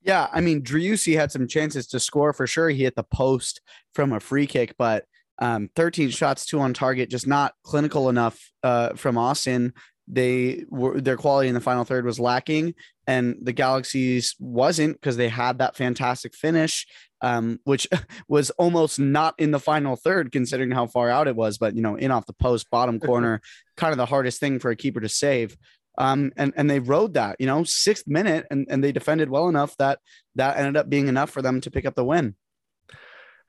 Yeah, 0.03 0.29
I 0.33 0.41
mean, 0.41 0.63
Driussi 0.63 1.17
had 1.17 1.33
some 1.33 1.49
chances 1.49 1.87
to 1.89 2.01
score 2.01 2.33
for 2.33 2.47
sure. 2.47 2.69
He 2.69 2.83
hit 2.83 2.95
the 2.95 3.05
post 3.05 3.63
from 3.95 4.13
a 4.13 4.21
free 4.21 4.47
kick, 4.47 4.75
but 4.77 5.05
um, 5.39 5.71
13 5.77 6.11
shots, 6.11 6.45
two 6.45 6.61
on 6.61 6.75
target, 6.75 7.09
just 7.09 7.27
not 7.27 7.55
clinical 7.65 8.09
enough 8.11 8.39
uh, 8.63 8.95
from 8.95 9.17
Austin 9.17 9.73
they 10.07 10.65
were 10.69 11.01
their 11.01 11.17
quality 11.17 11.49
in 11.49 11.55
the 11.55 11.61
final 11.61 11.85
third 11.85 12.05
was 12.05 12.21
lacking 12.21 12.75
and 13.07 13.37
the 13.43 13.53
galaxies 13.53 14.35
wasn't 14.39 14.93
because 15.01 15.17
they 15.17 15.29
had 15.29 15.59
that 15.59 15.77
fantastic 15.77 16.35
finish 16.35 16.87
um, 17.25 17.59
which 17.65 17.89
was 18.29 18.51
almost 18.51 19.01
not 19.01 19.35
in 19.39 19.51
the 19.51 19.59
final 19.59 19.97
third 19.97 20.31
considering 20.31 20.71
how 20.71 20.87
far 20.87 21.09
out 21.09 21.27
it 21.27 21.35
was 21.35 21.57
but 21.57 21.75
you 21.75 21.83
know 21.83 21.97
in 21.97 22.11
off 22.11 22.27
the 22.27 22.35
post 22.35 22.71
bottom 22.71 23.01
corner 23.01 23.41
kind 23.77 23.93
of 23.93 23.97
the 23.97 24.07
hardest 24.07 24.39
thing 24.39 24.59
for 24.59 24.71
a 24.71 24.77
keeper 24.77 25.01
to 25.01 25.09
save 25.09 25.57
um, 25.97 26.33
and 26.37 26.53
and 26.57 26.69
they 26.71 26.81
rode 26.81 27.15
that 27.15 27.37
you 27.39 27.47
know 27.47 27.65
sixth 27.65 28.07
minute 28.07 28.47
and, 28.51 28.67
and 28.69 28.85
they 28.85 28.93
defended 28.93 29.31
well 29.31 29.49
enough 29.49 29.75
that 29.79 29.99
that 30.35 30.59
ended 30.59 30.77
up 30.77 30.91
being 30.91 31.09
enough 31.09 31.31
for 31.31 31.41
them 31.41 31.61
to 31.63 31.71
pick 31.71 31.87
up 31.87 31.95
the 31.95 32.05
win 32.05 32.35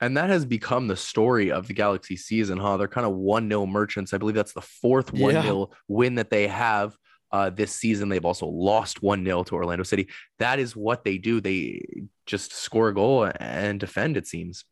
and 0.00 0.16
that 0.16 0.30
has 0.30 0.44
become 0.44 0.88
the 0.88 0.96
story 0.96 1.50
of 1.50 1.68
the 1.68 1.72
Galaxy 1.72 2.16
season, 2.18 2.58
huh? 2.58 2.76
They're 2.76 2.86
kind 2.86 3.06
of 3.06 3.14
1 3.14 3.48
0 3.48 3.64
merchants. 3.64 4.12
I 4.12 4.18
believe 4.18 4.34
that's 4.34 4.52
the 4.52 4.60
fourth 4.60 5.10
1 5.10 5.32
0 5.32 5.42
yeah. 5.42 5.76
win 5.88 6.16
that 6.16 6.28
they 6.28 6.48
have 6.48 6.94
uh, 7.32 7.48
this 7.48 7.72
season. 7.72 8.10
They've 8.10 8.22
also 8.22 8.46
lost 8.46 9.02
1 9.02 9.24
0 9.24 9.44
to 9.44 9.54
Orlando 9.54 9.84
City. 9.84 10.08
That 10.38 10.58
is 10.58 10.76
what 10.76 11.02
they 11.02 11.16
do. 11.16 11.40
They 11.40 11.80
just 12.26 12.52
score 12.52 12.88
a 12.88 12.94
goal 12.94 13.30
and 13.40 13.80
defend, 13.80 14.16
it 14.16 14.26
seems. 14.26 14.64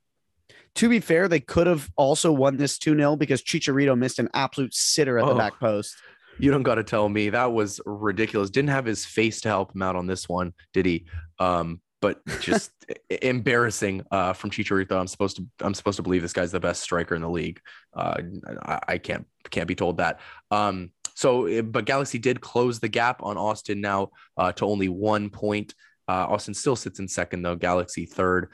To 0.76 0.88
be 0.88 1.00
fair, 1.00 1.28
they 1.28 1.40
could 1.40 1.66
have 1.66 1.88
also 1.96 2.32
won 2.32 2.56
this 2.56 2.78
2 2.78 2.96
0 2.96 3.16
because 3.16 3.42
Chicharito 3.42 3.96
missed 3.96 4.18
an 4.18 4.28
absolute 4.34 4.74
sitter 4.74 5.18
at 5.18 5.24
oh. 5.24 5.28
the 5.28 5.34
back 5.34 5.58
post. 5.60 5.94
You 6.38 6.50
don't 6.50 6.64
got 6.64 6.74
to 6.76 6.84
tell 6.84 7.08
me 7.08 7.30
that 7.30 7.52
was 7.52 7.80
ridiculous. 7.86 8.50
Didn't 8.50 8.70
have 8.70 8.84
his 8.84 9.06
face 9.06 9.40
to 9.42 9.48
help 9.48 9.74
him 9.74 9.82
out 9.82 9.94
on 9.94 10.08
this 10.08 10.28
one, 10.28 10.52
did 10.72 10.84
he? 10.84 11.06
Um, 11.38 11.80
but 12.00 12.20
just 12.40 12.72
embarrassing 13.22 14.02
uh, 14.10 14.32
from 14.32 14.50
Chicharito. 14.50 14.98
I'm 14.98 15.06
supposed 15.06 15.36
to 15.36 15.46
I'm 15.60 15.74
supposed 15.74 15.96
to 15.96 16.02
believe 16.02 16.22
this 16.22 16.32
guy's 16.32 16.52
the 16.52 16.60
best 16.60 16.82
striker 16.82 17.14
in 17.14 17.22
the 17.22 17.30
league. 17.30 17.60
Uh, 17.96 18.16
I, 18.62 18.80
I, 18.88 18.98
can't 18.98 19.26
can't 19.50 19.68
be 19.68 19.74
told 19.74 19.98
that. 19.98 20.20
Um, 20.50 20.90
so, 21.14 21.46
eh, 21.46 21.62
but 21.62 21.86
Galaxy 21.86 22.18
did 22.18 22.40
close 22.40 22.80
the 22.80 22.88
gap 22.88 23.22
on 23.22 23.38
Austin 23.38 23.80
now 23.80 24.10
uh, 24.36 24.52
to 24.52 24.66
only 24.66 24.88
one 24.88 25.30
point. 25.30 25.74
Uh, 26.08 26.26
Austin 26.28 26.54
still 26.54 26.76
sits 26.76 26.98
in 26.98 27.08
second 27.08 27.42
though. 27.42 27.56
Galaxy 27.56 28.06
third. 28.06 28.50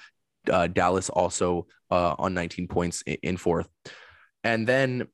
Uh, 0.51 0.67
Dallas 0.67 1.11
also 1.11 1.67
uh, 1.91 2.15
on 2.19 2.33
19 2.35 2.69
points 2.69 3.03
in, 3.23 3.37
fourth. 3.37 3.69
And 4.43 4.67
then 4.67 5.07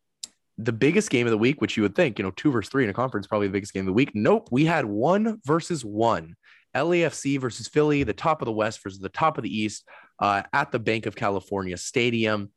the 0.56 0.72
biggest 0.72 1.10
game 1.10 1.26
of 1.26 1.32
the 1.32 1.38
week, 1.38 1.60
which 1.60 1.76
you 1.76 1.82
would 1.82 1.96
think, 1.96 2.18
you 2.18 2.22
know, 2.22 2.30
two 2.30 2.52
versus 2.52 2.70
three 2.70 2.84
in 2.84 2.90
a 2.90 2.94
conference, 2.94 3.26
probably 3.26 3.48
the 3.48 3.52
biggest 3.52 3.74
game 3.74 3.82
of 3.82 3.86
the 3.86 3.92
week. 3.92 4.12
Nope, 4.14 4.48
we 4.52 4.64
had 4.64 4.84
one 4.84 5.40
versus 5.44 5.84
one. 5.84 6.36
LAFC 6.76 7.40
versus 7.40 7.68
Philly, 7.68 8.02
the 8.02 8.12
top 8.12 8.42
of 8.42 8.46
the 8.46 8.52
West 8.52 8.82
versus 8.82 8.98
the 8.98 9.08
top 9.08 9.38
of 9.38 9.42
the 9.42 9.54
East 9.54 9.88
uh, 10.20 10.42
at 10.52 10.70
the 10.70 10.78
Bank 10.78 11.06
of 11.06 11.16
California 11.16 11.76
Stadium. 11.76 12.50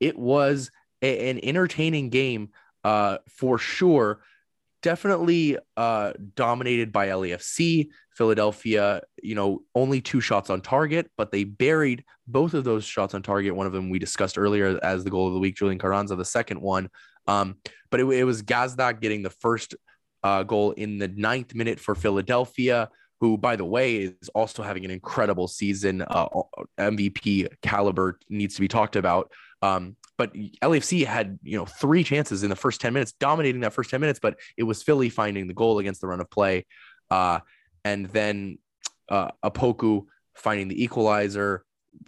It 0.00 0.18
was 0.18 0.70
a, 1.02 1.30
an 1.30 1.40
entertaining 1.42 2.08
game 2.08 2.50
uh, 2.82 3.18
for 3.28 3.58
sure. 3.58 4.20
Definitely 4.84 5.56
uh, 5.78 6.12
dominated 6.34 6.92
by 6.92 7.08
LAFC. 7.08 7.88
Philadelphia, 8.14 9.00
you 9.22 9.34
know, 9.34 9.62
only 9.74 10.02
two 10.02 10.20
shots 10.20 10.50
on 10.50 10.60
target, 10.60 11.10
but 11.16 11.32
they 11.32 11.44
buried 11.44 12.04
both 12.26 12.52
of 12.52 12.64
those 12.64 12.84
shots 12.84 13.14
on 13.14 13.22
target. 13.22 13.56
One 13.56 13.66
of 13.66 13.72
them 13.72 13.88
we 13.88 13.98
discussed 13.98 14.36
earlier 14.36 14.78
as 14.82 15.02
the 15.02 15.08
goal 15.08 15.26
of 15.26 15.32
the 15.32 15.40
week, 15.40 15.56
Julian 15.56 15.78
Carranza, 15.78 16.16
the 16.16 16.24
second 16.26 16.60
one. 16.60 16.90
Um, 17.26 17.56
but 17.90 17.98
it, 17.98 18.04
it 18.04 18.24
was 18.24 18.42
Gazdag 18.42 19.00
getting 19.00 19.22
the 19.22 19.30
first 19.30 19.74
uh, 20.22 20.42
goal 20.42 20.72
in 20.72 20.98
the 20.98 21.08
ninth 21.08 21.54
minute 21.54 21.80
for 21.80 21.94
Philadelphia 21.94 22.90
who, 23.20 23.38
by 23.38 23.56
the 23.56 23.64
way, 23.64 23.96
is 23.96 24.28
also 24.34 24.62
having 24.62 24.84
an 24.84 24.90
incredible 24.90 25.48
season. 25.48 26.02
Uh, 26.02 26.28
MVP 26.78 27.48
caliber 27.62 28.18
needs 28.28 28.54
to 28.56 28.60
be 28.60 28.68
talked 28.68 28.96
about. 28.96 29.32
Um, 29.62 29.96
but 30.16 30.32
LAFC 30.34 31.04
had 31.04 31.38
you 31.42 31.58
know 31.58 31.66
three 31.66 32.04
chances 32.04 32.42
in 32.42 32.50
the 32.50 32.56
first 32.56 32.80
ten 32.80 32.92
minutes, 32.92 33.12
dominating 33.18 33.60
that 33.62 33.72
first 33.72 33.90
ten 33.90 34.00
minutes. 34.00 34.20
But 34.20 34.38
it 34.56 34.62
was 34.62 34.82
Philly 34.82 35.08
finding 35.08 35.46
the 35.46 35.54
goal 35.54 35.78
against 35.78 36.00
the 36.00 36.06
run 36.06 36.20
of 36.20 36.30
play, 36.30 36.66
uh, 37.10 37.40
and 37.84 38.06
then 38.06 38.58
uh, 39.08 39.30
Opoku 39.44 40.04
finding 40.34 40.68
the 40.68 40.82
equalizer. 40.82 41.64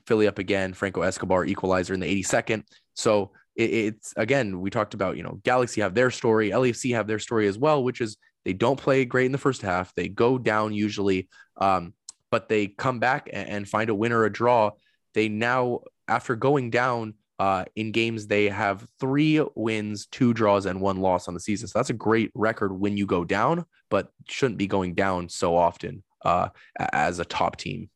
Philly 0.06 0.26
up 0.26 0.40
again. 0.40 0.74
Franco 0.74 1.02
Escobar 1.02 1.44
equalizer 1.44 1.94
in 1.94 2.00
the 2.00 2.22
82nd. 2.22 2.64
So 2.94 3.30
it, 3.54 3.70
it's 3.70 4.14
again 4.16 4.60
we 4.60 4.68
talked 4.68 4.94
about 4.94 5.16
you 5.16 5.22
know 5.22 5.40
Galaxy 5.44 5.80
have 5.80 5.94
their 5.94 6.10
story, 6.10 6.50
LAFC 6.50 6.94
have 6.94 7.06
their 7.06 7.18
story 7.18 7.46
as 7.46 7.56
well, 7.58 7.84
which 7.84 8.00
is 8.00 8.16
they 8.46 8.52
don't 8.52 8.80
play 8.80 9.04
great 9.04 9.26
in 9.26 9.32
the 9.32 9.38
first 9.38 9.60
half. 9.62 9.92
They 9.96 10.08
go 10.08 10.38
down 10.38 10.72
usually, 10.72 11.28
um, 11.56 11.94
but 12.30 12.48
they 12.48 12.68
come 12.68 13.00
back 13.00 13.28
and, 13.32 13.48
and, 13.48 13.68
find 13.68 13.90
a 13.90 13.94
win 13.94 14.12
or 14.12 14.24
a 14.24 14.32
draw. 14.32 14.70
They 15.14 15.28
now, 15.28 15.80
after 16.06 16.36
going 16.36 16.70
down 16.70 17.14
uh, 17.38 17.64
in 17.74 17.92
games, 17.92 18.26
they 18.26 18.48
have 18.48 18.86
three 18.98 19.40
wins, 19.54 20.06
two 20.06 20.32
draws, 20.32 20.66
and 20.66 20.80
one 20.80 20.98
loss 20.98 21.28
on 21.28 21.34
the 21.34 21.40
season. 21.40 21.68
So 21.68 21.78
that's 21.78 21.90
a 21.90 21.94
great 21.94 22.30
record 22.34 22.72
when 22.72 22.96
you 22.96 23.06
go 23.06 23.24
down, 23.24 23.66
but 23.90 24.10
shouldn't 24.28 24.58
be 24.58 24.66
going 24.66 24.94
down 24.94 25.28
so 25.28 25.56
often 25.56 26.02
uh, 26.24 26.48
as 26.92 27.18
a 27.18 27.24
top 27.24 27.56
team. 27.56 27.90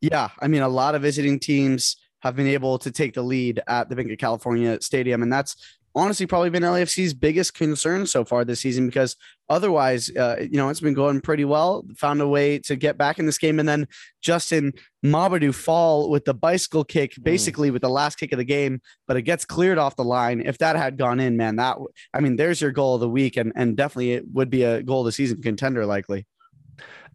Yeah, 0.00 0.28
I 0.40 0.48
mean, 0.48 0.62
a 0.62 0.68
lot 0.68 0.94
of 0.94 1.02
visiting 1.02 1.38
teams 1.38 1.96
have 2.20 2.36
been 2.36 2.46
able 2.46 2.78
to 2.78 2.90
take 2.90 3.14
the 3.14 3.22
lead 3.22 3.60
at 3.68 3.88
the 3.88 3.96
Bank 3.96 4.10
of 4.10 4.18
California 4.18 4.78
Stadium, 4.80 5.22
and 5.22 5.32
that's 5.32 5.77
honestly 5.94 6.26
probably 6.26 6.50
been 6.50 6.62
LAFC's 6.62 7.14
biggest 7.14 7.54
concern 7.54 8.06
so 8.06 8.24
far 8.24 8.44
this 8.44 8.60
season 8.60 8.86
because 8.86 9.16
otherwise, 9.48 10.10
uh, 10.16 10.36
you 10.40 10.56
know, 10.56 10.68
it's 10.68 10.80
been 10.80 10.94
going 10.94 11.20
pretty 11.20 11.44
well. 11.44 11.84
Found 11.96 12.20
a 12.20 12.28
way 12.28 12.58
to 12.60 12.76
get 12.76 12.98
back 12.98 13.18
in 13.18 13.26
this 13.26 13.38
game, 13.38 13.58
and 13.58 13.68
then 13.68 13.86
Justin 14.20 14.72
Mamadou 15.04 15.54
Fall 15.54 16.10
with 16.10 16.24
the 16.24 16.34
bicycle 16.34 16.84
kick, 16.84 17.14
mm. 17.14 17.24
basically 17.24 17.70
mm. 17.70 17.72
with 17.72 17.82
the 17.82 17.90
last 17.90 18.16
kick 18.16 18.32
of 18.32 18.38
the 18.38 18.44
game, 18.44 18.80
but 19.06 19.16
it 19.16 19.22
gets 19.22 19.44
cleared 19.44 19.78
off 19.78 19.96
the 19.96 20.04
line. 20.04 20.40
If 20.44 20.58
that 20.58 20.76
had 20.76 20.98
gone 20.98 21.20
in, 21.20 21.36
man, 21.36 21.56
that 21.56 21.78
I 22.14 22.20
mean, 22.20 22.36
there's 22.36 22.60
your 22.60 22.72
goal 22.72 22.94
of 22.94 23.00
the 23.00 23.08
week, 23.08 23.36
and 23.36 23.52
and 23.56 23.76
definitely 23.76 24.12
it 24.12 24.24
would 24.32 24.50
be 24.50 24.62
a 24.62 24.82
goal 24.82 25.00
of 25.00 25.06
the 25.06 25.12
season 25.12 25.42
contender 25.42 25.86
likely. 25.86 26.26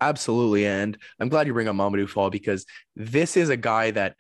Absolutely, 0.02 0.66
and 0.66 0.98
I'm 1.20 1.30
glad 1.30 1.48
you 1.48 1.54
bring 1.54 1.68
up 1.68 1.76
Mamadou 1.76 2.10
Fall 2.10 2.30
because 2.30 2.66
this 2.96 3.38
is 3.38 3.50
a 3.50 3.58
guy 3.58 3.92
that 3.92 4.16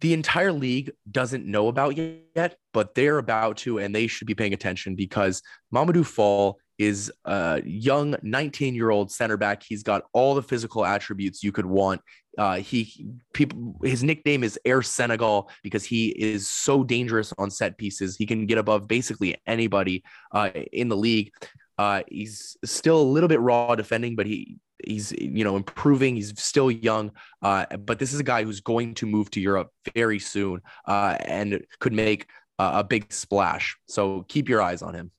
the 0.00 0.12
entire 0.12 0.52
league 0.52 0.90
doesn't 1.10 1.46
know 1.46 1.68
about 1.68 1.96
yet, 1.96 2.56
but 2.72 2.94
they're 2.94 3.18
about 3.18 3.58
to, 3.58 3.78
and 3.78 3.94
they 3.94 4.06
should 4.06 4.26
be 4.26 4.34
paying 4.34 4.52
attention 4.52 4.94
because 4.94 5.42
Mamadou 5.74 6.04
Fall 6.04 6.58
is 6.78 7.10
a 7.24 7.62
young 7.64 8.16
19 8.22 8.74
year 8.74 8.90
old 8.90 9.10
center 9.10 9.36
back. 9.36 9.62
He's 9.62 9.82
got 9.82 10.02
all 10.12 10.34
the 10.34 10.42
physical 10.42 10.84
attributes 10.84 11.42
you 11.42 11.52
could 11.52 11.66
want. 11.66 12.00
Uh, 12.36 12.56
he 12.56 13.06
people 13.32 13.76
his 13.82 14.04
nickname 14.04 14.44
is 14.44 14.58
Air 14.66 14.82
Senegal 14.82 15.48
because 15.62 15.84
he 15.84 16.08
is 16.08 16.50
so 16.50 16.84
dangerous 16.84 17.32
on 17.38 17.50
set 17.50 17.78
pieces. 17.78 18.16
He 18.16 18.26
can 18.26 18.44
get 18.44 18.58
above 18.58 18.86
basically 18.86 19.36
anybody 19.46 20.04
uh, 20.32 20.50
in 20.72 20.88
the 20.88 20.96
league. 20.96 21.30
Uh, 21.78 22.02
he's 22.08 22.56
still 22.64 23.00
a 23.00 23.02
little 23.02 23.28
bit 23.28 23.40
raw 23.40 23.74
defending, 23.74 24.16
but 24.16 24.26
he 24.26 24.58
he's 24.84 25.12
you 25.12 25.44
know 25.44 25.56
improving. 25.56 26.16
He's 26.16 26.38
still 26.40 26.70
young, 26.70 27.12
uh, 27.42 27.76
but 27.76 27.98
this 27.98 28.12
is 28.12 28.20
a 28.20 28.24
guy 28.24 28.44
who's 28.44 28.60
going 28.60 28.94
to 28.94 29.06
move 29.06 29.30
to 29.32 29.40
Europe 29.40 29.70
very 29.94 30.18
soon 30.18 30.60
uh, 30.86 31.16
and 31.20 31.64
could 31.80 31.92
make 31.92 32.26
a 32.58 32.82
big 32.82 33.12
splash. 33.12 33.76
So 33.86 34.24
keep 34.28 34.48
your 34.48 34.62
eyes 34.62 34.82
on 34.82 34.94
him. 34.94 35.10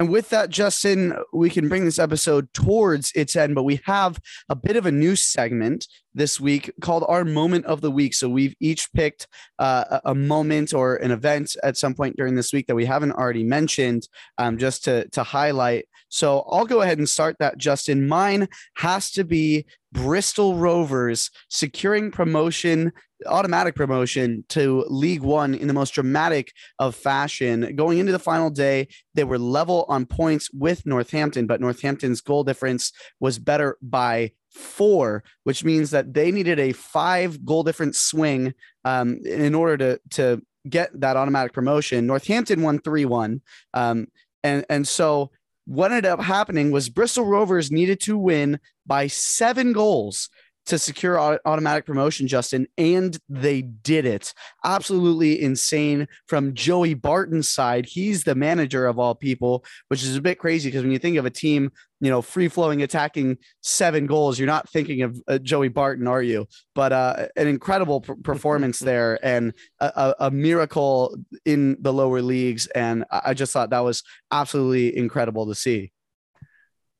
And 0.00 0.08
with 0.08 0.30
that, 0.30 0.48
Justin, 0.48 1.14
we 1.30 1.50
can 1.50 1.68
bring 1.68 1.84
this 1.84 1.98
episode 1.98 2.50
towards 2.54 3.12
its 3.14 3.36
end, 3.36 3.54
but 3.54 3.64
we 3.64 3.80
have 3.84 4.18
a 4.48 4.56
bit 4.56 4.76
of 4.76 4.86
a 4.86 4.90
new 4.90 5.14
segment 5.14 5.86
this 6.14 6.40
week 6.40 6.72
called 6.80 7.04
our 7.06 7.22
moment 7.22 7.66
of 7.66 7.82
the 7.82 7.90
week. 7.90 8.14
So 8.14 8.26
we've 8.26 8.54
each 8.60 8.90
picked 8.94 9.28
uh, 9.58 10.00
a 10.06 10.14
moment 10.14 10.72
or 10.72 10.96
an 10.96 11.10
event 11.10 11.54
at 11.62 11.76
some 11.76 11.92
point 11.92 12.16
during 12.16 12.34
this 12.34 12.50
week 12.50 12.66
that 12.68 12.74
we 12.74 12.86
haven't 12.86 13.12
already 13.12 13.44
mentioned, 13.44 14.08
um, 14.38 14.56
just 14.56 14.84
to 14.84 15.06
to 15.10 15.22
highlight. 15.22 15.86
So 16.08 16.46
I'll 16.50 16.64
go 16.64 16.80
ahead 16.80 16.96
and 16.96 17.08
start 17.08 17.36
that, 17.38 17.58
Justin. 17.58 18.08
Mine 18.08 18.48
has 18.76 19.10
to 19.12 19.22
be 19.22 19.66
Bristol 19.92 20.56
Rovers 20.56 21.30
securing 21.50 22.10
promotion 22.10 22.92
automatic 23.26 23.74
promotion 23.74 24.44
to 24.48 24.84
League 24.88 25.22
One 25.22 25.54
in 25.54 25.68
the 25.68 25.74
most 25.74 25.94
dramatic 25.94 26.52
of 26.78 26.94
fashion. 26.94 27.74
Going 27.76 27.98
into 27.98 28.12
the 28.12 28.18
final 28.18 28.50
day, 28.50 28.88
they 29.14 29.24
were 29.24 29.38
level 29.38 29.84
on 29.88 30.06
points 30.06 30.50
with 30.52 30.86
Northampton, 30.86 31.46
but 31.46 31.60
Northampton's 31.60 32.20
goal 32.20 32.44
difference 32.44 32.92
was 33.20 33.38
better 33.38 33.76
by 33.82 34.32
four, 34.50 35.22
which 35.44 35.64
means 35.64 35.90
that 35.90 36.12
they 36.12 36.30
needed 36.30 36.58
a 36.58 36.72
five 36.72 37.44
goal 37.44 37.62
difference 37.62 37.98
swing 37.98 38.54
um, 38.84 39.20
in 39.24 39.54
order 39.54 39.76
to 39.76 40.00
to 40.10 40.42
get 40.68 40.90
that 41.00 41.16
automatic 41.16 41.52
promotion. 41.52 42.06
Northampton 42.06 42.62
won 42.62 42.78
three 42.80 43.04
one, 43.04 43.42
um, 43.74 44.06
and 44.42 44.64
and 44.68 44.86
so 44.86 45.30
what 45.66 45.92
ended 45.92 46.06
up 46.06 46.20
happening 46.20 46.70
was 46.70 46.88
Bristol 46.88 47.26
Rovers 47.26 47.70
needed 47.70 48.00
to 48.00 48.18
win 48.18 48.58
by 48.86 49.06
seven 49.06 49.72
goals 49.72 50.28
to 50.70 50.78
secure 50.78 51.18
automatic 51.18 51.84
promotion, 51.84 52.28
Justin, 52.28 52.68
and 52.78 53.18
they 53.28 53.60
did 53.60 54.06
it. 54.06 54.32
Absolutely 54.64 55.42
insane 55.42 56.06
from 56.28 56.54
Joey 56.54 56.94
Barton's 56.94 57.48
side. 57.48 57.86
He's 57.86 58.22
the 58.22 58.36
manager 58.36 58.86
of 58.86 58.96
all 58.96 59.16
people, 59.16 59.64
which 59.88 60.04
is 60.04 60.14
a 60.14 60.20
bit 60.20 60.38
crazy 60.38 60.68
because 60.68 60.84
when 60.84 60.92
you 60.92 61.00
think 61.00 61.16
of 61.16 61.26
a 61.26 61.30
team, 61.30 61.72
you 62.00 62.08
know, 62.08 62.22
free 62.22 62.46
flowing 62.46 62.82
attacking 62.82 63.38
seven 63.62 64.06
goals, 64.06 64.38
you're 64.38 64.46
not 64.46 64.68
thinking 64.70 65.02
of 65.02 65.20
uh, 65.26 65.38
Joey 65.38 65.66
Barton, 65.66 66.06
are 66.06 66.22
you? 66.22 66.46
But 66.76 66.92
uh, 66.92 67.26
an 67.34 67.48
incredible 67.48 68.02
p- 68.02 68.14
performance 68.22 68.78
there 68.90 69.18
and 69.24 69.52
a, 69.80 70.14
a, 70.20 70.30
miracle 70.30 71.16
in 71.44 71.78
the 71.80 71.92
lower 71.92 72.22
leagues. 72.22 72.68
And 72.68 73.04
I 73.10 73.34
just 73.34 73.52
thought 73.52 73.70
that 73.70 73.80
was 73.80 74.04
absolutely 74.30 74.96
incredible 74.96 75.48
to 75.48 75.54
see. 75.56 75.90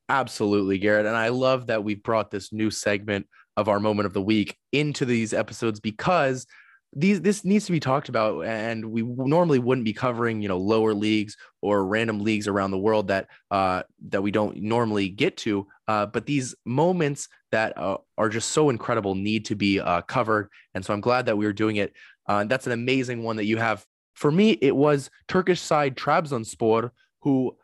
Absolutely, 0.09 0.78
Garrett. 0.78 1.06
And 1.06 1.16
I 1.16 1.28
love 1.28 1.68
that 1.68 1.84
we've 1.84 2.02
brought 2.02 2.32
this 2.32 2.52
new 2.52 2.72
segment 2.72 3.28
of 3.56 3.68
our 3.68 3.81
moment 3.81 4.06
of 4.06 4.12
the 4.12 4.22
week 4.22 4.56
into 4.72 5.05
these 5.05 5.32
episodes 5.32 5.81
because 5.81 6.47
these 6.94 7.20
this 7.20 7.44
needs 7.44 7.66
to 7.66 7.72
be 7.72 7.78
talked 7.78 8.09
about 8.09 8.44
and 8.44 8.85
we 8.85 9.02
normally 9.02 9.60
wouldn't 9.60 9.85
be 9.85 9.93
covering 9.93 10.43
you 10.43 10.48
know 10.48 10.59
lower 10.59 10.93
leagues 10.93 11.36
or 11.62 11.86
random 11.86 12.20
leagues 12.20 12.48
around 12.48 12.72
the 12.72 12.78
world 12.78 13.06
that 13.06 13.28
uh 13.52 13.82
that 14.09 14.22
we 14.22 14.32
don't 14.32 14.56
normally 14.56 15.09
get 15.09 15.36
to 15.36 15.66
uh 15.86 16.05
but 16.06 16.27
these 16.27 16.55
moments 16.64 17.28
that 17.52 17.77
uh, 17.78 17.97
are 18.18 18.28
just 18.28 18.51
so 18.51 18.70
incredible 18.70 19.14
need 19.14 19.44
to 19.44 19.55
be 19.55 19.78
uh 19.78 20.01
covered 20.02 20.48
and 20.74 20.85
so 20.85 20.93
i'm 20.93 21.01
glad 21.01 21.27
that 21.27 21.36
we 21.36 21.47
are 21.47 21.52
doing 21.52 21.77
it. 21.77 21.93
Uh, 22.27 22.44
that's 22.44 22.66
an 22.66 22.72
amazing 22.72 23.24
one 23.24 23.36
that 23.36 23.47
you 23.47 23.56
have. 23.56 23.85
For 24.14 24.31
me 24.31 24.51
it 24.51 24.74
was 24.74 25.10
turkish 25.27 25.60
side 25.60 25.97
trabzonspor 25.97 26.90
who 27.22 27.56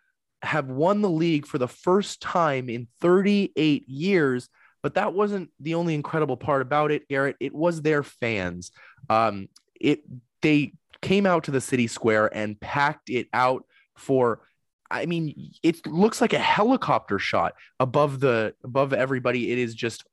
have 0.42 0.68
won 0.68 1.02
the 1.02 1.10
league 1.10 1.46
for 1.46 1.58
the 1.58 1.68
first 1.68 2.20
time 2.20 2.68
in 2.68 2.88
38 3.00 3.88
years 3.88 4.48
but 4.86 4.94
that 4.94 5.14
wasn't 5.14 5.50
the 5.58 5.74
only 5.74 5.96
incredible 5.96 6.36
part 6.36 6.62
about 6.62 6.92
it, 6.92 7.08
Garrett. 7.08 7.34
It 7.40 7.52
was 7.52 7.82
their 7.82 8.04
fans. 8.04 8.70
Um, 9.10 9.48
it 9.80 10.04
they 10.42 10.74
came 11.02 11.26
out 11.26 11.42
to 11.42 11.50
the 11.50 11.60
city 11.60 11.88
square 11.88 12.32
and 12.32 12.60
packed 12.60 13.10
it 13.10 13.26
out 13.32 13.64
for 13.96 14.42
I 14.88 15.06
mean, 15.06 15.50
it 15.64 15.84
looks 15.88 16.20
like 16.20 16.34
a 16.34 16.38
helicopter 16.38 17.18
shot 17.18 17.54
above 17.80 18.20
the 18.20 18.54
above 18.62 18.92
everybody. 18.92 19.50
It 19.50 19.58
is 19.58 19.74
just 19.74 20.04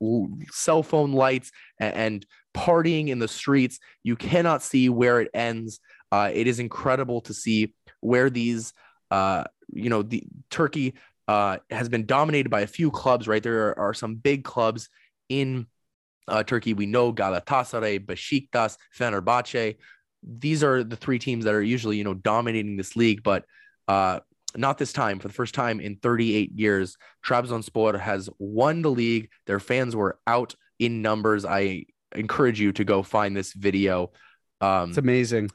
cell 0.50 0.82
phone 0.82 1.12
lights 1.12 1.52
and, 1.80 1.94
and 1.94 2.26
partying 2.56 3.10
in 3.10 3.20
the 3.20 3.28
streets. 3.28 3.78
You 4.02 4.16
cannot 4.16 4.64
see 4.64 4.90
where 4.90 5.22
it 5.22 5.30
ends. 5.36 5.82
Uh, 6.12 6.32
it 6.34 6.48
is 6.48 6.58
incredible 6.58 7.22
to 7.22 7.34
see 7.36 7.76
where 8.00 8.32
these, 8.32 8.74
uh, 9.12 9.44
you 9.72 9.92
know, 9.92 10.02
the 10.02 10.24
Turkey 10.50 10.96
uh, 11.28 11.58
has 11.70 11.90
been 11.90 12.06
dominated 12.06 12.50
by 12.50 12.62
a 12.62 12.68
few 12.68 12.92
clubs. 12.92 13.28
Right, 13.28 13.42
there 13.42 13.70
are, 13.70 13.80
are 13.80 13.94
some 13.94 14.16
big 14.16 14.44
clubs 14.44 14.90
in 15.30 15.68
uh, 16.28 16.44
Turkey. 16.44 16.74
We 16.74 16.86
know 16.86 17.14
Galatasaray, 17.14 18.06
Besiktas, 18.06 18.78
Fenerbahce. 18.98 19.78
These 20.26 20.64
are 20.64 20.84
the 20.84 20.96
three 20.96 21.20
teams 21.20 21.46
that 21.46 21.54
are 21.54 21.62
usually, 21.62 21.98
you 21.98 22.04
know, 22.04 22.14
dominating 22.14 22.78
this 22.78 22.96
league. 22.96 23.24
But 23.24 23.46
uh, 23.88 24.22
not 24.56 24.78
this 24.78 24.94
time. 24.94 25.20
For 25.20 25.28
the 25.28 25.34
first 25.34 25.56
time 25.56 25.80
in 25.80 25.98
38 25.98 26.52
years, 26.54 26.98
Trabzonspor 27.26 28.00
has 28.00 28.30
won 28.40 28.82
the 28.82 28.92
league. 28.92 29.30
Their 29.48 29.60
fans 29.60 29.96
were 29.96 30.20
out 30.28 30.56
in 30.80 31.02
numbers. 31.02 31.46
I 31.46 31.86
encourage 32.16 32.60
you 32.60 32.72
to 32.74 32.84
go 32.84 33.04
find 33.04 33.36
this 33.36 33.54
video. 33.54 34.12
Um, 34.62 34.90
it's 34.90 34.98
amazing. 34.98 35.50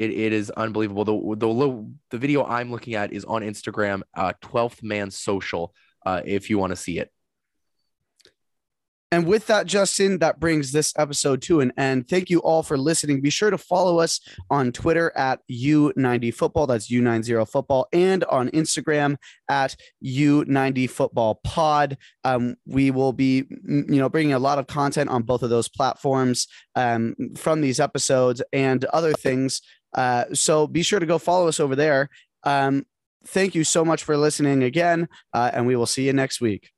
It, 0.00 0.10
it 0.12 0.32
is 0.32 0.50
unbelievable. 0.50 1.04
The, 1.04 1.46
the, 1.46 1.86
the 2.08 2.18
video 2.18 2.42
I'm 2.42 2.70
looking 2.70 2.94
at 2.94 3.12
is 3.12 3.26
on 3.26 3.42
Instagram, 3.42 4.00
uh, 4.16 4.32
12th 4.42 4.82
Man 4.82 5.10
Social, 5.10 5.74
uh, 6.06 6.22
if 6.24 6.48
you 6.48 6.56
want 6.56 6.70
to 6.70 6.76
see 6.76 6.98
it. 6.98 7.12
And 9.12 9.26
with 9.26 9.48
that, 9.48 9.66
Justin, 9.66 10.20
that 10.20 10.38
brings 10.38 10.70
this 10.70 10.94
episode 10.96 11.42
to 11.42 11.60
an 11.60 11.72
end. 11.76 12.08
Thank 12.08 12.30
you 12.30 12.38
all 12.38 12.62
for 12.62 12.78
listening. 12.78 13.20
Be 13.20 13.28
sure 13.28 13.50
to 13.50 13.58
follow 13.58 13.98
us 13.98 14.20
on 14.50 14.70
Twitter 14.70 15.12
at 15.16 15.40
U90Football. 15.50 16.68
That's 16.68 16.88
U90 16.88 17.48
Football. 17.48 17.88
And 17.92 18.22
on 18.24 18.50
Instagram 18.50 19.16
at 19.48 19.74
U90FootballPod. 20.04 21.96
Um, 22.22 22.54
we 22.66 22.92
will 22.92 23.12
be, 23.12 23.46
you 23.48 23.98
know, 23.98 24.08
bringing 24.08 24.32
a 24.32 24.38
lot 24.38 24.60
of 24.60 24.68
content 24.68 25.10
on 25.10 25.24
both 25.24 25.42
of 25.42 25.50
those 25.50 25.68
platforms 25.68 26.46
um, 26.76 27.16
from 27.36 27.62
these 27.62 27.80
episodes 27.80 28.40
and 28.52 28.84
other 28.86 29.12
things. 29.12 29.60
Uh, 29.94 30.24
so 30.32 30.66
be 30.66 30.82
sure 30.82 31.00
to 31.00 31.06
go 31.06 31.18
follow 31.18 31.48
us 31.48 31.60
over 31.60 31.76
there. 31.76 32.08
Um, 32.44 32.86
thank 33.26 33.54
you 33.54 33.64
so 33.64 33.84
much 33.84 34.04
for 34.04 34.16
listening 34.16 34.62
again, 34.62 35.08
uh, 35.32 35.50
and 35.52 35.66
we 35.66 35.76
will 35.76 35.86
see 35.86 36.06
you 36.06 36.12
next 36.12 36.40
week. 36.40 36.70